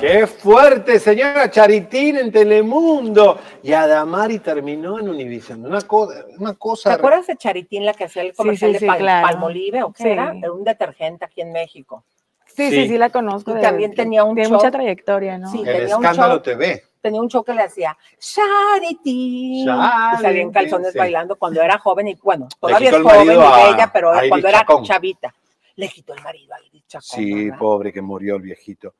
¡Qué 0.00 0.26
fuerte, 0.26 0.98
señora 1.00 1.50
Charitín 1.50 2.16
en 2.18 2.30
Telemundo! 2.30 3.38
Y 3.62 3.72
Adamari 3.72 4.38
terminó 4.40 4.98
en 4.98 5.08
Univisión. 5.08 5.64
Una, 5.64 5.80
co- 5.82 6.10
una 6.38 6.52
¿Te 6.52 6.58
cosa. 6.58 6.92
acuerdas 6.92 7.26
de 7.26 7.36
Charitín, 7.36 7.84
la 7.86 7.94
que 7.94 8.04
hacía 8.04 8.22
el 8.22 8.34
comercial 8.34 8.72
sí, 8.74 8.80
de 8.80 8.86
Pal- 8.86 8.98
claro. 8.98 9.26
Palmolive 9.26 9.82
o 9.82 9.92
qué 9.92 10.02
Sí. 10.02 10.08
era? 10.10 10.34
Era 10.36 10.52
un 10.52 10.64
detergente 10.64 11.24
aquí 11.24 11.40
en 11.40 11.52
México. 11.52 12.04
Sí, 12.46 12.70
sí, 12.70 12.88
sí, 12.88 12.98
la 12.98 13.08
conozco. 13.10 13.52
Y 13.52 13.54
de- 13.54 13.60
también 13.62 13.94
tenía 13.94 14.24
un 14.24 14.34
Tiene 14.34 14.50
mucha 14.50 14.70
trayectoria, 14.70 15.38
¿no? 15.38 15.50
Sí, 15.50 15.60
El 15.60 15.64
tenía 15.64 15.96
un 15.96 16.04
escándalo 16.04 16.34
show. 16.34 16.42
TV. 16.42 16.82
Tenía 17.00 17.20
un 17.20 17.28
show 17.28 17.42
que 17.44 17.54
le 17.54 17.62
hacía 17.62 17.96
Charity. 18.18 19.62
Y 19.62 19.64
salía 19.64 20.12
en 20.12 20.22
Charitín, 20.22 20.52
calzones 20.52 20.92
sí. 20.92 20.98
bailando 20.98 21.36
cuando 21.36 21.62
era 21.62 21.78
joven 21.78 22.08
y 22.08 22.14
bueno, 22.22 22.48
todavía 22.60 22.90
es 22.90 22.96
joven 23.02 23.22
y 23.22 23.26
bella, 23.28 23.90
pero 23.92 24.12
cuando 24.28 24.48
era 24.48 24.58
Chacón. 24.60 24.84
chavita. 24.84 25.34
Le 25.76 25.88
quitó 25.88 26.14
el 26.14 26.22
marido 26.22 26.54
a 26.54 26.58
Chacón. 26.86 27.02
Sí, 27.02 27.50
pobre 27.58 27.92
que 27.92 28.00
murió 28.02 28.36
el 28.36 28.42
viejito. 28.42 28.94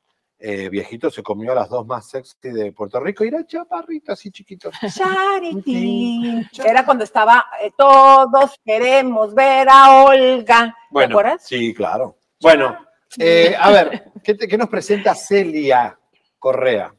Eh, 0.48 0.68
viejito 0.68 1.10
se 1.10 1.24
comió 1.24 1.50
a 1.50 1.54
las 1.56 1.68
dos 1.68 1.84
más 1.88 2.08
sexy 2.08 2.50
de 2.50 2.70
Puerto 2.70 3.00
Rico 3.00 3.24
y 3.24 3.28
era 3.34 3.44
chaparrito, 3.44 4.12
así 4.12 4.30
chiquito. 4.30 4.70
Charity. 4.94 6.46
Era 6.64 6.84
cuando 6.84 7.02
estaba, 7.02 7.44
eh, 7.60 7.72
todos 7.76 8.54
queremos 8.64 9.34
ver 9.34 9.66
a 9.68 10.04
Olga. 10.04 10.66
¿Te 10.66 10.72
Bueno, 10.90 11.14
acuerdas? 11.14 11.42
sí, 11.44 11.74
claro. 11.74 12.16
Bueno, 12.40 12.78
eh, 13.18 13.56
a 13.58 13.70
ver, 13.70 14.04
¿qué, 14.22 14.34
te- 14.34 14.46
qué 14.46 14.56
nos 14.56 14.68
presenta 14.68 15.16
Celia 15.16 15.98
Correa? 16.38 16.94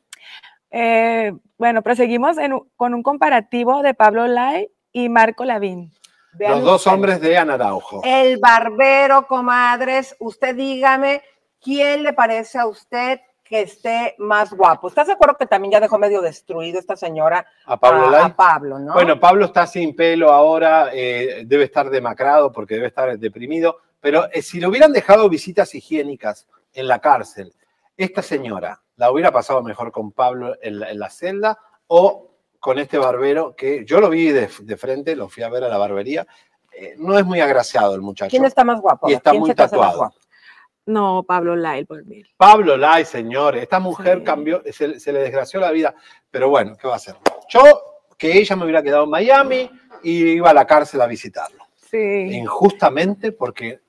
Eh, 0.69 1.31
bueno, 1.57 1.81
proseguimos 1.81 2.37
en 2.37 2.59
con 2.75 2.93
un 2.93 3.01
comparativo 3.03 3.81
de 3.81 3.93
Pablo 3.93 4.27
Lai 4.27 4.67
y 4.91 5.07
Marco 5.07 5.45
Lavín. 5.45 5.93
Vean 6.33 6.51
Los 6.55 6.63
dos 6.63 6.87
hombres 6.87 7.21
de 7.21 7.37
Ana 7.37 7.53
Araujo. 7.53 8.01
El 8.03 8.39
barbero, 8.39 9.25
comadres, 9.25 10.15
usted 10.19 10.53
dígame, 10.55 11.21
¿quién 11.61 12.03
le 12.03 12.11
parece 12.13 12.59
a 12.59 12.67
usted 12.67 13.19
que 13.47 13.61
esté 13.61 14.15
más 14.17 14.53
guapo? 14.53 14.87
¿Estás 14.87 15.07
de 15.07 15.13
acuerdo 15.13 15.37
que 15.37 15.45
también 15.45 15.71
ya 15.71 15.79
dejó 15.79 15.97
medio 15.97 16.21
destruido 16.21 16.79
esta 16.79 16.95
señora 16.95 17.45
A 17.65 17.77
Pablo 17.77 18.15
a, 18.15 18.35
Pablo, 18.35 18.79
¿no? 18.79 18.93
Bueno, 18.93 19.19
Pablo 19.19 19.45
está 19.45 19.65
sin 19.65 19.95
pelo 19.95 20.31
ahora, 20.31 20.89
eh, 20.93 21.43
debe 21.45 21.63
estar 21.63 21.89
demacrado 21.89 22.51
porque 22.51 22.75
debe 22.75 22.87
estar 22.87 23.17
deprimido, 23.17 23.77
pero 23.99 24.29
eh, 24.31 24.41
si 24.41 24.59
le 24.59 24.67
hubieran 24.67 24.91
dejado 24.91 25.29
visitas 25.29 25.73
higiénicas 25.75 26.47
en 26.73 26.87
la 26.87 26.99
cárcel, 26.99 27.53
esta 27.95 28.21
señora 28.21 28.81
la 28.97 29.11
hubiera 29.11 29.31
pasado 29.31 29.63
mejor 29.63 29.91
con 29.91 30.11
Pablo 30.11 30.55
en 30.61 30.79
la, 30.79 30.91
en 30.91 30.99
la 30.99 31.09
celda 31.09 31.57
o 31.87 32.31
con 32.59 32.79
este 32.79 32.97
barbero 32.97 33.55
que 33.55 33.85
yo 33.85 34.01
lo 34.01 34.09
vi 34.09 34.31
de, 34.31 34.49
de 34.61 34.77
frente, 34.77 35.15
lo 35.15 35.29
fui 35.29 35.43
a 35.43 35.49
ver 35.49 35.63
a 35.63 35.69
la 35.69 35.77
barbería. 35.77 36.27
eh, 36.73 36.95
no 36.97 37.17
es 37.17 37.25
muy 37.25 37.39
agraciado 37.39 37.95
el 37.95 38.01
muchacho. 38.01 38.29
¿Quién 38.29 38.45
está 38.45 38.63
más 38.63 38.81
guapo? 38.81 39.09
Y 39.09 39.13
está 39.13 39.31
¿Quién 39.31 39.41
muy 39.41 39.53
tatuado. 39.55 40.11
No, 40.87 41.23
Pablo 41.23 41.55
Lai, 41.55 41.85
por 41.85 42.03
mí. 42.05 42.23
Pablo 42.35 42.75
Lai, 42.77 43.05
señor, 43.05 43.55
esta 43.55 43.79
mujer 43.79 44.23
cambió, 44.23 44.63
se, 44.71 44.99
se 44.99 45.13
le 45.13 45.19
desgració 45.19 45.59
la 45.59 45.71
vida, 45.71 45.93
pero 46.31 46.49
bueno, 46.49 46.75
¿qué 46.75 46.87
va 46.87 46.93
a 46.93 46.97
hacer? 46.97 47.15
Yo, 47.49 47.61
que 48.17 48.37
ella 48.37 48.55
me 48.55 48.63
hubiera 48.63 48.81
quedado 48.81 49.03
en 49.03 49.09
Miami 49.09 49.69
y 50.01 50.29
iba 50.31 50.49
a 50.49 50.53
la 50.53 50.65
cárcel 50.65 51.01
a 51.01 51.07
visitarlo. 51.07 51.63
Sí. 51.75 51.97
Injustamente 51.97 53.31
porque 53.31 53.81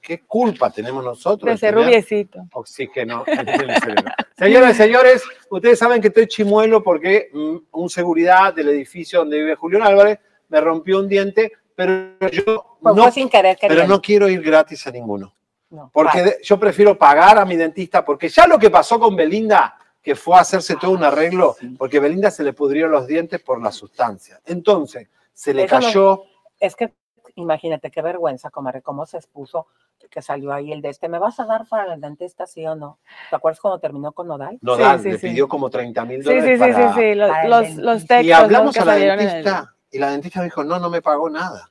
¿Qué 0.00 0.20
culpa 0.20 0.70
tenemos 0.70 1.04
nosotros? 1.04 1.52
De 1.52 1.56
ser 1.56 1.74
tener 1.74 1.86
rubiecito. 1.86 2.40
Oxígeno. 2.52 3.24
Señoras 4.36 4.74
y 4.74 4.74
señores, 4.74 5.22
ustedes 5.48 5.78
saben 5.78 6.00
que 6.00 6.08
estoy 6.08 6.26
chimuelo 6.26 6.82
porque 6.82 7.30
mm, 7.32 7.56
un 7.70 7.88
seguridad 7.88 8.52
del 8.52 8.68
edificio 8.70 9.20
donde 9.20 9.38
vive 9.38 9.54
Julián 9.54 9.82
Álvarez 9.82 10.18
me 10.48 10.60
rompió 10.60 10.98
un 10.98 11.08
diente, 11.08 11.52
pero 11.74 12.16
yo 12.30 12.78
Pues 12.80 12.94
no, 12.96 13.10
sin 13.12 13.28
querer, 13.28 13.56
pero 13.60 13.86
no 13.86 14.00
quiero 14.00 14.28
ir 14.28 14.42
gratis 14.42 14.86
a 14.86 14.90
ninguno. 14.90 15.32
No. 15.74 15.90
Porque 15.92 16.18
Vale. 16.20 16.36
yo 16.42 16.58
prefiero 16.58 16.96
pagar 16.96 17.36
a 17.38 17.44
mi 17.44 17.56
dentista, 17.56 18.04
porque 18.04 18.28
ya 18.28 18.46
lo 18.46 18.58
que 18.58 18.70
pasó 18.70 18.98
con 19.00 19.16
Belinda, 19.16 19.76
que 20.00 20.14
fue 20.14 20.36
a 20.36 20.40
hacerse 20.40 20.76
todo 20.76 20.92
un 20.92 21.02
arreglo, 21.02 21.56
porque 21.76 21.98
Belinda 21.98 22.30
se 22.30 22.44
le 22.44 22.52
pudrieron 22.52 22.92
los 22.92 23.06
dientes 23.06 23.40
por 23.40 23.60
la 23.60 23.72
sustancia. 23.72 24.40
Entonces, 24.46 25.08
se 25.32 25.52
le 25.52 25.64
Eso 25.64 25.74
no- 25.74 25.80
cayó. 25.86 26.22
es 26.60 26.76
que 26.76 26.94
imagínate 27.36 27.90
qué 27.90 28.02
vergüenza, 28.02 28.50
comadre, 28.50 28.82
cómo 28.82 29.04
se 29.06 29.16
expuso 29.16 29.66
que 30.10 30.22
salió 30.22 30.52
ahí 30.52 30.70
el 30.70 30.80
de 30.82 30.90
este. 30.90 31.08
¿Me 31.08 31.18
vas 31.18 31.40
a 31.40 31.46
dar 31.46 31.66
para 31.66 31.94
el 31.94 32.00
dentista, 32.00 32.46
sí 32.46 32.64
o 32.66 32.76
no? 32.76 32.98
¿Te 33.30 33.36
acuerdas 33.36 33.58
cuando 33.58 33.80
terminó 33.80 34.12
con 34.12 34.28
Nodal? 34.28 34.58
Nodal 34.60 35.00
sí, 35.00 35.10
le 35.12 35.18
sí. 35.18 35.28
pidió 35.28 35.48
como 35.48 35.70
30 35.70 36.04
mil 36.04 36.22
Sí, 36.22 36.28
sí, 36.28 36.34
dólares 36.34 36.58
sí, 36.60 36.64
sí, 36.66 36.72
para- 36.72 36.94
sí, 36.94 37.14
los, 37.14 37.30
el 37.42 37.50
los, 37.50 37.60
dentista. 37.62 37.82
los 37.82 38.06
textos 38.06 38.24
Y 38.26 38.32
hablamos 38.32 38.76
a 38.76 38.84
la 38.84 38.96
en 38.98 39.02
el- 39.10 39.18
dentista 39.18 39.74
y 39.90 39.98
la 39.98 40.10
dentista 40.10 40.42
dijo, 40.42 40.62
no, 40.62 40.78
no 40.78 40.90
me 40.90 41.00
pagó 41.02 41.28
nada. 41.30 41.70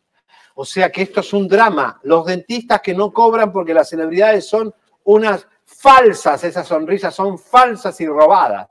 O 0.56 0.66
sea 0.66 0.92
que 0.92 1.02
esto 1.02 1.22
es 1.22 1.34
un 1.34 1.48
drama. 1.48 2.00
Los 2.04 2.26
dentistas 2.26 2.82
que 2.82 2.94
no 2.94 3.12
cobran 3.12 3.52
porque 3.52 3.74
las 3.74 3.90
celebridades 3.90 4.48
son 4.48 4.74
unas 5.06 5.48
falsas, 5.66 6.44
esas 6.44 6.68
sonrisas 6.68 7.14
son 7.16 7.38
falsas 7.40 8.00
y 8.02 8.08
robadas. 8.08 8.68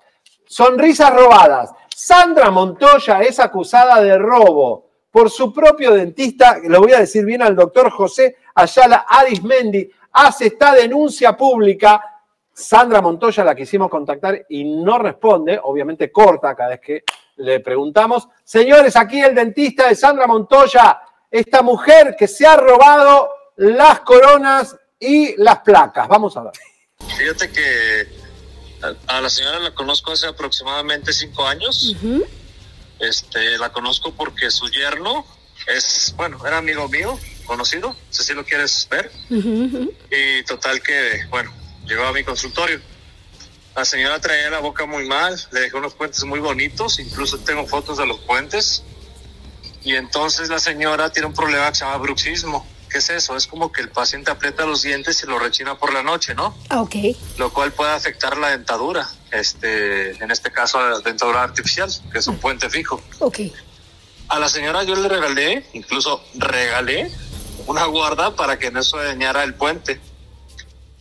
Sonrisas 0.47 1.15
robadas. 1.15 1.71
Sandra 1.95 2.51
Montoya 2.51 3.23
es 3.23 3.39
acusada 3.41 4.01
de 4.01 4.17
robo 4.19 4.93
por 5.11 5.31
su 5.31 5.53
propio 5.53 5.93
dentista, 5.93 6.59
lo 6.65 6.81
voy 6.81 6.93
a 6.93 7.01
decir 7.01 7.25
bien 7.25 7.43
al 7.43 7.55
doctor 7.55 7.91
José 7.91 8.37
Ayala 8.55 9.05
Arismendi, 9.09 9.89
hace 10.13 10.47
esta 10.47 10.75
denuncia 10.75 11.37
pública. 11.37 12.03
Sandra 12.51 13.03
Montoya 13.03 13.45
la 13.45 13.55
quisimos 13.55 13.91
contactar 13.91 14.47
y 14.49 14.65
no 14.65 14.99
responde, 14.99 15.61
obviamente 15.63 16.11
corta 16.11 16.55
cada 16.55 16.71
vez 16.71 16.81
que 16.81 17.05
le 17.37 17.61
preguntamos. 17.61 18.29
Señores, 18.43 18.97
aquí 18.97 19.21
el 19.21 19.35
dentista 19.35 19.89
de 19.89 19.95
Sandra 19.95 20.27
Montoya, 20.27 21.01
esta 21.33 21.63
mujer 21.63 22.15
que 22.17 22.29
se 22.29 22.47
ha 22.47 22.57
robado 22.57 23.31
las 23.57 24.01
coronas 24.01 24.77
y 25.01 25.35
las 25.43 25.61
placas. 25.61 26.07
Vamos 26.07 26.37
a 26.37 26.45
ver. 26.45 26.53
Fíjate 27.19 27.51
que 27.51 28.07
a, 28.83 29.17
a 29.17 29.21
la 29.21 29.29
señora 29.29 29.59
la 29.59 29.75
conozco 29.75 30.13
hace 30.13 30.27
aproximadamente 30.27 31.13
cinco 31.13 31.45
años. 31.47 31.97
Este, 33.01 33.59
la 33.59 33.73
conozco 33.73 34.15
porque 34.15 34.51
su 34.51 34.69
yerno 34.69 35.27
es, 35.67 36.15
bueno, 36.17 36.39
era 36.47 36.59
amigo 36.59 36.89
mío, 36.89 37.19
conocido, 37.47 37.89
no 37.89 37.97
sé 38.11 38.23
si 38.23 38.35
lo 38.35 38.45
quieres 38.45 38.87
ver. 38.91 39.11
Y 39.31 40.45
total 40.45 40.81
que, 40.83 41.25
bueno, 41.31 41.53
llegó 41.85 42.05
a 42.05 42.13
mi 42.13 42.23
consultorio. 42.23 42.81
La 43.75 43.85
señora 43.85 44.21
traía 44.21 44.51
la 44.51 44.61
boca 44.61 44.87
muy 44.87 45.09
mal, 45.09 45.41
le 45.51 45.61
dejé 45.61 45.77
unos 45.77 45.95
puentes 45.95 46.23
muy 46.25 46.41
bonitos, 46.41 46.99
incluso 47.01 47.39
tengo 47.39 47.67
fotos 47.67 47.99
de 47.99 48.07
los 48.07 48.21
puentes. 48.21 48.85
Y 49.85 49.97
entonces 49.97 50.49
la 50.49 50.59
señora 50.59 51.11
tiene 51.11 51.27
un 51.29 51.35
problema 51.35 51.69
que 51.69 51.77
se 51.77 51.85
llama 51.85 51.99
bruxismo. 51.99 52.67
¿Qué 52.89 52.99
es 52.99 53.09
eso? 53.09 53.37
Es 53.37 53.47
como 53.47 53.73
que 53.73 53.81
el 53.81 53.89
paciente 53.89 54.31
aprieta 54.31 54.67
los 54.67 54.83
dientes 54.83 55.23
y 55.23 55.27
lo 55.27 55.39
rechina 55.39 55.79
por 55.79 55.95
la 55.95 56.03
noche, 56.03 56.35
¿no? 56.35 56.55
Ah, 56.69 56.83
ok. 56.83 56.95
Lo 57.39 57.53
cual 57.53 57.73
puede 57.73 57.91
afectar 57.91 58.37
la 58.37 58.51
dentadura. 58.51 59.09
Este, 59.31 60.23
en 60.23 60.31
este 60.31 60.51
caso, 60.53 60.79
la 60.79 61.01
dentadura 61.01 61.43
artificial, 61.43 61.91
que 62.13 62.19
es 62.19 62.27
un 62.27 62.37
puente 62.37 62.69
fijo. 62.69 63.01
Ok. 63.19 63.41
A 64.29 64.39
la 64.39 64.49
señora 64.49 64.83
yo 64.85 64.95
le 64.95 65.09
regalé, 65.09 65.67
incluso 65.73 66.23
regalé, 66.35 67.11
una 67.67 67.87
guarda 67.87 68.37
para 68.37 68.59
que 68.59 68.71
no 68.71 68.83
se 68.83 68.97
dañara 68.99 69.43
el 69.43 69.55
puente. 69.55 70.01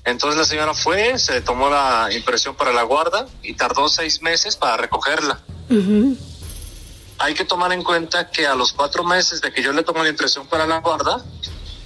Entonces 0.03 0.39
la 0.39 0.45
señora 0.45 0.73
fue, 0.73 1.19
se 1.19 1.41
tomó 1.41 1.69
la 1.69 2.09
impresión 2.11 2.55
para 2.55 2.73
la 2.73 2.83
guarda 2.83 3.27
y 3.43 3.53
tardó 3.53 3.87
seis 3.87 4.21
meses 4.21 4.55
para 4.55 4.77
recogerla. 4.77 5.41
Hay 7.21 7.33
que 7.35 7.45
tomar 7.45 7.71
en 7.71 7.83
cuenta 7.83 8.29
que 8.31 8.47
a 8.47 8.55
los 8.55 8.73
cuatro 8.73 9.03
meses 9.03 9.41
de 9.41 9.53
que 9.53 9.61
yo 9.61 9.71
le 9.73 9.83
tomo 9.83 10.03
la 10.03 10.09
impresión 10.09 10.47
para 10.47 10.65
la 10.65 10.79
guarda, 10.79 11.23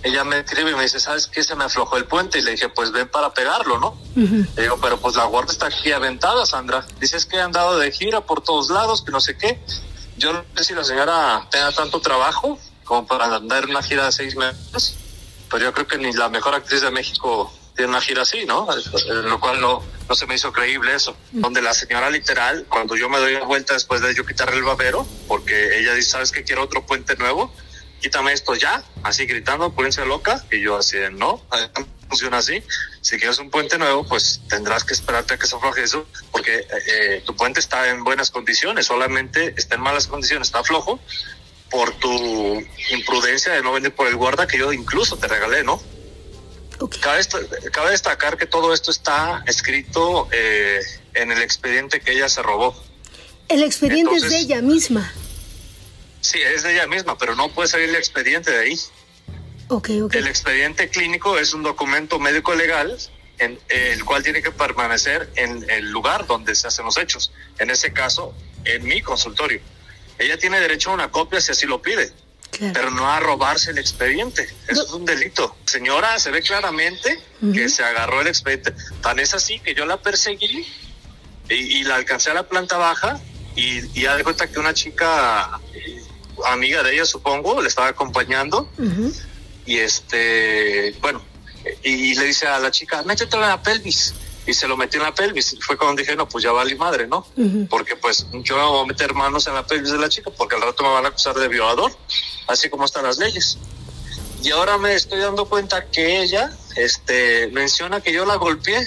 ella 0.02 0.24
me 0.24 0.40
escribe 0.40 0.72
y 0.72 0.76
me 0.76 0.84
dice, 0.84 1.00
¿sabes 1.00 1.28
qué? 1.28 1.44
Se 1.44 1.56
me 1.56 1.66
aflojó 1.66 1.98
el 1.98 2.06
puente. 2.06 2.40
Y 2.40 2.42
le 2.42 2.52
dije, 2.52 2.70
pues 2.70 2.92
ven 2.92 3.10
para 3.10 3.34
pegarlo, 3.34 3.80
¿no? 3.80 3.98
Le 4.16 4.62
digo, 4.62 4.78
pero 4.82 4.98
pues 4.98 5.16
la 5.16 5.26
guarda 5.26 5.52
está 5.52 5.66
aquí 5.66 5.92
aventada, 5.92 6.46
Sandra. 6.46 6.86
Dices 7.00 7.26
que 7.26 7.38
he 7.38 7.42
andado 7.42 7.78
de 7.78 7.92
gira 7.92 8.22
por 8.22 8.42
todos 8.42 8.70
lados, 8.70 9.04
que 9.04 9.12
no 9.12 9.20
sé 9.20 9.38
qué. 9.38 9.60
Yo 10.18 10.32
no 10.32 10.44
sé 10.56 10.64
si 10.64 10.74
la 10.74 10.84
señora 10.84 11.48
tenga 11.52 11.72
tanto 11.74 12.00
trabajo 12.00 12.58
como 12.86 13.06
para 13.06 13.26
andar 13.36 13.64
en 13.64 13.72
una 13.72 13.84
gira 13.84 14.06
de 14.06 14.12
seis 14.12 14.36
meses, 14.38 14.96
pero 15.50 15.66
yo 15.66 15.74
creo 15.74 15.88
que 15.88 15.98
ni 15.98 16.14
la 16.14 16.30
mejor 16.30 16.56
actriz 16.56 16.82
de 16.82 16.92
México 16.92 17.52
tiene 17.76 17.90
una 17.90 18.02
gira 18.02 18.22
así, 18.22 18.46
¿no? 18.46 18.68
Eh, 18.74 18.82
Lo 19.24 19.40
cual 19.40 19.60
no, 19.60 19.84
no 20.08 20.16
se 20.16 20.26
me 20.26 20.36
hizo 20.36 20.52
creíble 20.52 20.96
eso. 20.96 21.16
Donde 21.32 21.62
la 21.62 21.74
señora 21.74 22.10
literal, 22.10 22.66
cuando 22.70 22.96
yo 22.96 23.10
me 23.10 23.20
doy 23.20 23.34
la 23.34 23.44
vuelta 23.44 23.74
después 23.74 24.02
de 24.02 24.14
yo 24.16 24.26
quitarle 24.26 24.58
el 24.58 24.64
babero, 24.64 25.06
porque 25.28 25.80
ella 25.80 25.94
dice, 25.94 26.12
¿sabes 26.12 26.32
qué? 26.32 26.44
Quiero 26.44 26.64
otro 26.64 26.86
puente 26.86 27.16
nuevo, 27.18 27.54
quítame 28.02 28.34
esto 28.34 28.56
ya, 28.56 28.84
así 29.04 29.26
gritando, 29.26 29.74
pónganse 29.74 30.06
loca, 30.06 30.44
y 30.52 30.62
yo 30.62 30.78
así, 30.78 30.98
de, 30.98 31.12
no, 31.12 31.44
no 31.52 31.88
funciona 32.08 32.38
así. 32.38 32.64
Si 33.02 33.18
quieres 33.18 33.40
un 33.40 33.50
puente 33.50 33.78
nuevo, 33.78 34.08
pues 34.08 34.42
tendrás 34.48 34.84
que 34.84 34.94
esperarte 34.94 35.34
a 35.34 35.38
que 35.38 35.48
se 35.48 35.56
afloje 35.56 35.84
eso, 35.84 36.08
porque 36.32 36.60
eh, 36.60 36.68
eh, 36.88 37.24
tu 37.26 37.36
puente 37.36 37.60
está 37.60 37.90
en 37.90 38.04
buenas 38.04 38.32
condiciones, 38.32 38.86
solamente 38.86 39.54
está 39.58 39.76
en 39.76 39.82
malas 39.82 40.08
condiciones, 40.08 40.48
está 40.48 40.64
flojo, 40.64 41.00
por 41.70 41.92
tu 41.96 42.64
imprudencia 42.92 43.54
de 43.54 43.62
no 43.64 43.74
venir 43.74 43.94
por 43.94 44.08
el 44.08 44.16
guarda 44.16 44.48
que 44.48 44.58
yo 44.58 44.72
incluso 44.72 45.18
te 45.18 45.28
regalé, 45.28 45.64
¿no? 45.64 45.82
Cabe, 47.02 47.20
est- 47.20 47.36
cabe 47.72 47.92
destacar 47.92 48.38
que 48.38 48.46
todo 48.46 48.74
esto 48.74 48.92
está 48.92 49.44
escrito 49.48 50.28
eh, 50.32 50.80
en 51.14 51.32
el 51.32 51.42
expediente 51.42 52.02
que 52.02 52.12
ella 52.12 52.28
se 52.30 52.42
robó. 52.42 52.76
El 53.48 53.64
expediente 53.64 54.16
es 54.16 54.30
de 54.30 54.38
ella 54.40 54.62
misma. 54.62 55.12
Sí, 56.22 56.40
es 56.42 56.64
de 56.64 56.74
ella 56.74 56.88
misma, 56.88 57.18
pero 57.18 57.36
no 57.36 57.50
puede 57.50 57.70
salir 57.70 57.90
el 57.90 57.96
expediente 57.96 58.52
de 58.52 58.58
ahí. 58.60 58.80
Ok, 59.70 59.90
ok. 60.04 60.16
El 60.16 60.28
expediente 60.28 60.90
clínico 60.90 61.38
es 61.38 61.54
un 61.54 61.64
documento 61.64 62.20
médico 62.20 62.54
legal 62.56 62.98
en 63.38 63.60
el 63.70 64.04
cual 64.06 64.24
tiene 64.24 64.42
que 64.42 64.52
permanecer 64.52 65.30
en 65.36 65.70
el 65.70 65.92
lugar 65.92 66.26
donde 66.28 66.56
se 66.56 66.68
hacen 66.68 66.86
los 66.86 66.98
hechos. 66.98 67.32
En 67.60 67.70
ese 67.70 67.94
caso, 67.94 68.34
en 68.64 68.84
mi 68.84 69.02
consultorio. 69.02 69.62
Ella 70.18 70.38
tiene 70.38 70.60
derecho 70.60 70.92
a 70.92 70.94
una 70.94 71.12
copia 71.12 71.42
si 71.42 71.52
así 71.52 71.66
lo 71.66 71.82
pide, 71.82 72.12
pero 72.74 72.92
no 72.92 73.10
a 73.10 73.20
robarse 73.20 73.72
el 73.72 73.78
expediente. 73.78 74.48
Eso 74.68 74.84
es 74.84 74.92
un 74.92 75.06
delito. 75.06 75.56
Señora, 75.66 76.18
se 76.20 76.32
ve 76.32 76.42
claramente 76.42 77.20
que 77.54 77.70
se 77.70 77.84
agarró 77.84 78.22
el 78.22 78.28
expediente. 78.28 78.74
Tan 79.02 79.20
es 79.20 79.34
así 79.34 79.60
que 79.60 79.74
yo 79.76 79.86
la 79.86 80.02
perseguí 80.02 80.66
y, 81.50 81.54
y 81.54 81.84
la 81.84 81.96
alcancé 81.96 82.32
a 82.32 82.34
la 82.34 82.48
planta 82.48 82.78
baja 82.78 83.20
y, 83.56 83.80
y 83.98 84.04
ya 84.04 84.16
de 84.16 84.24
cuenta 84.24 84.48
que 84.48 84.60
una 84.60 84.74
chica, 84.74 85.60
eh, 85.74 86.04
amiga 86.46 86.84
de 86.84 86.94
ella 86.94 87.06
supongo, 87.06 87.62
le 87.62 87.68
estaba 87.68 87.88
acompañando 87.88 88.70
y 89.66 89.78
este, 89.78 90.96
bueno, 91.02 91.24
y, 91.84 92.14
le 92.16 92.26
dice 92.26 92.48
a 92.48 92.60
la 92.60 92.70
chica, 92.70 93.02
métetelo 93.04 93.44
en 93.44 93.50
la 93.50 93.62
pelvis. 93.62 94.14
Y 94.48 94.54
se 94.54 94.68
lo 94.68 94.78
metió 94.78 95.00
en 95.00 95.08
la 95.08 95.16
pelvis. 95.16 95.58
Fue 95.60 95.76
cuando 95.76 96.00
dije, 96.00 96.16
no, 96.16 96.30
pues 96.30 96.44
ya 96.44 96.52
vale 96.52 96.76
madre, 96.76 97.08
¿no? 97.08 97.26
Porque 97.68 97.96
pues 97.96 98.28
yo 98.44 98.58
no 98.58 98.72
voy 98.74 98.84
a 98.84 98.86
meter 98.86 99.14
manos 99.16 99.48
en 99.48 99.56
la 99.56 99.66
pelvis 99.66 99.92
de 99.92 99.98
la 99.98 100.08
chica 100.08 100.30
porque 100.30 100.56
al 100.56 100.62
rato 100.62 100.84
me 100.84 100.90
van 100.90 101.06
a 101.06 101.08
acusar 101.08 101.34
de 101.36 101.48
violador, 101.48 101.92
así 102.48 102.70
como 102.70 102.86
están 102.86 103.04
las 103.04 103.18
leyes. 103.18 103.58
Y 104.44 104.52
ahora 104.52 104.78
me 104.78 104.94
estoy 104.94 105.20
dando 105.20 105.46
cuenta 105.46 105.86
que 105.86 106.22
ella 106.22 106.52
este, 106.76 107.48
menciona 107.48 108.02
que 108.02 108.14
yo 108.14 108.26
la 108.26 108.36
golpeé, 108.36 108.86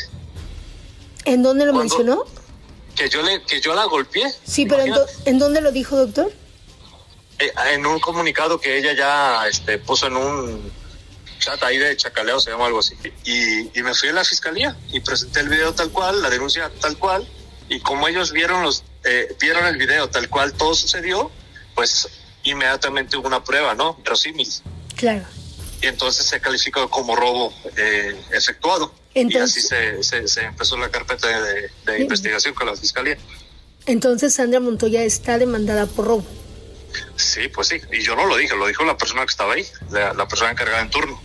¿En 1.24 1.42
dónde 1.42 1.66
lo 1.66 1.72
Cuando- 1.72 1.96
mencionó? 1.96 2.24
que 2.94 3.08
yo, 3.10 3.22
le, 3.22 3.42
que 3.42 3.60
yo 3.60 3.74
la 3.74 3.84
golpeé. 3.84 4.24
Sí, 4.44 4.66
pero 4.66 4.82
¿en, 4.82 4.92
do- 4.92 5.06
¿en 5.26 5.38
dónde 5.38 5.60
lo 5.60 5.70
dijo, 5.72 5.96
doctor? 5.96 6.32
Eh, 7.38 7.52
en 7.72 7.84
un 7.86 8.00
comunicado 8.00 8.58
que 8.60 8.78
ella 8.78 8.92
ya 8.94 9.46
este, 9.46 9.78
puso 9.78 10.06
en 10.06 10.16
un 10.16 10.72
chat 11.38 11.62
ahí 11.62 11.76
de 11.78 11.96
chacaleo, 11.96 12.40
se 12.40 12.50
llama 12.50 12.66
algo 12.66 12.78
así. 12.80 12.96
Y, 13.24 13.78
y 13.78 13.82
me 13.82 13.94
fui 13.94 14.08
a 14.08 14.12
la 14.14 14.24
fiscalía 14.24 14.76
y 14.90 15.00
presenté 15.00 15.40
el 15.40 15.48
video 15.48 15.72
tal 15.74 15.90
cual, 15.90 16.22
la 16.22 16.30
denuncia 16.30 16.70
tal 16.80 16.96
cual. 16.96 17.28
Y 17.68 17.80
como 17.80 18.08
ellos 18.08 18.32
vieron, 18.32 18.62
los, 18.62 18.82
eh, 19.04 19.36
vieron 19.40 19.66
el 19.66 19.76
video 19.76 20.08
tal 20.08 20.28
cual 20.28 20.52
todo 20.54 20.74
sucedió, 20.74 21.30
pues 21.74 22.08
inmediatamente 22.50 23.16
hubo 23.16 23.26
una 23.28 23.42
prueba, 23.42 23.74
¿no? 23.74 23.94
Verosímil. 24.04 24.48
Claro. 24.96 25.24
Y 25.80 25.86
entonces 25.86 26.26
se 26.26 26.40
calificó 26.40 26.88
como 26.90 27.14
robo 27.14 27.52
eh, 27.76 28.20
efectuado. 28.32 28.92
Entonces- 29.14 29.70
y 29.70 29.74
así 29.76 30.02
se, 30.02 30.02
se, 30.02 30.28
se 30.28 30.40
empezó 30.42 30.76
la 30.76 30.90
carpeta 30.90 31.28
de, 31.28 32.00
investigación 32.00 32.54
con 32.54 32.66
la 32.66 32.76
fiscalía. 32.76 33.16
Entonces 33.86 34.34
Sandra 34.34 34.60
Montoya 34.60 35.02
está 35.02 35.38
demandada 35.38 35.86
por 35.86 36.06
robo. 36.06 36.26
Sí, 37.16 37.48
pues 37.48 37.68
sí. 37.68 37.80
Y 37.92 38.02
yo 38.02 38.16
no 38.16 38.26
lo 38.26 38.36
dije, 38.36 38.56
lo 38.56 38.66
dijo 38.66 38.84
la 38.84 38.96
persona 38.96 39.22
que 39.22 39.30
estaba 39.30 39.54
ahí, 39.54 39.66
la, 39.90 40.12
la 40.14 40.26
persona 40.26 40.50
encargada 40.50 40.82
en 40.82 40.90
turno. 40.90 41.20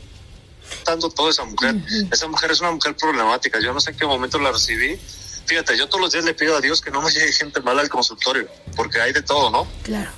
Tanto 0.83 1.09
toda 1.09 1.31
esa 1.31 1.45
mujer. 1.45 1.75
Esa 2.11 2.27
mujer 2.27 2.51
es 2.51 2.61
una 2.61 2.71
mujer 2.71 2.95
problemática. 2.95 3.59
Yo 3.59 3.73
no 3.73 3.79
sé 3.79 3.91
en 3.91 3.97
qué 3.97 4.05
momento 4.05 4.39
la 4.39 4.51
recibí. 4.51 4.99
Fíjate, 5.45 5.77
yo 5.77 5.87
todos 5.87 6.01
los 6.01 6.11
días 6.13 6.25
le 6.25 6.33
pido 6.33 6.55
a 6.55 6.61
Dios 6.61 6.81
que 6.81 6.89
no 6.89 7.01
me 7.01 7.11
llegue 7.11 7.31
gente 7.31 7.59
mala 7.61 7.81
al 7.81 7.89
consultorio, 7.89 8.47
porque 8.75 9.01
hay 9.01 9.11
de 9.11 9.21
todo, 9.21 9.49
¿no? 9.49 9.67
Claro. 9.83 10.11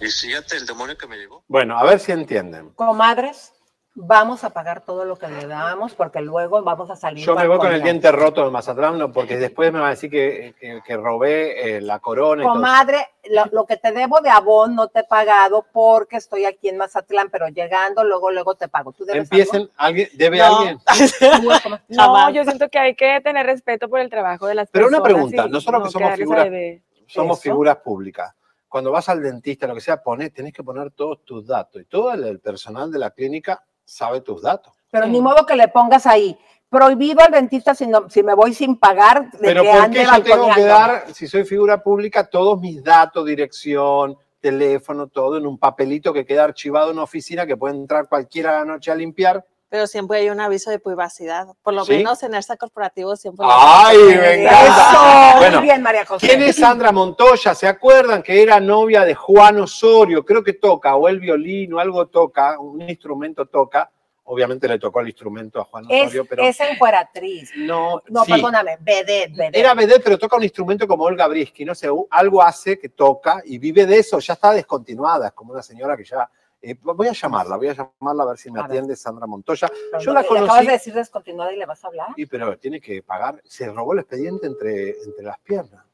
Y 0.00 0.06
fíjate 0.06 0.56
el 0.56 0.66
demonio 0.66 0.96
que 0.96 1.06
me 1.06 1.16
llegó. 1.16 1.42
Bueno, 1.48 1.78
a 1.78 1.84
ver 1.84 1.98
si 2.00 2.12
entienden. 2.12 2.70
Comadres, 2.70 3.52
vamos 3.94 4.44
a 4.44 4.50
pagar 4.50 4.84
todo 4.84 5.04
lo 5.04 5.16
que 5.16 5.26
le 5.26 5.46
damos 5.48 5.94
porque 5.94 6.20
luego 6.20 6.62
vamos 6.62 6.88
a 6.88 6.94
salir. 6.94 7.24
Yo 7.26 7.34
me 7.34 7.48
voy 7.48 7.58
con 7.58 7.72
el 7.72 7.82
diente 7.82 8.12
roto 8.12 8.44
de 8.44 8.50
Mazatlán, 8.52 8.96
no, 8.96 9.10
porque 9.12 9.36
después 9.36 9.72
me 9.72 9.80
va 9.80 9.88
a 9.88 9.90
decir 9.90 10.08
que, 10.08 10.54
que- 10.60 10.80
que 10.86 10.96
robé 10.96 11.76
eh, 11.76 11.80
la 11.80 11.98
corona 11.98 12.42
y 12.42 12.46
todo. 12.46 12.54
Comadre, 12.54 13.08
lo, 13.30 13.46
lo 13.46 13.66
que 13.66 13.76
te 13.76 13.90
debo 13.90 14.20
de 14.20 14.30
abón 14.30 14.76
no 14.76 14.86
te 14.86 15.00
he 15.00 15.04
pagado 15.04 15.66
porque 15.72 16.16
estoy 16.16 16.44
aquí 16.44 16.68
en 16.68 16.76
Mazatlán, 16.76 17.28
pero 17.30 17.48
llegando 17.48 18.04
luego, 18.04 18.30
luego 18.30 18.54
te 18.54 18.68
pago. 18.68 18.92
¿Tú 18.92 19.04
debes 19.04 19.22
Empiecen, 19.24 19.68
alguien, 19.76 20.08
debe 20.14 20.38
No. 20.38 20.58
alguien. 20.58 20.78
No, 21.88 22.30
yo 22.30 22.44
siento 22.44 22.68
que 22.68 22.78
hay 22.78 22.94
que 22.94 23.20
tener 23.22 23.46
respeto 23.46 23.88
por 23.88 23.98
el 23.98 24.08
trabajo 24.10 24.46
de 24.46 24.54
las 24.54 24.68
Pero 24.70 24.86
una 24.86 25.02
personas. 25.02 25.32
pregunta, 25.32 25.46
y 25.48 25.50
nosotros 25.50 25.82
que 25.86 25.90
somos 25.90 26.14
figuras, 26.14 26.48
somos 27.08 27.40
figuras 27.40 27.76
públicas. 27.78 28.32
Cuando 28.68 28.90
vas 28.92 29.08
al 29.08 29.22
dentista, 29.22 29.66
lo 29.66 29.74
que 29.74 29.80
sea, 29.80 30.02
pones, 30.02 30.32
tenés 30.32 30.52
que 30.52 30.62
poner 30.62 30.90
todos 30.90 31.24
tus 31.24 31.46
datos. 31.46 31.80
Y 31.82 31.84
todo 31.86 32.12
el, 32.12 32.40
personal 32.40 32.90
de 32.92 32.98
la 32.98 33.10
clínica 33.10 33.64
sabe 33.84 34.20
tus 34.20 34.42
datos. 34.42 34.72
Pero 34.90 35.06
ni 35.06 35.20
modo 35.20 35.46
que 35.46 35.56
le 35.56 35.68
pongas 35.68 36.06
ahí. 36.06 36.38
Prohibido 36.68 37.20
al 37.20 37.32
dentista 37.32 37.74
si, 37.74 37.86
no- 37.86 38.10
si 38.10 38.22
me 38.22 38.34
voy 38.34 38.52
sin 38.52 38.76
pagar 38.76 39.30
de 39.30 39.38
Pero 39.38 39.62
que 39.62 39.70
¿por 39.70 39.80
ande 39.80 39.98
qué 39.98 40.04
yo 40.04 40.22
tengo 40.22 40.54
que 40.54 40.64
dar, 40.64 41.14
si 41.14 41.26
soy 41.26 41.44
figura 41.44 41.82
pública, 41.82 42.28
todos 42.28 42.60
mis 42.60 42.84
datos, 42.84 43.24
dirección, 43.24 44.18
teléfono, 44.38 45.06
todo 45.06 45.38
en 45.38 45.46
un 45.46 45.58
papelito 45.58 46.12
que 46.12 46.26
queda 46.26 46.44
archivado 46.44 46.90
en 46.90 46.96
una 46.96 47.04
oficina 47.04 47.46
que 47.46 47.56
puede 47.56 47.74
entrar 47.74 48.06
cualquiera 48.06 48.50
a 48.50 48.58
la 48.60 48.64
noche 48.66 48.90
a 48.90 48.94
limpiar? 48.94 49.44
Pero 49.70 49.86
siempre 49.86 50.18
hay 50.20 50.30
un 50.30 50.40
aviso 50.40 50.70
de 50.70 50.78
privacidad. 50.78 51.46
Por 51.62 51.74
lo 51.74 51.84
¿Sí? 51.84 51.92
menos 51.98 52.22
en 52.22 52.34
este 52.34 52.56
corporativo 52.56 53.14
siempre. 53.16 53.46
¡Ay, 53.50 53.96
encanta! 53.98 55.32
Eso, 55.32 55.38
Bueno, 55.38 55.58
muy 55.58 55.66
bien, 55.68 55.82
María 55.82 56.06
José. 56.06 56.26
¿Quién 56.26 56.42
es 56.42 56.56
Sandra 56.56 56.90
Montoya? 56.90 57.54
¿Se 57.54 57.66
acuerdan 57.66 58.22
que 58.22 58.42
era 58.42 58.60
novia 58.60 59.04
de 59.04 59.14
Juan 59.14 59.58
Osorio? 59.60 60.24
Creo 60.24 60.42
que 60.42 60.54
toca, 60.54 60.96
o 60.96 61.06
el 61.08 61.20
violín, 61.20 61.74
o 61.74 61.80
algo 61.80 62.06
toca, 62.06 62.58
un 62.58 62.80
instrumento 62.80 63.44
toca. 63.46 63.90
Obviamente 64.30 64.68
le 64.68 64.78
tocó 64.78 65.00
el 65.00 65.08
instrumento 65.08 65.60
a 65.60 65.64
Juan 65.64 65.84
Es, 65.88 66.04
Osorio, 66.08 66.26
pero 66.28 66.42
es 66.42 66.60
encueratriz. 66.60 67.50
no, 67.56 68.02
No, 68.08 68.24
sí. 68.24 68.32
perdóname, 68.32 68.76
vedette, 68.80 69.32
vedette. 69.34 69.58
Era 69.58 69.74
vedette, 69.74 70.02
pero 70.02 70.18
toca 70.18 70.36
un 70.36 70.42
instrumento 70.44 70.86
como 70.86 71.04
Olga 71.04 71.26
Brisky, 71.28 71.64
no 71.64 71.74
sé, 71.74 71.88
algo 72.10 72.42
hace 72.42 72.78
que 72.78 72.90
toca 72.90 73.42
y 73.44 73.58
vive 73.58 73.86
de 73.86 73.98
eso, 73.98 74.18
ya 74.18 74.34
está 74.34 74.52
descontinuada, 74.52 75.28
es 75.28 75.32
como 75.32 75.52
una 75.52 75.62
señora 75.62 75.94
que 75.96 76.04
ya... 76.04 76.28
eh, 76.62 76.76
voy 76.82 77.06
a 77.08 77.12
llamarla, 77.12 77.56
voy 77.56 77.68
a 77.68 77.74
llamarla 77.74 78.22
a 78.24 78.26
ver 78.26 78.38
si 78.38 78.50
me 78.50 78.58
A 78.60 78.62
ver. 78.62 78.70
atiende 78.72 78.96
Sandra 78.96 79.26
Montoya. 79.26 79.68
Pero 79.90 80.02
Yo 80.02 80.10
no, 80.10 80.14
la 80.14 80.20
le 80.22 80.26
acabas 80.26 80.48
conocí, 80.48 80.66
de 80.66 80.72
decir 80.72 80.94
descontinuada 80.94 81.52
y 81.52 81.56
le 81.56 81.66
vas 81.66 81.84
a 81.84 81.88
hablar. 81.88 82.08
y, 82.16 82.26
pero 82.26 82.56
tiene 82.58 82.80
que 82.80 83.02
pagar, 83.02 83.40
se 83.44 83.68
robó 83.70 83.92
el 83.92 84.00
expediente 84.00 84.46
entre, 84.46 84.90
entre 85.02 85.24
las 85.24 85.38
piernas. 85.40 85.84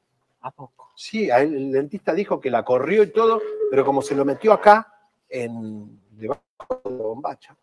¿A 0.41 0.51
poco? 0.51 0.91
Sí, 0.97 1.29
el 1.31 1.73
dentista 1.73 2.13
dijo 2.15 2.41
que 2.41 2.51
la 2.51 2.65
corrió 2.65 3.03
y 3.03 3.11
todo, 3.13 3.41
pero 3.71 3.85
como 3.85 4.03
se 4.03 4.15
lo 4.15 4.25
metió 4.25 4.53
acá, 4.53 4.93
en, 5.29 6.01
debajo 6.11 6.43
de 6.85 6.91
la 6.91 6.97
bombacha. 7.03 7.57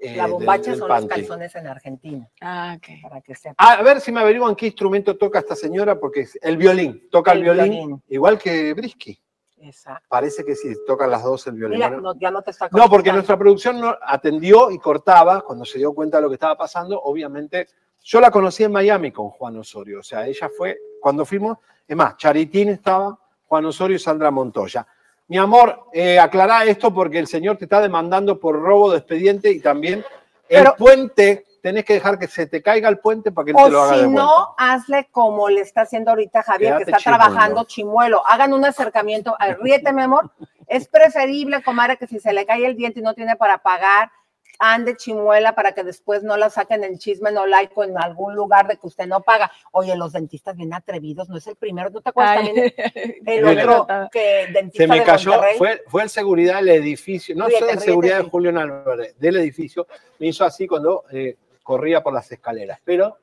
eh, 0.00 0.16
La 0.16 0.26
bombacha 0.26 0.70
del 0.72 0.78
son 0.80 0.88
los 0.88 0.98
panty. 0.98 1.14
calzones 1.14 1.54
en 1.54 1.66
Argentina. 1.68 2.28
Ah, 2.40 2.76
ok. 2.76 2.86
Para 3.02 3.20
que 3.22 3.34
sepa. 3.34 3.54
A 3.58 3.80
ver 3.82 4.00
si 4.00 4.10
me 4.12 4.20
averiguan 4.20 4.54
qué 4.56 4.66
instrumento 4.66 5.16
toca 5.16 5.38
esta 5.38 5.54
señora, 5.56 5.98
porque 5.98 6.20
es 6.22 6.38
el 6.42 6.56
violín, 6.56 7.08
toca 7.10 7.32
el, 7.32 7.38
El 7.38 7.44
violín, 7.44 7.70
violín. 7.70 8.02
igual 8.08 8.38
que 8.38 8.74
Brisky. 8.74 9.18
Exacto. 9.58 10.06
Parece 10.08 10.44
que 10.44 10.54
sí, 10.54 10.74
tocan 10.86 11.10
las 11.10 11.22
dos 11.22 11.46
el 11.46 11.54
violín. 11.54 11.78
Mira, 11.78 11.90
no, 11.90 12.14
ya 12.18 12.30
no 12.30 12.42
te 12.42 12.50
está 12.50 12.68
no, 12.72 12.88
porque 12.88 13.12
nuestra 13.12 13.38
producción 13.38 13.80
no 13.80 13.96
atendió 14.02 14.70
y 14.70 14.78
cortaba 14.78 15.40
cuando 15.40 15.64
se 15.64 15.78
dio 15.78 15.92
cuenta 15.94 16.18
de 16.18 16.22
lo 16.24 16.28
que 16.28 16.34
estaba 16.34 16.56
pasando. 16.56 17.00
Obviamente, 17.00 17.68
yo 18.02 18.20
la 18.20 18.30
conocí 18.30 18.64
en 18.64 18.72
Miami 18.72 19.12
con 19.12 19.30
Juan 19.30 19.56
Osorio. 19.56 20.00
O 20.00 20.02
sea, 20.02 20.26
ella 20.26 20.48
fue, 20.56 20.78
cuando 21.00 21.24
fuimos, 21.24 21.58
es 21.88 21.96
más, 21.96 22.16
Charitín 22.16 22.68
estaba, 22.68 23.18
Juan 23.46 23.64
Osorio 23.64 23.96
y 23.96 24.00
Sandra 24.00 24.30
Montoya. 24.30 24.86
Mi 25.28 25.38
amor, 25.38 25.86
eh, 25.92 26.18
aclará 26.18 26.64
esto 26.64 26.92
porque 26.94 27.18
el 27.18 27.26
señor 27.26 27.56
te 27.56 27.64
está 27.64 27.80
demandando 27.80 28.38
por 28.38 28.60
robo 28.60 28.92
de 28.92 28.98
expediente 28.98 29.50
y 29.50 29.60
también 29.60 30.04
el 30.48 30.62
Pero- 30.62 30.76
puente, 30.76 31.46
tenés 31.66 31.84
que 31.84 31.94
dejar 31.94 32.16
que 32.16 32.28
se 32.28 32.46
te 32.46 32.62
caiga 32.62 32.88
el 32.88 32.98
puente 33.00 33.32
para 33.32 33.44
que 33.46 33.50
él 33.50 33.56
te 33.56 33.70
lo 33.70 33.80
O 33.80 33.82
haga 33.82 33.96
de 33.96 33.98
si 33.98 34.04
vuelta. 34.06 34.22
no, 34.22 34.54
hazle 34.56 35.08
como 35.10 35.48
le 35.48 35.62
está 35.62 35.80
haciendo 35.80 36.10
ahorita 36.12 36.44
Javier, 36.44 36.74
Quédate 36.74 36.84
que 36.84 36.90
está 36.92 36.98
chimuelo. 37.02 37.24
trabajando 37.24 37.64
chimuelo. 37.64 38.22
Hagan 38.24 38.52
un 38.52 38.64
acercamiento. 38.64 39.34
Ay, 39.40 39.54
Ríete, 39.60 39.92
mi 39.92 40.02
amor. 40.02 40.30
Es 40.68 40.86
preferible, 40.86 41.64
comadre, 41.64 41.96
que 41.96 42.06
si 42.06 42.20
se 42.20 42.32
le 42.32 42.46
cae 42.46 42.64
el 42.66 42.76
diente 42.76 43.00
y 43.00 43.02
no 43.02 43.14
tiene 43.14 43.34
para 43.34 43.58
pagar, 43.58 44.12
ande 44.58 44.96
chimuela 44.96 45.54
para 45.54 45.72
que 45.72 45.84
después 45.84 46.22
no 46.22 46.36
la 46.36 46.48
saquen 46.48 46.82
en 46.82 46.96
chisme 46.98 47.30
no 47.30 47.44
laico 47.46 47.84
en 47.84 47.98
algún 47.98 48.34
lugar 48.34 48.66
de 48.68 48.76
que 48.78 48.86
usted 48.86 49.06
no 49.06 49.20
paga. 49.22 49.50
Oye, 49.72 49.94
los 49.96 50.12
dentistas 50.12 50.56
bien 50.56 50.72
atrevidos, 50.72 51.28
no 51.28 51.36
es 51.36 51.46
el 51.48 51.56
primero, 51.56 51.90
¿no 51.90 52.00
te 52.00 52.08
acuerdas 52.08 52.38
Ay. 52.38 52.46
también? 52.46 52.74
El 53.26 53.44
otro 53.58 53.86
que 54.12 54.46
dentista 54.52 54.84
Se 54.84 54.86
me 54.88 55.00
de 55.00 55.04
cayó, 55.04 55.30
Monterrey. 55.32 55.58
fue, 55.58 55.82
fue 55.88 56.02
el 56.04 56.08
seguridad 56.10 56.56
del 56.56 56.68
edificio, 56.70 57.34
no 57.36 57.46
Ríete, 57.48 57.58
sé 57.58 57.64
de 57.66 57.70
ríete, 57.72 57.84
seguridad 57.86 58.16
de 58.18 58.22
sí. 58.24 58.30
Julián 58.30 58.56
Álvarez, 58.58 59.18
del 59.18 59.36
edificio, 59.36 59.86
me 60.20 60.28
hizo 60.28 60.44
así 60.44 60.66
cuando 60.66 61.04
eh, 61.10 61.36
corría 61.66 62.00
por 62.00 62.14
las 62.14 62.30
escaleras. 62.30 62.78
Pero, 62.84 63.18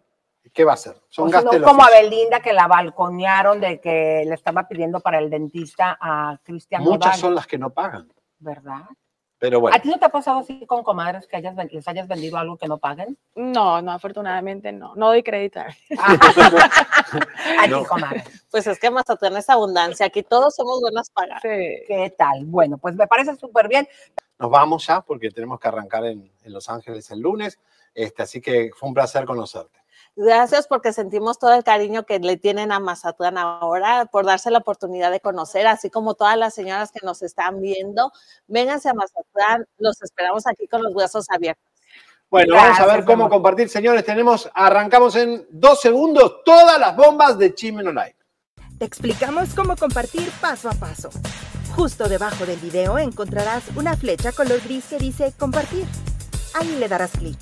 ¿qué 0.54 0.66
va 0.66 0.72
a 0.72 0.74
hacer? 0.74 0.98
Son 1.08 1.30
si 1.30 1.34
gastos 1.34 1.60
no, 1.62 1.66
como 1.66 1.82
a. 1.84 1.90
Belinda 1.90 2.42
que 2.42 2.52
la 2.52 2.68
balconearon 2.68 3.62
de 3.62 3.80
que 3.80 4.24
le 4.28 4.34
estaba 4.36 4.68
pidiendo 4.68 5.00
para 5.00 5.18
el 5.20 5.30
dentista 5.30 5.98
a 6.00 6.38
Cristian 6.44 6.84
Muchas 6.84 7.00
Nodal, 7.00 7.20
son 7.20 7.36
las 7.36 7.48
que 7.48 7.58
no 7.58 7.70
pagan. 7.70 8.12
¿verdad? 8.40 8.82
Pero 9.40 9.60
bueno, 9.62 9.76
¿A 9.76 9.80
ti 9.80 9.88
no 9.90 9.98
te 9.98 10.06
ha 10.06 10.10
pasado 10.10 10.40
así 10.40 10.66
con 10.66 10.84
comadres 10.84 11.26
que 11.28 11.38
hayas, 11.38 11.56
les 11.72 11.88
hayas 11.88 12.08
vendido 12.08 12.38
algo 12.38 12.58
que 12.58 12.68
no 12.68 12.78
paguen? 12.78 13.18
No, 13.36 13.82
no, 13.82 13.92
afortunadamente 13.94 14.72
no. 14.74 14.94
No 14.96 15.08
doy 15.08 15.24
crédito. 15.24 15.62
A 15.62 15.68
No. 17.70 17.80
ti, 17.80 17.86
comadre. 17.86 18.24
Pues 18.52 18.68
es 18.68 18.78
que 18.80 18.90
Mazatlán 18.92 19.38
es 19.38 19.50
abundancia. 19.50 20.06
Aquí 20.06 20.24
todos 20.24 20.56
somos 20.56 20.82
buenas 20.82 21.10
pagadas. 21.10 21.42
¿Qué 21.42 22.14
tal? 22.18 22.46
Bueno, 22.46 22.78
pues 22.78 22.96
me 22.96 23.08
parece 23.08 23.36
súper 23.38 23.70
bien. 23.70 23.88
nos 24.40 24.50
vamos 24.50 24.86
ya 24.88 25.00
porque 25.02 25.30
tenemos 25.30 25.60
que 25.60 25.68
arrancar 25.70 26.06
en, 26.06 26.30
en 26.42 26.54
Los 26.54 26.70
Ángeles 26.70 27.10
el 27.12 27.20
lunes. 27.20 27.60
Este, 27.94 28.24
así 28.24 28.42
que 28.42 28.72
fue 28.76 28.90
un 28.90 28.96
placer 28.96 29.26
conocerte. 29.26 29.84
Gracias 30.16 30.68
porque 30.68 30.94
sentimos 30.94 31.40
todo 31.40 31.54
el 31.54 31.64
cariño 31.64 32.06
que 32.06 32.20
le 32.20 32.38
tienen 32.38 32.72
a 32.72 32.80
Mazatlán 32.80 33.38
ahora, 33.38 34.06
por 34.06 34.26
darse 34.26 34.52
la 34.52 34.60
oportunidad 34.60 35.10
de 35.10 35.20
conocer, 35.20 35.66
así 35.66 35.90
como 35.90 36.14
todas 36.14 36.38
las 36.38 36.54
señoras 36.54 36.92
que 36.92 37.00
nos 37.04 37.24
están 37.24 37.60
viendo. 37.60 38.12
Vénganse 38.48 38.90
a 38.90 38.94
Mazatlán, 38.94 39.66
los 39.80 40.02
esperamos 40.04 40.46
aquí 40.46 40.68
con 40.68 40.84
los 40.84 40.94
huesos 40.94 41.26
abiertos. 41.30 41.66
Bueno, 42.30 42.56
vamos 42.56 42.80
a 42.80 42.86
ver 42.86 43.06
cómo 43.06 43.26
amor. 43.26 43.32
compartir, 43.32 43.70
señores. 43.70 44.04
Tenemos, 44.06 44.50
arrancamos 44.54 45.16
en 45.16 45.48
dos 45.52 45.82
segundos 45.82 46.44
todas 46.44 46.80
las 46.80 46.96
bombas 46.96 47.38
de 47.38 47.54
Chisme 47.54 47.84
No 47.84 47.92
Like. 47.92 48.18
Te 48.78 48.86
explicamos 48.86 49.54
cómo 49.56 49.76
compartir 49.76 50.32
paso 50.42 50.70
a 50.70 50.74
paso. 50.74 51.10
Justo 51.76 52.08
debajo 52.08 52.46
del 52.46 52.60
video 52.60 52.98
encontrarás 53.00 53.64
una 53.76 53.96
flecha 53.96 54.32
color 54.32 54.62
gris 54.62 54.86
que 54.86 54.98
dice 54.98 55.34
compartir. 55.40 55.86
Ahí 56.54 56.76
le 56.78 56.88
darás 56.88 57.12
clic. 57.12 57.38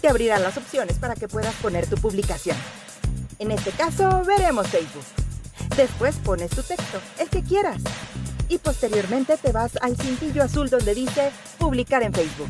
Te 0.00 0.08
abrirán 0.08 0.42
las 0.42 0.56
opciones 0.56 0.98
para 0.98 1.14
que 1.14 1.28
puedas 1.28 1.54
poner 1.56 1.88
tu 1.88 1.96
publicación. 1.96 2.56
En 3.38 3.50
este 3.50 3.70
caso, 3.70 4.22
veremos 4.24 4.68
Facebook. 4.68 5.04
Después 5.76 6.16
pones 6.18 6.50
tu 6.50 6.62
texto, 6.62 7.00
el 7.18 7.28
que 7.28 7.42
quieras. 7.42 7.82
Y 8.48 8.58
posteriormente 8.58 9.36
te 9.36 9.50
vas 9.50 9.76
al 9.80 9.96
cintillo 9.96 10.42
azul 10.42 10.68
donde 10.68 10.94
dice 10.94 11.30
publicar 11.58 12.02
en 12.02 12.12
Facebook. 12.12 12.48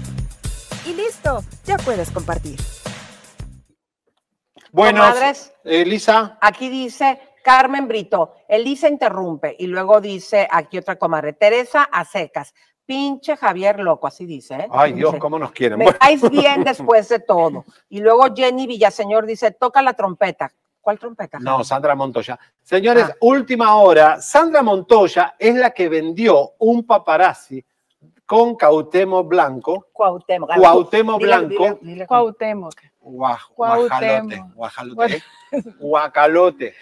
Y 0.86 0.92
listo, 0.94 1.42
ya 1.64 1.78
puedes 1.78 2.10
compartir. 2.10 2.58
Bueno. 4.72 5.04
Elisa. 5.64 6.36
Aquí 6.40 6.68
dice 6.68 7.20
Carmen 7.44 7.86
Brito, 7.86 8.34
Elisa 8.48 8.88
interrumpe. 8.88 9.54
Y 9.58 9.68
luego 9.68 10.00
dice 10.00 10.48
aquí 10.50 10.78
otra 10.78 10.96
comadre, 10.96 11.32
Teresa 11.32 11.84
a 11.84 12.04
secas. 12.04 12.52
Pinche 12.86 13.36
Javier 13.36 13.80
loco, 13.80 14.06
así 14.06 14.26
dice. 14.26 14.54
¿eh? 14.54 14.68
Ay, 14.70 14.92
Dios, 14.92 15.12
Dice, 15.12 15.20
cómo 15.20 15.38
nos 15.38 15.52
quieren. 15.52 15.78
Me 15.78 15.84
Bueno. 15.86 15.98
caes 16.00 16.28
bien 16.30 16.64
después 16.64 17.08
de 17.08 17.18
todo. 17.18 17.64
Y 17.88 18.00
luego 18.00 18.26
Jenny 18.34 18.66
Villaseñor 18.66 19.24
dice, 19.26 19.50
toca 19.52 19.80
la 19.82 19.94
trompeta. 19.94 20.52
¿Cuál 20.80 20.98
trompeta? 20.98 21.38
No, 21.38 21.64
Sandra 21.64 21.94
Montoya. 21.94 22.38
Señores, 22.62 23.06
última 23.20 23.74
hora. 23.76 24.20
Sandra 24.20 24.62
Montoya 24.62 25.34
es 25.38 25.54
la 25.54 25.70
que 25.70 25.88
vendió 25.88 26.52
un 26.58 26.86
paparazzi 26.86 27.64
con 28.26 28.54
Cautemo 28.54 29.24
Blanco. 29.24 29.86
Cuauhtémoc. 29.92 30.54
Cuauhtémoc 30.54 31.20
Dile- 31.22 31.26
Blanco. 31.26 31.64
dile- 31.64 31.78
dile- 31.80 32.06
Cuauhtémoc. 32.06 32.74
Guaj- 33.00 33.48
Cuauhtémoc. 33.54 34.54
Guajalote. 34.54 34.54
Guajalote. 34.54 35.16
¿eh? 35.52 35.62
Guacalote. 35.78 36.74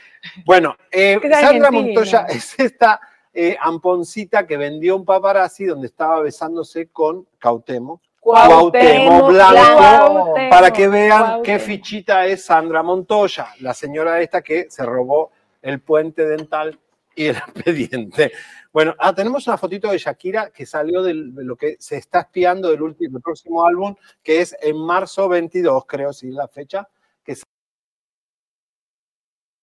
Bueno, 0.45 0.77
eh, 0.91 1.21
Sandra. 1.41 1.71
Montoya 1.71 2.27
es 2.29 2.59
esta 2.59 3.01
eh, 3.35 3.57
amponcita 3.61 4.47
que 4.47 4.57
vendió 4.57 4.97
un 4.97 5.05
paparazzi 5.05 5.65
donde 5.65 5.87
estaba 5.87 6.21
besándose 6.21 6.89
con 6.89 7.27
Cautemo. 7.39 8.01
Cuauhtémoc 8.21 9.29
Blanco, 9.33 10.35
para 10.51 10.73
que 10.73 10.87
vean 10.89 11.43
qué 11.43 11.59
fichita 11.59 12.27
es 12.27 12.45
Sandra 12.45 12.83
Montoya, 12.83 13.49
la 13.61 13.75
señora 13.75 14.21
esta 14.21 14.43
que 14.43 14.67
se 14.71 14.85
robó 14.87 15.31
el 15.61 15.81
puente 15.81 16.25
dental 16.27 16.79
y 17.17 17.27
el 17.27 17.37
expediente. 17.49 18.33
Bueno, 18.73 18.95
ah, 18.99 19.15
tenemos 19.15 19.47
una 19.47 19.59
fotito 19.59 19.91
de 19.91 19.99
Shakira 19.99 20.51
que 20.51 20.65
salió 20.67 21.03
del- 21.03 21.35
de 21.35 21.45
lo 21.45 21.57
que 21.57 21.77
se 21.79 21.97
está 21.97 22.21
espiando 22.21 22.71
del 22.71 22.81
último, 22.83 23.15
del 23.15 23.23
próximo 23.23 23.67
álbum, 23.67 23.95
que 24.23 24.41
es 24.41 24.57
en 24.63 24.77
marzo 24.79 25.29
22, 25.29 25.85
creo, 25.87 26.13
sí, 26.13 26.31
la 26.31 26.49
fecha. 26.49 26.89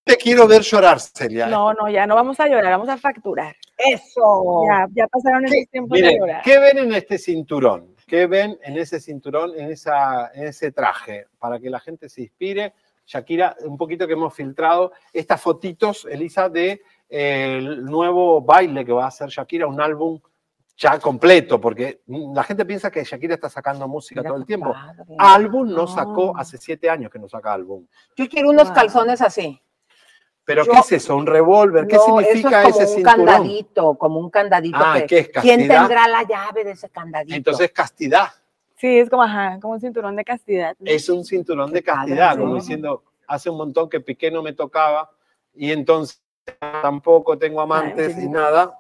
Te 0.10 0.18
quiero 0.18 0.48
ver 0.48 0.64
llorar, 0.64 1.00
Celia. 1.00 1.46
No, 1.46 1.72
no, 1.72 1.88
ya 1.88 2.08
no 2.08 2.16
vamos 2.16 2.40
a 2.40 2.48
llorar, 2.48 2.72
vamos 2.72 2.90
a 2.90 2.98
facturar. 2.98 3.56
Eso. 3.78 4.64
Ya, 4.68 4.88
ya 4.92 5.08
pasaron 5.08 5.46
esos 5.46 5.70
tiempos 5.70 5.96
de 5.96 6.02
Miren, 6.02 6.20
llorar. 6.20 6.42
¿qué 6.42 6.58
ven 6.58 6.78
en 6.80 6.94
este 6.96 7.20
cinturón? 7.20 7.96
¿Qué 8.08 8.26
ven 8.26 8.58
en 8.64 8.78
ese 8.78 9.00
cinturón, 9.00 9.52
en, 9.56 9.70
esa, 9.70 10.32
en 10.34 10.48
ese 10.48 10.72
traje? 10.72 11.28
Para 11.38 11.60
que 11.60 11.70
la 11.70 11.80
gente 11.80 12.10
se 12.10 12.24
inspire. 12.24 12.74
Shakira, 13.06 13.56
un 13.62 13.78
poquito 13.78 14.08
que 14.08 14.14
hemos 14.14 14.34
filtrado 14.34 14.94
estas 15.14 15.40
fotitos, 15.40 16.08
Elisa, 16.10 16.50
de 16.50 16.82
eh, 17.08 17.58
el 17.60 17.86
nuevo 17.86 18.42
baile 18.42 18.84
que 18.84 18.92
va 18.92 19.06
a 19.06 19.10
hacer 19.10 19.30
Shakira, 19.30 19.68
un 19.68 19.80
álbum 19.80 20.20
ya 20.76 20.98
completo, 20.98 21.62
porque 21.62 22.02
la 22.08 22.44
gente 22.44 22.66
piensa 22.66 22.90
que 22.90 23.04
Shakira 23.04 23.36
está 23.36 23.50
sacando 23.50 23.88
música 23.88 24.24
todo 24.24 24.38
el 24.38 24.46
tiempo. 24.46 24.74
Álbum 25.20 25.70
no 25.70 25.86
sacó, 25.86 26.36
hace 26.36 26.58
siete 26.58 26.90
años 26.90 27.12
que 27.12 27.20
no 27.20 27.28
saca 27.28 27.54
álbum. 27.54 27.86
Yo 28.16 28.28
quiero 28.28 28.50
unos 28.50 28.72
calzones 28.72 29.22
así. 29.22 29.62
¿Pero 30.50 30.66
Yo- 30.66 30.72
qué 30.72 30.80
es 30.80 30.92
eso? 30.94 31.16
¿Un 31.16 31.28
revólver? 31.28 31.86
¿Qué 31.86 31.98
No, 31.98 32.06
significa 32.06 32.64
eso 32.64 32.70
es 32.70 32.74
como 32.74 32.80
ese 32.80 32.82
un 32.90 32.96
cinturón? 32.96 33.26
candadito, 33.28 33.94
como 34.00 34.20
un 34.20 34.30
candadito. 34.32 34.80
Ah, 34.82 34.96
que- 34.98 35.06
¿qué 35.06 35.18
es, 35.20 35.28
¿Quién 35.30 35.58
castidad? 35.60 35.80
tendrá 35.82 36.08
la 36.08 36.24
llave 36.24 36.64
de 36.64 36.72
ese 36.72 36.90
candadito? 36.90 37.36
Entonces, 37.36 37.72
castidad. 37.72 38.30
Sí, 38.76 38.98
es 38.98 39.12
como, 39.12 39.22
ajá, 39.22 39.60
como 39.62 39.74
un 39.76 39.80
cinturón 39.80 40.16
de 40.16 40.26
castidad. 40.26 40.76
Es 40.84 41.08
un 41.08 41.24
cinturón 41.24 41.72
de 41.72 41.84
castidad, 41.84 42.34
sí. 42.34 42.40
como 42.40 42.56
diciendo, 42.56 43.04
hace 43.28 43.52
un 43.52 43.58
montón 43.58 43.88
que 43.92 44.00
Piqué 44.00 44.32
no 44.32 44.42
me 44.42 44.54
tocaba 44.54 45.12
y 45.54 45.72
entonces 45.72 46.20
tampoco 46.82 47.38
tengo 47.38 47.62
amantes 47.62 48.18
y 48.18 48.28
nada. 48.28 48.76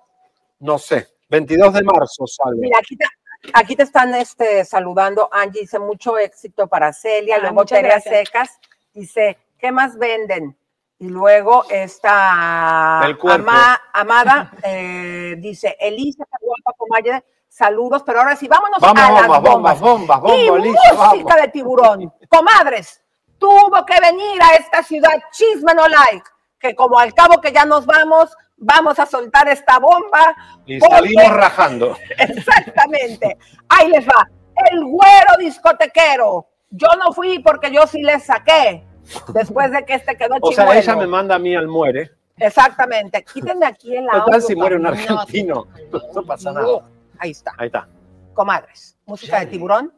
No 0.57 0.79
sé. 0.79 1.07
22 1.29 1.71
de 1.71 1.83
marzo 1.83 2.25
sale. 2.25 2.61
Mira, 2.61 2.79
aquí 2.79 2.97
te, 2.97 3.05
aquí 3.53 3.75
te 3.75 3.83
están 3.83 4.15
este, 4.15 4.65
saludando. 4.65 5.29
Angie 5.31 5.61
dice 5.61 5.77
mucho 5.77 6.17
éxito 6.17 6.65
para 6.65 6.91
Celia. 6.93 7.35
Ah, 7.35 7.41
luego 7.41 7.63
gracias. 7.69 8.03
Secas 8.05 8.59
dice, 8.91 9.37
¿qué 9.59 9.71
más 9.71 9.95
venden? 9.99 10.57
Y 10.99 11.07
luego 11.07 11.63
esta 11.69 12.99
ama- 12.99 13.81
Amada 13.93 14.51
eh, 14.63 15.35
dice, 15.37 15.77
Elisa, 15.79 16.25
qué 16.25 16.45
guapa, 16.45 16.77
comadre. 16.77 17.23
Saludos, 17.47 18.03
pero 18.05 18.19
ahora 18.19 18.35
sí, 18.35 18.47
vámonos 18.47 18.79
Vamos, 18.79 18.99
a 19.01 19.11
las 19.11 19.27
bombas, 19.27 19.41
bombas. 19.41 19.79
bombas, 19.79 20.21
bombas, 20.21 20.37
y 20.39 20.47
Elisa, 20.47 20.79
música 20.93 21.03
vamos. 21.03 21.35
de 21.35 21.47
tiburón. 21.49 22.13
Comadres, 22.29 23.01
tuvo 23.37 23.85
que 23.85 23.99
venir 23.99 24.41
a 24.43 24.55
esta 24.55 24.83
ciudad 24.83 25.11
Chisme 25.31 25.73
No 25.73 25.87
Like, 25.87 26.23
que 26.59 26.75
como 26.75 26.99
al 26.99 27.13
cabo 27.13 27.41
que 27.41 27.51
ya 27.51 27.65
nos 27.65 27.85
vamos, 27.85 28.35
vamos 28.57 28.99
a 28.99 29.05
soltar 29.05 29.47
esta 29.49 29.79
bomba. 29.79 30.35
Y 30.65 30.79
porque- 30.79 30.95
salimos 30.95 31.31
rajando. 31.31 31.97
Exactamente. 32.17 33.37
Ahí 33.69 33.87
les 33.89 34.05
va. 34.07 34.27
El 34.71 34.83
güero 34.85 35.37
discotequero. 35.39 36.47
Yo 36.69 36.87
no 37.03 37.13
fui 37.13 37.39
porque 37.39 37.71
yo 37.71 37.87
sí 37.87 38.01
les 38.01 38.25
saqué. 38.25 38.85
Después 39.33 39.71
de 39.71 39.85
que 39.85 39.95
este 39.95 40.15
quedó 40.17 40.35
O 40.41 40.51
sea, 40.51 40.65
chimuelo. 40.65 40.81
ella 40.81 40.95
me 40.95 41.07
manda 41.07 41.35
a 41.35 41.39
mí 41.39 41.55
al 41.55 41.67
muere. 41.67 42.11
Exactamente. 42.37 43.23
Quítenme 43.23 43.65
aquí 43.65 43.95
el 43.95 44.07
audio. 44.09 44.25
Total, 44.25 44.41
si 44.41 44.55
muere 44.55 44.75
un 44.75 44.85
argentino, 44.87 45.67
no 46.15 46.23
pasa 46.23 46.51
nada. 46.51 46.89
Ahí 47.17 47.31
está. 47.31 47.53
Ahí 47.57 47.67
está. 47.67 47.87
Comadres, 48.33 48.97
música 49.05 49.39
de 49.41 49.47
tiburón. 49.47 49.93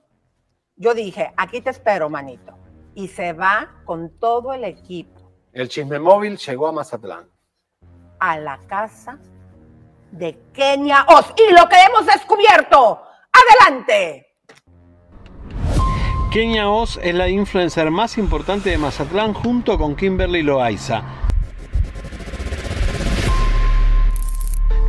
Yo 0.76 0.94
dije, 0.94 1.32
aquí 1.38 1.62
te 1.62 1.70
espero, 1.70 2.10
manito. 2.10 2.58
Y 2.96 3.08
se 3.08 3.34
va 3.34 3.70
con 3.86 4.10
todo 4.20 4.54
el 4.54 4.64
equipo 4.66 5.32
El 5.54 5.70
chisme 5.70 6.00
móvil 6.00 6.38
llegó 6.38 6.68
a 6.68 6.72
Mazatlán. 6.72 7.30
a 8.20 8.38
la 8.40 8.60
casa 8.68 9.18
de 10.12 10.38
Kenia 10.54 11.06
Oz. 11.10 11.34
Y 11.38 11.54
lo 11.54 11.70
que 11.70 11.76
hemos 11.76 12.06
descubierto. 12.06 13.02
¡Adelante! 13.32 14.31
Kenia 16.32 16.70
Oz 16.70 16.98
es 17.04 17.14
la 17.14 17.28
influencer 17.28 17.92
más 17.92 18.18
importante 18.18 18.70
de 18.70 18.78
Mazatlán 18.78 19.34
junto 19.34 19.78
con 19.78 19.98
Kimberly 19.98 20.42
Loaiza. 20.42 21.04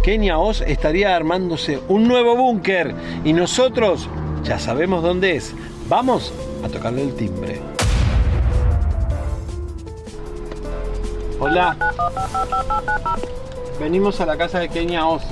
Kenia 0.05 0.39
Oz 0.39 0.60
estaría 0.60 1.16
armándose 1.16 1.81
un 1.89 2.06
nuevo 2.06 2.36
búnker 2.36 2.94
y 3.24 3.32
nosotros 3.32 4.09
ya 4.44 4.60
sabemos 4.60 5.02
dónde 5.02 5.35
es. 5.35 5.52
Vamos 5.89 6.32
a 6.64 6.69
tocarle 6.69 7.02
el 7.02 7.16
timbre. 7.16 7.60
Hola. 11.40 11.77
Venimos 13.81 14.20
a 14.20 14.27
la 14.27 14.39
casa 14.39 14.60
de 14.60 14.69
Kenia 14.69 15.09
Oz. 15.09 15.24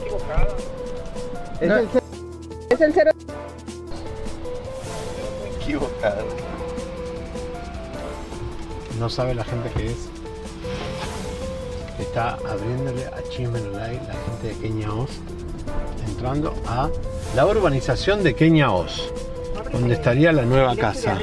Equivocada. 0.00 0.48
Es 1.60 1.70
el 1.70 1.88
cero- 1.92 2.04
es 2.70 2.80
el 2.80 2.92
cero. 2.94 3.10
Equivocada. 5.60 6.22
No 8.98 9.08
sabe 9.08 9.34
la 9.34 9.44
gente 9.44 9.70
que 9.70 9.86
es. 9.92 10.08
Está 12.00 12.34
abriéndole 12.48 13.06
a 13.06 13.22
Chisme 13.28 13.60
No 13.60 13.70
Like 13.78 14.04
la 14.06 14.14
gente 14.14 14.48
de 14.48 14.54
Kenia 14.56 14.92
Oz, 14.92 15.10
entrando 16.06 16.54
a 16.66 16.88
la 17.34 17.46
urbanización 17.46 18.22
de 18.22 18.34
Kenia 18.34 18.70
Oz, 18.70 19.12
donde 19.72 19.94
estaría 19.94 20.32
la 20.32 20.42
nueva 20.42 20.76
casa. 20.76 21.18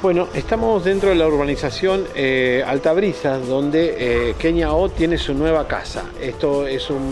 Bueno, 0.00 0.28
estamos 0.32 0.84
dentro 0.84 1.08
de 1.08 1.16
la 1.16 1.26
urbanización 1.26 2.06
eh, 2.14 2.62
Altabrisa, 2.64 3.38
donde 3.38 4.28
eh, 4.30 4.34
Kenia 4.38 4.72
O 4.72 4.88
tiene 4.88 5.18
su 5.18 5.34
nueva 5.34 5.66
casa. 5.66 6.04
Esto 6.20 6.66
es 6.66 6.88
un 6.88 7.10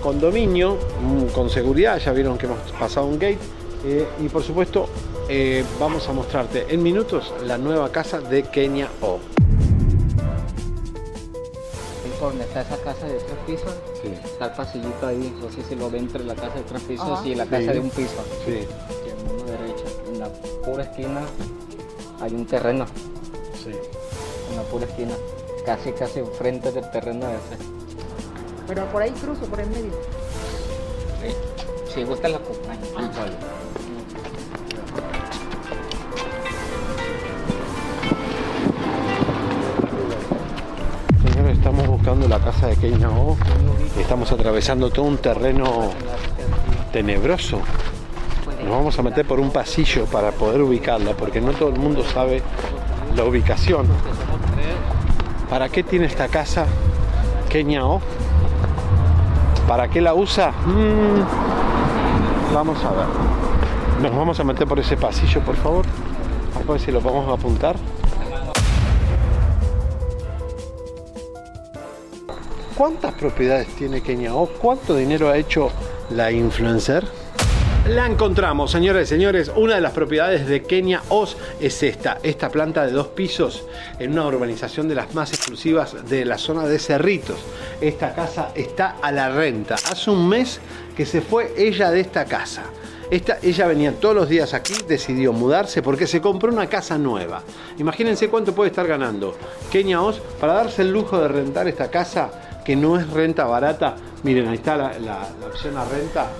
condominio 0.00 0.76
mm, 1.00 1.26
con 1.32 1.50
seguridad, 1.50 1.98
ya 1.98 2.12
vieron 2.12 2.38
que 2.38 2.46
hemos 2.46 2.58
pasado 2.78 3.06
un 3.06 3.14
gate. 3.18 3.38
eh, 3.84 4.06
y 4.20 4.28
por 4.28 4.44
supuesto, 4.44 4.88
eh, 5.28 5.64
vamos 5.80 6.08
a 6.08 6.12
mostrarte 6.12 6.66
en 6.68 6.82
minutos 6.82 7.32
la 7.44 7.58
nueva 7.58 7.90
casa 7.90 8.20
de 8.20 8.44
Kenia 8.44 8.88
O. 9.00 9.18
Por 12.20 12.30
donde 12.30 12.44
está 12.44 12.60
esa 12.60 12.76
casa 12.84 13.04
de 13.08 13.14
tres 13.14 13.38
pisos, 13.44 13.74
está 14.24 14.44
el 14.46 14.52
pasillito 14.52 15.06
ahí, 15.08 15.34
no 15.42 15.50
sé 15.50 15.68
si 15.68 15.74
lo 15.74 15.90
ve 15.90 15.98
entre 15.98 16.22
la 16.22 16.36
casa 16.36 16.54
de 16.54 16.62
tres 16.62 16.82
pisos 16.82 17.10
Ajá. 17.10 17.26
y 17.26 17.34
la 17.34 17.42
Sí. 17.44 17.50
casa 17.50 17.72
de 17.72 17.80
un 17.80 17.90
piso. 17.90 18.24
Sí. 18.46 18.52
Y 18.52 19.10
en 19.10 19.26
mano 19.26 19.44
derecha, 19.44 19.84
en 20.12 20.20
la 20.20 20.28
pura 20.64 20.84
esquina, 20.84 21.22
hay 22.22 22.34
un 22.34 22.46
terreno. 22.46 22.86
Sí. 23.62 23.72
En 24.50 24.56
la 24.56 24.62
pura 24.62 24.86
esquina, 24.86 25.14
casi 25.66 25.92
casi 25.92 26.20
enfrente 26.20 26.70
del 26.70 26.88
terreno 26.90 27.26
ese. 27.28 27.62
Pero 28.68 28.86
por 28.86 29.02
ahí 29.02 29.10
cruzo, 29.10 29.44
por 29.46 29.60
en 29.60 29.70
medio. 29.70 29.92
Si 31.92 32.04
gusta 32.04 32.28
la 32.28 32.36
acompaño. 32.38 32.80
Señores, 41.22 41.58
estamos 41.58 41.86
buscando 41.88 42.28
la 42.28 42.38
casa 42.38 42.68
de 42.68 42.76
Kenia 42.76 43.10
O. 43.10 43.36
Estamos 43.98 44.30
atravesando 44.30 44.90
todo 44.90 45.06
un 45.06 45.18
terreno 45.18 45.90
tenebroso. 46.92 47.60
Nos 48.62 48.70
vamos 48.70 48.98
a 48.98 49.02
meter 49.02 49.26
por 49.26 49.40
un 49.40 49.50
pasillo 49.50 50.06
para 50.06 50.30
poder 50.30 50.62
ubicarla, 50.62 51.14
porque 51.14 51.40
no 51.40 51.52
todo 51.52 51.68
el 51.70 51.78
mundo 51.78 52.04
sabe 52.04 52.42
la 53.16 53.24
ubicación. 53.24 53.86
¿Para 55.50 55.68
qué 55.68 55.82
tiene 55.82 56.06
esta 56.06 56.28
casa 56.28 56.66
Kenia 57.48 57.84
O? 57.84 58.00
¿Para 59.68 59.88
qué 59.88 60.00
la 60.00 60.14
usa? 60.14 60.52
Mm, 60.64 62.54
vamos 62.54 62.82
a 62.84 62.90
ver. 62.90 63.06
Nos 64.00 64.16
vamos 64.16 64.40
a 64.40 64.44
meter 64.44 64.66
por 64.66 64.78
ese 64.78 64.96
pasillo, 64.96 65.40
por 65.40 65.56
favor. 65.56 65.84
A 66.56 66.70
ver 66.70 66.80
si 66.80 66.90
lo 66.90 67.00
podemos 67.00 67.28
apuntar. 67.38 67.76
¿Cuántas 72.76 73.12
propiedades 73.14 73.68
tiene 73.76 74.00
Kenia 74.00 74.34
O? 74.34 74.46
¿Cuánto 74.46 74.96
dinero 74.96 75.28
ha 75.28 75.36
hecho 75.36 75.70
la 76.10 76.32
influencer? 76.32 77.21
La 77.94 78.06
encontramos, 78.06 78.70
señores 78.70 79.08
y 79.08 79.10
señores. 79.10 79.50
Una 79.54 79.74
de 79.74 79.80
las 79.80 79.92
propiedades 79.92 80.46
de 80.46 80.62
Kenia 80.62 81.02
Oz 81.10 81.36
es 81.60 81.82
esta, 81.82 82.18
esta 82.22 82.48
planta 82.48 82.86
de 82.86 82.92
dos 82.92 83.08
pisos 83.08 83.64
en 83.98 84.12
una 84.12 84.26
urbanización 84.26 84.88
de 84.88 84.94
las 84.94 85.14
más 85.14 85.32
exclusivas 85.32 86.08
de 86.08 86.24
la 86.24 86.38
zona 86.38 86.64
de 86.66 86.78
Cerritos. 86.78 87.38
Esta 87.80 88.14
casa 88.14 88.52
está 88.54 88.96
a 89.02 89.12
la 89.12 89.28
renta. 89.30 89.74
Hace 89.74 90.10
un 90.10 90.26
mes 90.28 90.60
que 90.96 91.04
se 91.04 91.20
fue 91.20 91.52
ella 91.56 91.90
de 91.90 92.00
esta 92.00 92.24
casa. 92.24 92.62
Esta, 93.10 93.38
ella 93.42 93.66
venía 93.66 93.92
todos 94.00 94.14
los 94.14 94.28
días 94.28 94.54
aquí, 94.54 94.74
decidió 94.88 95.34
mudarse 95.34 95.82
porque 95.82 96.06
se 96.06 96.22
compró 96.22 96.50
una 96.50 96.68
casa 96.68 96.96
nueva. 96.96 97.42
Imagínense 97.78 98.28
cuánto 98.30 98.54
puede 98.54 98.70
estar 98.70 98.86
ganando 98.86 99.36
Kenia 99.70 100.00
Oz 100.00 100.18
para 100.40 100.54
darse 100.54 100.80
el 100.80 100.92
lujo 100.92 101.20
de 101.20 101.28
rentar 101.28 101.68
esta 101.68 101.90
casa 101.90 102.30
que 102.64 102.74
no 102.74 102.98
es 102.98 103.10
renta 103.10 103.44
barata. 103.44 103.96
Miren, 104.22 104.48
ahí 104.48 104.54
está 104.54 104.76
la, 104.78 104.98
la- 104.98 105.28
la 105.40 105.46
opción 105.46 105.76
a 105.76 105.84
renta. 105.84 106.30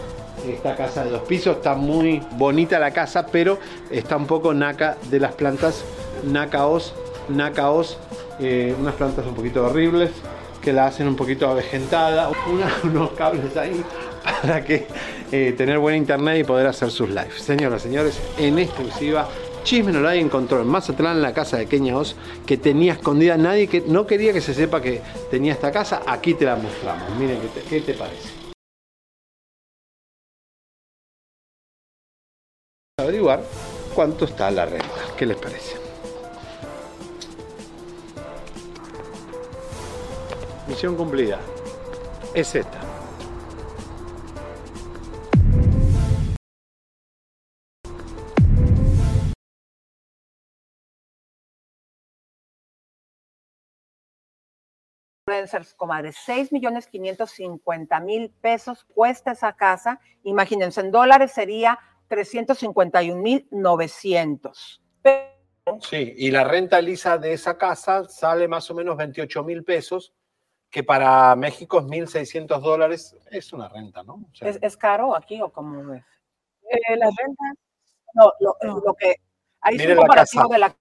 Esta 0.46 0.74
casa 0.76 1.04
de 1.04 1.10
dos 1.10 1.22
pisos 1.22 1.56
está 1.56 1.74
muy 1.74 2.22
bonita 2.32 2.78
la 2.78 2.90
casa, 2.90 3.26
pero 3.26 3.58
está 3.90 4.16
un 4.16 4.26
poco 4.26 4.52
naca 4.52 4.96
de 5.10 5.20
las 5.20 5.34
plantas 5.34 5.84
nacaos, 6.24 6.94
nacaos, 7.28 7.98
eh, 8.40 8.74
unas 8.78 8.94
plantas 8.94 9.26
un 9.26 9.34
poquito 9.34 9.64
horribles 9.64 10.10
que 10.60 10.72
la 10.72 10.86
hacen 10.86 11.08
un 11.08 11.16
poquito 11.16 11.48
avejentada, 11.48 12.30
unos 12.84 13.10
cables 13.12 13.56
ahí 13.56 13.84
para 14.42 14.64
que 14.64 14.86
eh, 15.30 15.54
tener 15.56 15.78
buen 15.78 15.96
internet 15.96 16.40
y 16.40 16.44
poder 16.44 16.66
hacer 16.66 16.90
sus 16.90 17.08
lives. 17.08 17.42
Señoras, 17.42 17.82
señores, 17.82 18.20
en 18.38 18.58
exclusiva, 18.58 19.28
Chisme 19.64 19.96
Online 19.96 20.20
encontró 20.20 20.60
en 20.60 20.66
Mazatlán 20.66 21.22
la 21.22 21.32
casa 21.32 21.56
de 21.56 21.66
Kenia 21.66 21.96
Oz 21.96 22.16
que 22.46 22.56
tenía 22.56 22.94
escondida 22.94 23.36
nadie 23.36 23.68
que 23.68 23.80
no 23.80 24.06
quería 24.06 24.32
que 24.32 24.40
se 24.40 24.54
sepa 24.54 24.80
que 24.80 25.00
tenía 25.30 25.52
esta 25.52 25.70
casa. 25.70 26.02
Aquí 26.06 26.34
te 26.34 26.44
la 26.44 26.56
mostramos. 26.56 27.08
Miren 27.18 27.38
qué 27.40 27.60
te, 27.60 27.68
qué 27.68 27.80
te 27.80 27.94
parece. 27.94 28.41
Averiguar 33.02 33.42
cuánto 33.96 34.26
está 34.26 34.48
la 34.52 34.64
renta. 34.64 34.86
¿Qué 35.16 35.26
les 35.26 35.36
parece? 35.36 35.76
Misión 40.68 40.94
cumplida. 40.94 41.40
Es 42.32 42.54
esta. 42.54 42.78
comadre, 55.76 56.12
6 56.12 56.52
millones 56.52 56.86
550 56.86 58.00
mil 58.00 58.30
pesos 58.30 58.84
cuesta 58.94 59.32
esa 59.32 59.54
casa. 59.54 60.00
Imagínense, 60.22 60.80
en 60.80 60.90
dólares 60.90 61.32
sería 61.32 61.78
351 62.12 63.22
mil 63.22 63.48
900. 63.50 64.82
Sí, 65.80 66.14
y 66.18 66.30
la 66.30 66.44
renta 66.44 66.78
lisa 66.78 67.16
de 67.16 67.32
esa 67.32 67.56
casa 67.56 68.04
sale 68.06 68.46
más 68.48 68.70
o 68.70 68.74
menos 68.74 68.98
28 68.98 69.42
mil 69.42 69.64
pesos, 69.64 70.12
que 70.68 70.84
para 70.84 71.34
México 71.36 71.78
es 71.78 71.86
1.600 71.86 72.60
dólares. 72.60 73.16
Es 73.30 73.54
una 73.54 73.66
renta, 73.70 74.02
¿no? 74.02 74.14
O 74.14 74.34
sea, 74.34 74.46
¿Es, 74.46 74.58
es 74.60 74.76
caro 74.76 75.16
aquí 75.16 75.40
o 75.40 75.50
cómo 75.50 75.90
ves? 75.90 76.04
Eh, 76.70 76.96
las 76.98 77.14
rentas. 77.16 77.56
No, 78.12 78.30
lo, 78.40 78.56
lo 78.84 78.92
que 78.92 79.16
hay 79.62 79.78
Miren 79.78 79.92
un 79.92 79.96
la 79.96 80.00
comparativo 80.02 80.48
de 80.48 80.58
la 80.58 80.76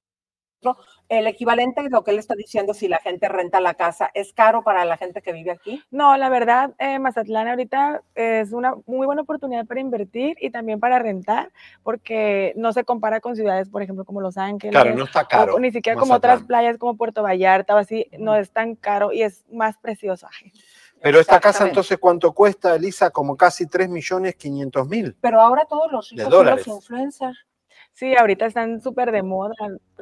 el 1.10 1.28
equivalente 1.28 1.84
de 1.84 1.90
lo 1.90 2.04
que 2.04 2.12
él 2.12 2.20
está 2.20 2.36
diciendo 2.36 2.74
si 2.74 2.88
la 2.88 2.98
gente 3.00 3.28
renta 3.28 3.60
la 3.60 3.74
casa, 3.74 4.12
¿es 4.14 4.32
caro 4.34 4.64
para 4.64 4.86
la 4.86 4.98
gente 4.98 5.22
que 5.22 5.34
vive 5.34 5.52
aquí? 5.52 5.84
No, 5.92 6.16
la 6.16 6.30
verdad, 6.30 6.74
eh, 6.80 7.00
Mazatlán 7.00 7.48
ahorita 7.48 8.02
es 8.16 8.54
una 8.54 8.76
muy 8.86 9.06
buena 9.06 9.24
oportunidad 9.24 9.66
para 9.66 9.82
invertir 9.82 10.38
y 10.40 10.52
también 10.52 10.80
para 10.80 11.00
rentar, 11.00 11.52
porque 11.84 12.54
no 12.56 12.72
se 12.72 12.84
compara 12.84 13.20
con 13.20 13.36
ciudades, 13.36 13.70
por 13.70 13.82
ejemplo, 13.82 14.06
como 14.06 14.22
Los 14.22 14.38
Ángeles. 14.38 14.72
Claro, 14.72 14.96
no 14.96 15.04
está 15.04 15.26
caro, 15.26 15.56
O, 15.56 15.60
ni 15.60 15.72
siquiera 15.72 16.00
como 16.00 16.14
otras 16.14 16.44
playas 16.44 16.78
como 16.78 16.96
Puerto 16.96 17.24
Vallarta 17.24 17.76
o 17.76 17.78
así, 17.78 18.08
no 18.18 18.36
es 18.36 18.52
tan 18.52 18.76
caro 18.76 19.12
y 19.12 19.24
es 19.24 19.44
más 19.52 19.78
precioso. 19.78 20.28
Ay, 20.42 20.52
Pero 21.02 21.20
esta 21.20 21.40
casa 21.40 21.68
entonces, 21.68 21.98
¿cuánto 21.98 22.32
cuesta, 22.32 22.76
Elisa? 22.76 23.10
Como 23.10 23.36
casi 23.36 23.68
3 23.68 23.90
millones 23.90 24.36
500 24.36 24.88
mil. 24.88 25.16
Pero 25.20 25.42
ahora 25.42 25.66
todos 25.66 25.92
los 25.92 26.10
De 26.12 26.24
ricos 26.24 26.34
son 26.34 26.46
los 26.46 26.68
influencers. 26.68 27.46
Sí, 27.94 28.16
ahorita 28.16 28.46
están 28.46 28.82
súper 28.82 29.12
de 29.12 29.22
moda. 29.22 29.54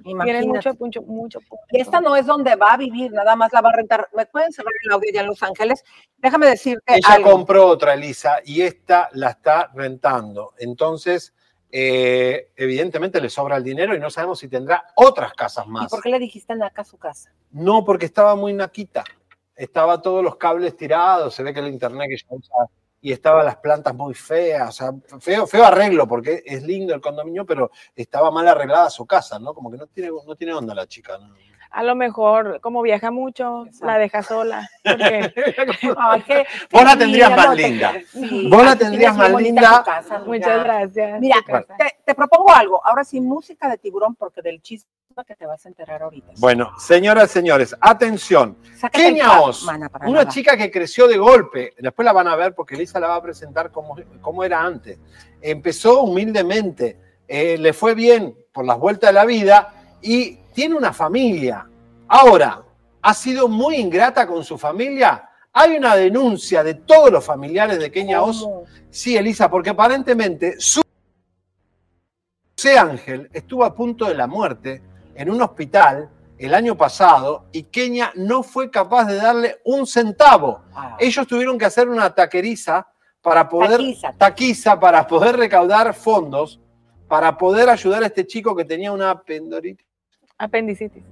Tienen 0.03 0.11
Imagínate. 0.43 0.47
mucho, 0.47 0.73
mucho, 0.79 1.01
mucho. 1.01 1.39
Y 1.71 1.81
esta 1.81 1.99
no 1.99 2.15
es 2.15 2.25
donde 2.25 2.55
va 2.55 2.73
a 2.73 2.77
vivir, 2.77 3.11
nada 3.11 3.35
más 3.35 3.51
la 3.51 3.61
va 3.61 3.69
a 3.69 3.75
rentar. 3.75 4.07
¿Me 4.15 4.25
pueden 4.25 4.53
cerrar 4.53 4.71
el 4.85 4.91
audio 4.93 5.11
ya 5.13 5.21
en 5.21 5.27
Los 5.27 5.43
Ángeles? 5.43 5.83
Déjame 6.17 6.47
decirte 6.47 6.95
Ella 6.95 7.13
algo. 7.15 7.31
compró 7.31 7.65
otra, 7.67 7.93
Elisa, 7.95 8.39
y 8.45 8.61
esta 8.61 9.09
la 9.13 9.31
está 9.31 9.69
rentando. 9.73 10.53
Entonces, 10.59 11.33
eh, 11.71 12.51
evidentemente 12.55 13.19
le 13.19 13.29
sobra 13.29 13.57
el 13.57 13.63
dinero 13.63 13.95
y 13.95 13.99
no 13.99 14.09
sabemos 14.09 14.39
si 14.39 14.47
tendrá 14.47 14.85
otras 14.95 15.33
casas 15.33 15.65
¿Y 15.67 15.69
más. 15.69 15.89
por 15.89 16.01
qué 16.01 16.09
le 16.09 16.19
dijiste 16.19 16.55
Naca 16.55 16.83
su 16.83 16.97
casa? 16.97 17.31
No, 17.51 17.83
porque 17.83 18.05
estaba 18.05 18.35
muy 18.35 18.53
naquita. 18.53 19.03
Estaba 19.55 20.01
todos 20.01 20.23
los 20.23 20.37
cables 20.37 20.77
tirados, 20.77 21.33
se 21.35 21.43
ve 21.43 21.53
que 21.53 21.59
el 21.59 21.67
internet 21.67 22.07
que 22.07 22.13
ella 22.15 22.25
usa, 22.29 22.55
y 23.01 23.11
estaban 23.11 23.45
las 23.45 23.57
plantas 23.57 23.95
muy 23.95 24.13
feas, 24.13 24.69
o 24.69 24.71
sea, 24.71 24.91
feo, 25.19 25.47
feo 25.47 25.63
arreglo, 25.65 26.07
porque 26.07 26.43
es 26.45 26.63
lindo 26.63 26.93
el 26.93 27.01
condominio, 27.01 27.45
pero 27.45 27.71
estaba 27.95 28.29
mal 28.31 28.47
arreglada 28.47 28.89
su 28.89 29.05
casa, 29.05 29.39
¿no? 29.39 29.53
Como 29.53 29.71
que 29.71 29.77
no 29.77 29.87
tiene, 29.87 30.09
no 30.25 30.35
tiene 30.35 30.53
onda 30.53 30.73
la 30.75 30.85
chica, 30.87 31.17
¿no? 31.17 31.33
A 31.71 31.83
lo 31.83 31.93
mejor, 31.95 32.59
como 32.61 32.81
viaja 32.81 33.11
mucho, 33.11 33.65
la 33.81 33.99
deja 33.99 34.23
sola. 34.23 34.67
porque- 34.83 36.45
Vos 36.71 36.83
la 36.83 36.97
tendrías 36.97 37.29
más 37.29 37.47
no 37.49 37.55
te- 37.55 37.61
linda. 37.69 37.93
Sí, 38.11 38.49
Vos 38.49 38.65
la 38.65 38.75
tendrías 38.75 39.15
más 39.15 39.31
linda. 39.41 39.77
tu 39.79 39.85
casa. 39.85 40.19
Muchas 40.25 40.63
gracias. 40.63 41.19
Mira, 41.21 41.35
te, 41.77 41.95
te 42.05 42.15
propongo 42.15 42.51
algo. 42.51 42.85
Ahora 42.85 43.03
sí, 43.03 43.21
música 43.21 43.69
de 43.69 43.77
tiburón, 43.77 44.15
porque 44.15 44.41
del 44.41 44.61
chisme 44.61 44.89
que 45.23 45.35
te 45.35 45.45
vas 45.45 45.65
a 45.65 45.69
enterar 45.69 46.01
ahorita. 46.01 46.33
Bueno, 46.37 46.71
señoras 46.77 47.29
y 47.31 47.33
señores, 47.33 47.75
atención. 47.79 48.57
Sácate 48.75 49.03
Kenia 49.03 49.41
Oz, 49.41 49.63
mana 49.65 49.89
para 49.89 50.07
una 50.07 50.19
nada. 50.21 50.31
chica 50.31 50.57
que 50.57 50.71
creció 50.71 51.07
de 51.07 51.17
golpe. 51.17 51.73
Después 51.77 52.05
la 52.05 52.13
van 52.13 52.27
a 52.27 52.35
ver 52.35 52.53
porque 52.55 52.75
Lisa 52.75 52.99
la 52.99 53.07
va 53.07 53.15
a 53.15 53.21
presentar 53.21 53.71
como, 53.71 53.95
como 54.21 54.43
era 54.43 54.61
antes. 54.61 54.99
Empezó 55.41 56.01
humildemente, 56.03 56.99
eh, 57.27 57.57
le 57.57 57.73
fue 57.73 57.95
bien 57.95 58.35
por 58.51 58.65
las 58.65 58.77
vueltas 58.77 59.09
de 59.09 59.13
la 59.13 59.25
vida 59.25 59.97
y 60.01 60.35
tiene 60.53 60.75
una 60.75 60.93
familia. 60.93 61.67
Ahora, 62.07 62.63
ha 63.01 63.13
sido 63.13 63.47
muy 63.47 63.75
ingrata 63.77 64.27
con 64.27 64.43
su 64.43 64.57
familia. 64.57 65.29
Hay 65.53 65.77
una 65.77 65.95
denuncia 65.95 66.63
de 66.63 66.75
todos 66.75 67.11
los 67.11 67.25
familiares 67.25 67.79
de 67.79 67.91
Kenia 67.91 68.21
Oz. 68.21 68.47
Sí, 68.89 69.17
Elisa, 69.17 69.49
porque 69.49 69.71
aparentemente 69.71 70.59
su 70.59 70.81
José 72.57 72.77
Ángel 72.77 73.29
estuvo 73.31 73.63
a 73.63 73.73
punto 73.73 74.05
de 74.05 74.15
la 74.15 74.27
muerte 74.27 74.81
en 75.19 75.29
un 75.29 75.41
hospital 75.41 76.09
el 76.37 76.53
año 76.53 76.77
pasado 76.77 77.45
y 77.51 77.63
Kenia 77.63 78.13
no 78.15 78.41
fue 78.41 78.71
capaz 78.71 79.03
de 79.05 79.15
darle 79.17 79.57
un 79.65 79.85
centavo. 79.85 80.61
Ellos 80.97 81.27
tuvieron 81.27 81.57
que 81.57 81.65
hacer 81.65 81.89
una 81.89 82.15
taqueriza 82.15 82.87
para 83.21 83.49
poder 83.49 83.71
Taquiza. 83.81 84.13
taquiza 84.17 84.79
para 84.79 85.05
poder 85.05 85.35
recaudar 85.35 85.93
fondos 85.93 86.61
para 87.09 87.37
poder 87.37 87.67
ayudar 87.69 88.03
a 88.03 88.05
este 88.05 88.25
chico 88.25 88.55
que 88.55 88.63
tenía 88.63 88.93
una. 88.93 89.21
Apendicitis. 90.37 91.03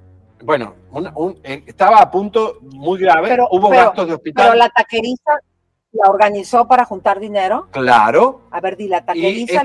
Bueno, 0.43 0.75
un- 0.91 1.39
eh, 1.43 1.63
estaba 1.65 1.97
a 1.99 2.09
punto 2.09 2.59
muy 2.61 2.99
grave, 2.99 3.27
Pero, 3.27 3.47
hubo 3.51 3.69
pero- 3.69 3.81
gastos 3.83 4.07
de 4.07 4.13
hospital. 4.13 4.45
Pero 4.45 4.55
la 4.57 4.69
taqueriza 4.69 5.31
la 5.91 6.09
organizó 6.09 6.65
para 6.67 6.85
juntar 6.85 7.19
dinero. 7.19 7.67
Claro. 7.71 8.43
A 8.51 8.61
ver, 8.61 8.77
di 8.77 8.87
la 8.87 8.99
Y 8.99 9.05
taqueriza. 9.05 9.63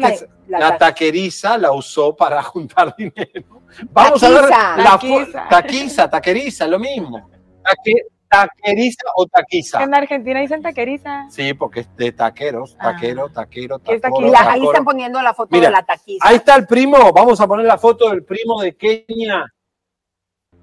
la, 0.48 0.78
taqueriza 0.78 1.58
la 1.58 1.70
usó 1.72 2.16
para 2.16 2.42
juntar 2.42 2.96
dinero. 2.98 3.61
Vamos 3.90 4.22
a 4.22 4.28
ver 4.28 4.40
Taquiza. 4.48 4.76
la 4.76 4.84
Taquiza. 4.84 5.48
taquiza, 5.48 6.10
taqueriza, 6.10 6.66
lo 6.66 6.78
mismo. 6.78 7.30
Taque- 7.62 8.06
taqueriza 8.28 9.04
o 9.16 9.26
taquiza. 9.26 9.82
En 9.82 9.94
Argentina 9.94 10.40
dicen 10.40 10.62
taqueriza. 10.62 11.26
Sí, 11.30 11.52
porque 11.54 11.80
es 11.80 11.96
de 11.96 12.12
taqueros, 12.12 12.76
taquero, 12.78 13.28
taquero, 13.28 13.78
¿Qué 13.78 13.94
es 13.96 14.00
tacoro, 14.00 14.26
Y 14.26 14.30
la- 14.30 14.50
ahí 14.52 14.64
están 14.64 14.84
poniendo 14.84 15.20
la 15.20 15.34
foto 15.34 15.48
Mira, 15.52 15.66
de 15.68 15.72
la 15.72 15.82
taquiza. 15.82 16.26
Ahí 16.26 16.36
está 16.36 16.56
el 16.56 16.66
primo, 16.66 17.12
vamos 17.12 17.38
a 17.40 17.46
poner 17.46 17.66
la 17.66 17.76
foto 17.76 18.08
del 18.08 18.24
primo 18.24 18.60
de 18.62 18.74
Kenia. 18.74 19.44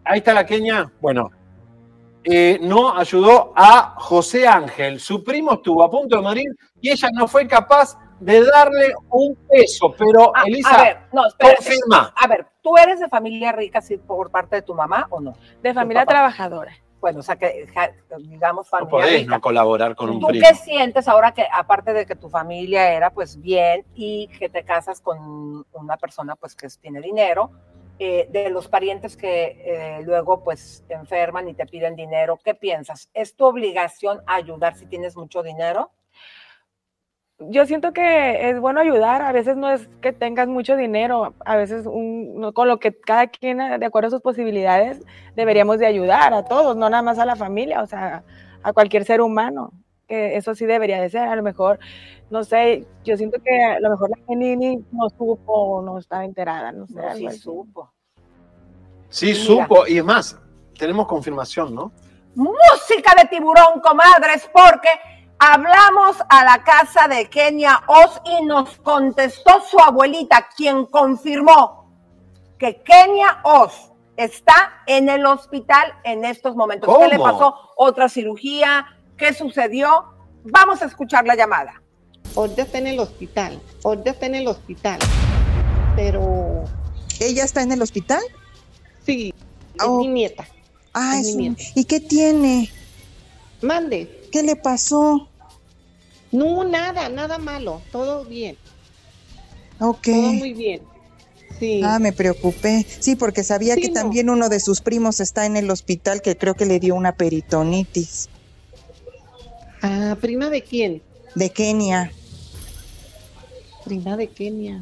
Ahí 0.04 0.18
está 0.20 0.34
la 0.34 0.46
Kenia. 0.46 0.92
Bueno, 1.00 1.30
eh, 2.24 2.58
no 2.62 2.96
ayudó 2.98 3.54
a 3.56 3.94
José 3.98 4.48
Ángel. 4.48 5.00
Su 5.00 5.24
primo 5.24 5.54
estuvo 5.54 5.84
a 5.84 5.90
punto 5.92 6.16
de 6.16 6.22
morir 6.24 6.48
y 6.82 6.90
ella 6.90 7.10
no 7.14 7.28
fue 7.28 7.48
capaz 7.48 7.98
de 8.20 8.44
darle 8.44 8.94
un 9.12 9.36
peso. 9.48 9.94
Pero 9.98 10.32
Ah, 10.36 10.44
Elisa, 10.46 10.70
a 10.76 10.84
ver, 10.84 10.98
no, 11.14 11.22
confirma. 11.40 12.14
A 12.16 12.28
ver, 12.28 12.46
¿tú 12.70 12.78
eres 12.78 13.00
de 13.00 13.10
familia 13.10 13.52
rica 13.52 13.82
sí, 13.82 13.98
por 13.98 14.30
parte 14.30 14.58
de 14.58 14.62
tu 14.62 14.76
mamá 14.76 15.08
o 15.10 15.20
no? 15.20 15.34
De 15.64 15.74
familia 15.74 16.06
trabajadora. 16.06 16.72
Bueno, 17.02 17.20
o 17.20 17.24
sea, 17.24 17.36
que 17.38 17.66
digamos 18.20 18.68
No 18.68 18.70
familia 18.70 18.90
podés 18.92 19.20
rica. 19.22 19.36
no 19.36 19.42
colaborar 19.42 19.96
con 19.96 20.10
un 20.10 20.20
¿Tú 20.20 20.28
primo. 20.28 20.46
qué 20.48 20.54
sientes 20.54 21.08
ahora 21.08 21.32
que, 21.32 21.48
aparte 21.52 21.94
de 21.94 22.06
que 22.06 22.16
tu 22.16 22.30
familia 22.30 22.92
era 22.94 23.10
pues 23.10 23.40
bien 23.42 23.86
y 23.96 24.28
que 24.28 24.50
te 24.50 24.64
casas 24.64 25.02
con 25.02 25.66
una 25.72 25.98
persona 25.98 26.36
pues 26.36 26.56
que 26.56 26.68
tiene 26.82 27.00
dinero, 27.02 27.52
eh, 27.98 28.28
de 28.32 28.50
los 28.50 28.68
parientes 28.68 29.18
que 29.18 29.62
eh, 29.66 30.02
luego 30.04 30.44
pues 30.44 30.84
te 30.88 30.94
enferman 30.94 31.48
y 31.50 31.54
te 31.54 31.66
piden 31.66 31.96
dinero, 31.96 32.38
¿qué 32.44 32.54
piensas? 32.54 33.10
¿Es 33.14 33.36
tu 33.36 33.46
obligación 33.46 34.22
ayudar 34.28 34.76
si 34.76 34.86
tienes 34.86 35.16
mucho 35.18 35.42
dinero? 35.42 35.92
Yo 37.40 37.66
siento 37.66 37.94
que 37.94 38.50
es 38.50 38.60
bueno 38.60 38.82
ayudar, 38.82 39.22
a 39.22 39.32
veces 39.32 39.56
no 39.56 39.72
es 39.72 39.90
que 40.02 40.12
tengas 40.12 40.50
mucho 40.50 40.76
dinero, 40.76 41.34
a 41.46 41.56
veces 41.56 41.86
un- 41.86 42.38
no- 42.40 42.54
con 42.54 42.68
lo 42.68 42.80
que 42.80 42.92
cada 43.00 43.28
quien, 43.28 43.60
de 43.60 43.86
acuerdo 43.86 44.08
a 44.08 44.12
sus 44.12 44.22
posibilidades, 44.22 45.02
deberíamos 45.38 45.80
de 45.80 45.86
ayudar 45.88 46.34
a 46.34 46.44
todos, 46.44 46.76
no 46.76 46.90
nada 46.90 47.02
más 47.02 47.18
a 47.18 47.26
la 47.26 47.38
familia, 47.38 47.82
o 47.82 47.88
sea, 47.88 48.24
a 48.62 48.74
cualquier 48.74 49.06
ser 49.06 49.22
humano, 49.22 49.72
que 50.06 50.36
eso 50.36 50.54
sí 50.54 50.66
debería 50.66 51.00
de 51.00 51.10
ser, 51.10 51.30
a 51.30 51.36
lo 51.38 51.42
mejor, 51.44 51.80
no 52.30 52.44
sé, 52.44 52.86
yo 53.06 53.16
siento 53.16 53.40
que 53.42 53.64
a 53.64 53.80
lo 53.80 53.90
mejor 53.92 54.10
la 54.10 54.18
Jenny 54.28 54.58
ni 54.58 54.76
no 54.92 55.08
supo 55.10 55.54
o 55.54 55.82
no 55.82 55.98
estaba 55.98 56.26
enterada, 56.26 56.74
no 56.74 56.88
sé. 56.88 56.96
No, 56.96 57.16
sí 57.16 57.26
así. 57.26 57.40
supo. 57.40 57.90
Sí, 59.08 59.28
Mira. 59.28 59.38
supo. 59.40 59.88
Y 59.88 59.98
es 59.98 60.04
más, 60.04 60.38
tenemos 60.78 61.08
confirmación, 61.08 61.74
¿no? 61.74 61.92
Música 62.36 63.14
de 63.22 63.28
tiburón, 63.30 63.80
comadres, 63.82 64.48
porque 64.54 64.90
hablamos 65.40 66.18
a 66.30 66.44
la 66.44 66.64
casa 66.64 67.08
de 67.08 67.30
Kenia 67.30 67.82
Oz 67.88 68.22
y 68.26 68.46
nos 68.46 68.76
contestó 68.78 69.62
su 69.70 69.80
abuelita, 69.80 70.48
quien 70.56 70.86
confirmó 70.86 71.90
que 72.58 72.82
Kenia 72.84 73.40
Oz 73.44 73.92
está 74.18 74.82
en 74.86 75.08
el 75.10 75.26
hospital 75.26 75.94
en 76.04 76.26
estos 76.26 76.56
momentos. 76.56 76.96
¿Qué 77.00 77.08
le 77.08 77.18
pasó? 77.20 77.56
¿Otra 77.78 78.10
cirugía? 78.10 78.86
¿Qué 79.18 79.34
sucedió? 79.34 80.06
Vamos 80.44 80.82
a 80.82 80.86
escuchar 80.86 81.26
la 81.26 81.36
llamada. 81.36 81.82
Ahorita 82.36 82.64
está 82.64 82.78
en 82.78 82.88
el 82.88 83.00
hospital. 83.00 83.62
Ahorita 83.84 84.12
está 84.12 84.26
en 84.26 84.36
el 84.36 84.48
hospital. 84.48 85.00
Pero. 85.96 86.66
¿Ella 87.20 87.44
está 87.44 87.62
en 87.62 87.72
el 87.72 87.82
hospital? 87.82 88.22
Sí, 89.06 89.34
es 89.76 89.84
Oh. 89.84 90.00
mi 90.00 90.08
nieta. 90.08 90.46
Ah, 90.94 91.18
Es 91.20 91.30
es 91.30 91.36
mi 91.36 91.48
un- 91.50 91.56
nieta. 91.56 91.72
¿y 91.80 91.86
qué 91.86 92.00
tiene? 92.02 92.70
Mande. 93.62 94.28
¿Qué 94.32 94.44
le 94.44 94.56
pasó? 94.56 95.29
No, 96.32 96.64
nada, 96.64 97.10
nada 97.10 97.38
malo. 97.38 97.82
Todo 97.92 98.26
bien. 98.26 98.58
Ok. 99.80 100.04
Todo 100.04 100.34
muy 100.34 100.54
bien. 100.54 100.82
Sí. 101.60 101.82
Ah, 101.84 102.00
me 102.00 102.14
preocupé. 102.14 102.86
Sí, 103.00 103.16
porque 103.16 103.44
sabía 103.44 103.76
Sí, 103.76 103.82
que 103.82 103.88
no. 103.90 103.94
también 103.96 104.30
uno 104.30 104.50
de 104.50 104.60
sus 104.60 104.82
primos 104.82 105.20
está 105.20 105.46
en 105.46 105.58
el 105.58 105.70
hospital 105.72 106.22
que 106.22 106.38
creo 106.38 106.56
que 106.56 106.66
le 106.66 106.80
dio 106.80 106.96
una 106.96 107.14
peritonitis. 107.14 108.30
Ah, 109.82 110.18
¿prima 110.20 110.50
de 110.50 110.62
quién? 110.62 111.02
De 111.36 111.50
Kenia. 111.50 112.12
Prima 113.86 114.18
de 114.18 114.28
Kenia. 114.28 114.82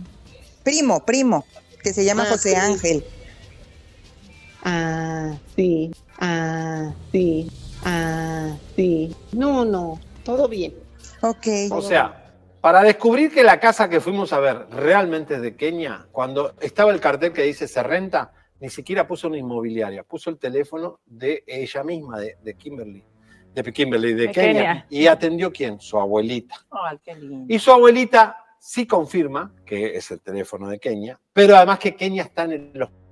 Primo, 0.63 1.05
primo, 1.05 1.45
que 1.83 1.93
se 1.93 2.03
llama 2.03 2.23
Ah, 2.23 2.31
José 2.31 2.49
sí. 2.49 2.55
Ángel. 2.55 3.03
Ah, 4.63 5.37
sí. 5.55 5.91
Ah, 6.19 6.93
sí. 7.11 7.47
Ah, 7.85 8.55
sí. 8.75 9.15
No, 9.31 9.63
no. 9.65 9.99
Todo 10.23 10.47
bien. 10.47 10.73
Ok. 11.21 11.47
O 11.71 11.81
sea, 11.81 12.27
para 12.61 12.83
descubrir 12.83 13.31
que 13.31 13.43
la 13.43 13.59
casa 13.59 13.89
que 13.89 14.01
fuimos 14.01 14.33
a 14.33 14.39
ver 14.39 14.67
realmente 14.69 15.35
es 15.35 15.41
de 15.41 15.55
Kenia, 15.55 16.07
cuando 16.11 16.53
estaba 16.59 16.91
el 16.91 16.99
cartel 16.99 17.31
que 17.31 17.43
dice 17.43 17.67
se 17.67 17.81
renta, 17.83 18.33
ni 18.59 18.69
siquiera 18.69 19.07
puso 19.07 19.27
una 19.27 19.37
inmobiliaria, 19.37 20.03
puso 20.03 20.29
el 20.29 20.37
teléfono 20.37 20.99
de 21.05 21.43
ella 21.45 21.83
misma, 21.83 22.19
de, 22.19 22.37
de 22.41 22.53
Kimberly, 22.55 23.03
de 23.53 23.73
Kimberly, 23.73 24.13
de, 24.13 24.27
De 24.27 24.31
Kenia. 24.31 24.53
Kenia. 24.53 24.87
Y 24.89 25.07
atendió 25.07 25.51
quién? 25.51 25.79
Su 25.79 25.99
abuelita. 25.99 26.55
Ay, 26.71 26.97
qué 27.03 27.15
lindo. 27.15 27.53
Y 27.53 27.59
su 27.59 27.71
abuelita 27.71 28.37
sí 28.59 28.85
confirma 28.85 29.53
que 29.65 29.95
es 29.95 30.11
el 30.11 30.21
teléfono 30.21 30.67
de 30.67 30.79
Kenia, 30.79 31.19
pero 31.33 31.55
además 31.55 31.79
que 31.79 31.95
Kenia 31.95 32.23
está 32.23 32.43
en 32.43 32.51
el 32.51 32.81
hospital. 32.81 33.03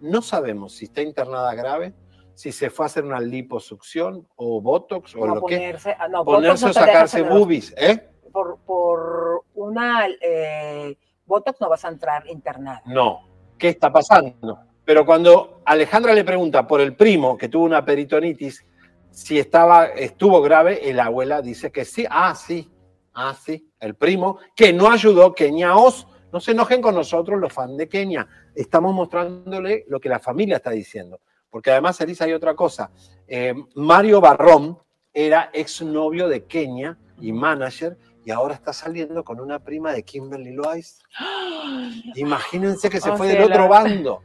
No 0.00 0.22
sabemos 0.22 0.72
si 0.76 0.86
está 0.86 1.02
internada 1.02 1.54
grave, 1.54 1.92
si 2.40 2.52
se 2.52 2.70
fue 2.70 2.86
a 2.86 2.86
hacer 2.86 3.04
una 3.04 3.20
liposucción 3.20 4.26
o 4.36 4.62
botox 4.62 5.14
o 5.14 5.26
No, 5.26 5.34
lo 5.34 5.42
que. 5.44 5.56
ponerse, 5.56 5.94
ah, 5.98 6.08
no, 6.08 6.24
Ponerse 6.24 6.70
o 6.70 6.72
sacarse 6.72 7.20
boobies, 7.20 7.74
¿eh? 7.76 8.08
Por, 8.32 8.60
por 8.64 9.44
una 9.52 10.06
eh, 10.22 10.96
Botox 11.26 11.60
no 11.60 11.68
vas 11.68 11.84
a 11.84 11.88
entrar 11.88 12.26
internada. 12.28 12.80
No. 12.86 13.28
¿Qué 13.58 13.68
está 13.68 13.92
pasando? 13.92 14.58
Pero 14.86 15.04
cuando 15.04 15.60
Alejandra 15.66 16.14
le 16.14 16.24
pregunta 16.24 16.66
por 16.66 16.80
el 16.80 16.96
primo 16.96 17.36
que 17.36 17.50
tuvo 17.50 17.66
una 17.66 17.84
peritonitis, 17.84 18.64
si 19.10 19.38
estaba, 19.38 19.88
estuvo 19.88 20.40
grave, 20.40 20.88
el 20.88 20.98
abuela 20.98 21.42
dice 21.42 21.70
que 21.70 21.84
sí. 21.84 22.06
Ah, 22.08 22.34
sí. 22.34 22.70
Ah, 23.12 23.36
sí. 23.38 23.70
El 23.78 23.96
primo, 23.96 24.38
que 24.56 24.72
no 24.72 24.90
ayudó, 24.90 25.34
Kenia 25.34 25.76
Oz. 25.76 26.06
No 26.32 26.40
se 26.40 26.52
enojen 26.52 26.80
con 26.80 26.94
nosotros 26.94 27.38
los 27.38 27.52
fans 27.52 27.76
de 27.76 27.86
Kenia. 27.86 28.26
Estamos 28.54 28.94
mostrándole 28.94 29.84
lo 29.88 30.00
que 30.00 30.08
la 30.08 30.20
familia 30.20 30.56
está 30.56 30.70
diciendo. 30.70 31.20
Porque 31.50 31.70
además, 31.70 32.00
Elisa, 32.00 32.24
hay 32.24 32.32
otra 32.32 32.54
cosa. 32.54 32.90
Eh, 33.26 33.54
Mario 33.74 34.20
Barrón 34.20 34.78
era 35.12 35.50
exnovio 35.52 36.28
de 36.28 36.44
Kenia 36.44 36.96
y 37.20 37.32
manager, 37.32 37.98
y 38.24 38.30
ahora 38.30 38.54
está 38.54 38.72
saliendo 38.72 39.24
con 39.24 39.40
una 39.40 39.58
prima 39.58 39.92
de 39.92 40.02
Kimberly 40.02 40.52
Loaiza. 40.52 41.02
Imagínense 42.14 42.88
que 42.88 43.00
se 43.00 43.16
fue 43.16 43.28
del 43.28 43.42
otro 43.42 43.68
bando. 43.68 44.22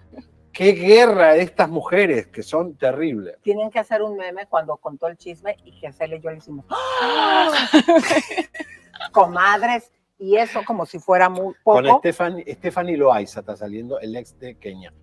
Qué 0.51 0.71
guerra 0.71 1.33
de 1.33 1.41
estas 1.41 1.67
mujeres 1.67 2.27
que 2.27 2.41
son 2.41 2.77
terribles. 2.77 3.37
Tienen 3.41 3.69
que 3.69 3.79
hacer 3.79 4.01
un 4.01 4.15
meme 4.15 4.47
cuando 4.47 4.77
contó 4.77 5.07
el 5.07 5.17
chisme 5.17 5.57
y 5.65 5.77
que 5.79 5.87
y 5.87 6.21
yo 6.21 6.31
le 6.31 6.37
hicimos 6.37 6.65
comadres 9.11 9.91
y 10.17 10.37
eso 10.37 10.61
como 10.65 10.85
si 10.85 10.99
fuera 10.99 11.27
muy 11.27 11.53
Con 11.61 11.83
poco. 11.83 11.99
Stephanie, 11.99 12.45
Stephanie 12.53 12.95
Loaiza 12.95 13.41
está 13.41 13.57
saliendo 13.57 13.99
el 13.99 14.15
ex 14.15 14.39
de 14.39 14.57
Kenia. 14.57 14.93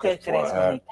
¿Qué 0.00 0.18
crees, 0.18 0.50
fuerte. 0.50 0.84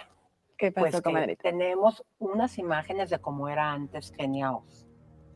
¿Qué 0.59 0.73
Pues 0.73 0.91
pasó, 0.91 1.03
que 1.03 1.11
comadrita? 1.11 1.43
tenemos 1.43 2.05
unas 2.19 2.59
imágenes 2.59 3.11
de 3.11 3.19
cómo 3.21 3.49
era 3.49 3.73
antes 3.73 4.11
Kenia 4.11 4.53
Oz. 4.53 4.85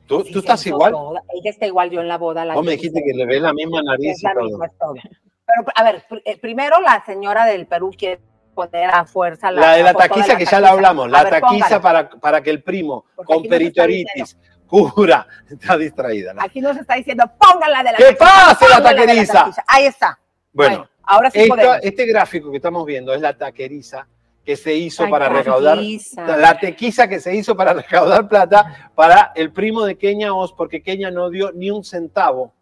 ¿Tú, 0.06 0.24
Sí, 0.24 0.32
tú 0.32 0.40
estás 0.40 0.66
igual? 0.66 0.90
toda. 0.92 1.22
Ella 1.32 1.50
está 1.50 1.64
igual, 1.66 1.90
yo 1.90 2.00
en 2.00 2.08
la 2.08 2.18
boda. 2.18 2.44
La 2.44 2.54
Vos 2.54 2.64
me 2.64 2.72
dijiste 2.72 3.02
que 3.04 3.12
le 3.16 3.24
ves 3.24 3.40
la 3.40 3.52
misma 3.52 3.80
nariz 3.82 4.10
es 4.16 4.22
y 4.22 4.26
la 4.26 4.34
todo. 4.34 4.44
misma, 4.44 4.68
todo. 4.78 4.94
Pero, 4.94 5.72
a 5.74 5.82
ver, 5.84 6.04
eh, 6.24 6.38
primero 6.38 6.80
la 6.80 7.04
señora 7.06 7.46
del 7.46 7.66
Perú 7.66 7.92
quiere 7.96 8.20
poner 8.54 8.90
a 8.90 9.04
fuerza 9.04 9.50
la, 9.52 9.60
La 9.60 9.72
de 9.76 9.82
la 9.84 9.94
taquiza 9.94 10.36
que 10.36 10.44
ya 10.44 10.58
la 10.60 10.68
taquiza. 10.68 10.70
hablamos, 10.72 11.06
A 11.06 11.08
la 11.08 11.22
ver, 11.24 11.40
taquiza 11.40 11.80
para, 11.80 12.10
para 12.10 12.42
que 12.42 12.50
el 12.50 12.62
primo 12.62 13.04
Porque 13.14 13.32
con 13.32 13.42
peritoritis 13.44 14.36
cura. 14.66 15.26
Está 15.50 15.76
distraída. 15.78 16.34
¿no? 16.34 16.42
Aquí 16.42 16.60
nos 16.60 16.76
está 16.76 16.94
diciendo, 16.96 17.24
póngala 17.38 17.78
de 17.84 17.92
la 17.92 17.98
¿Qué 17.98 18.04
taquiza, 18.14 18.24
pase 18.58 18.68
la 18.68 18.80
de 18.80 18.96
taqueriza? 18.96 19.32
taquiza. 19.34 19.64
Ahí 19.68 19.84
está. 19.84 20.18
Bueno, 20.52 20.88
ahora 21.04 21.30
sí 21.30 21.38
esto- 21.40 21.54
podemos. 21.54 21.76
este 21.82 22.06
gráfico 22.06 22.50
que 22.50 22.56
estamos 22.56 22.84
viendo 22.84 23.14
es 23.14 23.20
la 23.20 23.36
taqueriza 23.36 24.06
que 24.44 24.56
se 24.56 24.74
hizo 24.74 25.08
para 25.08 25.28
recaudar, 25.28 25.78
la 26.16 26.58
tequiza 26.58 27.06
que 27.08 27.20
se 27.20 27.34
hizo 27.34 27.56
para 27.56 27.72
recaudar 27.74 28.28
plata 28.28 28.90
para 28.94 29.32
el 29.36 29.52
primo 29.52 29.84
de 29.84 29.96
Kenia 29.96 30.34
Oz, 30.34 30.52
porque 30.52 30.82
Kenia 30.82 31.10
no 31.10 31.30
dio 31.30 31.52
ni 31.52 31.70
un 31.70 31.84
centavo. 31.84 32.52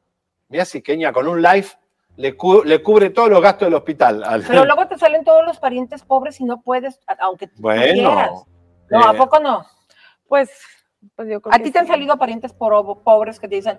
Mira 0.49 0.65
si 0.65 0.83
Kenia 0.83 1.13
con 1.13 1.27
un 1.27 1.41
live 1.41 1.69
le, 2.17 2.37
cu- 2.37 2.63
le 2.65 2.83
cubre 2.83 3.11
todos 3.11 3.31
los 3.31 3.41
gastos 3.41 3.67
del 3.67 3.75
hospital. 3.75 4.23
al- 4.25 4.43
Pero 4.43 4.65
luego 4.67 4.87
te 4.89 4.99
salen 4.99 5.25
todos 5.25 5.45
los 5.47 5.59
parientes 5.59 6.03
pobres 6.03 6.39
y 6.41 6.45
no 6.45 6.61
puedes, 6.61 7.01
aunque 7.19 7.47
tú 7.47 7.63
Bueno, 7.63 8.11
quieras. 8.11 8.31
No, 8.91 9.09
¿a 9.09 9.15
eh, 9.15 9.17
poco 9.17 9.41
no? 9.41 9.65
Pues, 10.29 10.51
pues 11.17 11.29
yo 11.29 11.41
creo 11.41 11.55
¿A 11.55 11.59
ti 11.61 11.71
te 11.71 11.79
han 11.79 11.87
salido 11.87 12.19
parientes 12.19 12.53
pobres 12.53 13.41
que 13.41 13.49
te 13.49 13.55
dicen, 13.55 13.79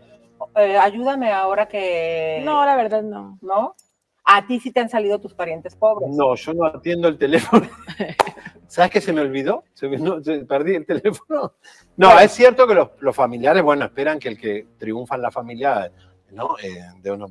eh, 0.56 0.78
ayúdame 0.78 1.32
ahora 1.32 1.68
que... 1.68 2.42
No, 2.44 2.66
la 2.66 2.76
verdad 2.76 3.04
no. 3.04 3.38
¿No? 3.42 3.76
A 4.24 4.46
ti 4.46 4.60
sí 4.60 4.72
te 4.72 4.80
han 4.80 4.90
salido 4.90 5.20
tus 5.20 5.34
parientes 5.34 5.76
pobres. 5.76 6.10
No, 6.16 6.36
yo 6.36 6.54
no 6.54 6.66
atiendo 6.66 7.08
el 7.08 7.18
teléfono. 7.18 7.68
¿Sabes 8.68 8.92
qué 8.92 9.02
se 9.02 9.12
me 9.14 9.22
olvidó? 9.22 9.64
Se 9.74 9.88
me- 9.90 9.98
no, 9.98 10.22
se- 10.24 10.46
perdí 10.46 10.76
el 10.76 10.86
teléfono. 10.86 11.54
No, 11.98 12.08
Bueno. 12.08 12.20
es 12.22 12.32
cierto 12.32 12.68
que 12.68 12.76
los, 12.76 12.90
los 13.00 13.16
familiares, 13.16 13.64
bueno, 13.64 13.86
esperan 13.86 14.20
que 14.20 14.30
el 14.30 14.38
que 14.40 14.68
triunfa 14.78 15.16
en 15.16 15.22
la 15.24 15.32
familia, 15.32 15.92
¿no? 16.32 16.56
Eh, 16.64 16.80
de 17.02 17.12
uno, 17.12 17.28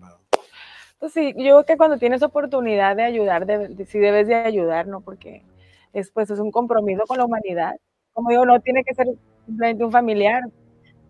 Pues 0.99 1.13
sí, 1.13 1.29
yo 1.29 1.35
creo 1.35 1.65
que 1.65 1.77
cuando 1.77 1.97
tienes 1.99 2.23
oportunidad 2.23 2.97
de 2.97 3.05
ayudar, 3.05 3.47
debe- 3.47 3.69
de- 3.69 3.87
sí 3.87 3.99
debes 3.99 4.27
de 4.27 4.35
ayudar, 4.35 4.87
¿no? 4.87 5.01
Porque 5.01 5.45
después 5.93 6.29
es 6.31 6.39
un 6.41 6.51
compromiso 6.51 7.05
con 7.07 7.19
la 7.19 7.25
humanidad. 7.25 7.75
Como 8.13 8.31
digo, 8.31 8.45
no 8.45 8.61
tiene 8.61 8.83
que 8.85 8.95
ser 8.95 9.07
simplemente 9.47 9.85
un 9.85 9.93
familiar. 9.93 10.43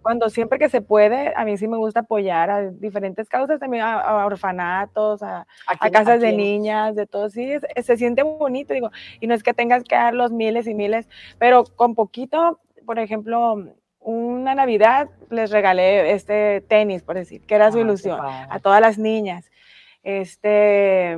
Cuando 0.02 0.31
siempre 0.31 0.59
que 0.59 0.68
se 0.68 0.81
puede, 0.81 1.32
a 1.36 1.44
mí 1.44 1.56
sí 1.56 1.68
me 1.68 1.77
gusta 1.77 2.01
apoyar 2.01 2.51
a 2.51 2.70
diferentes 2.70 3.28
causas, 3.28 3.60
también 3.60 3.82
a, 3.85 4.01
a 4.01 4.27
orfanatos, 4.27 5.22
a, 5.22 5.40
a 5.40 5.47
quién- 5.78 5.93
casas 5.93 6.20
de 6.20 6.28
niñas, 6.36 6.94
de 6.97 7.06
todo, 7.06 7.28
sí, 7.31 7.52
es- 7.52 7.86
se 7.86 7.97
siente 7.97 8.22
bonito, 8.22 8.72
digo, 8.74 8.90
y 9.20 9.27
no 9.27 9.35
es 9.35 9.43
que 9.43 9.55
tengas 9.55 9.85
que 9.85 9.94
dar 9.94 10.14
los 10.14 10.32
miles 10.32 10.66
y 10.66 10.74
miles, 10.74 11.09
pero 11.39 11.64
con 11.64 11.94
poquito, 11.94 12.60
por 12.86 12.98
ejemplo, 12.98 13.56
una 14.02 14.55
Navidad 14.55 15.10
les 15.28 15.51
regalé 15.51 16.12
este 16.12 16.62
tenis, 16.62 17.02
por 17.02 17.16
decir, 17.16 17.43
que 17.47 17.55
era 17.55 17.70
su 17.70 17.78
ilusión, 17.85 18.18
a 18.51 18.59
todas 18.59 18.81
las 18.81 18.97
niñas. 18.97 19.49
Este, 20.02 21.16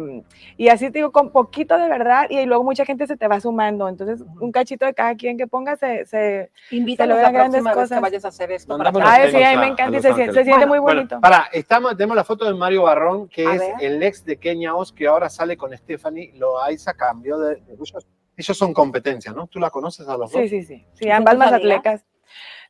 y 0.57 0.69
así 0.69 0.87
te 0.91 0.99
digo, 0.99 1.13
con 1.13 1.31
poquito 1.31 1.79
de 1.79 1.89
verdad, 1.89 2.27
y 2.29 2.45
luego 2.47 2.65
mucha 2.65 2.85
gente 2.85 3.07
se 3.07 3.17
te 3.17 3.29
va 3.29 3.41
sumando. 3.41 3.89
Entonces, 3.89 4.25
un 4.41 4.51
cachito 4.53 4.87
de 4.87 4.95
cada 4.95 5.15
quien 5.15 5.39
que 5.39 5.47
ponga 5.47 5.77
se, 5.77 6.05
se, 6.07 6.51
se 6.69 6.79
logran 7.07 7.23
la 7.23 7.31
grandes 7.31 7.63
vez 7.65 7.73
que 7.73 7.79
cosas. 7.81 8.01
vayas 8.01 8.25
a 8.25 8.29
hacer 8.29 8.51
esto. 8.53 8.77
para 8.77 8.91
Ay, 9.13 9.31
sí, 9.31 9.43
a 9.43 9.51
mí 9.53 9.57
me 9.59 9.67
encanta 9.69 9.99
y 9.99 10.03
se, 10.03 10.09
sien- 10.09 10.13
Ángeles. 10.13 10.35
se 10.35 10.45
siente 10.45 10.67
muy 10.67 10.79
Bueno, 10.79 11.01
bonito. 11.01 11.21
Para, 11.21 11.49
estamos, 11.53 11.97
tenemos 11.97 12.17
la 12.17 12.25
foto 12.25 12.45
de 12.45 12.55
Mario 12.55 12.83
Barrón, 12.83 13.29
que 13.29 13.47
A 13.47 13.55
es 13.55 13.61
ver. 13.61 13.75
el 13.81 14.03
ex 14.03 14.25
de 14.25 14.37
Kenia 14.37 14.75
Oz, 14.75 14.93
que 14.93 15.07
ahora 15.07 15.29
sale 15.31 15.57
con 15.57 15.77
Stephanie 15.77 16.33
Loaiza, 16.35 16.95
cambió 16.95 17.39
de. 17.39 17.57
de- 17.57 17.73
ellos, 17.75 18.07
ellos 18.37 18.57
son 18.57 18.73
competencia, 18.73 19.33
¿no? 19.33 19.47
¿Tú 19.47 19.61
la 19.61 19.71
conoces 19.71 20.09
a 20.09 20.17
los 20.17 20.33
dos? 20.33 20.41
Sí, 20.43 20.49
sí, 20.49 20.63
sí. 20.63 20.87
Sí, 20.95 21.07
¿Y 21.07 21.11
ambas 21.11 21.35
tus 21.35 21.39
mazatlecas. 21.45 22.05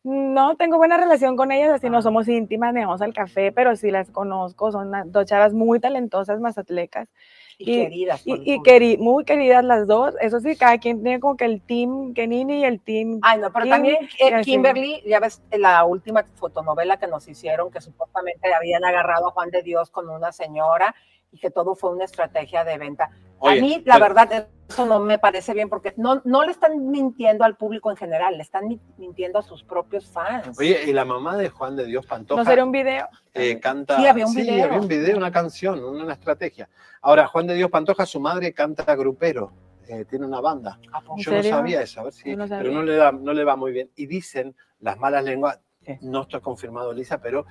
No 0.04 0.56
tengo 0.56 0.78
buena 0.78 0.96
relación 0.96 1.36
con 1.36 1.52
ellas, 1.52 1.70
así 1.70 1.88
no 1.88 2.02
somos 2.02 2.26
íntimas, 2.26 2.74
ni 2.74 2.80
vamos 2.80 3.02
al 3.02 3.14
café, 3.14 3.52
pero 3.52 3.76
sí 3.76 3.92
las 3.92 4.10
conozco, 4.10 4.72
son 4.72 4.90
dos 5.12 5.26
chavas 5.26 5.52
muy 5.52 5.78
talentosas 5.78 6.40
mazatlecas. 6.40 7.08
Y 7.58 7.66
queridas 7.82 8.26
Y, 8.26 8.32
el 8.32 8.42
y 8.48 8.58
queri- 8.58 8.98
muy 8.98 9.24
queridas 9.24 9.62
las 9.64 9.86
dos, 9.86 10.16
eso 10.20 10.40
sí, 10.40 10.56
cada 10.56 10.78
quien 10.78 11.02
tiene 11.04 11.20
como 11.20 11.36
que 11.36 11.44
el 11.44 11.60
team 11.60 12.14
Kenini 12.14 12.62
y 12.62 12.64
el 12.64 12.80
team 12.80 13.20
Ay, 13.22 13.38
no, 13.38 13.52
pero 13.52 13.64
Kim, 13.64 13.70
también 13.70 13.96
y 14.18 14.24
eh. 14.26 14.40
Kimberly, 14.42 15.02
ya 15.06 15.20
ves 15.20 15.40
la 15.52 15.84
última 15.84 16.24
fotonovela 16.34 16.96
que 16.96 17.06
nos 17.06 17.28
hicieron, 17.28 17.70
que 17.70 17.80
supuestamente 17.80 18.52
habían 18.52 18.84
agarrado 18.84 19.28
a 19.28 19.30
Juan 19.30 19.50
de 19.50 19.62
Dios 19.62 19.90
con 19.90 20.08
una 20.08 20.32
señora 20.32 20.96
y 21.32 21.38
que 21.38 21.50
todo 21.50 21.74
fue 21.74 21.90
una 21.90 22.04
estrategia 22.04 22.62
de 22.64 22.78
venta. 22.78 23.10
Oye, 23.38 23.58
a 23.58 23.62
mí, 23.62 23.82
la 23.86 23.94
pero- 23.94 24.14
verdad, 24.14 24.48
eso 24.68 24.86
no 24.86 25.00
me 25.00 25.18
parece 25.18 25.52
bien 25.54 25.68
porque 25.68 25.92
no, 25.96 26.20
no 26.24 26.44
le 26.44 26.52
están 26.52 26.90
mintiendo 26.90 27.44
al 27.44 27.56
público 27.56 27.90
en 27.90 27.96
general, 27.96 28.36
le 28.36 28.42
están 28.42 28.68
mi- 28.68 28.80
mintiendo 28.98 29.38
a 29.38 29.42
sus 29.42 29.64
propios 29.64 30.06
fans. 30.06 30.56
Oye, 30.58 30.84
y 30.86 30.92
la 30.92 31.04
mamá 31.04 31.36
de 31.36 31.48
Juan 31.48 31.74
de 31.74 31.86
Dios 31.86 32.06
Pantoja. 32.06 32.40
¿No 32.42 32.48
sería 32.48 32.64
un 32.64 32.70
video? 32.72 33.08
eh, 33.34 33.58
canta. 33.58 33.96
Sí, 33.96 34.06
había 34.06 34.26
un 34.26 34.34
video. 34.34 34.64
había 34.66 34.78
un 34.80 34.88
video, 34.88 35.16
una 35.16 35.32
canción, 35.32 35.82
una, 35.82 36.04
una 36.04 36.12
estrategia. 36.12 36.68
Ahora, 37.00 37.26
Juan 37.26 37.46
de 37.46 37.54
Dios 37.54 37.70
Pantoja, 37.70 38.06
su 38.06 38.20
madre 38.20 38.52
canta 38.52 38.94
grupero, 38.94 39.52
eh, 39.88 40.04
tiene 40.04 40.26
una 40.26 40.40
banda. 40.40 40.78
Yo 41.16 41.32
¿En 41.32 41.38
no 41.38 41.42
sabía 41.42 41.82
eso, 41.82 42.00
a 42.00 42.04
ver 42.04 42.12
si, 42.12 42.36
no 42.36 42.46
pero 42.46 42.70
no 42.70 42.82
le, 42.82 42.94
da- 42.96 43.10
no 43.12 43.32
le 43.32 43.42
va 43.44 43.56
muy 43.56 43.72
bien. 43.72 43.90
Y 43.96 44.06
dicen 44.06 44.54
las 44.80 44.98
malas 44.98 45.24
lenguas, 45.24 45.58
No 46.02 46.22
está 46.22 46.38
confirmado, 46.38 46.92
Lisa, 46.92 47.20
pero 47.20 47.44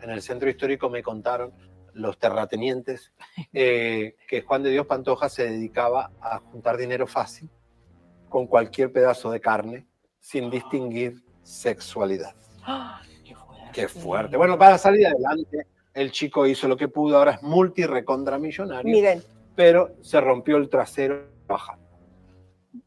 en 0.00 0.10
el 0.10 0.22
centro 0.22 0.48
histórico 0.48 0.88
me 0.88 1.02
contaron 1.02 1.52
los 1.94 2.18
terratenientes 2.18 3.12
eh, 3.52 4.16
que 4.28 4.42
Juan 4.42 4.62
de 4.62 4.70
Dios 4.70 4.86
Pantoja 4.86 5.28
se 5.28 5.50
dedicaba 5.50 6.10
a 6.20 6.38
juntar 6.38 6.76
dinero 6.76 7.06
fácil 7.06 7.48
con 8.28 8.46
cualquier 8.46 8.92
pedazo 8.92 9.30
de 9.30 9.40
carne 9.40 9.86
sin 10.20 10.50
distinguir 10.50 11.22
sexualidad. 11.42 12.34
Qué 13.72 13.88
fuerte. 13.88 14.36
Bueno, 14.36 14.58
para 14.58 14.78
salir 14.78 15.06
adelante, 15.06 15.66
el 15.94 16.10
chico 16.10 16.46
hizo 16.46 16.66
lo 16.68 16.76
que 16.76 16.88
pudo, 16.88 17.18
ahora 17.18 17.32
es 17.32 17.42
multi 17.42 17.86
recontra 17.86 18.38
millonario. 18.38 18.90
Miren. 18.90 19.22
Pero 19.54 19.96
se 20.00 20.20
rompió 20.20 20.56
el 20.56 20.68
trasero 20.68 21.28
bajando. 21.46 21.88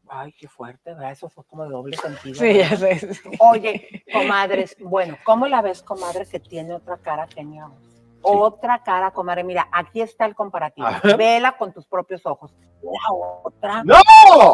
Ay, 0.08 0.32
qué 0.32 0.46
fuerte, 0.48 0.92
¿verdad? 0.92 1.12
Eso 1.12 1.28
fue 1.28 1.44
como 1.44 1.66
doble 1.66 1.96
sentido. 1.96 2.34
Sí, 2.34 2.58
ya 2.58 2.76
sé, 2.76 2.98
sí. 3.14 3.30
Oye, 3.38 4.04
comadres, 4.12 4.76
bueno, 4.80 5.16
¿cómo 5.24 5.46
la 5.46 5.62
ves, 5.62 5.82
comadre, 5.82 6.26
que 6.26 6.38
tiene 6.38 6.74
otra 6.74 6.98
cara 6.98 7.26
Kenia 7.26 7.66
Os? 7.66 7.91
Otra 8.22 8.82
cara, 8.82 9.10
comadre. 9.10 9.44
Mira, 9.44 9.68
aquí 9.72 10.00
está 10.00 10.24
el 10.26 10.34
comparativo. 10.34 10.86
A 10.86 11.00
ver. 11.02 11.16
Vela 11.16 11.56
con 11.56 11.72
tus 11.72 11.86
propios 11.86 12.24
ojos. 12.24 12.54
La 12.82 13.14
otra. 13.44 13.82
¡No! 13.84 13.96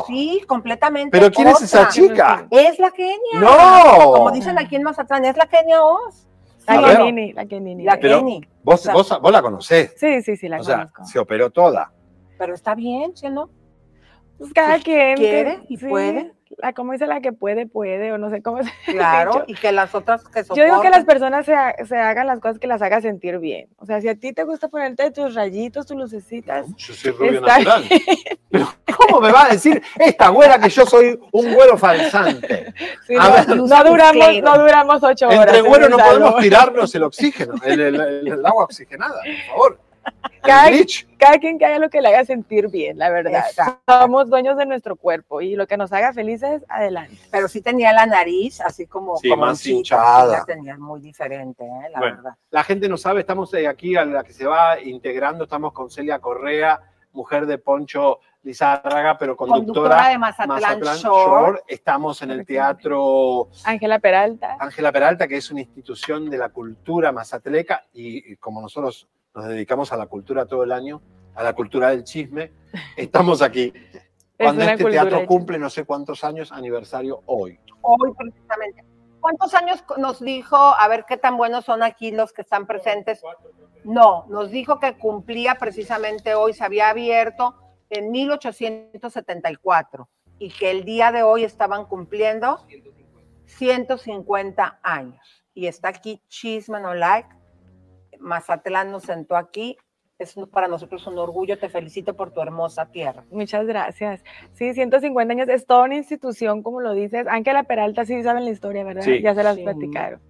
Sí, 0.06 0.42
completamente. 0.46 1.10
¿Pero 1.18 1.30
quién 1.32 1.48
es 1.48 1.60
esa 1.62 1.88
chica? 1.88 2.46
Es 2.50 2.78
la 2.78 2.90
Kenia. 2.90 3.40
¡No! 3.40 4.12
Como 4.12 4.30
dicen 4.30 4.58
aquí 4.58 4.76
en 4.76 4.82
Mazatlán, 4.82 5.24
es 5.24 5.36
la 5.36 5.46
Kenia 5.46 5.82
Oz. 5.82 6.26
La. 6.66 6.96
Kenini, 6.98 7.32
la 7.32 7.46
Kenini. 7.46 7.84
La 7.84 7.98
Kenny. 7.98 8.46
vos, 8.62 8.74
O 8.80 8.84
sea, 8.84 8.92
vos, 8.92 9.20
vos 9.22 9.32
la 9.32 9.40
conocés. 9.40 9.94
Sí, 9.96 10.20
sí, 10.20 10.36
sí, 10.36 10.48
la 10.48 10.60
o 10.60 10.64
sea, 10.64 10.76
conozco. 10.76 11.04
se 11.06 11.18
operó 11.18 11.48
toda. 11.50 11.92
Pero 12.38 12.54
está 12.54 12.74
bien, 12.74 13.16
¿sí 13.16 13.26
o 13.26 13.30
no? 13.30 13.48
Pues 14.36 14.52
cada 14.52 14.78
quien. 14.78 15.16
que- 15.16 15.22
quiere 15.22 15.60
y 15.68 15.78
sí, 15.78 15.86
puede. 15.86 16.32
La, 16.56 16.72
como 16.72 16.92
dice 16.92 17.06
la 17.06 17.20
que 17.20 17.32
puede, 17.32 17.66
puede, 17.66 18.10
o 18.12 18.18
no 18.18 18.30
sé 18.30 18.42
cómo 18.42 18.62
se 18.62 18.70
Claro, 18.92 19.44
y 19.46 19.54
que 19.54 19.70
las 19.72 19.94
otras 19.94 20.24
que 20.24 20.42
Yo 20.54 20.64
digo 20.64 20.80
que 20.80 20.88
las 20.90 21.00
soportan. 21.00 21.04
personas 21.04 21.46
se, 21.46 21.54
ha- 21.54 21.74
se 21.86 21.96
hagan 21.96 22.26
las 22.26 22.40
cosas 22.40 22.58
que 22.58 22.66
las 22.66 22.80
haga 22.82 23.00
sentir 23.00 23.38
bien. 23.38 23.68
O 23.76 23.86
sea, 23.86 24.00
si 24.00 24.08
a 24.08 24.14
ti 24.14 24.32
te 24.32 24.44
gusta 24.44 24.68
ponerte 24.68 25.10
tus 25.10 25.34
rayitos, 25.34 25.86
tus 25.86 25.96
lucecitas. 25.96 26.66
Yo 26.76 26.94
soy 26.94 27.10
rubio 27.12 27.40
natural. 27.40 27.84
Pero, 28.50 28.66
¿cómo 28.96 29.20
me 29.20 29.30
va 29.30 29.44
a 29.44 29.48
decir 29.50 29.82
esta 29.98 30.28
güera 30.30 30.58
que 30.58 30.70
yo 30.70 30.86
soy 30.86 31.20
un 31.32 31.52
güero 31.54 31.76
falsante? 31.76 32.72
Sí, 33.06 33.14
A 33.18 33.28
no, 33.28 33.32
ver, 33.34 33.48
no 33.48 33.84
duramos, 33.84 34.42
no 34.42 34.58
duramos 34.58 35.02
ocho 35.02 35.26
horas. 35.28 35.40
Entre 35.40 35.58
en 35.58 35.66
güeros 35.66 35.86
el 35.86 35.90
no 35.92 35.98
salón. 35.98 36.18
podemos 36.20 36.40
tirarnos 36.40 36.94
el 36.94 37.02
oxígeno, 37.02 37.54
el, 37.64 37.80
el- 37.80 38.00
el- 38.00 38.28
el 38.28 38.46
agua 38.46 38.64
oxigenada, 38.64 39.20
por 39.22 39.46
favor. 39.54 39.80
Cada, 40.42 40.70
cada 41.18 41.38
quien 41.38 41.58
que 41.58 41.66
haga 41.66 41.78
lo 41.78 41.90
que 41.90 42.00
le 42.00 42.08
haga 42.08 42.24
sentir 42.24 42.68
bien, 42.68 42.96
la 42.96 43.10
verdad. 43.10 43.44
Exacto. 43.48 43.82
Somos 43.86 44.30
dueños 44.30 44.56
de 44.56 44.64
nuestro 44.66 44.96
cuerpo 44.96 45.40
y 45.42 45.56
lo 45.56 45.66
que 45.66 45.76
nos 45.76 45.92
haga 45.92 46.12
felices, 46.12 46.64
adelante. 46.68 47.16
Pero 47.30 47.48
sí 47.48 47.60
tenía 47.60 47.92
la 47.92 48.06
nariz 48.06 48.60
así 48.62 48.86
como, 48.86 49.16
Sí, 49.18 49.28
como 49.28 49.44
más 49.46 49.66
hinchada. 49.66 50.30
sí 50.30 50.36
la 50.38 50.44
tenía 50.44 50.78
muy 50.78 51.00
diferente, 51.00 51.64
¿eh? 51.64 51.90
la 51.92 51.98
Bueno, 51.98 52.16
verdad. 52.16 52.34
la 52.50 52.64
gente 52.64 52.88
no 52.88 52.96
sabe, 52.96 53.20
estamos 53.20 53.52
eh, 53.54 53.66
aquí 53.66 53.96
a 53.96 54.04
la 54.04 54.22
que 54.24 54.32
se 54.32 54.46
va 54.46 54.80
integrando, 54.80 55.44
estamos 55.44 55.72
con 55.72 55.90
Celia 55.90 56.18
Correa, 56.18 56.80
mujer 57.12 57.44
de 57.46 57.58
Poncho 57.58 58.20
Lizárraga, 58.42 59.18
pero 59.18 59.36
conductora, 59.36 59.66
Conductora 59.96 60.08
de 60.08 60.18
Mazatlán 60.18 60.80
Shore. 60.80 61.60
Estamos 61.66 62.22
en 62.22 62.30
el 62.30 62.46
teatro 62.46 63.48
Ángela 63.64 63.98
Peralta. 63.98 64.56
Ángela 64.60 64.92
Peralta, 64.92 65.26
que 65.28 65.36
es 65.36 65.50
una 65.50 65.60
institución 65.60 66.30
de 66.30 66.38
la 66.38 66.48
cultura 66.48 67.12
mazatleca, 67.12 67.84
y, 67.92 68.32
y 68.32 68.36
como 68.36 68.62
nosotros 68.62 69.08
nos 69.34 69.46
dedicamos 69.46 69.92
a 69.92 69.96
la 69.96 70.06
cultura 70.06 70.46
todo 70.46 70.64
el 70.64 70.72
año, 70.72 71.00
a 71.34 71.42
la 71.42 71.52
cultura 71.52 71.90
del 71.90 72.04
chisme, 72.04 72.52
estamos 72.96 73.42
aquí. 73.42 73.72
Cuando 74.36 74.62
una 74.62 74.72
este 74.72 74.84
teatro 74.84 75.26
cumple 75.26 75.58
no 75.58 75.68
sé 75.68 75.84
cuántos 75.84 76.22
años, 76.24 76.52
aniversario 76.52 77.22
hoy. 77.26 77.58
Hoy 77.82 78.12
precisamente. 78.16 78.84
¿Cuántos 79.20 79.52
años 79.54 79.84
nos 79.96 80.20
dijo, 80.20 80.56
a 80.56 80.86
ver 80.86 81.04
qué 81.06 81.16
tan 81.16 81.36
buenos 81.36 81.64
son 81.64 81.82
aquí 81.82 82.12
los 82.12 82.32
que 82.32 82.42
están 82.42 82.66
presentes? 82.66 83.20
No, 83.84 84.26
nos 84.28 84.50
dijo 84.50 84.78
que 84.78 84.96
cumplía 84.96 85.56
precisamente 85.56 86.34
hoy, 86.34 86.54
se 86.54 86.64
había 86.64 86.90
abierto 86.90 87.56
en 87.90 88.10
1874 88.10 90.08
y 90.38 90.50
que 90.50 90.70
el 90.70 90.84
día 90.84 91.10
de 91.10 91.22
hoy 91.22 91.44
estaban 91.44 91.86
cumpliendo 91.86 92.64
150 93.46 94.80
años. 94.82 95.44
Y 95.52 95.66
está 95.66 95.88
aquí 95.88 96.22
Chisme 96.28 96.80
No 96.80 96.94
Like. 96.94 97.28
Mazatlán 98.20 98.90
nos 98.90 99.04
sentó 99.04 99.36
aquí. 99.36 99.76
Es 100.18 100.34
para 100.50 100.66
nosotros 100.66 101.06
un 101.06 101.16
orgullo. 101.18 101.58
Te 101.58 101.68
felicito 101.68 102.14
por 102.16 102.32
tu 102.32 102.40
hermosa 102.40 102.86
tierra. 102.90 103.24
Muchas 103.30 103.66
gracias. 103.66 104.24
Sí, 104.52 104.74
150 104.74 105.32
años, 105.32 105.48
es 105.48 105.64
toda 105.64 105.84
una 105.84 105.94
institución, 105.94 106.62
como 106.62 106.80
lo 106.80 106.92
dices. 106.92 107.26
Ángela 107.28 107.62
Peralta, 107.62 108.04
sí 108.04 108.20
saben 108.24 108.44
la 108.44 108.50
historia, 108.50 108.82
¿verdad? 108.82 109.02
Sí. 109.02 109.22
Ya 109.22 109.34
se 109.34 109.42
las 109.44 109.54
Sí. 109.56 109.62
platicaron. 109.62 110.20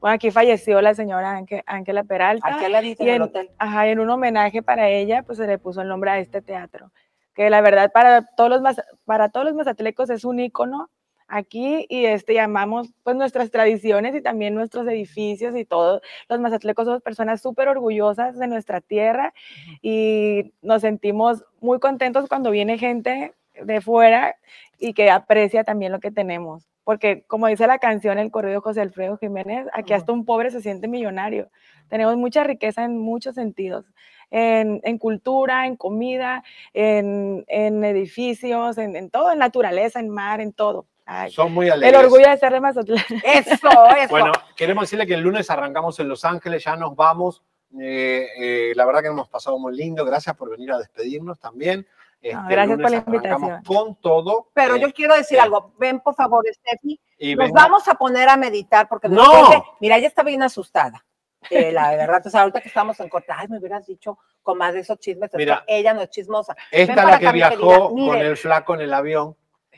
Bueno, 0.00 0.14
aquí 0.14 0.30
falleció 0.30 0.80
la 0.80 0.94
señora 0.94 1.36
Ánge- 1.38 1.62
Ángela 1.66 2.04
Peralta. 2.04 2.46
Aquí 2.56 2.64
y 2.66 2.94
del 2.94 3.08
en, 3.16 3.22
hotel. 3.22 3.50
Ajá, 3.58 3.86
en 3.88 3.98
un 4.00 4.10
homenaje 4.10 4.62
para 4.62 4.88
ella, 4.88 5.22
pues 5.24 5.38
se 5.38 5.46
le 5.46 5.58
puso 5.58 5.80
el 5.82 5.88
nombre 5.88 6.10
a 6.10 6.18
este 6.18 6.40
teatro. 6.42 6.92
Que 7.34 7.50
la 7.50 7.60
verdad, 7.62 7.90
para 7.92 8.26
todos 8.36 8.60
los, 8.60 8.76
para 9.04 9.28
todos 9.30 9.46
los 9.46 9.54
mazatlecos 9.54 10.10
es 10.10 10.24
un 10.24 10.38
ícono 10.40 10.90
aquí 11.28 11.86
y 11.88 12.04
este 12.06 12.34
llamamos 12.34 12.92
pues 13.02 13.16
nuestras 13.16 13.50
tradiciones 13.50 14.14
y 14.14 14.22
también 14.22 14.54
nuestros 14.54 14.86
edificios 14.86 15.56
y 15.56 15.64
todo. 15.64 16.00
Los 16.28 16.40
mazatlecos 16.40 16.86
somos 16.86 17.02
personas 17.02 17.40
súper 17.40 17.68
orgullosas 17.68 18.38
de 18.38 18.46
nuestra 18.48 18.80
tierra 18.80 19.32
y 19.80 20.52
nos 20.62 20.82
sentimos 20.82 21.44
muy 21.60 21.78
contentos 21.78 22.28
cuando 22.28 22.50
viene 22.50 22.78
gente 22.78 23.34
de 23.60 23.80
fuera 23.80 24.36
y 24.78 24.94
que 24.94 25.10
aprecia 25.10 25.64
también 25.64 25.92
lo 25.92 26.00
que 26.00 26.10
tenemos. 26.10 26.68
Porque 26.84 27.22
como 27.28 27.46
dice 27.46 27.66
la 27.66 27.78
canción, 27.78 28.18
el 28.18 28.30
corrido 28.32 28.60
José 28.60 28.80
Alfredo 28.80 29.16
Jiménez, 29.16 29.66
aquí 29.72 29.92
hasta 29.92 30.12
un 30.12 30.24
pobre 30.24 30.50
se 30.50 30.60
siente 30.60 30.88
millonario. 30.88 31.48
Tenemos 31.88 32.16
mucha 32.16 32.42
riqueza 32.42 32.84
en 32.84 32.98
muchos 32.98 33.36
sentidos, 33.36 33.86
en, 34.30 34.80
en 34.82 34.98
cultura, 34.98 35.66
en 35.66 35.76
comida, 35.76 36.42
en, 36.72 37.44
en 37.46 37.84
edificios, 37.84 38.78
en, 38.78 38.96
en 38.96 39.10
todo, 39.10 39.30
en 39.32 39.38
naturaleza, 39.38 40.00
en 40.00 40.08
mar, 40.08 40.40
en 40.40 40.52
todo. 40.52 40.86
Ay, 41.04 41.30
Son 41.32 41.52
muy 41.52 41.66
el 41.66 41.72
alegres. 41.72 42.04
orgullo 42.04 42.28
de 42.28 42.36
ser 42.36 42.52
de 42.52 42.60
Mazatlán. 42.60 43.04
Eso, 43.24 43.56
eso. 43.96 44.08
Bueno, 44.10 44.32
queremos 44.56 44.82
decirle 44.84 45.06
que 45.06 45.14
el 45.14 45.20
lunes 45.20 45.50
arrancamos 45.50 45.98
en 46.00 46.08
Los 46.08 46.24
Ángeles, 46.24 46.62
ya 46.64 46.76
nos 46.76 46.94
vamos. 46.94 47.42
Eh, 47.80 48.26
eh, 48.38 48.72
la 48.76 48.84
verdad 48.84 49.00
que 49.02 49.08
hemos 49.08 49.28
pasado 49.28 49.58
muy 49.58 49.74
lindo. 49.76 50.04
Gracias 50.04 50.36
por 50.36 50.50
venir 50.50 50.70
a 50.72 50.78
despedirnos 50.78 51.38
también. 51.40 51.86
Este, 52.20 52.36
el 52.38 52.48
gracias 52.48 52.78
por 52.80 52.90
la 52.90 52.96
invitación. 52.98 53.62
Con 53.64 53.94
todo. 53.96 54.48
Pero 54.54 54.76
eh, 54.76 54.80
yo 54.80 54.92
quiero 54.92 55.16
decir 55.16 55.40
algo. 55.40 55.72
Ven, 55.78 55.98
por 56.00 56.14
favor, 56.14 56.44
Steffi. 56.52 57.00
Y 57.18 57.34
Nos 57.34 57.46
venga. 57.48 57.62
vamos 57.62 57.88
a 57.88 57.94
poner 57.94 58.28
a 58.28 58.36
meditar 58.36 58.88
porque 58.88 59.08
¡No! 59.08 59.50
de- 59.50 59.62
mira, 59.80 59.96
ella 59.96 60.06
está 60.08 60.22
bien 60.22 60.42
asustada. 60.42 61.04
Eh, 61.50 61.72
la 61.72 61.90
verdad, 61.96 62.18
entonces 62.18 62.40
ahorita 62.40 62.60
que 62.60 62.68
estamos 62.68 63.00
en 63.00 63.08
corte, 63.08 63.32
ay, 63.34 63.48
me 63.48 63.58
hubieras 63.58 63.84
dicho 63.86 64.18
con 64.42 64.56
más 64.58 64.72
de 64.74 64.80
esos 64.80 64.98
chismes. 65.00 65.28
Mira. 65.34 65.64
ella 65.66 65.92
no 65.94 66.02
es 66.02 66.10
chismosa. 66.10 66.54
Ven 66.70 66.82
Esta 66.82 66.94
para 66.94 67.10
la 67.10 67.18
que 67.18 67.26
querida. 67.26 67.48
viajó 67.50 67.90
con 67.90 68.16
el 68.18 68.36
flaco 68.36 68.74
en 68.74 68.80
el 68.82 68.94
avión. 68.94 69.36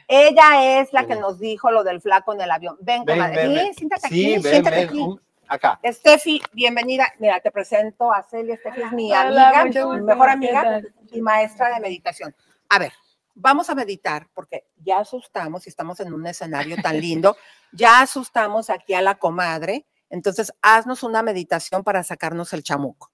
Ella 0.08 0.80
es 0.80 0.92
la 0.92 1.06
que 1.06 1.16
nos 1.16 1.38
dijo 1.38 1.70
lo 1.70 1.82
del 1.84 2.00
flaco 2.00 2.32
en 2.34 2.40
el 2.40 2.50
avión. 2.50 2.76
Ven, 2.80 3.04
Ven, 3.04 3.16
comadre. 3.16 3.36
ven, 3.36 3.54
Ven, 3.54 3.64
ven. 3.64 3.74
siéntate 3.74 4.08
Sí, 4.08 4.24
aquí, 4.24 4.32
ven, 4.34 4.42
siéntate 4.42 4.76
ven, 4.76 4.88
aquí. 4.88 4.98
un- 5.00 5.20
acá. 5.48 5.80
Steffi, 5.84 6.42
bienvenida. 6.52 7.12
Mira, 7.18 7.40
te 7.40 7.50
presento 7.50 8.12
a 8.12 8.22
Celia. 8.22 8.56
Steffi 8.56 8.82
es 8.82 8.92
mi 8.92 9.12
Hola, 9.12 9.48
amiga, 9.50 9.64
mucho 9.64 9.88
mi 9.94 10.00
mejor 10.02 10.26
¿qué 10.26 10.32
amiga 10.32 10.82
y 11.12 11.20
maestra 11.22 11.74
de 11.74 11.80
meditación. 11.80 12.34
A 12.68 12.78
ver, 12.78 12.92
vamos 13.34 13.68
a 13.70 13.74
meditar 13.74 14.28
porque 14.34 14.66
ya 14.76 14.98
asustamos 15.00 15.66
y 15.66 15.70
estamos 15.70 15.98
en 16.00 16.12
un 16.12 16.26
escenario 16.26 16.76
tan 16.82 17.00
lindo. 17.00 17.36
Ya 17.76 18.02
asustamos 18.02 18.70
aquí 18.70 18.94
a 18.94 19.02
la 19.02 19.16
comadre. 19.16 19.84
Entonces, 20.08 20.52
haznos 20.62 21.02
una 21.02 21.24
meditación 21.24 21.82
para 21.82 22.04
sacarnos 22.04 22.52
el 22.52 22.62
chamuco. 22.62 23.10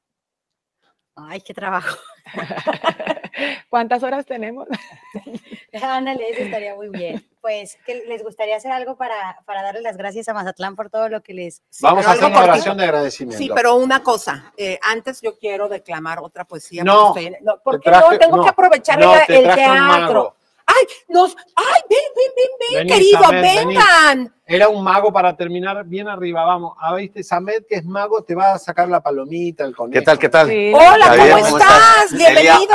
Ay, 1.16 1.40
qué 1.40 1.54
trabajo. 1.54 1.96
¿Cuántas 3.70 4.02
horas 4.02 4.26
tenemos? 4.26 4.68
Ándale, 5.82 6.30
eso 6.30 6.42
estaría 6.42 6.74
muy 6.74 6.88
bien. 6.88 7.24
Pues, 7.40 7.78
que 7.86 8.04
les 8.06 8.22
gustaría 8.22 8.56
hacer 8.56 8.70
algo 8.70 8.96
para, 8.96 9.38
para 9.46 9.62
darles 9.62 9.82
las 9.82 9.96
gracias 9.96 10.28
a 10.28 10.34
Mazatlán 10.34 10.76
por 10.76 10.90
todo 10.90 11.08
lo 11.08 11.22
que 11.22 11.32
les. 11.32 11.62
Vamos 11.80 12.06
a 12.06 12.12
hacer 12.12 12.26
una 12.26 12.42
oración 12.42 12.76
de 12.76 12.84
agradecimiento. 12.84 13.42
Sí, 13.42 13.50
pero 13.54 13.76
una 13.76 14.02
cosa, 14.02 14.52
eh, 14.56 14.78
antes 14.82 15.20
yo 15.22 15.38
quiero 15.38 15.68
declamar 15.68 16.18
otra 16.20 16.44
poesía. 16.44 16.84
No, 16.84 17.12
porque 17.14 17.38
no, 17.40 17.54
te 17.54 17.60
porque 17.64 17.90
traje- 17.90 18.10
no, 18.12 18.18
tengo 18.18 18.36
no, 18.36 18.42
que 18.42 18.48
aprovechar 18.50 18.98
no, 18.98 19.14
el, 19.14 19.26
te 19.26 19.38
el 19.38 19.44
traje 19.44 19.70
un 19.70 19.76
teatro. 19.88 20.36
Ay, 20.70 20.86
nos, 21.08 21.36
ay, 21.56 21.80
ven, 21.88 21.98
ven, 22.16 22.32
ven, 22.36 22.46
ven, 22.60 22.78
Vení, 22.78 22.92
querido, 22.92 23.22
Samed, 23.22 23.42
vení. 23.42 23.74
vengan. 23.74 24.34
Era 24.46 24.68
un 24.68 24.82
mago 24.82 25.12
para 25.12 25.36
terminar 25.36 25.84
bien 25.84 26.08
arriba. 26.08 26.44
Vamos, 26.44 26.76
a 26.80 26.94
ver, 26.94 27.04
este 27.04 27.22
Samed, 27.22 27.64
que 27.68 27.76
es 27.76 27.84
mago, 27.84 28.22
te 28.22 28.34
va 28.34 28.54
a 28.54 28.58
sacar 28.58 28.88
la 28.88 29.00
palomita, 29.00 29.64
el 29.64 29.74
conejo. 29.74 29.98
¿Qué 29.98 30.04
tal? 30.04 30.18
¿Qué 30.18 30.28
tal? 30.28 30.48
Sí. 30.48 30.72
Hola, 30.74 31.08
¿cómo 31.08 31.24
bien, 31.24 31.38
estás? 31.38 32.12
Bienvenido. 32.12 32.74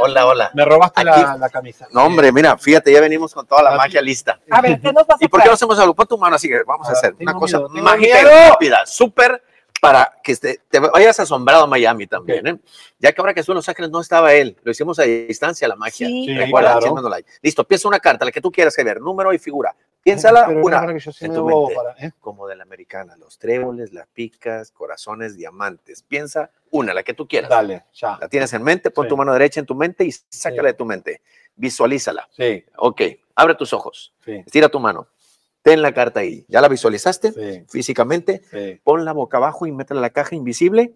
Hola, 0.00 0.26
hola. 0.26 0.50
Me 0.54 0.64
robaste 0.64 1.04
la, 1.04 1.48
camisa. 1.52 1.86
No, 1.92 2.04
hombre, 2.04 2.32
mira, 2.32 2.56
fíjate, 2.56 2.92
ya 2.92 3.00
venimos 3.00 3.34
con 3.34 3.46
toda 3.46 3.62
la 3.62 3.76
magia 3.76 4.02
lista. 4.02 4.40
A 4.50 4.60
ver, 4.60 4.80
¿qué 4.80 4.92
nos 4.92 5.06
vas 5.06 5.20
a 5.20 5.24
¿Y 5.24 5.28
por 5.28 5.42
qué 5.42 5.48
no 5.48 5.54
hacemos 5.54 5.78
algo? 5.78 5.94
Pon 5.94 6.06
tu 6.06 6.18
mano 6.18 6.36
así 6.36 6.48
que 6.48 6.62
vamos 6.64 6.86
a, 6.86 6.90
A 6.90 6.94
ver, 6.94 6.98
hacer 6.98 7.14
una 7.20 7.34
cosa 7.34 7.58
miedo, 7.58 7.84
mágica 7.84 8.20
y 8.20 8.24
rápida, 8.24 8.86
súper 8.86 9.42
para 9.80 10.18
que 10.22 10.34
te, 10.36 10.60
te 10.68 10.78
vayas 10.80 11.18
asombrado 11.20 11.64
a 11.64 11.66
Miami 11.66 12.06
también, 12.06 12.46
¿eh? 12.46 12.58
Ya 12.98 13.12
que 13.12 13.20
ahora 13.20 13.32
que 13.34 13.40
estuvo 13.40 13.54
en 13.54 13.58
Los 13.58 13.68
Ángeles 13.68 13.90
no 13.90 14.00
estaba 14.00 14.34
él, 14.34 14.56
lo 14.62 14.70
hicimos 14.70 14.98
a 14.98 15.02
distancia 15.04 15.68
la 15.68 15.76
magia. 15.76 16.06
Sí. 16.06 16.26
Sí, 16.26 16.34
Recuerda, 16.36 16.78
claro. 16.78 17.16
Listo, 17.42 17.64
piensa 17.66 17.88
una 17.88 18.00
carta, 18.00 18.24
la 18.24 18.32
que 18.32 18.40
tú 18.40 18.50
quieras 18.50 18.74
que 18.74 18.82
ver, 18.84 19.00
número 19.00 19.32
y 19.32 19.38
figura. 19.38 19.74
Piénsala 20.02 20.46
Pero 20.46 20.64
una 20.64 20.78
claro 20.78 20.94
que 20.94 21.00
yo 21.00 21.12
soy 21.12 21.26
en 21.26 21.32
medio 21.32 21.42
tu 21.44 21.50
bobo 21.50 21.66
mente, 21.68 21.82
para- 21.82 22.06
¿eh? 22.06 22.12
como 22.20 22.46
de 22.46 22.56
la 22.56 22.62
americana, 22.62 23.16
los 23.16 23.38
tréboles, 23.38 23.92
las 23.92 24.06
picas, 24.08 24.70
corazones, 24.70 25.36
diamantes. 25.36 26.02
Piensa 26.02 26.50
una, 26.70 26.94
la 26.94 27.02
que 27.02 27.14
tú 27.14 27.26
quieras. 27.28 27.50
Dale, 27.50 27.84
ya. 27.92 28.16
La 28.20 28.28
tienes 28.28 28.52
en 28.52 28.62
mente, 28.62 28.90
pon 28.90 29.04
Sí. 29.04 29.08
tu 29.10 29.16
mano 29.16 29.32
derecha 29.32 29.60
en 29.60 29.66
tu 29.66 29.74
mente 29.74 30.04
y 30.04 30.12
sácala 30.12 30.68
de 30.68 30.74
tu 30.74 30.84
mente. 30.84 31.20
Visualízala. 31.56 32.28
Sí. 32.36 32.64
Ok, 32.76 33.02
abre 33.34 33.54
tus 33.56 33.72
ojos. 33.72 34.14
Sí. 34.24 34.42
Estira 34.46 34.68
tu 34.68 34.78
mano. 34.80 35.08
Ten 35.62 35.82
la 35.82 35.92
carta 35.92 36.20
ahí. 36.20 36.44
¿Ya 36.48 36.60
la 36.60 36.68
visualizaste? 36.68 37.32
Sí. 37.32 37.64
Físicamente. 37.68 38.42
Sí. 38.50 38.80
Ponla 38.82 39.12
boca 39.12 39.36
abajo 39.38 39.66
y 39.66 39.72
métela 39.72 39.98
en 39.98 40.02
la 40.02 40.10
caja 40.10 40.34
invisible. 40.34 40.92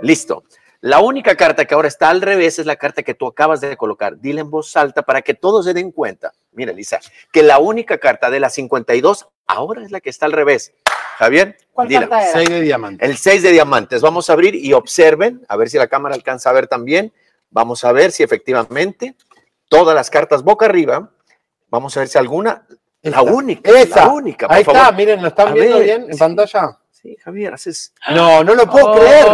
Listo. 0.00 0.44
La 0.80 0.98
única 0.98 1.36
carta 1.36 1.64
que 1.64 1.74
ahora 1.74 1.86
está 1.86 2.10
al 2.10 2.20
revés 2.20 2.58
es 2.58 2.66
la 2.66 2.74
carta 2.74 3.04
que 3.04 3.14
tú 3.14 3.26
acabas 3.28 3.60
de 3.60 3.76
colocar. 3.76 4.18
Dile 4.18 4.40
en 4.40 4.50
voz 4.50 4.76
alta 4.76 5.02
para 5.02 5.22
que 5.22 5.32
todos 5.34 5.64
se 5.64 5.74
den 5.74 5.92
cuenta. 5.92 6.32
Mira, 6.52 6.72
Lisa, 6.72 6.98
que 7.32 7.44
la 7.44 7.58
única 7.60 7.98
carta 7.98 8.30
de 8.30 8.40
las 8.40 8.54
52 8.54 9.28
ahora 9.46 9.84
es 9.84 9.92
la 9.92 10.00
que 10.00 10.10
está 10.10 10.26
al 10.26 10.32
revés. 10.32 10.74
Javier, 11.18 11.56
¿Cuál 11.72 11.86
dila. 11.88 12.00
carta 12.08 12.22
era? 12.22 12.32
Seis 12.32 12.48
de 12.48 12.60
diamante. 12.62 13.06
El 13.06 13.16
6 13.16 13.42
de 13.44 13.52
diamantes. 13.52 14.02
Vamos 14.02 14.28
a 14.28 14.32
abrir 14.32 14.56
y 14.56 14.72
observen, 14.72 15.42
a 15.48 15.56
ver 15.56 15.70
si 15.70 15.78
la 15.78 15.86
cámara 15.86 16.16
alcanza 16.16 16.50
a 16.50 16.52
ver 16.52 16.66
también. 16.66 17.12
Vamos 17.50 17.84
a 17.84 17.92
ver 17.92 18.10
si 18.10 18.24
efectivamente 18.24 19.14
todas 19.68 19.94
las 19.94 20.10
cartas 20.10 20.42
boca 20.42 20.66
arriba. 20.66 21.12
Vamos 21.68 21.96
a 21.96 22.00
ver 22.00 22.08
si 22.08 22.18
alguna, 22.18 22.66
la 23.02 23.22
única, 23.22 23.70
Esa. 23.70 24.06
la 24.06 24.12
única. 24.12 24.46
por 24.46 24.56
Ahí 24.56 24.62
está, 24.62 24.72
favor. 24.74 24.94
miren, 24.94 25.22
¿lo 25.22 25.28
están 25.28 25.48
A 25.48 25.52
viendo 25.52 25.76
ver, 25.78 25.84
bien 25.84 26.02
en 26.04 26.12
sí. 26.14 26.18
pantalla? 26.18 26.78
Sí, 26.90 27.16
Javier, 27.16 27.52
haces. 27.52 27.92
No, 28.14 28.44
no 28.44 28.54
lo 28.54 28.64
puedo 28.70 28.92
Oh. 28.92 28.94
creer. 28.94 29.26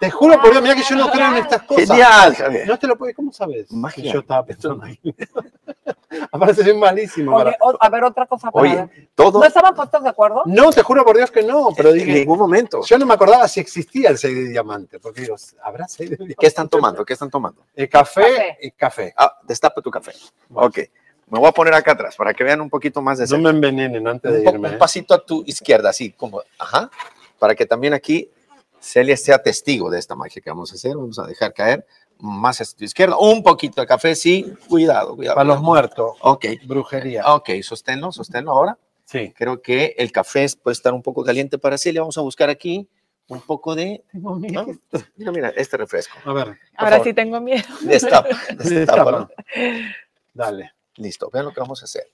Te 0.00 0.10
juro 0.10 0.40
por 0.40 0.50
Dios, 0.50 0.62
mira 0.62 0.74
que 0.74 0.82
yo 0.82 0.96
no 0.96 1.10
creo 1.10 1.26
en 1.28 1.36
estas 1.36 1.62
cosas. 1.64 1.86
Genial, 1.86 2.34
Javier. 2.34 2.66
No 2.66 2.78
te 2.78 2.86
lo 2.86 2.96
puedo, 2.96 3.12
¿cómo 3.14 3.30
sabes? 3.32 3.70
Magia. 3.70 4.02
Que 4.04 4.12
Yo 4.12 4.20
estaba 4.20 4.42
pensando 4.46 4.82
ahí. 4.84 4.98
Aparte, 6.32 6.62
soy 6.64 6.74
malísimo. 6.74 7.34
Oye, 7.36 7.44
para- 7.44 7.56
o- 7.60 7.76
a 7.78 7.88
ver, 7.90 8.04
otra 8.04 8.26
cosa 8.26 8.50
para 8.50 8.62
Oye, 8.62 9.08
todo. 9.14 9.40
¿No 9.40 9.44
estaban 9.44 9.74
puestos 9.74 10.02
de 10.02 10.08
acuerdo? 10.08 10.42
No, 10.46 10.70
te 10.72 10.82
juro 10.82 11.04
por 11.04 11.16
Dios 11.16 11.30
que 11.30 11.42
no, 11.42 11.68
pero 11.76 11.90
en 11.90 11.96
dije, 11.96 12.12
ningún 12.20 12.38
momento. 12.38 12.80
yo 12.84 12.98
no 12.98 13.04
me 13.06 13.14
acordaba 13.14 13.46
si 13.48 13.60
existía 13.60 14.08
el 14.10 14.18
6 14.18 14.34
de 14.34 14.48
diamante, 14.48 14.98
porque 14.98 15.22
digo, 15.22 15.36
¿habrá 15.62 15.86
6 15.88 16.10
de 16.10 16.16
diamante? 16.16 16.36
¿Qué 16.38 16.46
están 16.46 16.68
tomando? 16.68 17.04
¿Qué 17.04 17.12
están 17.12 17.30
tomando? 17.30 17.62
Eh, 17.74 17.88
café, 17.88 18.22
Café. 18.22 18.58
y 18.62 18.70
café. 18.72 19.14
Ah, 19.16 19.38
destapa 19.42 19.80
tu 19.82 19.90
café. 19.90 20.12
Ok. 20.54 20.78
Me 21.32 21.38
voy 21.38 21.48
a 21.48 21.52
poner 21.52 21.72
acá 21.72 21.92
atrás 21.92 22.14
para 22.14 22.34
que 22.34 22.44
vean 22.44 22.60
un 22.60 22.68
poquito 22.68 23.00
más 23.00 23.16
de 23.16 23.24
No 23.24 23.28
cerca. 23.28 23.42
me 23.42 23.48
envenenen 23.50 24.06
antes 24.06 24.30
de 24.32 24.38
un, 24.40 24.44
po- 24.44 24.50
irme. 24.50 24.68
un 24.68 24.74
¿eh? 24.74 24.78
pasito 24.78 25.14
a 25.14 25.24
tu 25.24 25.42
izquierda, 25.46 25.88
así 25.88 26.12
como, 26.12 26.42
ajá, 26.58 26.90
para 27.38 27.54
que 27.54 27.64
también 27.64 27.94
aquí 27.94 28.28
Celia 28.78 29.16
sea 29.16 29.42
testigo 29.42 29.90
de 29.90 29.98
esta 29.98 30.14
magia 30.14 30.42
que 30.42 30.50
vamos 30.50 30.70
a 30.72 30.74
hacer. 30.74 30.94
Vamos 30.96 31.18
a 31.18 31.26
dejar 31.26 31.54
caer 31.54 31.86
más 32.18 32.60
a 32.60 32.64
tu 32.76 32.84
izquierda, 32.84 33.16
un 33.18 33.42
poquito 33.42 33.80
de 33.80 33.86
café, 33.86 34.14
sí, 34.14 34.52
cuidado, 34.68 35.16
cuidado. 35.16 35.36
Para 35.36 35.48
los 35.48 35.62
muertos. 35.62 36.16
Ok, 36.20 36.44
Brujería. 36.66 37.24
ok, 37.34 37.48
sosténlo, 37.62 38.12
sosténlo 38.12 38.50
ahora. 38.52 38.76
Sí. 39.06 39.32
Creo 39.36 39.60
que 39.62 39.94
el 39.98 40.12
café 40.12 40.46
puede 40.62 40.72
estar 40.74 40.92
un 40.92 41.02
poco 41.02 41.24
caliente 41.24 41.58
para 41.58 41.78
Celia. 41.78 42.02
Vamos 42.02 42.18
a 42.18 42.20
buscar 42.20 42.50
aquí 42.50 42.86
un 43.28 43.40
poco 43.40 43.74
de, 43.74 44.04
Tengo 44.12 44.34
miedo. 44.36 44.66
ah, 44.92 44.98
mira, 45.16 45.32
mira, 45.32 45.48
este 45.56 45.76
refresco. 45.78 46.16
A 46.24 46.32
ver, 46.34 46.58
Ahora 46.76 46.90
favor. 46.92 47.06
sí 47.06 47.14
tengo 47.14 47.40
miedo. 47.40 47.64
Destapa, 47.82 48.28
destápalo. 48.58 49.30
dale. 50.34 50.72
Listo, 50.96 51.30
vean 51.32 51.46
lo 51.46 51.52
que 51.52 51.60
vamos 51.60 51.80
a 51.82 51.84
hacer. 51.84 52.04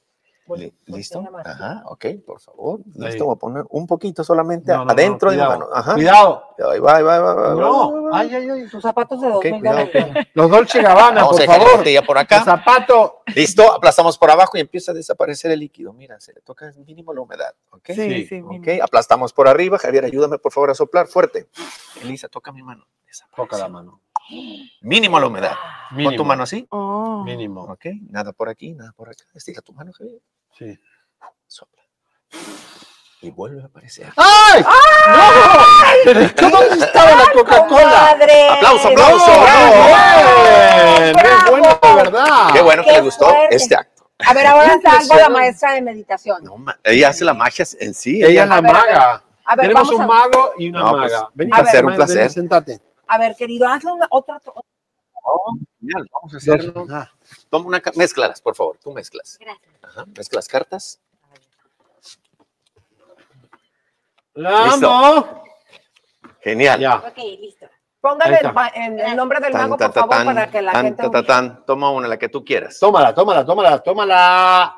Li- 0.57 0.73
¿Listo? 0.87 1.23
Ajá, 1.45 1.83
ok, 1.85 2.07
por 2.25 2.41
favor. 2.41 2.81
Listo, 2.95 3.27
voy 3.27 3.35
a 3.35 3.39
poner 3.39 3.65
un 3.69 3.87
poquito 3.87 4.25
solamente 4.25 4.73
No, 4.73 4.79
no, 4.79 4.85
no, 4.87 4.93
adentro 4.93 5.31
de 5.31 5.37
mi 5.37 5.43
cuidado. 5.43 5.59
mano. 5.61 5.71
Ajá. 5.75 5.93
Cuidado. 5.93 6.45
Ahí 6.71 6.81
va, 6.81 6.97
ahí 6.97 7.03
va, 7.03 7.15
ahí 7.17 7.21
va, 7.21 7.55
No, 7.55 8.03
va. 8.05 8.19
ay, 8.19 8.35
ay, 8.35 8.49
ay. 8.49 8.69
Tus 8.71 8.81
zapatos 8.83 9.21
de 9.21 9.27
Ok, 9.27 9.35
2000 9.45 9.59
cuidado, 9.61 9.77
dólares. 9.77 10.05
cuidado. 10.07 10.27
Los 10.33 10.51
Dolce 10.51 10.81
Gabbana, 10.81 11.21
Vamos 11.21 11.29
a 11.29 11.31
por 11.33 11.41
dejar 11.41 11.59
la 11.59 11.65
favor. 11.65 11.79
botella 11.81 12.03
por 12.03 12.17
El 12.17 12.23
acá. 12.23 12.45
zapato. 12.45 13.21
Listo, 13.35 13.73
aplastamos 13.75 14.17
por 14.17 14.31
abajo 14.31 14.57
y 14.57 14.61
empieza 14.63 14.93
a 14.93 14.95
desaparecer 14.95 15.51
el 15.51 15.61
líquido. 15.61 15.93
Mira, 15.93 16.19
se 16.19 16.33
le 16.33 16.41
toca 16.41 16.73
mínimo 16.87 17.13
la 17.13 17.21
humedad. 17.21 17.55
¿ok? 17.73 17.83
Sí, 17.89 17.95
Sí, 17.95 18.27
sí, 18.27 18.41
Ok, 18.41 18.51
mínimo. 18.53 18.85
aplastamos 18.85 19.35
por 19.35 19.49
arriba. 19.49 19.77
Javier, 19.79 20.07
ayúdame 20.07 20.39
por 20.39 20.51
favor 20.53 20.71
a 20.71 20.75
soplar 20.75 21.09
fuerte. 21.09 21.49
Elisa, 22.01 22.27
toca 22.29 22.53
mi 22.53 22.63
mano. 22.63 22.87
Desaparece. 23.07 23.37
Toca 23.37 23.59
la 23.59 23.69
mano. 23.69 24.01
Mínimo 24.83 25.19
la 25.21 25.27
humedad. 25.27 25.53
Pon 25.91 25.97
tu 25.97 25.97
Mínimo. 26.11 26.25
mano 26.25 26.43
así. 26.43 26.67
Oh. 26.71 27.23
Mínimo. 27.25 27.63
Ok, 27.65 27.87
nada 28.11 28.33
por 28.33 28.49
aquí, 28.49 28.73
nada 28.75 28.93
por 28.97 29.09
acá. 29.09 29.25
Estira 29.35 29.63
tu 29.63 29.73
mano, 29.73 29.93
Javier. 29.93 30.21
Sí. 30.59 30.79
Sopla. 31.47 31.83
Y 33.21 33.31
vuelve 33.31 33.63
a 33.63 33.67
aparecer. 33.67 34.13
¡Ay! 34.17 34.63
¡No! 34.63 35.19
Pero 36.05 36.21
¿Dónde 36.51 36.85
estaba 36.85 37.11
la 37.17 37.33
Coca-Cola? 37.33 37.85
¡Madre! 38.13 38.49
¡Aplauso, 38.49 38.91
¡No! 38.91 39.03
aplauso! 39.03 39.33
¡Bravo! 39.41 39.75
¡Bien! 41.01 41.17
¡Qué 41.17 41.51
bueno 41.51 41.79
de 41.83 41.95
verdad! 41.95 42.53
Qué 42.53 42.61
bueno 42.63 42.83
que 42.85 42.89
¡Qué 42.91 42.95
le 42.97 43.01
gustó 43.03 43.25
fuerte! 43.27 43.57
este 43.57 43.75
acto. 43.75 44.09
A 44.27 44.35
ver, 44.35 44.47
ahora 44.47 44.75
está 44.75 45.17
la 45.17 45.29
maestra 45.31 45.73
de 45.73 45.83
meditación. 45.83 46.45
No, 46.45 46.59
ma- 46.59 46.79
ella 46.85 47.09
hace 47.09 47.25
la 47.25 47.35
magia 47.35 47.65
en 47.81 47.95
sí. 47.95 48.23
Ella 48.23 48.43
es 48.45 48.49
la 48.49 48.55
A 48.57 48.59
a 48.59 48.63
maga. 48.63 49.23
A 49.45 49.57
ver, 49.57 49.63
Tenemos 49.69 49.89
vamos 49.89 49.95
un 49.95 50.03
a- 50.03 50.07
mago 50.07 50.53
y 50.59 50.69
una 50.69 50.79
No, 50.81 50.91
pues, 50.91 51.13
maga. 51.13 51.29
Vení, 51.35 51.51
un 51.51 51.59
placer, 51.59 51.85
un 51.85 51.89
ven, 51.91 51.97
placer. 51.97 52.19
ven, 52.19 52.31
sentate. 52.31 52.81
A 53.09 53.19
ver, 53.19 53.35
querido, 53.37 53.67
hazle 53.67 53.93
una, 53.93 54.07
otra. 54.11 54.41
Oh, 55.25 55.57
genial, 55.81 56.09
vamos 56.13 56.35
a 56.35 56.37
hacerlo. 56.37 56.87
Ah, 56.91 57.11
Toma 57.51 57.67
una, 57.67 57.83
mézclalas, 57.97 58.41
por 58.41 58.55
favor, 58.55 58.79
tú 58.79 58.93
mezclas. 58.93 59.37
Gracias. 59.41 59.75
Ajá, 59.83 60.05
mezclas 60.17 60.49
cartas. 60.49 61.01
¡La 64.35 64.73
amo! 64.73 65.43
Genial. 66.41 66.81
Ya. 66.81 66.97
Ok, 66.97 67.17
listo. 67.17 67.67
Póngale 68.01 68.41
el, 68.77 69.01
el 69.01 69.17
nombre 69.17 69.41
del 69.41 69.53
Tan, 69.53 69.63
mago, 69.63 69.77
por 69.77 69.93
ta, 69.93 70.01
favor, 70.01 70.17
tan, 70.17 70.27
para 70.27 70.51
que 70.51 70.63
la 70.63 70.73
tan, 70.73 70.85
gente. 70.85 71.03
ta, 71.03 71.11
ta, 71.11 71.23
tan. 71.27 71.65
Toma 71.67 71.91
una, 71.91 72.07
la 72.07 72.17
que 72.17 72.29
tú 72.29 72.45
quieras. 72.45 72.79
Tómala, 72.79 73.13
tómala, 73.13 73.45
tómala, 73.45 73.83
tómala. 73.83 74.77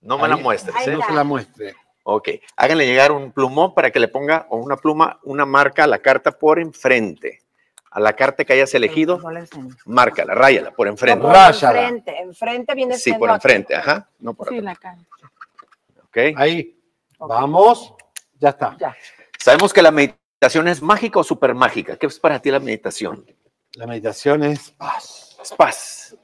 No 0.00 0.16
me 0.18 0.28
la 0.28 0.36
muestres. 0.36 0.74
Ahí 0.76 0.88
¿eh? 0.88 0.96
No 0.96 1.02
se 1.02 1.12
la 1.12 1.24
muestre. 1.24 1.76
Ok. 2.08 2.28
Háganle 2.56 2.86
llegar 2.86 3.10
un 3.10 3.32
plumón 3.32 3.74
para 3.74 3.90
que 3.90 3.98
le 3.98 4.06
ponga, 4.06 4.46
o 4.50 4.58
una 4.58 4.76
pluma, 4.76 5.18
una 5.24 5.44
marca 5.44 5.82
a 5.84 5.86
la 5.88 5.98
carta 5.98 6.30
por 6.30 6.60
enfrente. 6.60 7.40
A 7.90 7.98
la 7.98 8.12
carta 8.14 8.44
que 8.44 8.52
hayas 8.52 8.72
elegido, 8.74 9.18
No 9.18 9.30
márcala, 9.86 10.32
ráyala 10.34 10.70
por 10.70 10.86
No, 10.86 10.92
enfrente. 10.92 11.20
por 11.20 11.32
Ráyala. 11.32 11.80
enfrente. 11.82 12.20
Enfrente 12.20 12.74
viene 12.76 12.96
Sí, 12.96 13.12
por 13.14 13.28
aquí. 13.28 13.34
enfrente, 13.36 13.74
ajá. 13.74 14.08
No 14.20 14.34
por 14.34 14.48
Sí, 14.48 14.58
atrás. 14.58 14.64
la 14.64 14.76
cara. 14.76 14.98
Ok. 16.04 16.38
Ahí. 16.38 16.78
Vamos. 17.18 17.92
Ya 18.38 18.50
está. 18.50 18.76
Ya. 18.78 18.94
Sabemos 19.38 19.72
que 19.72 19.82
la 19.82 19.90
meditación 19.90 20.68
es 20.68 20.80
mágica 20.80 21.18
o 21.18 21.24
super 21.24 21.54
mágica. 21.54 21.96
¿Qué 21.96 22.06
es 22.06 22.20
para 22.20 22.38
ti 22.40 22.52
la 22.52 22.60
meditación? 22.60 23.26
La 23.74 23.86
meditación 23.88 24.44
es 24.44 24.70
paz. 24.70 25.36
Es 25.42 25.52
paz. 25.54 26.16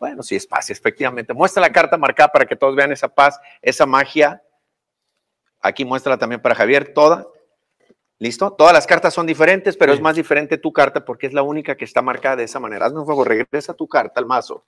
Bueno, 0.00 0.22
sí, 0.24 0.34
es 0.34 0.46
paz, 0.46 0.70
efectivamente. 0.70 1.32
Muestra 1.32 1.60
la 1.60 1.70
carta 1.70 1.96
marcada 1.96 2.32
para 2.32 2.46
que 2.46 2.56
todos 2.56 2.74
vean 2.74 2.90
esa 2.92 3.06
paz, 3.08 3.38
esa 3.62 3.86
magia. 3.86 4.42
Aquí 5.60 5.84
muéstrala 5.84 6.18
también 6.18 6.40
para 6.40 6.54
Javier, 6.54 6.92
toda. 6.94 7.26
¿Listo? 8.18 8.50
Todas 8.52 8.72
las 8.72 8.86
cartas 8.86 9.12
son 9.12 9.26
diferentes, 9.26 9.76
pero 9.76 9.92
Sí. 9.92 9.96
es 9.98 10.02
más 10.02 10.16
diferente 10.16 10.56
tu 10.56 10.72
carta 10.72 11.04
porque 11.04 11.26
es 11.26 11.34
la 11.34 11.42
única 11.42 11.76
que 11.76 11.84
está 11.84 12.00
marcada 12.00 12.36
de 12.36 12.44
esa 12.44 12.58
manera. 12.58 12.86
Hazme 12.86 13.00
un 13.00 13.06
favor, 13.06 13.28
regresa 13.28 13.74
tu 13.74 13.86
carta 13.86 14.18
al 14.20 14.26
mazo. 14.26 14.64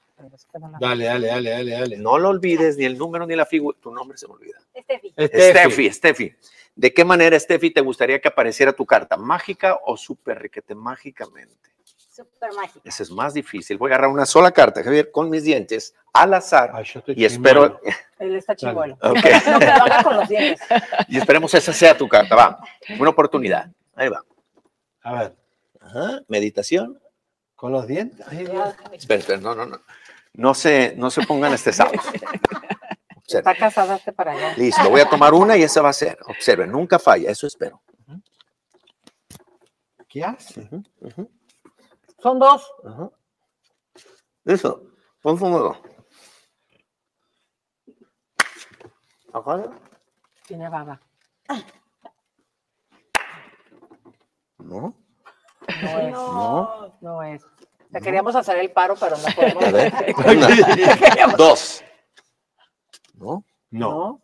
Dale, 0.79 1.07
dale, 1.07 1.29
dale, 1.29 1.51
dale, 1.51 1.71
dale. 1.73 1.97
No 1.97 2.19
lo 2.19 2.29
olvides, 2.29 2.77
ni 2.77 2.85
el 2.85 2.99
número 2.99 3.27
ni 3.27 3.35
la 3.37 3.47
figura. 3.47 3.79
Tu 3.81 3.91
nombre 3.91 4.19
se 4.19 4.27
me 4.29 4.35
olvida. 4.35 4.59
Estefi. 4.75 5.13
Steffi, 5.51 5.91
Steffi. 5.93 6.35
¿De 6.77 6.93
qué 6.93 7.05
manera, 7.05 7.39
Steffi, 7.41 7.71
te 7.71 7.81
gustaría 7.81 8.21
que 8.21 8.29
apareciera 8.29 8.73
tu 8.75 8.85
carta? 8.85 9.17
¿Mágica 9.17 9.79
o 9.85 9.97
súper 9.97 10.41
riquete 10.43 10.75
mágicamente? 10.75 11.71
Súper 12.19 12.53
mágica. 12.53 12.81
Ese 12.83 13.05
es 13.05 13.11
más 13.13 13.33
difícil. 13.33 13.79
Voy 13.79 13.93
a 13.93 13.95
agarrar 13.95 14.11
una 14.11 14.27
sola 14.27 14.51
carta, 14.51 14.83
Javier, 14.83 15.13
con 15.13 15.31
mis 15.31 15.45
dientes, 15.45 15.95
al 16.13 16.35
azar. 16.35 16.73
Ay, 16.75 16.85
yo 16.85 16.99
estoy 16.99 17.15
y 17.17 17.25
espero. 17.25 17.81
Él 18.19 18.35
está 18.35 18.57
chimuelo. 18.57 18.95
Ok. 19.01 19.15
No, 19.47 19.59
que 19.61 19.67
lo 19.67 19.73
haga 19.73 20.03
con 20.03 20.17
los 20.17 20.29
dientes. 20.29 20.67
y 21.07 21.17
esperemos 21.19 21.55
esa 21.55 21.73
sea 21.73 21.97
tu 21.97 22.09
carta. 22.09 22.35
Va, 22.35 22.59
una 22.99 23.11
oportunidad. 23.11 23.71
Ahí 23.95 24.09
va. 24.09 24.25
A 25.03 25.13
ver, 25.13 25.37
Ajá, 25.81 26.21
meditación. 26.27 27.01
con 27.55 27.71
los 27.71 27.87
dientes. 27.87 28.27
Espera, 28.93 29.21
espera, 29.21 29.39
no, 29.41 29.55
no, 29.55 29.65
no. 29.65 29.81
No 30.35 30.55
se, 30.55 30.95
no 30.97 31.11
se 31.11 31.23
pongan 31.25 31.53
estresados. 31.55 31.93
Está 33.29 33.55
casada 33.55 33.97
este 33.97 34.13
para 34.13 34.33
allá. 34.33 34.55
Listo, 34.57 34.89
voy 34.91 35.03
a 35.03 35.09
tomar 35.09 35.35
una 35.35 35.57
y 35.57 35.63
esa 35.63 35.83
va 35.83 35.91
a 35.91 35.93
ser. 35.93 36.19
Observen, 36.27 36.73
nunca 36.73 36.99
falla, 36.99 37.31
eso 37.31 37.47
espero. 37.47 37.81
¿Qué 40.09 40.25
hace? 40.25 40.61
Ujú, 40.63 40.83
ujú, 41.01 41.31
Son 42.19 42.39
dos. 42.39 42.73
ajá. 42.85 43.11
Listo, 44.45 44.83
pon 45.23 45.37
dedo. 45.39 45.77
Ajá. 49.33 49.71
Tiene 50.47 50.69
baba. 50.69 51.01
No, 54.59 54.95
No 55.83 55.99
es. 56.01 56.13
no. 56.13 56.99
No 57.01 57.23
es. 57.23 57.45
Te 57.93 58.01
queríamos 58.01 58.35
hacer 58.37 58.59
el 58.59 58.73
paro, 58.73 58.95
pero 58.99 59.17
no 59.17 59.25
podemos. 59.35 59.65
A 59.65 59.71
ver, 59.71 59.93
una, 61.27 61.37
dos. 61.37 61.85
No, 63.15 63.45
No, 63.71 64.21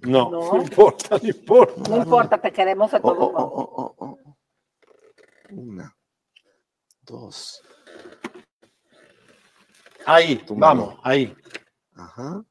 No. 0.00 0.30
no, 0.30 0.52
no 0.54 0.62
importa, 0.62 1.18
no 1.22 1.28
importa. 1.28 1.90
No 1.90 1.96
importa, 1.98 2.38
te 2.40 2.52
queremos 2.52 2.90
de 2.90 2.98
Oh, 2.98 3.00
todos 3.00 3.18
oh, 3.18 3.36
oh, 3.36 3.72
oh, 3.76 3.94
oh, 3.98 4.18
oh. 4.24 4.36
Una, 5.50 5.96
dos. 7.10 7.62
Ahí, 10.06 10.36
Tu 10.36 10.54
vamos, 10.56 10.88
mano. 10.88 11.00
ahí. 11.04 11.36
Ajá. 11.94 12.42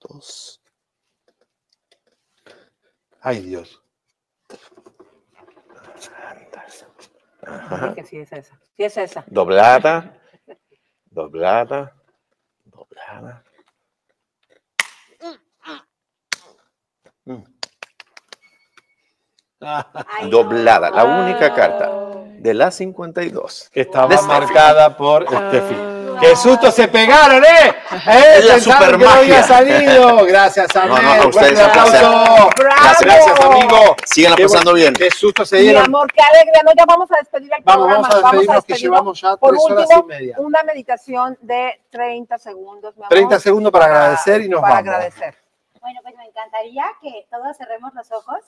dos. 0.00 0.60
Ay, 3.20 3.40
Dios. 3.40 3.80
Ajá. 7.46 7.94
Que 7.94 8.04
sí 8.04 8.18
es 8.18 8.32
esa. 8.32 8.58
Sí 8.76 8.84
es 8.84 8.96
esa. 8.96 9.24
Doblada, 9.28 10.18
doblada, 11.06 11.94
doblada. 12.64 13.44
Mm. 17.24 17.42
Doblada, 20.30 20.90
la 20.90 21.04
única 21.04 21.52
carta 21.54 21.90
de 22.38 22.54
las 22.54 22.74
52. 22.76 23.70
Que 23.72 23.82
estaba 23.82 24.06
De 24.08 24.16
Steffi. 24.16 24.28
marcada 24.28 24.96
por 24.96 25.26
Steffi. 25.26 25.76
¡Qué 26.20 26.36
susto 26.36 26.70
se 26.70 26.86
pegaron, 26.86 27.42
eh! 27.44 27.48
¡Eh! 28.06 28.34
Es 28.38 28.44
la 28.44 28.54
Pensaron 28.54 28.62
que 29.00 29.04
no 29.04 29.10
supermagia. 29.10 29.18
había 29.18 29.42
salido. 29.42 30.24
Gracias, 30.26 30.68
No, 30.76 30.86
no, 30.86 30.96
Amel. 30.96 31.22
a 31.22 31.26
ustedes 31.26 31.58
Fuerte 31.58 31.64
un 31.64 31.70
placer. 31.72 32.04
aplauso. 32.04 32.50
Gracias, 32.56 33.00
gracias, 33.00 33.40
amigo. 33.40 33.96
Qué 34.14 34.42
pasando 34.44 34.70
bueno, 34.70 34.74
bien. 34.74 34.94
Qué 34.94 35.10
susto 35.10 35.44
se 35.44 35.56
Mi 35.56 35.62
dieron. 35.62 35.84
amor, 35.86 36.12
qué 36.12 36.22
alegría. 36.22 36.62
No, 36.64 36.70
ya 36.76 36.84
vamos 36.86 37.10
a 37.10 37.16
despedir 37.18 37.50
el 37.58 37.64
Vamos, 37.64 37.86
programa. 37.86 38.08
vamos 38.08 38.14
a 38.14 38.30
despedirnos, 38.30 38.64
que 38.64 38.74
llevamos 38.74 39.20
ya 39.20 39.36
Por 39.36 39.50
tres 39.50 39.62
horas 39.64 39.78
último, 39.90 40.02
y 40.04 40.06
media. 40.06 40.36
una 40.38 40.62
meditación 40.62 41.36
de 41.40 41.80
30 41.90 42.38
segundos, 42.38 42.96
mi 42.96 43.02
amor. 43.02 43.08
30 43.08 43.40
segundos 43.40 43.72
para 43.72 43.84
agradecer 43.86 44.40
y 44.42 44.48
nos 44.48 44.60
para 44.60 44.74
vamos. 44.74 44.88
agradecer. 44.88 45.34
Bueno, 45.80 45.98
pues 46.02 46.14
me 46.16 46.26
encantaría 46.26 46.84
que 47.02 47.26
todos 47.28 47.56
cerremos 47.56 47.92
los 47.92 48.10
ojos 48.12 48.38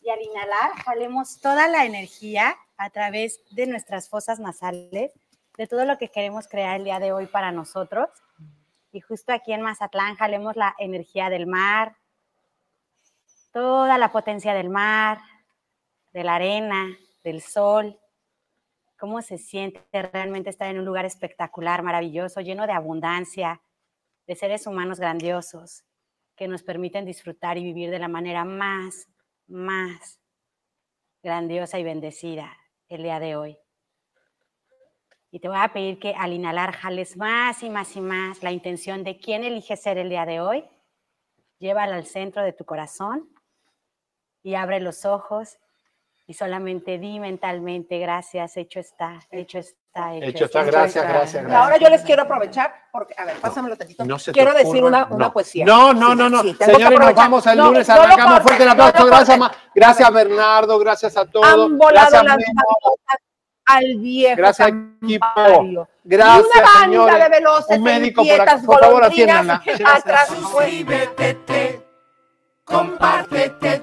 y 0.00 0.10
al 0.10 0.20
inhalar 0.22 0.72
jalemos 0.84 1.40
toda 1.40 1.68
la 1.68 1.84
energía 1.84 2.56
a 2.76 2.90
través 2.90 3.40
de 3.50 3.66
nuestras 3.66 4.08
fosas 4.08 4.40
nasales, 4.40 5.12
de 5.56 5.66
todo 5.66 5.84
lo 5.84 5.98
que 5.98 6.08
queremos 6.08 6.48
crear 6.48 6.76
el 6.76 6.84
día 6.84 6.98
de 6.98 7.12
hoy 7.12 7.26
para 7.26 7.52
nosotros. 7.52 8.08
Y 8.92 9.00
justo 9.00 9.32
aquí 9.32 9.52
en 9.52 9.60
Mazatlán 9.60 10.16
jalemos 10.16 10.56
la 10.56 10.74
energía 10.78 11.28
del 11.28 11.46
mar, 11.46 11.96
toda 13.52 13.98
la 13.98 14.10
potencia 14.10 14.54
del 14.54 14.70
mar, 14.70 15.20
de 16.12 16.24
la 16.24 16.36
arena, 16.36 16.86
del 17.22 17.42
sol. 17.42 18.00
Cómo 18.98 19.22
se 19.22 19.38
siente 19.38 19.82
realmente 19.92 20.50
estar 20.50 20.68
en 20.68 20.78
un 20.78 20.84
lugar 20.84 21.04
espectacular, 21.04 21.82
maravilloso, 21.82 22.40
lleno 22.40 22.66
de 22.66 22.72
abundancia, 22.72 23.60
de 24.26 24.34
seres 24.36 24.66
humanos 24.66 24.98
grandiosos 24.98 25.84
que 26.36 26.48
nos 26.48 26.62
permiten 26.62 27.04
disfrutar 27.04 27.58
y 27.58 27.64
vivir 27.64 27.90
de 27.90 27.98
la 27.98 28.08
manera 28.08 28.44
más, 28.44 29.08
más 29.50 30.20
grandiosa 31.22 31.78
y 31.78 31.84
bendecida 31.84 32.56
el 32.88 33.02
día 33.02 33.20
de 33.20 33.36
hoy. 33.36 33.58
Y 35.30 35.40
te 35.40 35.48
voy 35.48 35.58
a 35.60 35.72
pedir 35.72 35.98
que 35.98 36.14
al 36.14 36.32
inhalar 36.32 36.72
jales 36.72 37.16
más 37.16 37.62
y 37.62 37.70
más 37.70 37.94
y 37.96 38.00
más 38.00 38.42
la 38.42 38.52
intención 38.52 39.04
de 39.04 39.18
quién 39.18 39.44
elige 39.44 39.76
ser 39.76 39.98
el 39.98 40.08
día 40.08 40.26
de 40.26 40.40
hoy. 40.40 40.64
Llévala 41.58 41.96
al 41.96 42.06
centro 42.06 42.42
de 42.42 42.52
tu 42.52 42.64
corazón 42.64 43.28
y 44.42 44.54
abre 44.54 44.80
los 44.80 45.04
ojos 45.04 45.58
y 46.30 46.34
solamente 46.34 46.96
di 46.98 47.18
mentalmente 47.18 47.98
gracias, 47.98 48.56
hecho 48.56 48.78
está, 48.78 49.18
hecho 49.32 49.58
está, 49.58 50.14
hecho, 50.14 50.24
Hecho 50.26 50.44
está, 50.44 50.62
gracias, 50.62 51.04
gracias, 51.08 51.44
Y 51.48 51.52
ahora 51.52 51.76
yo 51.76 51.88
les 51.88 52.02
quiero 52.02 52.22
aprovechar, 52.22 52.72
porque, 52.92 53.14
a 53.18 53.24
ver, 53.24 53.34
pásamelo 53.40 53.76
tantito. 53.76 54.04
No 54.04 54.16
se 54.16 54.30
te 54.30 54.38
quiero 54.38 54.54
decir 54.54 54.84
una, 54.84 55.06
una 55.06 55.26
no. 55.26 55.32
poesía. 55.32 55.64
No, 55.64 55.92
no, 55.92 56.10
Sí, 56.12 56.16
no, 56.18 56.30
no. 56.30 56.42
sí, 56.42 56.54
que 56.54 56.66
Señores, 56.66 57.00
nos 57.00 57.14
vamos 57.16 57.44
el 57.48 57.58
No, 57.58 57.66
lunes. 57.66 57.88
no 57.88 57.94
Arrancamos 57.94 58.42
fuerte 58.42 58.62
el 58.62 58.66
no 58.68 58.72
aplauso. 58.84 59.06
Gracias. 59.06 59.38
Ma- 59.40 59.50
gracias 59.74 60.12
Bernardo. 60.12 60.78
Gracias 60.78 61.16
a 61.16 61.24
todos. 61.26 61.46
Han 61.46 61.76
volado 61.76 62.10
Gracias, 62.10 62.22
las 62.22 62.38
al 63.66 63.96
viejo 63.98 64.36
Gracias, 64.36 64.68
equipo. 64.68 65.26
y 65.64 65.78
Gracias, 66.04 66.46
una 66.46 66.62
banda 66.62 66.80
señores. 66.84 67.18
de 67.24 67.28
veloces 67.28 67.76
Un 67.78 67.82
médico 67.82 68.22
por 68.22 68.26
inquietas 68.30 68.64
Por 68.64 68.78
favor, 68.78 69.04
atiéndanla. 69.04 69.62
atrás. 69.84 70.28
Suscríbete, 70.28 71.80
compártete, 72.62 73.82